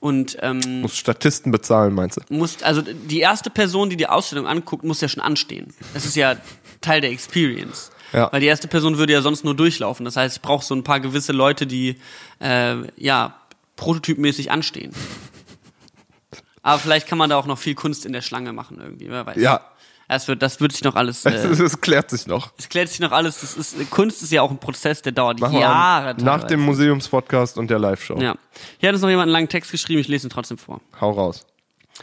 Und 0.00 0.36
ähm, 0.40 0.80
Muss 0.80 0.96
Statisten 0.96 1.52
bezahlen, 1.52 1.94
meinst 1.94 2.18
du? 2.18 2.34
muss, 2.34 2.60
also 2.64 2.82
die 2.82 3.20
erste 3.20 3.50
Person, 3.50 3.88
die 3.88 3.96
die 3.96 4.08
Ausstellung 4.08 4.48
anguckt, 4.48 4.82
muss 4.82 5.00
ja 5.00 5.08
schon 5.08 5.22
anstehen. 5.22 5.72
Das 5.94 6.04
ist 6.04 6.16
ja 6.16 6.34
Teil 6.80 7.00
der 7.00 7.12
Experience. 7.12 7.92
Ja. 8.12 8.30
Weil 8.32 8.40
die 8.40 8.46
erste 8.46 8.68
Person 8.68 8.98
würde 8.98 9.12
ja 9.12 9.22
sonst 9.22 9.44
nur 9.44 9.54
durchlaufen. 9.56 10.04
Das 10.04 10.16
heißt, 10.16 10.36
ich 10.36 10.42
brauche 10.42 10.64
so 10.64 10.74
ein 10.74 10.84
paar 10.84 11.00
gewisse 11.00 11.32
Leute, 11.32 11.66
die 11.66 11.98
äh, 12.40 12.76
ja 12.96 13.34
prototypmäßig 13.76 14.50
anstehen. 14.50 14.92
Aber 16.62 16.78
vielleicht 16.78 17.08
kann 17.08 17.18
man 17.18 17.30
da 17.30 17.36
auch 17.36 17.46
noch 17.46 17.58
viel 17.58 17.74
Kunst 17.74 18.06
in 18.06 18.12
der 18.12 18.22
Schlange 18.22 18.52
machen 18.52 18.78
irgendwie, 18.80 19.08
wer 19.10 19.26
weiß. 19.26 19.36
Ja. 19.38 19.60
Das 20.08 20.28
wird, 20.28 20.42
das 20.42 20.60
wird 20.60 20.72
sich 20.72 20.84
noch 20.84 20.94
alles. 20.94 21.24
Es, 21.24 21.44
Äh, 21.60 21.62
es 21.64 21.80
klärt 21.80 22.10
sich 22.10 22.26
noch. 22.26 22.52
es 22.58 22.68
klärt 22.68 22.90
sich 22.90 23.00
noch 23.00 23.12
alles. 23.12 23.40
Das 23.40 23.56
ist, 23.56 23.90
Kunst 23.90 24.22
ist 24.22 24.30
ja 24.30 24.42
auch 24.42 24.50
ein 24.50 24.58
Prozess, 24.58 25.00
der 25.00 25.12
dauert 25.12 25.40
Machen 25.40 25.58
Jahre. 25.58 26.14
nach 26.16 26.16
teilweise. 26.16 26.46
dem 26.48 26.60
Museumspodcast 26.60 27.56
und 27.56 27.70
der 27.70 27.78
Live-Show. 27.78 28.18
Ja. 28.20 28.34
Hier 28.78 28.88
hat 28.90 28.94
uns 28.94 29.02
noch 29.02 29.08
jemand 29.08 29.28
einen 29.28 29.32
langen 29.32 29.48
Text 29.48 29.70
geschrieben. 29.72 30.00
Ich 30.00 30.08
lese 30.08 30.26
ihn 30.26 30.30
trotzdem 30.30 30.58
vor. 30.58 30.82
Hau 31.00 31.12
raus. 31.12 31.46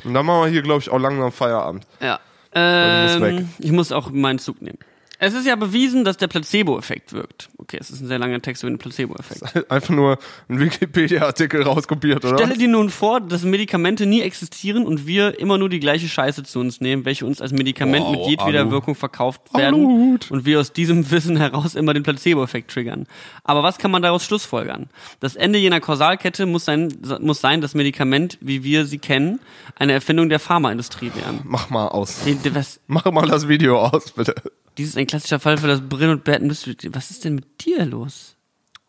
Und 0.04 0.14
dann 0.16 0.26
machen 0.26 0.42
wir 0.42 0.48
hier, 0.50 0.64
glaube 0.64 0.80
ich, 0.82 0.90
auch 0.90 0.98
langsam 0.98 1.32
Feierabend. 1.32 1.86
Ja. 2.02 2.20
Ähm, 2.54 3.50
ich 3.60 3.72
muss 3.72 3.92
auch 3.92 4.10
meinen 4.10 4.40
Zug 4.40 4.60
nehmen. 4.62 4.80
Es 5.22 5.34
ist 5.34 5.46
ja 5.46 5.58
bewiesen, 5.58 6.06
dass 6.06 6.16
der 6.16 6.28
Placebo-Effekt 6.28 7.12
wirkt. 7.12 7.50
Okay, 7.58 7.78
es 7.80 7.90
ist 7.90 8.00
ein 8.00 8.08
sehr 8.08 8.20
langer 8.20 8.42
Text 8.42 8.64
über 8.64 8.72
den 8.72 8.78
Placebo-Effekt. 8.78 9.70
Einfach 9.70 9.94
nur 9.94 10.18
ein 10.48 10.62
Wikipedia-Artikel 10.62 11.62
rauskopiert, 11.64 12.24
oder? 12.24 12.38
Stelle 12.38 12.58
dir 12.58 12.70
nun 12.70 12.90
vor, 12.90 13.20
dass 13.20 13.44
Medikamente 13.44 14.06
nie 14.06 14.22
existieren 14.22 14.86
und 14.86 15.08
wir 15.08 15.38
immer 15.38 15.58
nur 15.58 15.68
die 15.68 15.82
gleiche 15.82 16.08
Scheiße 16.08 16.44
zu 16.44 16.62
uns 16.62 16.80
nehmen, 16.80 17.04
welche 17.04 17.26
uns 17.26 17.42
als 17.42 17.52
Medikament 17.52 18.06
Wow, 18.06 18.12
mit 18.16 18.28
jedweder 18.28 18.62
Alu. 18.62 18.72
Wirkung 18.72 18.96
verkauft 18.96 19.42
werden 19.54 19.76
Aluhut. 19.76 20.32
und 20.32 20.46
wir 20.46 20.58
aus 20.62 20.72
diesem 20.72 21.12
Wissen 21.12 21.36
heraus 21.36 21.76
immer 21.76 21.94
den 21.94 22.04
Placebo-Effekt 22.04 22.72
triggern. 22.72 23.06
Aber 23.44 23.62
was 23.62 23.78
kann 23.78 23.92
man 23.92 24.02
daraus 24.02 24.24
schlussfolgern? 24.24 24.90
Das 25.20 25.36
Ende 25.36 25.60
jener 25.60 25.82
Kausalkette 25.82 26.46
muss 26.46 26.64
sein, 26.64 26.94
muss 27.20 27.42
sein, 27.42 27.60
das 27.60 27.76
Medikament, 27.76 28.38
wie 28.40 28.64
wir 28.64 28.86
sie 28.86 29.00
kennen, 29.00 29.42
eine 29.76 29.92
Erfindung 29.92 30.30
der 30.30 30.40
Pharmaindustrie 30.40 31.12
wären. 31.14 31.42
Mach 31.44 31.70
mal 31.70 31.90
aus. 31.90 32.22
Was, 32.54 32.80
Mach 32.88 33.04
mal 33.12 33.28
das 33.28 33.50
Video 33.50 33.80
aus, 33.82 34.12
bitte. 34.12 34.34
Dies 34.80 34.90
ist 34.90 34.98
ein 34.98 35.08
klassischer 35.08 35.40
Fall 35.42 35.58
für 35.58 35.68
das 35.68 35.82
Brillen 35.82 36.12
und 36.12 36.26
Mystery. 36.48 36.78
Was 36.94 37.12
ist 37.12 37.26
denn 37.26 37.36
mit 37.36 37.66
dir 37.66 37.86
los? 37.86 38.36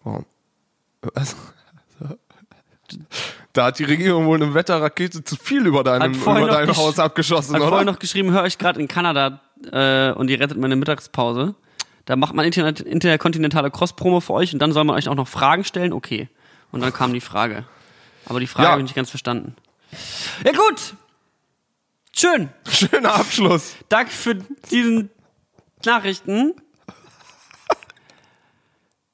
Oh. 0.05 0.22
Was? 1.14 1.34
Da 3.53 3.64
hat 3.66 3.78
die 3.80 3.84
Regierung 3.84 4.26
wohl 4.26 4.41
eine 4.41 4.55
Wetterrakete 4.55 5.24
zu 5.24 5.34
viel 5.34 5.66
über 5.66 5.82
deinem, 5.82 6.14
über 6.14 6.38
noch 6.38 6.49
dein 6.49 6.68
gesch- 6.68 6.76
Haus 6.76 6.99
abgeschossen, 7.01 7.55
Hat 7.55 7.61
oder? 7.62 7.70
vorhin 7.70 7.86
noch 7.86 7.99
geschrieben, 7.99 8.30
höre 8.30 8.47
ich 8.47 8.57
gerade 8.59 8.78
in 8.80 8.86
Kanada 8.86 9.41
äh, 9.72 10.12
und 10.12 10.30
ihr 10.30 10.38
rettet 10.38 10.59
meine 10.59 10.76
Mittagspause. 10.76 11.57
Da 12.05 12.14
macht 12.14 12.34
man 12.34 12.45
interna- 12.47 12.80
interkontinentale 12.84 13.72
Cross-Promo 13.72 14.20
für 14.20 14.34
euch 14.34 14.53
und 14.53 14.61
dann 14.61 14.72
soll 14.72 14.84
man 14.84 14.95
euch 14.97 15.09
auch 15.09 15.16
noch 15.16 15.26
Fragen 15.26 15.64
stellen. 15.64 15.93
Okay. 15.93 16.28
Und 16.70 16.80
dann 16.82 16.93
kam 16.93 17.12
die 17.12 17.20
Frage. 17.20 17.64
Aber 18.26 18.38
die 18.38 18.47
Frage 18.47 18.66
Ja. 18.66 18.70
habe 18.72 18.80
ich 18.82 18.84
nicht 18.84 18.95
ganz 18.95 19.11
verstanden. 19.11 19.57
Ja 20.45 20.53
gut. 20.53 20.95
Schön. 22.12 22.49
Schöner 22.68 23.14
Abschluss. 23.14 23.74
Danke 23.88 24.12
für 24.12 24.36
diesen 24.70 25.11
Nachrichten. 25.87 26.55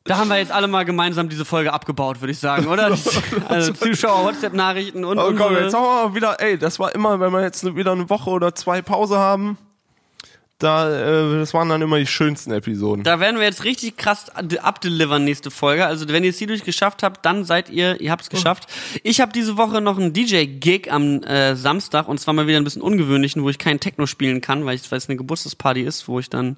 Da 0.05 0.19
haben 0.19 0.29
wir 0.29 0.37
jetzt 0.39 0.53
alle 0.53 0.69
mal 0.69 0.85
gemeinsam 0.85 1.29
diese 1.29 1.45
Folge 1.45 1.73
abgebaut, 1.73 2.21
würde 2.21 2.31
ich 2.31 2.39
sagen, 2.39 2.69
oder? 2.69 2.97
Also 3.49 3.73
Zuschauer, 3.73 4.25
WhatsApp-Nachrichten 4.25 5.05
und 5.05 5.19
Oh, 5.19 5.25
komm, 5.25 5.33
unsere- 5.49 5.63
jetzt 5.65 5.75
haben 5.75 5.83
wir 5.83 6.09
mal 6.09 6.15
wieder, 6.15 6.41
ey, 6.41 6.57
das 6.57 6.79
war 6.79 6.95
immer, 6.95 7.19
wenn 7.19 7.33
wir 7.33 7.43
jetzt 7.43 7.65
wieder 7.75 7.91
eine 7.93 8.09
Woche 8.09 8.31
oder 8.31 8.55
zwei 8.55 8.83
Pause 8.83 9.19
haben, 9.19 9.59
da, 10.59 10.89
äh, 10.89 11.39
das 11.39 11.53
waren 11.53 11.69
dann 11.69 11.83
immer 11.83 11.99
die 11.99 12.07
schönsten 12.07 12.51
Episoden. 12.51 13.05
Da 13.05 13.21
werden 13.21 13.39
wir 13.39 13.45
jetzt 13.45 13.65
richtig 13.65 13.99
krass 13.99 14.31
abdelivern 14.31 15.23
nächste 15.23 15.51
Folge. 15.51 15.85
Also 15.87 16.09
wenn 16.09 16.25
ihr 16.25 16.31
es 16.31 16.39
hierdurch 16.39 16.65
geschafft 16.65 17.03
habt, 17.03 17.27
dann 17.27 17.45
seid 17.45 17.69
ihr, 17.69 18.01
ihr 18.01 18.11
habt 18.11 18.23
es 18.23 18.31
geschafft. 18.31 18.67
Ich 19.03 19.21
habe 19.21 19.33
diese 19.33 19.59
Woche 19.59 19.83
noch 19.83 19.99
einen 19.99 20.15
DJ-Gig 20.15 20.91
am 20.91 21.23
äh, 21.25 21.57
Samstag 21.57 22.09
und 22.09 22.19
zwar 22.19 22.33
mal 22.33 22.47
wieder 22.47 22.57
ein 22.57 22.65
bisschen 22.65 22.81
ungewöhnlichen, 22.81 23.43
wo 23.43 23.51
ich 23.51 23.59
kein 23.59 23.81
Techno 23.81 24.07
spielen 24.07 24.41
kann, 24.41 24.65
weil, 24.65 24.77
ich, 24.77 24.91
weil 24.91 24.97
es 24.97 25.09
eine 25.09 25.17
Geburtstagsparty 25.17 25.83
ist, 25.83 26.09
wo 26.09 26.21
ich 26.21 26.31
dann 26.31 26.57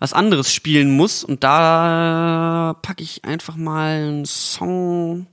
was 0.00 0.12
anderes 0.12 0.52
spielen 0.52 0.94
muss. 0.94 1.24
Und 1.24 1.42
da 1.44 2.76
packe 2.82 3.02
ich 3.02 3.24
einfach 3.24 3.56
mal 3.56 4.02
einen 4.02 4.26
Song 4.26 5.28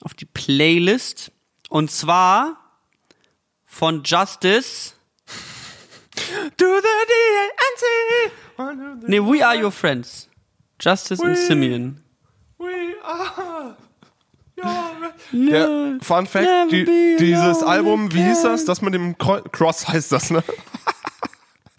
auf 0.00 0.14
die 0.14 0.26
Playlist. 0.26 1.30
Und 1.68 1.92
zwar 1.92 2.56
von 3.64 4.02
Justice. 4.02 4.94
Do 6.56 6.80
the 6.80 6.88
DNC. 8.58 9.08
Nee, 9.08 9.20
We 9.20 9.42
Are 9.44 9.56
Your 9.56 9.70
Friends. 9.70 10.28
Justice 10.78 11.20
We- 11.22 11.36
Simeon. 11.36 12.02
We 12.58 12.94
are 13.04 13.76
your 14.56 15.12
Der 15.32 15.98
Fun 16.02 16.26
Fact, 16.26 16.46
die, 16.70 17.16
dieses 17.18 17.62
Album, 17.62 18.12
wie 18.12 18.22
hieß 18.22 18.42
das? 18.42 18.64
Das 18.66 18.82
mit 18.82 18.92
dem 18.94 19.16
Cross 19.16 19.88
heißt 19.88 20.12
das, 20.12 20.30
ne? 20.30 20.42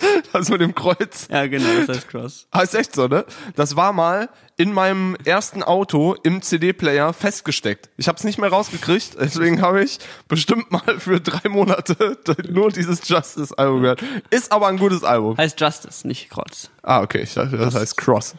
Das 0.34 0.50
mit 0.50 0.62
dem 0.62 0.74
Kreuz. 0.74 1.28
Ja, 1.30 1.46
genau, 1.48 1.66
das 1.86 1.98
heißt 1.98 2.08
Cross. 2.08 2.48
Heißt 2.54 2.76
echt 2.76 2.96
so, 2.96 3.08
ne? 3.08 3.26
Das 3.56 3.76
war 3.76 3.92
mal 3.94 4.30
in 4.58 4.74
meinem 4.74 5.16
ersten 5.26 5.64
Auto 5.64 6.16
im 6.24 6.42
CD-Player 6.42 7.14
festgesteckt. 7.14 7.90
Ich 7.98 8.08
habe 8.08 8.18
es 8.18 8.24
nicht 8.24 8.38
mehr 8.38 8.50
rausgekriegt, 8.50 9.18
deswegen 9.20 9.62
habe 9.62 9.84
ich 9.84 10.00
bestimmt 10.28 10.72
mal 10.72 11.00
für 11.00 11.20
drei 11.20 11.50
Monate 11.50 12.18
nur 12.50 12.70
dieses 12.72 13.08
Justice-Album 13.08 13.82
gehört. 13.82 14.04
Ist 14.30 14.52
aber 14.52 14.68
ein 14.68 14.78
gutes 14.78 15.04
Album. 15.04 15.38
Heißt 15.38 15.60
Justice, 15.60 16.08
nicht 16.08 16.30
Kreuz. 16.30 16.70
Ah, 16.84 17.02
okay, 17.02 17.22
ich 17.22 17.34
dachte, 17.34 17.58
das 17.58 17.76
heißt 17.76 17.98
Cross. 17.98 18.36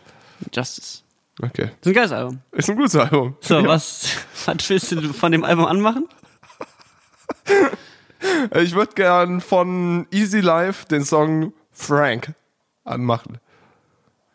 Justice. 0.54 1.02
Okay. 1.42 1.66
Das 1.66 1.72
ist 1.82 1.86
ein 1.86 1.92
geiles 1.94 2.12
Album. 2.12 2.40
Ist 2.52 2.70
ein 2.70 2.76
gutes 2.76 2.96
Album. 2.96 3.36
So, 3.40 3.58
Ja. 3.58 3.66
was, 3.68 4.06
was 4.46 4.68
willst 4.70 4.92
du 4.92 5.12
von 5.12 5.32
dem 5.32 5.44
Album 5.44 5.64
anmachen? 5.66 6.08
Ich 8.56 8.74
würde 8.74 8.94
gern 8.94 9.40
von 9.40 10.06
Easy 10.10 10.40
Life 10.40 10.86
den 10.86 11.04
Song 11.04 11.52
Frank 11.72 12.34
anmachen. 12.84 13.38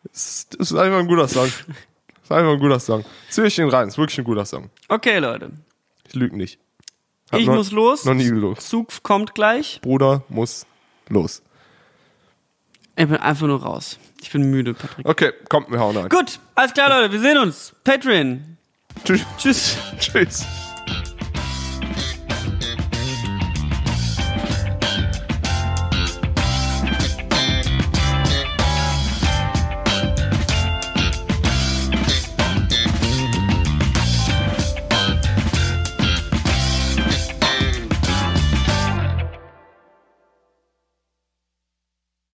Das 0.04 0.46
ist, 0.58 0.74
einfach 0.74 0.98
ein 0.98 1.06
guter 1.08 1.28
Song. 1.28 1.46
Das 1.46 2.24
ist 2.24 2.32
einfach 2.32 2.52
ein 2.52 2.58
guter 2.60 2.80
Song. 2.80 3.04
Zieh 3.30 3.42
ich 3.44 3.56
den 3.56 3.68
rein, 3.68 3.86
das 3.86 3.94
ist 3.94 3.98
wirklich 3.98 4.18
ein 4.18 4.24
guter 4.24 4.44
Song. 4.44 4.70
Okay, 4.88 5.18
Leute. 5.18 5.50
Ich 6.06 6.14
lüge 6.14 6.36
nicht. 6.36 6.58
Hab 7.30 7.40
Ich 7.40 7.46
noch- 7.46 7.56
muss 7.56 7.72
los. 7.72 8.04
Noch 8.04 8.14
nie 8.14 8.24
gelogen. 8.28 8.58
Zug 8.58 9.02
kommt 9.02 9.34
gleich. 9.34 9.80
Bruder 9.82 10.22
muss 10.28 10.66
los. 11.08 11.42
Ich 12.96 13.06
bin 13.06 13.16
einfach 13.18 13.46
nur 13.46 13.62
raus. 13.62 13.98
Ich 14.20 14.32
bin 14.32 14.50
müde, 14.50 14.74
Patrick. 14.74 15.06
Okay, 15.06 15.32
kommt, 15.48 15.70
wir 15.70 15.78
hauen 15.78 15.96
rein. 15.96 16.08
Gut, 16.08 16.40
alles 16.54 16.72
klar, 16.72 16.88
Leute. 16.88 17.12
Wir 17.12 17.20
sehen 17.20 17.38
uns. 17.38 17.74
Patreon. 17.84 18.56
Tschüss. 19.04 19.24
Tschüss. 19.38 19.76
Tschüss. 20.00 20.46